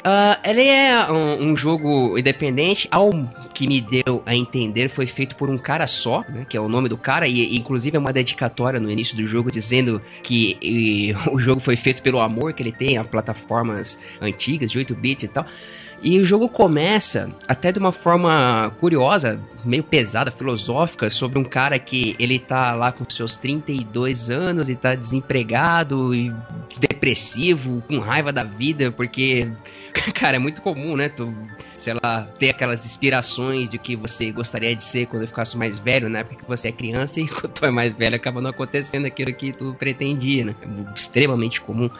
Uh, 0.00 0.40
ele 0.42 0.66
é 0.66 1.10
um, 1.10 1.50
um, 1.50 1.56
jogo 1.56 2.18
independente, 2.18 2.88
ao 2.90 3.10
que 3.52 3.66
me 3.66 3.82
deu 3.82 4.22
a 4.24 4.34
entender, 4.34 4.88
foi 4.88 5.06
feito 5.06 5.36
por 5.36 5.50
um 5.50 5.58
cara 5.58 5.86
só, 5.86 6.24
né, 6.26 6.46
que 6.48 6.56
é 6.56 6.60
o 6.60 6.68
nome 6.68 6.88
do 6.88 6.96
cara, 6.96 7.28
e, 7.28 7.40
e 7.40 7.56
inclusive 7.56 7.96
é 7.96 8.00
uma 8.00 8.12
dedicatória 8.12 8.80
no 8.80 8.90
início 8.90 9.14
do 9.14 9.26
jogo 9.26 9.50
dizendo 9.50 10.00
que 10.22 10.56
e, 10.62 11.14
o 11.30 11.38
jogo 11.38 11.60
foi 11.60 11.76
feito 11.76 12.02
pelo 12.02 12.18
amor 12.20 12.54
que 12.54 12.62
ele 12.62 12.72
tem 12.72 12.96
a 12.96 13.04
plataformas 13.04 13.98
antigas 14.20 14.70
de 14.70 14.78
8 14.78 14.94
bits 14.94 15.24
e 15.24 15.28
tal. 15.28 15.44
E 16.02 16.18
o 16.18 16.24
jogo 16.24 16.48
começa 16.48 17.30
até 17.46 17.70
de 17.70 17.78
uma 17.78 17.92
forma 17.92 18.74
curiosa, 18.80 19.38
meio 19.62 19.82
pesada, 19.82 20.30
filosófica, 20.30 21.10
sobre 21.10 21.38
um 21.38 21.44
cara 21.44 21.78
que 21.78 22.16
ele 22.18 22.38
tá 22.38 22.74
lá 22.74 22.90
com 22.90 23.04
seus 23.10 23.36
32 23.36 24.30
anos 24.30 24.70
e 24.70 24.76
tá 24.76 24.94
desempregado 24.94 26.14
e 26.14 26.32
depressivo, 26.78 27.82
com 27.86 27.98
raiva 27.98 28.32
da 28.32 28.44
vida, 28.44 28.90
porque 28.90 29.52
Cara, 30.14 30.36
é 30.36 30.38
muito 30.38 30.62
comum, 30.62 30.96
né? 30.96 31.08
Tu, 31.08 31.32
sei 31.76 31.94
lá, 32.02 32.22
ter 32.38 32.50
aquelas 32.50 32.84
inspirações 32.84 33.68
de 33.68 33.78
que 33.78 33.96
você 33.96 34.30
gostaria 34.32 34.74
de 34.74 34.84
ser 34.84 35.06
quando 35.06 35.26
ficasse 35.26 35.56
mais 35.56 35.78
velho, 35.78 36.08
né? 36.08 36.20
época 36.20 36.36
que 36.36 36.48
você 36.48 36.68
é 36.68 36.72
criança, 36.72 37.20
e 37.20 37.28
quando 37.28 37.52
tu 37.52 37.66
é 37.66 37.70
mais 37.70 37.92
velho 37.92 38.16
acaba 38.16 38.40
não 38.40 38.50
acontecendo 38.50 39.06
aquilo 39.06 39.32
que 39.34 39.52
tu 39.52 39.74
pretendia, 39.78 40.44
né? 40.44 40.54
É 40.62 40.94
extremamente 40.94 41.60
comum. 41.60 41.90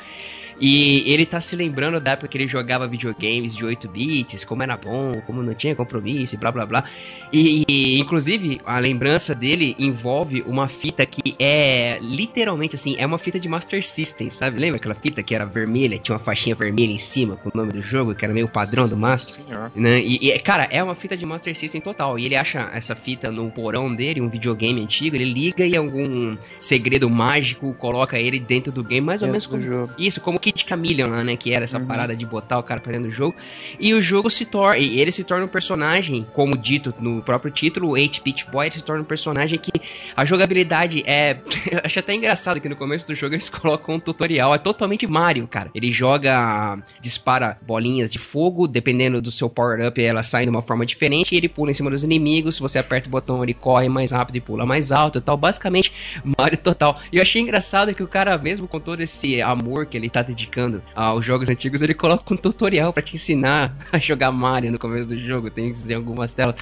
E 0.61 1.11
ele 1.11 1.25
tá 1.25 1.41
se 1.41 1.57
lembrando 1.57 1.99
da 1.99 2.13
época 2.13 2.29
que 2.29 2.37
ele 2.37 2.47
jogava 2.47 2.87
videogames 2.87 3.57
de 3.57 3.65
8 3.65 3.89
bits, 3.89 4.45
como 4.45 4.63
era 4.63 4.77
bom, 4.77 5.13
como 5.27 5.43
não 5.43 5.55
tinha 5.55 5.75
compromisso 5.75 6.35
e 6.35 6.39
blá 6.39 6.53
blá 6.53 6.67
blá. 6.67 6.85
E, 7.33 7.65
e, 7.69 7.99
inclusive 7.99 8.61
a 8.67 8.79
lembrança 8.79 9.35
dele 9.35 9.75
envolve 9.79 10.43
uma 10.47 10.69
fita 10.69 11.07
que 11.07 11.35
é 11.39 11.99
literalmente 12.03 12.75
assim, 12.75 12.97
é 12.99 13.07
uma 13.07 13.19
fita 13.19 13.39
de 13.39 13.49
Master 13.49 13.85
System, 13.85 14.31
sabe? 14.31 14.61
Lembra 14.61 14.79
aquela 14.79 14.95
fita 14.95 15.23
que 15.23 15.35
era 15.35 15.47
vermelha, 15.47 15.99
tinha 15.99 16.15
uma 16.15 16.23
faixinha 16.23 16.55
vermelha 16.55 16.93
em 16.93 16.99
cima 16.99 17.37
com 17.37 17.49
o 17.49 17.53
nome 17.55 17.73
do 17.73 17.81
jogo, 17.81 18.15
que 18.15 18.25
era 18.25 18.35
meio 18.35 18.49
padrão 18.49 18.89
do 18.89 18.97
Master? 18.97 19.45
Senhor. 19.45 19.73
Né? 19.75 20.01
E, 20.01 20.31
e, 20.31 20.39
cara, 20.41 20.69
é 20.71 20.83
uma 20.83 20.95
fita 20.95 21.17
de 21.17 21.25
Master 21.25 21.57
System 21.57 21.81
total. 21.81 22.19
E 22.19 22.27
ele 22.27 22.37
acha 22.37 22.69
essa 22.73 22.95
fita 22.95 23.31
no 23.31 23.51
porão 23.51 23.95
dele, 23.95 24.21
um 24.21 24.29
videogame 24.29 24.83
antigo, 24.83 25.17
ele 25.17 25.25
liga 25.25 25.65
e 25.65 25.77
algum 25.77 26.37
segredo 26.59 27.09
mágico 27.09 27.73
coloca 27.75 28.19
ele 28.19 28.39
dentro 28.39 28.73
do 28.73 28.83
game, 28.83 29.07
mais 29.07 29.23
ou 29.23 29.29
menos 29.29 29.47
como. 29.47 29.89
Isso, 29.99 30.21
como 30.21 30.39
que 30.39 30.50
Kid 30.53 30.65
Chameleon 30.69 31.09
lá, 31.09 31.25
né? 31.25 31.37
Que 31.37 31.53
era 31.53 31.65
essa 31.65 31.79
Uhum. 31.79 31.87
parada 31.87 32.15
de 32.15 32.27
botar 32.27 32.59
o 32.59 32.63
cara 32.63 32.81
pra 32.81 32.93
dentro 32.93 33.09
do 33.09 33.13
jogo. 33.15 33.35
E 33.79 33.95
o 33.95 34.01
jogo 34.03 34.29
se 34.31 34.45
torna. 34.45 34.79
e 34.79 35.01
Ele 35.01 35.13
se 35.13 35.25
torna 35.25 35.45
um 35.45 35.49
personagem, 35.49 36.27
como 36.33 36.57
dito 36.57 36.95
no 37.01 37.23
próprio 37.23 37.51
título, 37.51 37.91
o 37.91 37.93
8-Bit 37.93 38.51
Boy 38.51 38.67
ele 38.67 38.75
se 38.77 38.85
torna 38.85 39.03
um 39.03 39.05
personagem 39.05 39.59
que 39.59 39.71
a 40.17 40.25
jogabilidade 40.25 41.03
é. 41.07 41.39
Eu 41.71 41.81
acho 41.85 41.99
até 41.99 42.15
engraçado 42.15 42.61
que 42.61 42.69
no 42.69 42.77
começo 42.77 43.07
do 43.07 43.15
jogo 43.15 43.35
eles 43.35 43.49
colocam 43.51 43.95
um 43.97 44.01
tutorial. 44.01 44.55
É 44.55 44.59
totalmente 44.59 45.07
Mario, 45.07 45.47
cara. 45.47 45.71
Ele 45.75 45.91
joga. 45.91 46.79
dispara 47.01 47.57
bolinhas 47.63 48.11
de 48.11 48.19
fogo, 48.19 48.67
dependendo 48.67 49.21
do 49.23 49.31
seu 49.31 49.49
power-up, 49.49 50.03
elas 50.03 50.27
saem 50.27 50.47
de 50.47 50.51
uma 50.51 50.63
forma 50.63 50.85
diferente. 50.87 51.35
E 51.35 51.39
ele 51.39 51.49
pula 51.49 51.71
em 51.71 51.75
cima 51.75 51.91
dos 51.91 52.03
inimigos. 52.03 52.57
Se 52.57 52.61
você 52.61 52.79
aperta 52.79 53.09
o 53.09 53.11
botão, 53.11 53.43
ele 53.43 53.55
corre 53.55 53.89
mais 53.89 54.11
rápido 54.13 54.37
e 54.37 54.41
pula 54.41 54.67
mais 54.67 54.91
alto 54.93 55.19
e 55.19 55.21
tal. 55.21 55.37
Basicamente, 55.37 55.93
Mario 56.39 56.59
total. 56.59 56.99
E 57.13 57.17
eu 57.17 57.23
achei 57.23 57.41
engraçado 57.43 57.95
que 57.95 58.03
o 58.03 58.09
cara, 58.09 58.37
mesmo 58.39 58.67
com 58.69 58.81
todo 58.81 59.01
esse 59.01 59.41
amor 59.43 59.87
que 59.87 59.97
ele 59.97 60.09
tá 60.09 60.23
dedicando 60.41 60.83
aos 60.95 61.25
jogos 61.25 61.51
antigos, 61.51 61.83
ele 61.83 61.95
coloca 61.95 62.33
um 62.33 62.37
tutorial 62.37 62.93
pra 62.93 63.03
te 63.03 63.17
ensinar 63.17 63.77
a 63.93 63.99
jogar 63.99 64.33
Mario 64.33 64.73
no 64.73 64.79
começo 64.79 65.09
do 65.09 65.19
jogo. 65.19 65.51
Tem 65.51 65.73
algumas 65.95 66.33
telas. 66.33 66.57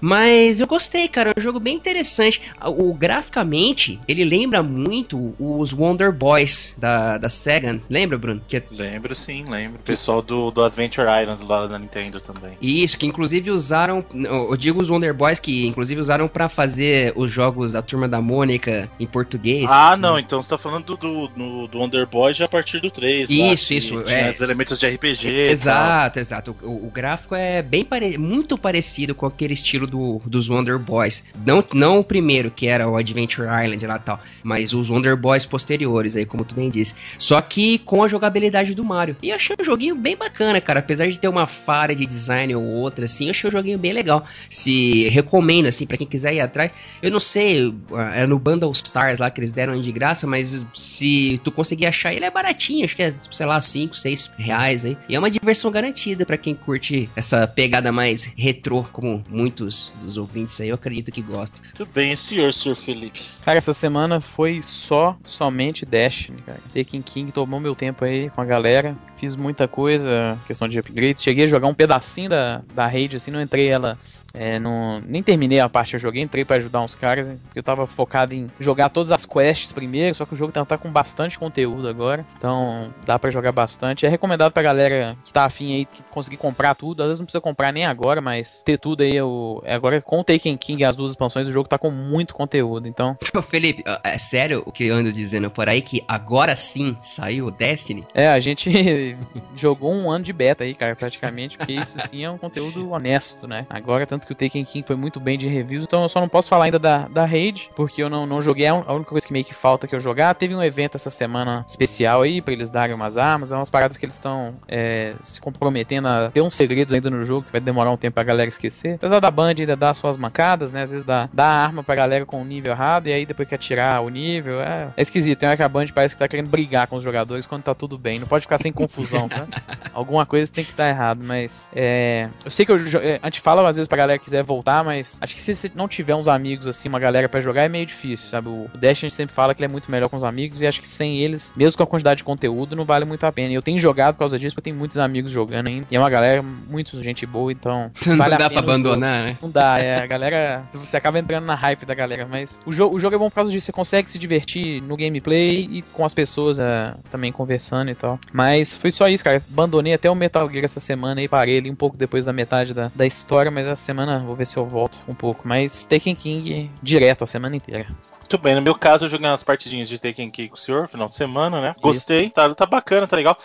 Mas 0.00 0.60
eu 0.60 0.66
gostei, 0.66 1.08
cara. 1.08 1.32
É 1.34 1.38
um 1.38 1.42
jogo 1.42 1.60
bem 1.60 1.76
interessante. 1.76 2.40
O 2.64 2.92
graficamente, 2.94 4.00
ele 4.06 4.24
lembra 4.24 4.62
muito 4.62 5.34
os 5.38 5.72
Wonder 5.72 6.12
Boys 6.12 6.74
da, 6.76 7.18
da 7.18 7.28
Sega. 7.28 7.80
Lembra, 7.88 8.18
Bruno? 8.18 8.40
Que 8.46 8.58
é 8.58 8.62
Lembro 8.70 9.14
sim, 9.14 9.44
lembro. 9.48 9.80
O 9.80 9.82
pessoal 9.82 10.22
do, 10.22 10.50
do 10.50 10.62
Adventure 10.62 11.06
Island 11.08 11.44
lá 11.44 11.66
da 11.66 11.78
Nintendo 11.78 12.20
também. 12.20 12.56
Isso, 12.60 12.96
que 12.96 13.06
inclusive 13.06 13.50
usaram, 13.50 14.04
eu 14.12 14.56
digo 14.56 14.80
os 14.80 14.90
Wonder 14.90 15.14
Boys 15.14 15.38
que 15.38 15.66
inclusive 15.66 16.00
usaram 16.00 16.28
pra 16.28 16.48
fazer 16.48 17.12
os 17.16 17.30
jogos 17.30 17.72
da 17.72 17.82
Turma 17.82 18.08
da 18.08 18.20
Mônica 18.20 18.88
em 18.98 19.06
português. 19.06 19.70
Ah, 19.70 19.92
assim. 19.92 20.00
não, 20.00 20.18
então 20.18 20.42
você 20.42 20.50
tá 20.50 20.58
falando 20.58 20.96
do, 20.96 21.28
do, 21.28 21.66
do, 21.66 21.78
Wonder 21.78 22.06
Boy 22.06 22.32
já 22.32 22.44
a 22.44 22.48
partir 22.48 22.80
do 22.80 22.90
3. 22.90 23.28
Isso, 23.28 23.74
isso, 23.74 24.08
é. 24.08 24.30
Os 24.30 24.40
elementos 24.40 24.78
de 24.78 24.88
RPG. 24.88 25.28
Exato, 25.28 26.18
exato. 26.18 26.56
O, 26.62 26.86
o 26.86 26.90
gráfico 26.90 27.34
é 27.34 27.62
bem 27.62 27.84
pare... 27.84 28.16
muito 28.16 28.56
parecido 28.56 29.14
com 29.14 29.26
aquele 29.26 29.54
estilo 29.54 29.86
do, 29.88 30.20
dos 30.26 30.48
Wonder 30.48 30.78
Boys. 30.78 31.24
Não, 31.44 31.64
não 31.74 31.98
o 31.98 32.04
primeiro, 32.04 32.50
que 32.50 32.66
era 32.66 32.88
o 32.88 32.96
Adventure 32.96 33.48
Island 33.48 33.86
lá 33.86 33.96
e 33.96 34.00
tal, 34.00 34.20
mas 34.42 34.72
os 34.72 34.90
Wonder 34.90 35.16
Boys 35.16 35.44
posteriores 35.44 36.16
aí, 36.16 36.24
como 36.24 36.44
tu 36.44 36.54
bem 36.54 36.70
disse. 36.70 36.94
Só 37.18 37.40
que 37.40 37.78
com 37.78 38.02
a 38.02 38.08
jogabilidade 38.08 38.74
do 38.74 38.84
Mario. 38.84 39.16
E 39.22 39.32
achei 39.32 39.56
um 39.58 39.64
joguinho 39.64 39.94
bem 39.94 40.16
bacana, 40.16 40.60
cara. 40.60 40.80
Apesar 40.80 41.08
de 41.08 41.18
ter 41.18 41.28
uma 41.28 41.46
falha 41.46 41.94
de 41.94 42.06
design 42.06 42.54
ou 42.54 42.62
outra, 42.62 43.04
assim, 43.04 43.30
achei 43.30 43.48
um 43.48 43.50
joguinho 43.50 43.78
bem 43.78 43.92
legal. 43.92 44.24
Se 44.50 45.08
recomendo, 45.08 45.66
assim, 45.66 45.86
pra 45.86 45.96
quem 45.96 46.06
quiser 46.06 46.34
ir 46.34 46.40
atrás. 46.40 46.72
Eu 47.02 47.10
não 47.10 47.20
sei, 47.20 47.74
é 48.14 48.26
no 48.26 48.38
Bundle 48.38 48.72
Stars 48.72 49.18
lá 49.18 49.30
que 49.30 49.40
eles 49.40 49.52
deram 49.52 49.80
de 49.80 49.92
graça, 49.92 50.26
mas 50.26 50.64
se 50.72 51.40
tu 51.42 51.50
conseguir 51.50 51.86
achar 51.86 52.12
ele 52.12 52.24
é 52.24 52.30
baratinho, 52.30 52.84
acho 52.84 52.96
que 52.96 53.02
é, 53.02 53.10
sei 53.10 53.46
lá, 53.46 53.60
5, 53.60 53.96
6 53.96 54.30
reais 54.36 54.84
aí. 54.84 54.96
E 55.08 55.14
é 55.14 55.18
uma 55.18 55.30
diversão 55.30 55.70
garantida 55.70 56.24
pra 56.24 56.36
quem 56.36 56.54
curte 56.54 57.08
essa 57.16 57.46
pegada 57.46 57.92
mais 57.92 58.24
retrô, 58.36 58.84
como 58.92 59.22
muitos 59.28 59.77
dos 60.00 60.16
ouvintes 60.16 60.60
aí, 60.60 60.68
eu 60.68 60.74
acredito 60.74 61.12
que 61.12 61.22
gostam. 61.22 61.62
Muito 61.64 61.92
bem, 61.92 62.14
senhor, 62.16 62.52
senhor 62.52 62.74
Felipe. 62.74 63.20
Cara, 63.42 63.58
essa 63.58 63.72
semana 63.72 64.20
foi 64.20 64.60
só, 64.62 65.16
somente 65.24 65.84
Destiny, 65.86 66.40
cara. 66.42 66.60
Taking 66.74 67.02
King 67.02 67.32
tomou 67.32 67.60
meu 67.60 67.74
tempo 67.74 68.04
aí 68.04 68.30
com 68.30 68.40
a 68.40 68.44
galera. 68.44 68.96
Fiz 69.18 69.34
muita 69.34 69.66
coisa, 69.66 70.38
questão 70.46 70.68
de 70.68 70.78
upgrades. 70.78 71.22
Cheguei 71.22 71.44
a 71.44 71.48
jogar 71.48 71.68
um 71.68 71.74
pedacinho 71.74 72.30
da, 72.30 72.60
da 72.72 72.86
raid, 72.86 73.16
assim, 73.16 73.30
não 73.30 73.40
entrei 73.40 73.68
ela. 73.68 73.98
É, 74.34 74.58
não, 74.58 75.00
nem 75.06 75.22
terminei 75.22 75.58
a 75.58 75.68
parte 75.68 75.90
que 75.90 75.96
eu 75.96 76.00
joguei, 76.00 76.22
entrei 76.22 76.44
pra 76.44 76.56
ajudar 76.56 76.80
uns 76.82 76.94
caras, 76.94 77.26
porque 77.26 77.58
eu 77.58 77.62
tava 77.62 77.86
focado 77.86 78.34
em 78.34 78.46
jogar 78.60 78.90
todas 78.90 79.10
as 79.10 79.24
quests 79.24 79.72
primeiro, 79.72 80.14
só 80.14 80.26
que 80.26 80.34
o 80.34 80.36
jogo 80.36 80.52
tá, 80.52 80.64
tá 80.64 80.76
com 80.76 80.90
bastante 80.90 81.38
conteúdo 81.38 81.88
agora, 81.88 82.24
então 82.36 82.92
dá 83.04 83.18
pra 83.18 83.30
jogar 83.30 83.52
bastante. 83.52 84.04
É 84.04 84.08
recomendado 84.08 84.52
pra 84.52 84.62
galera 84.62 85.16
que 85.24 85.32
tá 85.32 85.44
afim 85.44 85.74
aí, 85.74 85.84
que 85.86 86.02
conseguir 86.04 86.36
comprar 86.36 86.74
tudo, 86.74 87.02
às 87.02 87.08
vezes 87.08 87.18
não 87.18 87.26
precisa 87.26 87.40
comprar 87.40 87.72
nem 87.72 87.86
agora, 87.86 88.20
mas 88.20 88.62
ter 88.64 88.78
tudo 88.78 89.02
aí, 89.02 89.16
eu, 89.16 89.62
é 89.64 89.74
agora 89.74 90.00
com 90.00 90.20
o 90.20 90.24
Taken 90.24 90.56
King 90.56 90.82
e 90.82 90.84
as 90.84 90.94
duas 90.94 91.12
expansões, 91.12 91.48
o 91.48 91.52
jogo 91.52 91.68
tá 91.68 91.78
com 91.78 91.90
muito 91.90 92.34
conteúdo, 92.34 92.86
então 92.86 93.16
Ô, 93.34 93.42
Felipe, 93.42 93.82
é 94.04 94.18
sério 94.18 94.62
o 94.66 94.72
que 94.72 94.84
eu 94.84 94.94
ando 94.94 95.12
dizendo 95.12 95.50
por 95.50 95.68
aí 95.68 95.80
que 95.80 96.04
agora 96.06 96.54
sim 96.54 96.96
saiu 97.02 97.46
o 97.46 97.50
Destiny? 97.50 98.06
É, 98.14 98.28
a 98.28 98.40
gente 98.40 99.07
jogou 99.54 99.92
um 99.92 100.10
ano 100.10 100.24
de 100.24 100.32
beta 100.32 100.64
aí, 100.64 100.74
cara, 100.74 100.94
praticamente, 100.96 101.56
porque 101.56 101.72
isso 101.72 101.98
sim 102.08 102.24
é 102.24 102.30
um 102.30 102.38
conteúdo 102.38 102.90
honesto, 102.90 103.46
né? 103.46 103.66
Agora, 103.70 104.06
tanto 104.06 104.26
que 104.26 104.32
o 104.32 104.36
Taken 104.36 104.64
King 104.64 104.86
foi 104.86 104.96
muito 104.96 105.20
bem 105.20 105.38
de 105.38 105.48
reviews, 105.48 105.84
então 105.84 106.02
eu 106.02 106.08
só 106.08 106.20
não 106.20 106.28
posso 106.28 106.48
falar 106.48 106.66
ainda 106.66 106.78
da, 106.78 107.08
da 107.08 107.24
raid, 107.24 107.70
porque 107.76 108.02
eu 108.02 108.08
não, 108.10 108.26
não 108.26 108.40
joguei, 108.42 108.66
a 108.66 108.74
un- 108.74 108.84
a 108.86 108.92
única 108.92 109.10
coisa 109.10 109.26
que 109.26 109.32
meio 109.32 109.44
que 109.44 109.54
falta 109.54 109.86
que 109.86 109.94
eu 109.94 110.00
jogar. 110.00 110.34
Teve 110.34 110.54
um 110.54 110.62
evento 110.62 110.96
essa 110.96 111.10
semana 111.10 111.64
especial 111.68 112.22
aí, 112.22 112.40
pra 112.40 112.52
eles 112.52 112.70
darem 112.70 112.94
umas 112.94 113.16
armas, 113.16 113.52
é 113.52 113.56
umas 113.56 113.70
paradas 113.70 113.96
que 113.96 114.04
eles 114.04 114.14
estão 114.16 114.54
é, 114.68 115.14
se 115.22 115.40
comprometendo 115.40 116.08
a 116.08 116.30
ter 116.30 116.40
uns 116.40 116.54
segredos 116.54 116.92
ainda 116.94 117.10
no 117.10 117.24
jogo, 117.24 117.46
que 117.46 117.52
vai 117.52 117.60
demorar 117.60 117.90
um 117.90 117.96
tempo 117.96 118.14
pra 118.14 118.24
galera 118.24 118.48
esquecer. 118.48 118.94
Apesar 118.94 119.20
da 119.20 119.30
Band 119.30 119.54
ainda 119.58 119.76
dar 119.76 119.94
suas 119.94 120.16
mancadas, 120.16 120.72
né? 120.72 120.82
Às 120.82 120.90
vezes 120.90 121.04
dá, 121.04 121.28
dá 121.32 121.46
arma 121.46 121.82
pra 121.82 121.94
galera 121.94 122.24
com 122.26 122.40
o 122.40 122.44
nível 122.44 122.72
errado, 122.72 123.06
e 123.08 123.12
aí 123.12 123.24
depois 123.26 123.48
quer 123.48 123.58
tirar 123.58 124.00
o 124.02 124.08
nível, 124.08 124.60
é, 124.60 124.88
é 124.96 125.02
esquisito. 125.02 125.38
Tem 125.38 125.48
hora 125.48 125.56
que 125.56 125.62
a 125.62 125.68
Band 125.68 125.86
parece 125.94 126.14
que 126.14 126.18
tá 126.18 126.28
querendo 126.28 126.48
brigar 126.48 126.86
com 126.86 126.96
os 126.96 127.04
jogadores 127.04 127.46
quando 127.46 127.62
tá 127.62 127.74
tudo 127.74 127.96
bem. 127.98 128.18
Não 128.18 128.26
pode 128.26 128.42
ficar 128.42 128.58
sem 128.58 128.72
confusão, 128.72 128.97
sabe? 129.04 129.52
Alguma 129.92 130.24
coisa 130.26 130.50
tem 130.52 130.64
que 130.64 130.70
estar 130.70 130.88
errado, 130.88 131.20
mas 131.24 131.70
é. 131.74 132.28
Eu 132.44 132.50
sei 132.50 132.64
que 132.66 132.72
eu, 132.72 132.78
jo- 132.78 132.98
é, 132.98 133.18
a 133.22 133.26
gente 133.26 133.40
fala 133.40 133.68
às 133.68 133.76
vezes 133.76 133.88
pra 133.88 133.96
galera 133.98 134.18
que 134.18 134.24
quiser 134.24 134.42
voltar, 134.42 134.84
mas 134.84 135.18
acho 135.20 135.34
que 135.34 135.40
se 135.40 135.54
você 135.54 135.70
não 135.74 135.88
tiver 135.88 136.14
uns 136.14 136.28
amigos 136.28 136.66
assim, 136.68 136.88
uma 136.88 136.98
galera 136.98 137.28
pra 137.28 137.40
jogar, 137.40 137.62
é 137.62 137.68
meio 137.68 137.86
difícil, 137.86 138.28
sabe? 138.28 138.48
O 138.48 138.68
Dash 138.78 138.98
a 138.98 139.00
gente 139.00 139.12
sempre 139.14 139.34
fala 139.34 139.54
que 139.54 139.60
ele 139.62 139.70
é 139.70 139.72
muito 139.72 139.90
melhor 139.90 140.08
com 140.08 140.16
os 140.16 140.24
amigos 140.24 140.60
e 140.62 140.66
acho 140.66 140.80
que 140.80 140.86
sem 140.86 141.18
eles, 141.18 141.52
mesmo 141.56 141.76
com 141.76 141.82
a 141.82 141.86
quantidade 141.86 142.18
de 142.18 142.24
conteúdo, 142.24 142.76
não 142.76 142.84
vale 142.84 143.04
muito 143.04 143.24
a 143.24 143.32
pena. 143.32 143.50
E 143.50 143.54
eu 143.54 143.62
tenho 143.62 143.78
jogado 143.78 144.14
por 144.14 144.20
causa 144.20 144.38
disso, 144.38 144.54
porque 144.54 144.68
eu 144.68 144.72
tenho 144.72 144.76
muitos 144.76 144.98
amigos 144.98 145.30
jogando 145.32 145.66
ainda. 145.68 145.86
E 145.90 145.96
é 145.96 145.98
uma 145.98 146.10
galera 146.10 146.42
muito 146.42 147.02
gente 147.02 147.26
boa, 147.26 147.50
então. 147.52 147.90
Não 148.06 148.16
vale 148.16 148.36
dá 148.36 148.48
pra 148.50 148.58
abandonar, 148.60 149.24
né? 149.26 149.36
Não 149.42 149.50
dá, 149.50 149.78
é, 149.78 149.96
a 150.02 150.06
galera. 150.06 150.64
Você 150.72 150.96
acaba 150.96 151.18
entrando 151.18 151.44
na 151.44 151.54
hype 151.54 151.84
da 151.84 151.94
galera, 151.94 152.26
mas 152.28 152.60
o 152.64 152.72
jogo, 152.72 152.96
o 152.96 152.98
jogo 152.98 153.14
é 153.14 153.18
bom 153.18 153.28
por 153.28 153.34
causa 153.36 153.50
disso. 153.50 153.66
Você 153.66 153.72
consegue 153.72 154.10
se 154.10 154.18
divertir 154.18 154.82
no 154.82 154.96
gameplay 154.96 155.68
e 155.70 155.82
com 155.82 156.04
as 156.04 156.14
pessoas 156.14 156.58
é, 156.58 156.94
também 157.10 157.30
conversando 157.32 157.90
e 157.90 157.94
tal. 157.94 158.18
Mas 158.32 158.76
foi 158.76 158.87
só 158.92 159.08
isso, 159.08 159.24
cara. 159.24 159.42
Abandonei 159.50 159.94
até 159.94 160.10
o 160.10 160.14
Metal 160.14 160.50
Gear 160.50 160.64
essa 160.64 160.80
semana 160.80 161.22
e 161.22 161.28
parei 161.28 161.58
ali 161.58 161.70
um 161.70 161.74
pouco 161.74 161.96
depois 161.96 162.24
da 162.26 162.32
metade 162.32 162.74
da, 162.74 162.90
da 162.94 163.06
história, 163.06 163.50
mas 163.50 163.66
essa 163.66 163.82
semana 163.82 164.18
vou 164.20 164.36
ver 164.36 164.46
se 164.46 164.56
eu 164.56 164.66
volto 164.66 164.98
um 165.08 165.14
pouco. 165.14 165.46
Mas 165.46 165.86
Taken 165.86 166.14
King 166.14 166.70
direto 166.82 167.24
a 167.24 167.26
semana 167.26 167.56
inteira. 167.56 167.86
Muito 168.18 168.38
bem, 168.38 168.54
no 168.54 168.60
meu 168.60 168.74
caso 168.74 169.06
eu 169.06 169.08
joguei 169.08 169.26
umas 169.26 169.42
partidinhas 169.42 169.88
de 169.88 169.98
Taken 169.98 170.30
Key 170.30 170.48
com 170.48 170.54
o 170.54 170.58
senhor, 170.58 170.86
final 170.86 171.08
de 171.08 171.14
semana, 171.14 171.60
né? 171.60 171.74
Gostei, 171.80 172.28
tá, 172.28 172.54
tá 172.54 172.66
bacana, 172.66 173.06
tá 173.06 173.16
legal. 173.16 173.38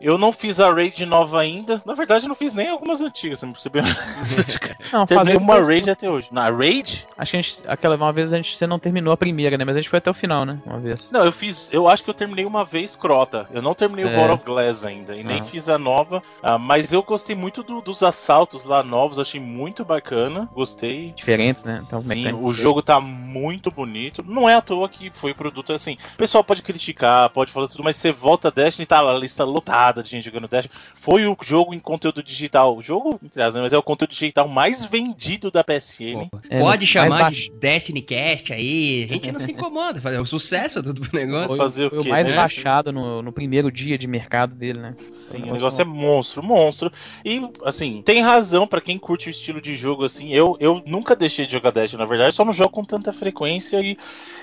Eu 0.00 0.16
não 0.16 0.32
fiz 0.32 0.58
a 0.60 0.72
raid 0.72 1.04
nova 1.04 1.40
ainda. 1.40 1.82
Na 1.84 1.94
verdade, 1.94 2.24
eu 2.24 2.28
não 2.28 2.34
fiz 2.34 2.54
nem 2.54 2.68
algumas 2.68 3.02
antigas, 3.02 3.38
você 3.40 3.46
não 3.46 3.52
percebeu? 3.52 3.82
Não, 4.92 5.06
fazer 5.06 5.36
uma 5.36 5.54
depois- 5.54 5.66
raid 5.66 5.90
até 5.90 6.08
hoje. 6.10 6.28
Na 6.30 6.50
raid? 6.50 7.06
Acho 7.18 7.30
que 7.32 7.36
a 7.36 7.40
gente, 7.42 7.62
aquela 7.66 7.96
uma 7.96 8.12
vez 8.12 8.32
a 8.32 8.36
gente 8.36 8.56
você 8.56 8.66
não 8.66 8.78
terminou 8.78 9.12
a 9.12 9.16
primeira, 9.16 9.58
né? 9.58 9.64
Mas 9.64 9.76
a 9.76 9.80
gente 9.80 9.90
foi 9.90 9.98
até 9.98 10.10
o 10.10 10.14
final, 10.14 10.44
né? 10.44 10.58
Uma 10.64 10.78
vez. 10.78 11.10
Não, 11.10 11.24
eu 11.24 11.32
fiz. 11.32 11.68
Eu 11.72 11.86
acho 11.88 12.02
que 12.02 12.10
eu 12.10 12.14
terminei 12.14 12.44
uma 12.44 12.64
vez 12.64 12.96
Crota. 12.96 13.46
Eu 13.52 13.60
não 13.62 13.74
terminei 13.74 14.04
o 14.04 14.08
É. 14.08 14.16
Vault 14.16 14.34
of 14.34 14.44
Glass 14.44 14.84
ainda. 14.84 15.14
E 15.16 15.22
nem 15.22 15.40
Ah. 15.40 15.44
fiz 15.44 15.68
a 15.68 15.78
nova. 15.78 16.22
ah, 16.42 16.56
mas 16.58 16.92
eu 16.92 17.02
gostei 17.02 17.36
muito 17.36 17.62
do- 17.62 17.80
dos 17.80 18.02
assaltos 18.02 18.64
lá 18.64 18.82
novos. 18.82 19.18
Achei 19.18 19.40
muito 19.40 19.84
bacana. 19.84 20.48
Gostei. 20.54 21.12
Diferentes, 21.12 21.64
né? 21.64 21.82
Então, 21.86 22.00
Sim, 22.00 22.32
o 22.32 22.52
jogo 22.52 22.80
tá 22.82 22.98
muito 23.00 23.70
bonito. 23.70 24.24
Não 24.26 24.48
é 24.48 24.54
à 24.54 24.60
toa 24.60 24.88
que 24.88 25.10
foi 25.10 25.34
produto 25.34 25.72
assim. 25.72 25.96
O 26.14 26.16
pessoal 26.16 26.42
pode 26.42 26.62
criticar, 26.62 27.28
pode 27.30 27.52
falar 27.52 27.68
tudo, 27.68 27.84
mas 27.84 27.96
você 27.96 28.10
volta 28.12 28.48
a 28.48 28.50
Destiny, 28.50 28.86
tá 28.86 29.00
lá 29.00 29.12
a 29.14 29.18
lista 29.18 29.44
lotada 29.44 29.89
de 29.92 30.10
gente 30.10 30.24
jogando 30.24 30.48
Destiny. 30.48 30.74
Foi 30.94 31.26
o 31.26 31.36
jogo 31.42 31.74
em 31.74 31.78
conteúdo 31.78 32.22
digital. 32.22 32.76
O 32.76 32.82
jogo, 32.82 33.18
entre 33.22 33.40
aspas, 33.42 33.54
né, 33.56 33.62
mas 33.62 33.72
é 33.72 33.78
o 33.78 33.82
conteúdo 33.82 34.10
digital 34.10 34.48
mais 34.48 34.84
vendido 34.84 35.50
da 35.50 35.64
PSN. 35.64 36.28
É, 36.48 36.60
Pode 36.60 36.84
mais 36.84 36.88
chamar 36.88 37.30
de 37.30 37.50
Destiny 37.52 38.02
Cast 38.02 38.52
aí, 38.52 39.06
a 39.08 39.12
gente 39.14 39.32
não 39.32 39.40
se 39.40 39.52
incomoda, 39.52 40.00
fazer 40.00 40.20
o 40.20 40.26
sucesso 40.26 40.82
do 40.82 40.92
negócio. 41.12 41.48
Foi 41.48 41.56
fazer 41.56 41.86
o 41.86 41.90
Foi 41.90 41.98
o 42.00 42.08
mais 42.08 42.28
né? 42.28 42.34
baixado 42.34 42.92
no, 42.92 43.22
no 43.22 43.32
primeiro 43.32 43.70
dia 43.70 43.98
de 43.98 44.06
mercado 44.06 44.54
dele, 44.54 44.80
né? 44.80 44.94
Sim, 45.10 45.50
o 45.50 45.52
negócio 45.52 45.82
é 45.82 45.84
monstro, 45.84 46.42
monstro. 46.42 46.92
E, 47.24 47.42
assim, 47.64 48.02
tem 48.02 48.20
razão 48.20 48.66
pra 48.66 48.80
quem 48.80 48.98
curte 48.98 49.28
o 49.28 49.30
estilo 49.30 49.60
de 49.60 49.74
jogo, 49.74 50.04
assim. 50.04 50.32
Eu, 50.32 50.56
eu 50.60 50.82
nunca 50.86 51.16
deixei 51.16 51.46
de 51.46 51.52
jogar 51.52 51.70
Dash, 51.70 51.92
na 51.94 52.04
verdade, 52.04 52.34
só 52.34 52.44
não 52.44 52.52
jogo 52.52 52.70
com 52.70 52.84
tanta 52.84 53.12
frequência 53.12 53.80
e, 53.80 53.96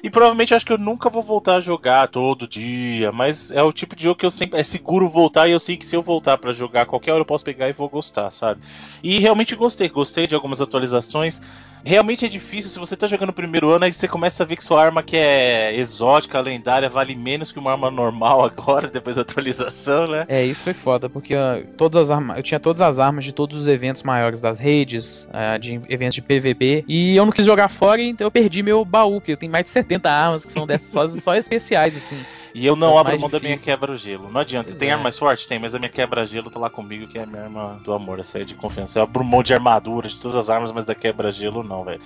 e 0.03 0.09
provavelmente 0.09 0.53
acho 0.53 0.65
que 0.65 0.73
eu 0.73 0.77
nunca 0.77 1.09
vou 1.09 1.21
voltar 1.21 1.55
a 1.55 1.59
jogar 1.59 2.07
todo 2.07 2.47
dia. 2.47 3.11
Mas 3.11 3.51
é 3.51 3.61
o 3.63 3.71
tipo 3.71 3.95
de 3.95 4.03
jogo 4.03 4.19
que 4.19 4.25
eu 4.25 4.31
sempre. 4.31 4.59
É 4.59 4.63
seguro 4.63 5.09
voltar 5.09 5.36
e 5.45 5.51
eu 5.51 5.59
sei 5.59 5.75
que 5.75 5.85
se 5.85 5.95
eu 5.95 6.01
voltar 6.01 6.37
pra 6.37 6.53
jogar 6.53 6.85
qualquer 6.85 7.11
hora 7.11 7.21
eu 7.21 7.25
posso 7.25 7.43
pegar 7.43 7.67
e 7.67 7.73
vou 7.73 7.89
gostar, 7.89 8.31
sabe? 8.31 8.61
E 9.03 9.19
realmente 9.19 9.55
gostei, 9.55 9.89
gostei 9.89 10.25
de 10.25 10.33
algumas 10.33 10.61
atualizações. 10.61 11.41
Realmente 11.87 12.25
é 12.25 12.27
difícil, 12.27 12.69
se 12.69 12.77
você 12.77 12.97
tá 12.97 13.07
jogando 13.07 13.29
o 13.29 13.33
primeiro 13.33 13.69
ano, 13.69 13.85
aí 13.85 13.93
você 13.93 14.09
começa 14.09 14.43
a 14.43 14.45
ver 14.45 14.57
que 14.57 14.63
sua 14.63 14.83
arma 14.83 15.01
que 15.01 15.15
é 15.15 15.73
exótica, 15.73 16.37
lendária, 16.41 16.89
vale 16.89 17.15
menos 17.15 17.49
que 17.49 17.59
uma 17.59 17.71
arma 17.71 17.89
normal 17.89 18.43
agora, 18.45 18.89
depois 18.89 19.15
da 19.15 19.21
atualização, 19.21 20.05
né? 20.05 20.25
É, 20.27 20.43
isso 20.43 20.65
foi 20.65 20.73
foda, 20.73 21.09
porque 21.09 21.33
ó, 21.33 21.63
todas 21.77 22.01
as 22.01 22.11
armas, 22.11 22.35
eu 22.35 22.43
tinha 22.43 22.59
todas 22.59 22.81
as 22.81 22.99
armas 22.99 23.23
de 23.23 23.31
todos 23.31 23.57
os 23.57 23.67
eventos 23.69 24.03
maiores 24.03 24.41
das 24.41 24.59
redes, 24.59 25.29
ah, 25.31 25.57
de 25.57 25.79
eventos 25.87 26.15
de 26.15 26.21
PVP, 26.21 26.83
e 26.89 27.15
eu 27.15 27.23
não 27.23 27.31
quis 27.31 27.45
jogar 27.45 27.69
fora, 27.69 28.01
então 28.01 28.27
eu 28.27 28.31
perdi 28.31 28.61
meu 28.61 28.83
baú, 28.83 29.21
porque 29.21 29.31
eu 29.31 29.37
tenho 29.37 29.53
mais 29.53 29.63
de 29.63 29.69
70 29.69 30.11
armas 30.11 30.43
que 30.43 30.51
são 30.51 30.67
dessas 30.67 30.89
só, 30.89 31.07
só 31.07 31.35
especiais, 31.35 31.95
assim. 31.95 32.19
E 32.57 32.65
eu 32.65 32.75
não 32.75 32.97
As 32.97 33.01
abro 33.05 33.19
mão 33.19 33.29
da 33.29 33.39
minha 33.39 33.55
quebra-gelo. 33.55 34.31
Não 34.31 34.41
adianta. 34.41 34.69
Pois 34.69 34.79
tem 34.79 34.89
é. 34.89 34.93
arma 34.93 35.03
mais 35.03 35.17
forte? 35.17 35.47
Tem, 35.47 35.59
mas 35.59 35.75
a 35.75 35.79
minha 35.79 35.91
quebra-gelo 35.91 36.49
tá 36.49 36.59
lá 36.59 36.71
comigo, 36.71 37.07
que 37.07 37.19
é 37.19 37.21
a 37.21 37.25
minha 37.27 37.43
arma 37.43 37.79
do 37.83 37.93
amor. 37.93 38.19
Essa 38.19 38.39
é 38.39 38.43
de 38.43 38.55
confiança. 38.55 38.97
Eu 38.97 39.03
abro 39.03 39.23
mão 39.23 39.43
de 39.43 39.53
armadura, 39.53 40.07
de 40.07 40.19
todas 40.19 40.35
as 40.35 40.49
armas, 40.49 40.71
mas 40.71 40.83
da 40.83 40.95
quebra-gelo 40.95 41.61
não, 41.61 41.76
velho. 41.83 42.01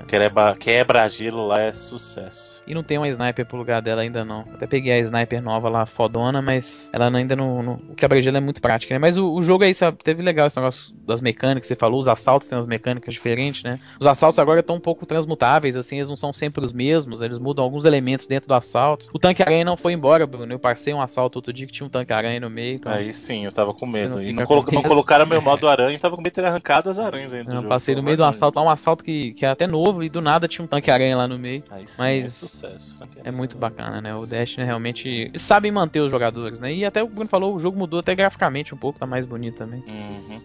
É. 0.00 0.02
Quebra- 0.06 0.56
Quebra-gelo 0.58 1.46
lá 1.46 1.60
é 1.60 1.72
sucesso. 1.72 2.60
E 2.66 2.74
não 2.74 2.82
tem 2.82 2.98
uma 2.98 3.08
sniper 3.08 3.46
pro 3.46 3.56
lugar 3.56 3.80
dela 3.82 4.02
ainda 4.02 4.24
não. 4.24 4.40
Até 4.52 4.66
peguei 4.66 4.92
a 4.92 4.98
sniper 4.98 5.42
nova 5.42 5.68
lá, 5.68 5.86
fodona, 5.86 6.42
mas 6.42 6.90
ela 6.92 7.08
não- 7.10 7.18
ainda 7.18 7.36
não. 7.36 7.62
não 7.62 7.72
o 7.74 7.94
quebra-gelo 7.94 8.36
é 8.36 8.40
muito 8.40 8.60
prático, 8.60 8.92
né? 8.92 8.98
Mas 8.98 9.16
o, 9.16 9.32
o 9.32 9.42
jogo 9.42 9.64
aí, 9.64 9.74
sabe, 9.74 9.98
teve 10.02 10.22
legal 10.22 10.46
esse 10.46 10.56
negócio 10.58 10.94
das 10.94 11.20
mecânicas, 11.20 11.66
você 11.66 11.76
falou, 11.76 12.00
os 12.00 12.08
assaltos 12.08 12.48
têm 12.48 12.56
umas 12.56 12.66
mecânicas 12.66 13.14
diferentes, 13.14 13.62
né? 13.62 13.78
Os 14.00 14.06
assaltos 14.06 14.38
agora 14.38 14.60
estão 14.60 14.76
um 14.76 14.80
pouco 14.80 15.06
transmutáveis, 15.06 15.76
assim, 15.76 15.96
eles 15.96 16.08
não 16.08 16.16
são 16.16 16.32
sempre 16.32 16.64
os 16.64 16.72
mesmos, 16.72 17.20
eles 17.22 17.38
mudam 17.38 17.64
alguns 17.64 17.84
elementos 17.84 18.26
dentro 18.26 18.48
do 18.48 18.54
assalto. 18.54 19.06
O 19.12 19.18
tanque-aranha 19.18 19.64
não 19.64 19.76
foi 19.76 19.92
embora, 19.92 20.26
Bruno. 20.26 20.52
Eu 20.52 20.58
passei 20.58 20.92
um 20.92 21.00
assalto 21.00 21.38
outro 21.38 21.52
dia 21.52 21.66
que 21.66 21.72
tinha 21.72 21.86
um 21.86 21.90
tanque-aranha 21.90 22.40
no 22.40 22.50
meio. 22.50 22.74
Então... 22.74 22.92
Aí 22.92 23.12
sim, 23.12 23.44
eu 23.44 23.52
tava 23.52 23.72
com 23.72 23.86
medo. 23.86 24.16
não 24.16 24.22
E 24.22 24.32
não, 24.32 24.44
colo- 24.46 24.64
não 24.72 24.82
colocaram 24.82 25.26
meu 25.26 25.40
modo 25.40 25.68
aranha 25.68 25.98
tava 25.98 26.16
com 26.16 26.22
medo 26.22 26.32
de 26.32 26.34
ter 26.36 26.44
arrancado 26.44 26.90
as 26.90 26.98
aranhas 26.98 27.32
ainda. 27.32 27.54
Eu 27.56 27.62
passei 27.64 27.94
no 27.94 28.02
meio 28.02 28.16
do 28.16 28.24
assalto 28.24 28.58
lá, 28.58 28.64
um 28.64 28.70
assalto 28.70 29.02
que, 29.04 29.15
que 29.36 29.44
é 29.44 29.48
até 29.48 29.66
novo, 29.66 30.02
e 30.02 30.08
do 30.08 30.20
nada 30.20 30.48
tinha 30.48 30.64
um 30.64 30.68
tanque-aranha 30.68 31.16
lá 31.16 31.28
no 31.28 31.38
meio. 31.38 31.62
Aí 31.70 31.86
sim, 31.86 31.94
Mas 31.98 32.26
é 32.26 32.30
sucesso. 32.30 32.96
É 33.24 33.30
muito 33.30 33.56
bacana, 33.56 34.00
né? 34.00 34.14
O 34.14 34.26
Destiny 34.26 34.64
realmente. 34.64 35.30
Sabem 35.36 35.70
manter 35.70 36.00
os 36.00 36.10
jogadores, 36.10 36.60
né? 36.60 36.72
E 36.74 36.84
até 36.84 37.02
o 37.02 37.08
Bruno 37.08 37.28
falou, 37.28 37.54
o 37.54 37.60
jogo 37.60 37.78
mudou 37.78 38.00
até 38.00 38.14
graficamente 38.14 38.74
um 38.74 38.78
pouco, 38.78 38.98
tá 38.98 39.06
mais 39.06 39.26
bonito 39.26 39.56
também. 39.56 39.82
Uhum. 39.86 40.40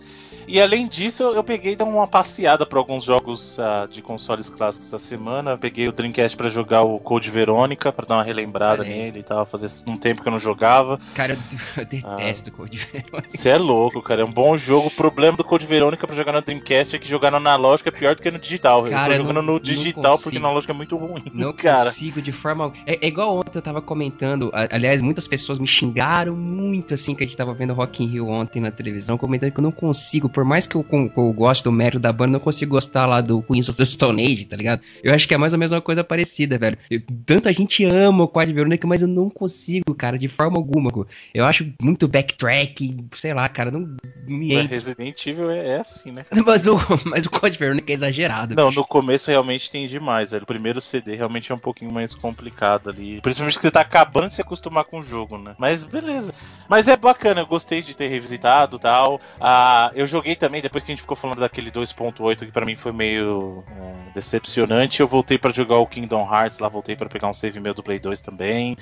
E 0.48 0.62
além 0.62 0.88
disso, 0.88 1.24
eu 1.24 1.42
eu 1.42 1.44
peguei 1.44 1.76
dei 1.76 1.88
uma 1.88 2.08
passeada 2.08 2.66
para 2.66 2.78
alguns 2.78 3.04
jogos 3.04 3.60
ah, 3.60 3.88
de 3.90 4.02
consoles 4.02 4.50
clássicos 4.50 4.88
essa 4.88 4.98
semana. 4.98 5.58
Peguei 5.58 5.88
o 5.88 5.92
Dreamcast 5.92 6.38
para 6.38 6.50
jogar 6.50 6.84
o 6.84 7.00
Code 7.00 7.32
Verônica, 7.32 7.92
para 7.92 8.06
dar 8.06 8.16
uma 8.18 8.24
relembrada 8.24 8.84
nele 8.84 9.20
e 9.20 9.24
tal. 9.24 9.46
Fazia 9.46 9.70
um 9.88 9.98
tempo 9.98 10.22
que 10.22 10.28
eu 10.28 10.32
não 10.32 10.40
jogava. 10.40 11.00
Cara, 11.16 11.34
eu, 11.34 11.38
eu 11.82 11.86
detesto 11.86 12.52
Code 12.52 12.78
Verônica. 12.78 13.30
Você 13.30 13.50
é 13.50 13.58
louco, 13.58 14.02
cara. 14.02 14.22
É 14.22 14.26
um 14.26 14.32
bom 14.32 14.56
jogo. 14.56 14.88
O 14.88 14.92
problema 14.92 15.36
do 15.36 15.44
Code 15.44 15.66
Verônica 15.66 16.06
pra 16.06 16.16
jogar 16.16 16.32
no 16.32 16.42
Dreamcast 16.42 16.96
é 16.96 17.00
que 17.00 17.08
jogar 17.08 17.32
no 17.32 17.38
analógico 17.38 17.90
é 17.90 17.92
pior 17.92 18.16
do 18.16 18.22
que 18.22 18.30
no 18.30 18.40
digital. 18.40 18.84
Cara, 18.84 19.14
eu 19.14 19.18
tô 19.18 19.24
jogando 19.24 19.44
não- 19.44 19.54
no 19.54 19.60
digital 19.60 20.18
porque 20.20 20.38
no 20.38 20.46
analógico 20.46 20.72
é 20.72 20.76
muito 20.76 20.96
ruim. 20.96 21.24
Não 21.34 21.54
cara. 21.58 21.86
consigo 21.86 22.22
de 22.22 22.32
forma. 22.32 22.72
É, 22.86 23.04
é 23.04 23.08
igual 23.08 23.38
ontem 23.38 23.58
eu 23.58 23.62
tava 23.62 23.82
comentando. 23.82 24.52
Aliás, 24.54 25.02
muitas 25.02 25.28
pessoas 25.28 25.58
me 25.58 25.68
xingaram 25.68 26.36
muito 26.36 26.94
assim 26.94 27.16
que 27.16 27.24
a 27.24 27.28
gente 27.28 27.36
tava 27.38 27.54
vendo 27.54 27.74
Rock 27.74 28.04
in 28.04 28.08
Rio 28.08 28.28
ontem 28.28 28.60
na 28.62 28.72
televisão, 28.72 29.18
comentando 29.18 29.52
que 29.52 29.60
eu 29.60 29.64
não 29.64 29.72
consigo, 29.72 30.30
por 30.32 30.44
mais 30.44 30.66
que 30.68 30.76
eu, 30.76 30.86
eu 30.92 31.34
goste 31.34 31.64
do 31.64 31.72
mérito 31.72 32.00
da 32.00 32.12
banda, 32.12 32.30
eu 32.30 32.34
não 32.34 32.40
consigo 32.40 32.72
gostar 32.72 33.06
lá 33.06 33.22
do 33.22 33.42
Queens 33.44 33.70
of 33.70 33.78
the 33.78 33.86
Stone 33.86 34.24
Age, 34.24 34.46
tá 34.46 34.56
ligado? 34.56 34.82
Eu 35.04 35.14
acho 35.14 35.28
que 35.28 35.34
é 35.34 35.38
mais 35.38 35.54
ou 35.54 35.60
menos 35.60 35.72
uma 35.72 35.82
coisa 35.82 36.04
parecida, 36.04 36.58
velho. 36.58 36.78
Eu- 36.90 37.02
tanta 37.26 37.52
gente 37.54 37.84
ama 37.86 38.24
o 38.24 38.28
Quad 38.28 38.52
Verônica, 38.52 38.88
mas 38.88 39.02
eu 39.02 39.08
não 39.08 39.30
consigo, 39.30 39.94
cara, 39.96 40.18
de 40.18 40.28
forma 40.28 40.58
alguma. 40.58 40.90
Eu 41.34 41.46
acho 41.46 41.72
muito 41.82 42.08
backtrack, 42.08 42.98
sei 43.16 43.34
lá, 43.34 43.48
cara, 43.50 43.72
não 43.72 43.96
me 44.26 44.54
entra. 44.54 44.68
Resident 44.68 45.26
Evil 45.28 45.50
é, 45.52 45.70
é 45.70 45.80
assim, 45.80 46.12
né? 46.12 46.26
Mas 46.46 46.66
o, 46.68 46.76
mas 47.06 47.26
o 47.26 47.30
Code 47.30 47.58
Verônica 47.58 47.92
é 47.92 47.94
exagerado. 47.94 48.56
Não, 48.56 48.72
no 48.72 48.84
começo 48.84 49.30
realmente 49.30 49.70
tem 49.70 49.88
demais, 49.88 50.32
velho. 50.32 50.44
O 50.44 50.48
primeiro 50.48 50.82
CD 50.82 51.16
realmente 51.16 51.52
é 51.52 51.56
um 51.56 51.60
pouquinho 51.60 51.92
mais 51.92 52.14
complicado 52.14 52.90
ali. 52.90 53.22
Principalmente 53.22 53.56
que 53.56 53.62
você 53.62 53.72
tá 53.72 53.82
acabando 53.82 54.28
de 54.30 54.34
se 54.36 54.42
acostumar 54.42 54.84
com 54.86 55.00
o 55.00 55.04
jogo, 55.04 55.38
né? 55.38 55.56
Mas 55.58 55.84
beleza. 55.84 56.34
Mas 56.68 56.88
é 56.88 56.98
bacana, 56.98 57.42
eu 57.42 57.46
gostei 57.48 57.82
de 57.82 57.96
ter 57.96 58.08
revisitado 58.08 58.78
e 58.78 58.80
tal. 58.80 59.20
Ah, 59.40 59.92
eu 59.94 60.06
joguei 60.08 60.21
também, 60.36 60.62
depois 60.62 60.84
que 60.84 60.92
a 60.92 60.94
gente 60.94 61.02
ficou 61.02 61.16
falando 61.18 61.40
daquele 61.40 61.72
2.8, 61.72 62.40
que 62.46 62.52
pra 62.52 62.66
mim 62.66 62.76
foi 62.76 62.92
meio 62.92 63.64
é, 63.70 64.14
decepcionante, 64.14 65.00
eu 65.00 65.08
voltei 65.08 65.38
pra 65.38 65.52
jogar 65.52 65.78
o 65.78 65.88
Kingdom 65.88 66.28
Hearts, 66.32 66.60
lá 66.60 66.68
voltei 66.68 66.96
pra 66.96 67.10
pegar 67.10 67.28
um 67.30 67.34
save 67.34 67.60
meu 67.60 67.74
do 67.74 67.84
Play 67.84 68.00
2 68.00 68.22
também. 68.22 68.78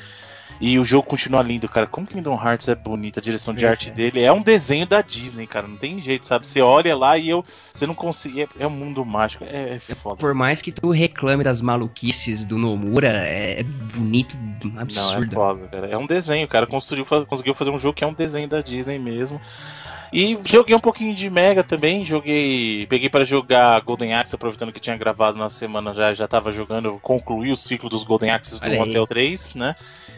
E 0.60 0.78
o 0.80 0.84
jogo 0.84 1.07
continua 1.07 1.41
lindo, 1.41 1.70
cara. 1.70 1.88
Como 1.88 2.06
Kingdom 2.07 2.34
Hearts 2.36 2.68
é 2.68 2.76
bonito, 2.76 3.20
a 3.20 3.22
direção 3.22 3.53
de 3.53 3.66
É, 3.66 3.70
arte 3.70 3.90
é. 3.90 3.91
dele 3.91 4.22
é 4.22 4.32
um 4.34 4.41
desenho 4.41 4.86
da 4.86 5.02
Disney, 5.02 5.48
cara. 5.48 5.68
Não 5.68 5.78
tem 5.78 6.02
jeito, 6.02 6.26
sabe? 6.28 6.45
Você 6.45 6.60
olha 6.60 6.98
lá 6.98 7.18
e 7.18 7.30
eu. 7.30 7.44
Você 7.72 7.86
não 7.88 7.94
consegue. 7.95 8.41
É, 8.41 8.48
é 8.60 8.68
um 8.68 8.72
mundo 8.72 9.06
mágico. 9.06 9.45
É, 9.45 9.76
é 9.76 9.95
foda. 9.95 10.18
Por 10.18 10.34
mais 10.34 10.61
que 10.61 10.72
tu 10.72 10.90
reclame 10.90 11.44
das 11.44 11.61
maluquices 11.61 12.44
do 12.44 12.57
Nomura, 12.57 13.07
é 13.10 13.64
bonito, 13.64 14.36
Não, 14.66 14.80
é 14.80 14.82
absurdo. 14.82 15.34
foda, 15.34 15.68
cara. 15.68 15.88
É 15.88 15.98
um 15.98 16.06
desenho, 16.07 16.48
cara. 16.48 16.66
Construiu, 16.68 17.06
conseguiu 17.06 17.53
fazer 17.56 17.70
um 17.70 17.80
jogo 17.80 17.94
que 17.94 18.03
é 18.03 18.07
um 18.07 18.14
desenho 18.14 18.48
da 18.49 18.60
Disney 18.60 18.98
mesmo. 18.99 19.40
E 20.11 20.38
joguei 20.44 20.76
um 20.76 20.80
pouquinho 20.80 21.14
de 21.14 21.30
Mega 21.30 21.64
também, 21.64 22.03
joguei, 22.03 22.88
peguei 22.88 23.10
para 23.10 23.23
jogar 23.23 23.80
Golden 23.81 24.15
Axe, 24.15 24.36
aproveitando 24.36 24.73
que 24.73 24.80
tinha 24.80 24.98
gravado 24.98 25.38
na 25.38 25.49
semana 25.49 25.94
já, 25.94 26.14
já 26.14 26.27
tava 26.27 26.52
jogando, 26.52 26.99
concluí 27.02 27.52
o 27.52 27.57
ciclo 27.57 27.90
dos 27.90 28.03
Golden 28.03 28.31
Axes 28.31 28.60
do. 28.60 28.80
Hotel 28.80 29.06
3, 29.06 29.56
né? 29.56 29.76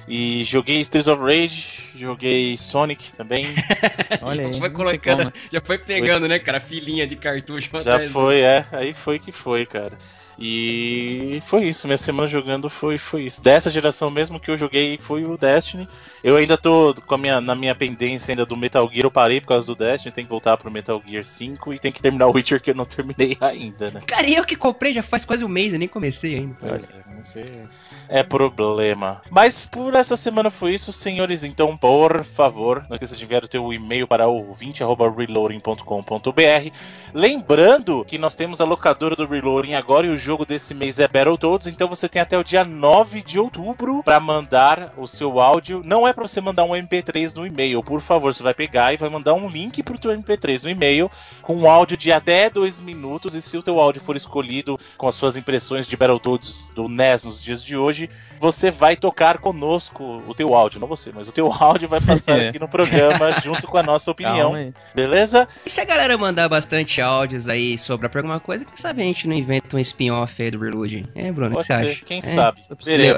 E 0.07 0.43
joguei 0.43 0.79
Streets 0.81 1.07
of 1.07 1.21
Rage, 1.21 1.91
joguei 1.95 2.57
Sonic 2.57 3.13
também. 3.13 3.45
Olha 4.21 4.45
aí. 4.45 4.53
Já 4.53 4.59
foi 4.59 4.69
colocando, 4.69 5.33
já 5.51 5.61
foi 5.61 5.77
pegando, 5.77 6.27
né, 6.27 6.39
cara, 6.39 6.59
filinha 6.59 7.05
de 7.05 7.15
cartucho. 7.15 7.69
Já 7.81 7.99
foi, 7.99 8.41
é. 8.41 8.65
Aí 8.71 8.93
foi 8.93 9.19
que 9.19 9.31
foi, 9.31 9.65
cara. 9.65 9.97
E 10.39 11.41
foi 11.45 11.67
isso, 11.67 11.87
minha 11.87 11.97
semana 11.97 12.27
jogando 12.27 12.69
foi, 12.69 12.97
foi 12.97 13.23
isso. 13.23 13.41
Dessa 13.41 13.69
geração 13.69 14.09
mesmo 14.09 14.39
que 14.39 14.49
eu 14.49 14.57
joguei 14.57 14.97
foi 14.97 15.25
o 15.25 15.37
Destiny. 15.37 15.87
Eu 16.23 16.35
ainda 16.35 16.57
tô 16.57 16.95
com 17.05 17.15
a 17.15 17.17
minha, 17.17 17.41
na 17.41 17.55
minha 17.55 17.75
pendência 17.75 18.31
ainda 18.31 18.45
do 18.45 18.57
Metal 18.57 18.89
Gear, 18.91 19.05
eu 19.05 19.11
parei 19.11 19.41
por 19.41 19.47
causa 19.47 19.67
do 19.67 19.75
Destiny, 19.75 20.13
tem 20.13 20.23
que 20.23 20.29
voltar 20.29 20.57
pro 20.57 20.71
Metal 20.71 21.01
Gear 21.05 21.25
5 21.25 21.73
e 21.73 21.79
tem 21.79 21.91
que 21.91 22.01
terminar 22.01 22.27
o 22.27 22.35
Witcher 22.35 22.61
que 22.61 22.71
eu 22.71 22.75
não 22.75 22.85
terminei 22.85 23.37
ainda, 23.41 23.91
né? 23.91 24.01
Cara, 24.05 24.27
e 24.27 24.35
eu 24.35 24.45
que 24.45 24.55
comprei 24.55 24.93
já 24.93 25.03
faz 25.03 25.25
quase 25.25 25.43
um 25.43 25.49
mês, 25.49 25.73
eu 25.73 25.79
nem 25.79 25.87
comecei 25.87 26.35
ainda. 26.35 26.55
Pois 26.59 26.91
é. 27.35 27.65
É 28.09 28.23
problema. 28.23 29.21
Mas 29.29 29.65
por 29.65 29.95
essa 29.95 30.15
semana 30.15 30.49
foi 30.49 30.73
isso, 30.73 30.91
senhores. 30.91 31.43
Então, 31.43 31.77
por 31.77 32.23
favor, 32.23 32.83
não 32.89 32.95
esqueça 32.95 33.15
de 33.15 33.23
enviar 33.23 33.43
o 33.43 33.47
teu 33.47 33.71
e-mail 33.71 34.07
para 34.07 34.27
o 34.27 34.49
ouvinte.reloading.com.br. 34.49 36.71
Lembrando 37.13 38.03
que 38.05 38.17
nós 38.17 38.33
temos 38.35 38.61
a 38.61 38.65
locadora 38.65 39.15
do 39.15 39.25
Reloading 39.25 39.75
agora 39.75 40.07
e 40.07 40.09
o 40.09 40.17
jogo 40.21 40.45
desse 40.45 40.73
mês 40.73 40.99
é 40.99 41.07
Battletoads. 41.07 41.67
Então 41.67 41.87
você 41.87 42.07
tem 42.07 42.21
até 42.21 42.37
o 42.37 42.43
dia 42.43 42.63
9 42.63 43.21
de 43.23 43.39
outubro 43.39 44.03
para 44.03 44.19
mandar 44.19 44.93
o 44.95 45.07
seu 45.07 45.39
áudio. 45.39 45.81
Não 45.83 46.07
é 46.07 46.13
para 46.13 46.27
você 46.27 46.39
mandar 46.39 46.63
um 46.63 46.71
MP3 46.71 47.35
no 47.35 47.45
e-mail. 47.45 47.83
Por 47.83 48.01
favor, 48.01 48.33
você 48.33 48.43
vai 48.43 48.53
pegar 48.53 48.93
e 48.93 48.97
vai 48.97 49.09
mandar 49.09 49.33
um 49.33 49.49
link 49.49 49.81
pro 49.81 49.97
teu 49.97 50.11
MP3 50.11 50.63
no 50.63 50.69
e-mail 50.69 51.09
com 51.41 51.55
um 51.55 51.69
áudio 51.69 51.97
de 51.97 52.11
até 52.11 52.49
dois 52.49 52.79
minutos. 52.79 53.33
E 53.33 53.41
se 53.41 53.57
o 53.57 53.63
teu 53.63 53.79
áudio 53.79 54.01
for 54.01 54.15
escolhido 54.15 54.79
com 54.95 55.07
as 55.07 55.15
suas 55.15 55.35
impressões 55.35 55.87
de 55.87 55.97
Battletoads 55.97 56.71
do 56.75 56.87
NES 56.87 57.23
nos 57.23 57.41
dias 57.41 57.63
de 57.63 57.75
hoje, 57.75 58.09
você 58.41 58.71
vai 58.71 58.95
tocar 58.95 59.37
conosco 59.37 60.23
o 60.27 60.33
teu 60.33 60.55
áudio. 60.55 60.79
Não 60.79 60.87
você, 60.87 61.11
mas 61.13 61.27
o 61.27 61.31
teu 61.31 61.53
áudio 61.53 61.87
vai 61.87 62.01
passar 62.01 62.41
aqui 62.49 62.57
no 62.57 62.67
programa 62.67 63.39
junto 63.39 63.67
com 63.67 63.77
a 63.77 63.83
nossa 63.83 64.09
opinião. 64.09 64.73
Beleza? 64.95 65.47
E 65.63 65.69
se 65.69 65.79
a 65.79 65.85
galera 65.85 66.17
mandar 66.17 66.49
bastante 66.49 66.99
áudios 66.99 67.47
aí 67.47 67.77
sobre 67.77 68.09
alguma 68.11 68.39
coisa, 68.39 68.65
quem 68.65 68.75
sabe 68.75 69.03
a 69.03 69.05
gente 69.05 69.27
não 69.27 69.35
inventa 69.35 69.77
um 69.77 69.79
spin-off 69.79 70.41
aí 70.41 70.49
do 70.49 70.57
Reload? 70.57 71.05
É, 71.13 71.31
Bruno, 71.31 71.53
o 71.53 71.57
que 71.59 71.65
você 71.65 71.73
acha? 71.73 72.01
Quem 72.03 72.17
É. 72.17 72.21
sabe? 72.21 72.61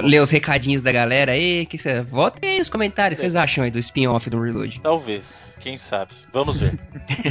Lê, 0.04 0.20
os 0.20 0.30
recadinhos 0.30 0.84
da 0.84 0.92
galera 0.92 1.32
aí, 1.32 1.66
que 1.66 1.78
você... 1.78 2.02
Votem 2.02 2.50
aí 2.52 2.60
nos 2.60 2.68
comentários 2.70 3.18
o 3.18 3.22
que 3.24 3.30
vocês 3.30 3.38
acham 3.38 3.64
aí 3.64 3.72
do 3.72 3.80
spin-off 3.80 4.30
do 4.30 4.42
Reload. 4.42 4.82
Talvez, 4.82 5.56
quem 5.62 5.78
sabe. 5.78 6.12
Vamos 6.34 6.58
ver. 6.58 6.78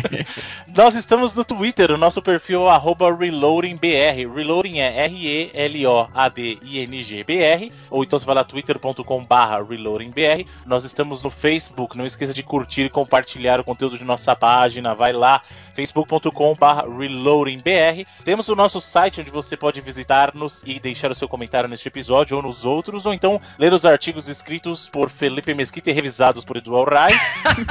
Nós 0.74 0.94
estamos 0.94 1.34
no 1.34 1.44
Twitter, 1.44 1.90
o 1.90 1.98
nosso 1.98 2.22
perfil 2.22 2.66
é 2.66 2.70
arroba 2.70 3.14
ReloadingBR. 3.14 4.26
Reloading 4.34 4.78
é 4.78 5.04
R-E-L-O-A-D-I-N-G-B-R. 5.04 7.70
Ou 7.92 8.02
então 8.02 8.18
você 8.18 8.24
vai 8.24 8.34
lá 8.34 8.42
twitter.com 8.42 9.24
barra 9.24 9.62
ReloadingBR. 9.62 10.46
Nós 10.66 10.84
estamos 10.84 11.22
no 11.22 11.30
Facebook, 11.30 11.96
não 11.96 12.06
esqueça 12.06 12.32
de 12.32 12.42
curtir 12.42 12.86
e 12.86 12.90
compartilhar 12.90 13.60
o 13.60 13.64
conteúdo 13.64 13.98
de 13.98 14.04
nossa 14.04 14.34
página. 14.34 14.94
Vai 14.94 15.12
lá, 15.12 15.42
facebook.com 15.74 16.54
barra 16.54 16.86
ReloadingBR. 16.88 18.06
Temos 18.24 18.48
o 18.48 18.56
nosso 18.56 18.80
site 18.80 19.20
onde 19.20 19.30
você 19.30 19.56
pode 19.56 19.80
visitar-nos 19.80 20.62
e 20.64 20.80
deixar 20.80 21.10
o 21.10 21.14
seu 21.14 21.28
comentário 21.28 21.68
neste 21.68 21.88
episódio 21.88 22.36
ou 22.36 22.42
nos 22.42 22.64
outros, 22.64 23.06
ou 23.06 23.12
então 23.12 23.40
ler 23.58 23.72
os 23.72 23.84
artigos 23.84 24.28
escritos 24.28 24.88
por 24.88 25.10
Felipe 25.10 25.54
Mesquita 25.54 25.90
e 25.90 25.92
revisados 25.92 26.44
por 26.44 26.56
Eduardo 26.56 26.94
Rai, 26.94 27.12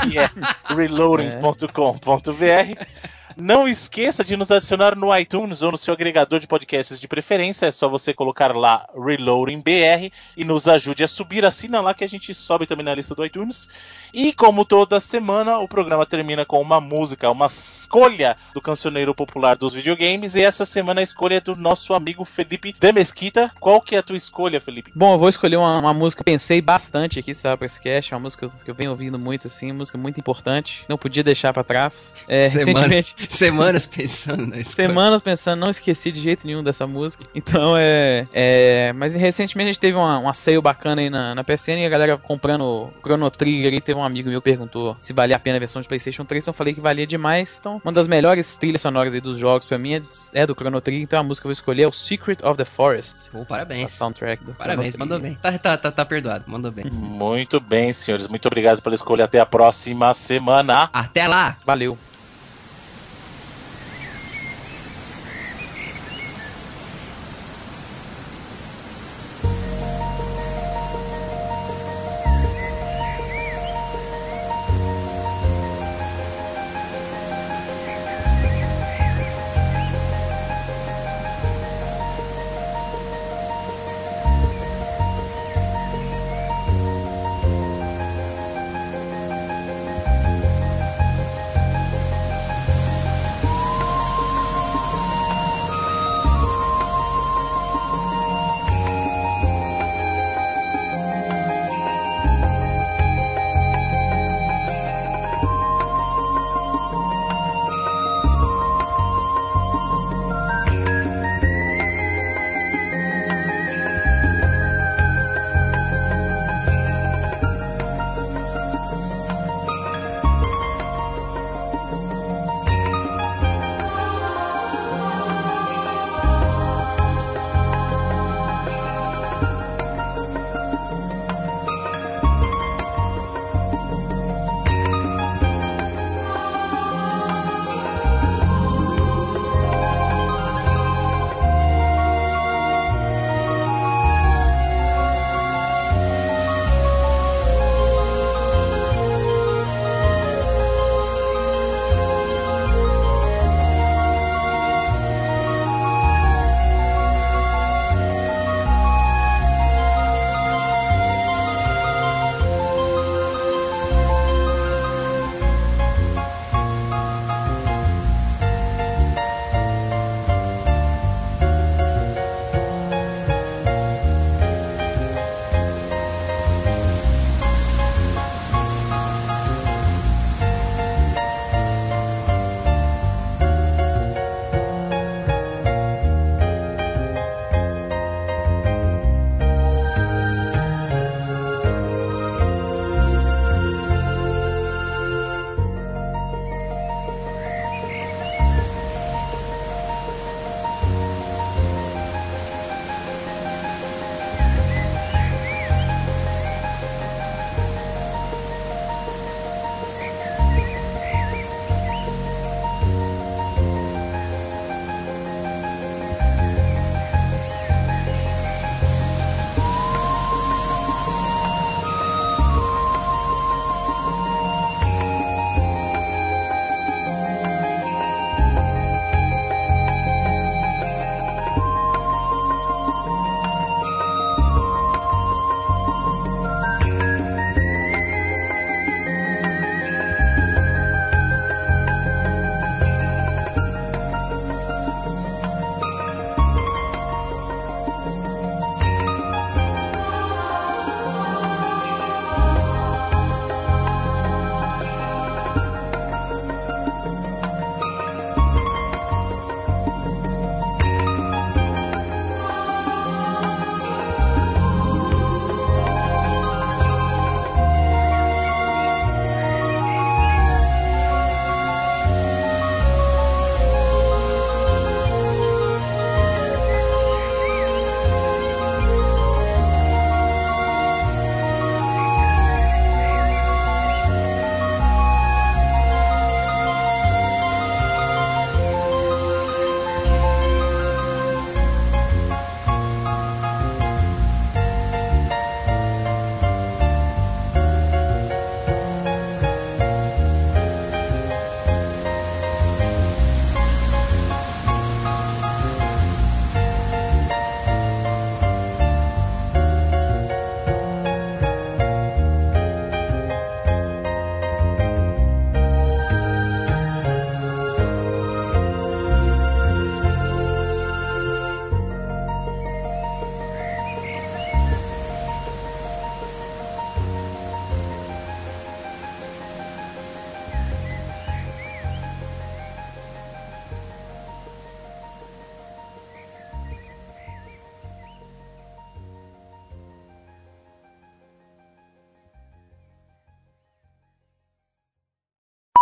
que 0.04 0.18
é 0.18 0.30
reloading.com.br. 0.74 3.21
Não 3.42 3.68
esqueça 3.68 4.24
de 4.24 4.38
nos 4.38 4.52
adicionar 4.52 4.96
no 4.96 5.18
iTunes 5.18 5.64
ou 5.64 5.72
no 5.72 5.78
seu 5.78 5.96
agregador 5.96 6.40
de 6.40 6.46
podcasts 6.46 7.00
de 7.00 7.08
preferência. 7.08 7.66
É 7.66 7.72
só 7.72 7.90
você 7.90 8.14
colocar 8.14 8.56
lá 8.56 8.88
Reloading 8.96 9.62
BR 9.62 10.14
e 10.38 10.46
nos 10.46 10.68
ajude 10.68 11.04
a 11.04 11.08
subir. 11.08 11.44
Assina 11.44 11.82
lá 11.82 11.92
que 11.92 12.04
a 12.04 12.08
gente 12.08 12.36
sobe 12.36 12.68
também 12.68 12.86
na 12.86 12.94
lista 12.94 13.16
do 13.16 13.26
iTunes. 13.26 13.68
E 14.14 14.32
como 14.32 14.64
toda 14.64 15.00
semana, 15.00 15.58
o 15.58 15.68
programa 15.68 16.06
termina 16.06 16.46
com 16.46 16.62
uma 16.62 16.80
música, 16.80 17.32
uma 17.32 17.48
escolha 17.48 18.38
do 18.54 18.62
cancioneiro 18.62 19.16
popular 19.16 19.58
dos 19.58 19.74
videogames. 19.74 20.36
E 20.36 20.44
essa 20.44 20.64
semana 20.64 21.02
a 21.02 21.04
escolha 21.04 21.38
é 21.38 21.42
do 21.42 21.56
nosso 21.56 21.96
amigo 21.96 22.24
Felipe 22.24 22.76
de 22.80 22.92
Mesquita. 22.92 23.52
Qual 23.60 23.82
que 23.82 23.96
é 23.96 23.98
a 23.98 24.04
tua 24.04 24.18
escolha, 24.18 24.62
Felipe? 24.62 24.92
Bom, 24.94 25.14
eu 25.14 25.18
vou 25.18 25.30
escolher 25.30 25.56
uma, 25.56 25.80
uma 25.80 25.94
música, 25.96 26.24
pensei 26.24 26.62
bastante 26.62 27.18
aqui, 27.18 27.34
sabe, 27.34 27.58
pra 27.58 27.66
esse 27.66 27.82
cast, 27.82 28.14
é 28.14 28.18
uma 28.18 28.22
música 28.22 28.48
que 28.48 28.70
eu 28.70 28.76
venho 28.76 28.92
ouvindo 28.92 29.18
muito, 29.18 29.48
assim, 29.48 29.72
uma 29.72 29.80
música 29.80 29.98
muito 29.98 30.20
importante, 30.20 30.86
não 30.88 30.96
podia 30.96 31.24
deixar 31.24 31.52
pra 31.52 31.64
trás. 31.64 32.14
É, 32.28 32.48
Semana. 32.48 32.66
recentemente, 32.66 33.16
Semanas 33.42 33.86
pensando 33.86 34.46
na 34.46 34.60
escolha. 34.60 34.88
Semanas 34.90 35.22
pensando, 35.22 35.60
não 35.60 35.70
esqueci 35.70 36.12
de 36.12 36.20
jeito 36.20 36.46
nenhum 36.46 36.62
dessa 36.62 36.86
música. 36.86 37.24
Então 37.34 37.76
é. 37.78 38.28
é 38.34 38.94
mas 38.94 39.16
recentemente 39.16 39.70
a 39.70 39.74
gente 39.74 39.80
teve 39.80 39.98
uma, 39.98 40.20
uma 40.20 40.34
sale 40.34 40.60
bacana 40.60 41.02
aí 41.02 41.10
na, 41.10 41.34
na 41.34 41.44
PSN 41.44 41.80
e 41.80 41.86
a 41.86 41.90
galera 41.90 42.18
comprando 42.18 42.90
Chrono 43.02 43.32
Trigger. 43.32 43.74
E 43.74 43.80
teve 43.82 43.98
um 43.98 44.04
amigo 44.04 44.30
meu 44.30 44.42
que 44.42 44.50
perguntou 44.50 44.98
se 45.00 45.14
valia 45.14 45.38
a 45.38 45.40
pena 45.40 45.56
a 45.56 45.60
versão 45.60 45.82
de 45.82 45.88
PlayStation 45.88 46.26
3. 46.26 46.44
Então 46.44 46.52
eu 46.52 46.56
falei 46.56 46.74
que 46.74 46.82
valia 46.82 47.08
demais. 47.08 47.58
Então, 47.60 47.82
uma 47.84 47.94
das 47.94 48.08
melhores 48.08 48.58
trilhas 48.58 48.82
sonoras 48.82 49.14
aí 49.14 49.22
dos 49.22 49.38
jogos 49.38 49.66
pra 49.66 49.78
mim 49.78 49.96
é, 49.96 50.02
é 50.34 50.46
do 50.46 50.54
Chrono 50.54 50.82
Trigger. 50.82 51.04
Então 51.04 51.20
a 51.20 51.24
música 51.24 51.44
que 51.44 51.48
eu 51.48 51.50
vou 51.50 51.54
escolher 51.54 51.84
é 51.84 51.88
o 51.88 51.94
Secret 51.94 52.38
of 52.44 52.58
the 52.58 52.66
Forest. 52.66 53.30
Oh, 53.34 53.44
A 53.44 53.46
parabéns. 53.46 53.94
soundtrack 53.94 54.44
do 54.44 54.54
Parabéns, 54.54 54.96
Chrono 54.96 55.10
mandou 55.10 55.20
Trigger. 55.20 55.42
bem. 55.42 55.52
Tá, 55.52 55.58
tá, 55.58 55.78
tá, 55.78 55.92
tá 55.92 56.06
perdoado, 56.06 56.44
mandou 56.48 56.72
bem. 56.72 56.86
Muito 56.92 57.60
bem, 57.62 57.94
senhores. 57.94 58.28
Muito 58.28 58.46
obrigado 58.46 58.82
pela 58.82 58.96
escolha. 58.96 59.26
Até 59.26 59.40
a 59.40 59.46
próxima 59.46 60.14
semana. 60.14 60.90
Até 60.92 61.28
lá! 61.28 61.56
Valeu. 61.66 61.98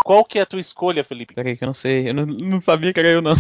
Qual 0.10 0.26
que 0.26 0.40
é 0.40 0.42
a 0.42 0.46
tua 0.48 0.60
escolha, 0.60 1.04
Felipe? 1.04 1.36
Peraí 1.36 1.56
que 1.56 1.64
eu 1.64 1.68
não 1.68 1.74
sei. 1.74 2.10
Eu 2.10 2.16
não, 2.16 2.26
não 2.26 2.60
sabia 2.60 2.92
que 2.92 3.00
era 3.00 3.10
eu, 3.10 3.22
não. 3.22 3.36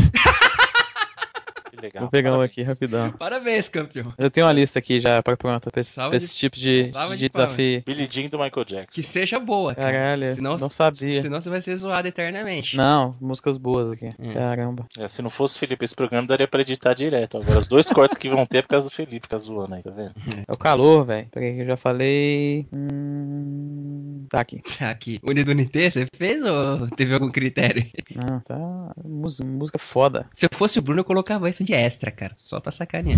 Que 1.72 1.82
legal. 1.82 2.02
Vou 2.02 2.12
pegar 2.12 2.38
um 2.38 2.42
aqui 2.42 2.62
rapidão. 2.62 3.12
Parabéns, 3.14 3.29
campeão. 3.72 4.14
Eu 4.18 4.30
tenho 4.30 4.46
uma 4.46 4.54
lista 4.54 4.80
aqui 4.80 5.00
já 5.00 5.22
pra 5.24 5.36
pronta 5.38 5.70
pra 5.72 5.82
esse, 5.82 5.96
pra 5.96 6.10
de- 6.10 6.16
esse 6.18 6.36
tipo 6.36 6.56
de, 6.58 6.84
de 6.84 7.18
de 7.18 7.30
desafio. 7.30 7.84
Billie 7.86 8.08
Jean 8.10 8.28
do 8.30 8.38
Michael 8.40 8.66
Jackson. 8.66 8.88
Que 8.96 9.04
seja 9.04 9.40
boa, 9.40 9.74
cara. 9.76 9.92
Caralho, 9.92 10.32
Senão- 10.32 10.58
não 10.58 10.70
sabia. 10.70 11.22
Senão 11.22 11.40
você 11.42 11.50
vai 11.50 11.62
ser 11.62 11.76
zoado 11.78 12.08
eternamente. 12.08 12.76
Não, 12.78 13.16
músicas 13.20 13.58
boas 13.58 13.92
aqui. 13.92 14.14
Hum. 14.20 14.34
Caramba. 14.34 14.86
É, 14.98 15.08
se 15.08 15.22
não 15.22 15.30
fosse 15.30 15.56
o 15.56 15.60
Felipe, 15.60 15.84
esse 15.86 15.96
programa 15.96 16.28
daria 16.28 16.48
pra 16.48 16.62
editar 16.62 16.94
direto. 16.94 17.38
Agora, 17.38 17.60
os 17.60 17.68
dois 17.68 17.88
cortes 17.90 18.18
que 18.18 18.30
vão 18.30 18.46
ter 18.46 18.58
é 18.60 18.62
por 18.62 18.70
causa 18.70 18.90
do 18.90 18.94
Felipe, 18.94 19.22
fica 19.22 19.38
zoando 19.40 19.76
aí, 19.76 19.84
tá 19.84 19.92
vendo? 19.92 20.14
É 20.48 20.52
o 20.54 20.58
calor, 20.58 21.06
velho. 21.06 21.28
Peraí 21.32 21.56
que 21.56 21.62
eu 21.62 21.66
já 21.66 21.78
falei. 21.78 22.68
Hum... 22.74 24.26
Tá 24.30 24.42
aqui. 24.42 24.62
Tá 24.78 24.90
aqui. 24.92 25.20
Unido 25.24 25.50
Unité, 25.50 25.90
você 25.90 26.06
fez 26.16 26.44
ou 26.44 26.88
teve 26.96 27.14
algum 27.14 27.32
critério? 27.32 27.86
Não, 28.16 28.40
tá. 28.42 28.58
Música, 29.04 29.44
música 29.48 29.80
foda. 29.80 30.28
Se 30.34 30.46
eu 30.46 30.50
fosse 30.54 30.78
o 30.78 30.82
Bruno, 30.82 31.00
eu 31.00 31.04
colocava 31.06 31.50
isso 31.50 31.64
de 31.64 31.74
extra, 31.74 32.12
cara. 32.12 32.34
Só 32.36 32.60
pra 32.60 32.72
sacanear. 32.72 33.18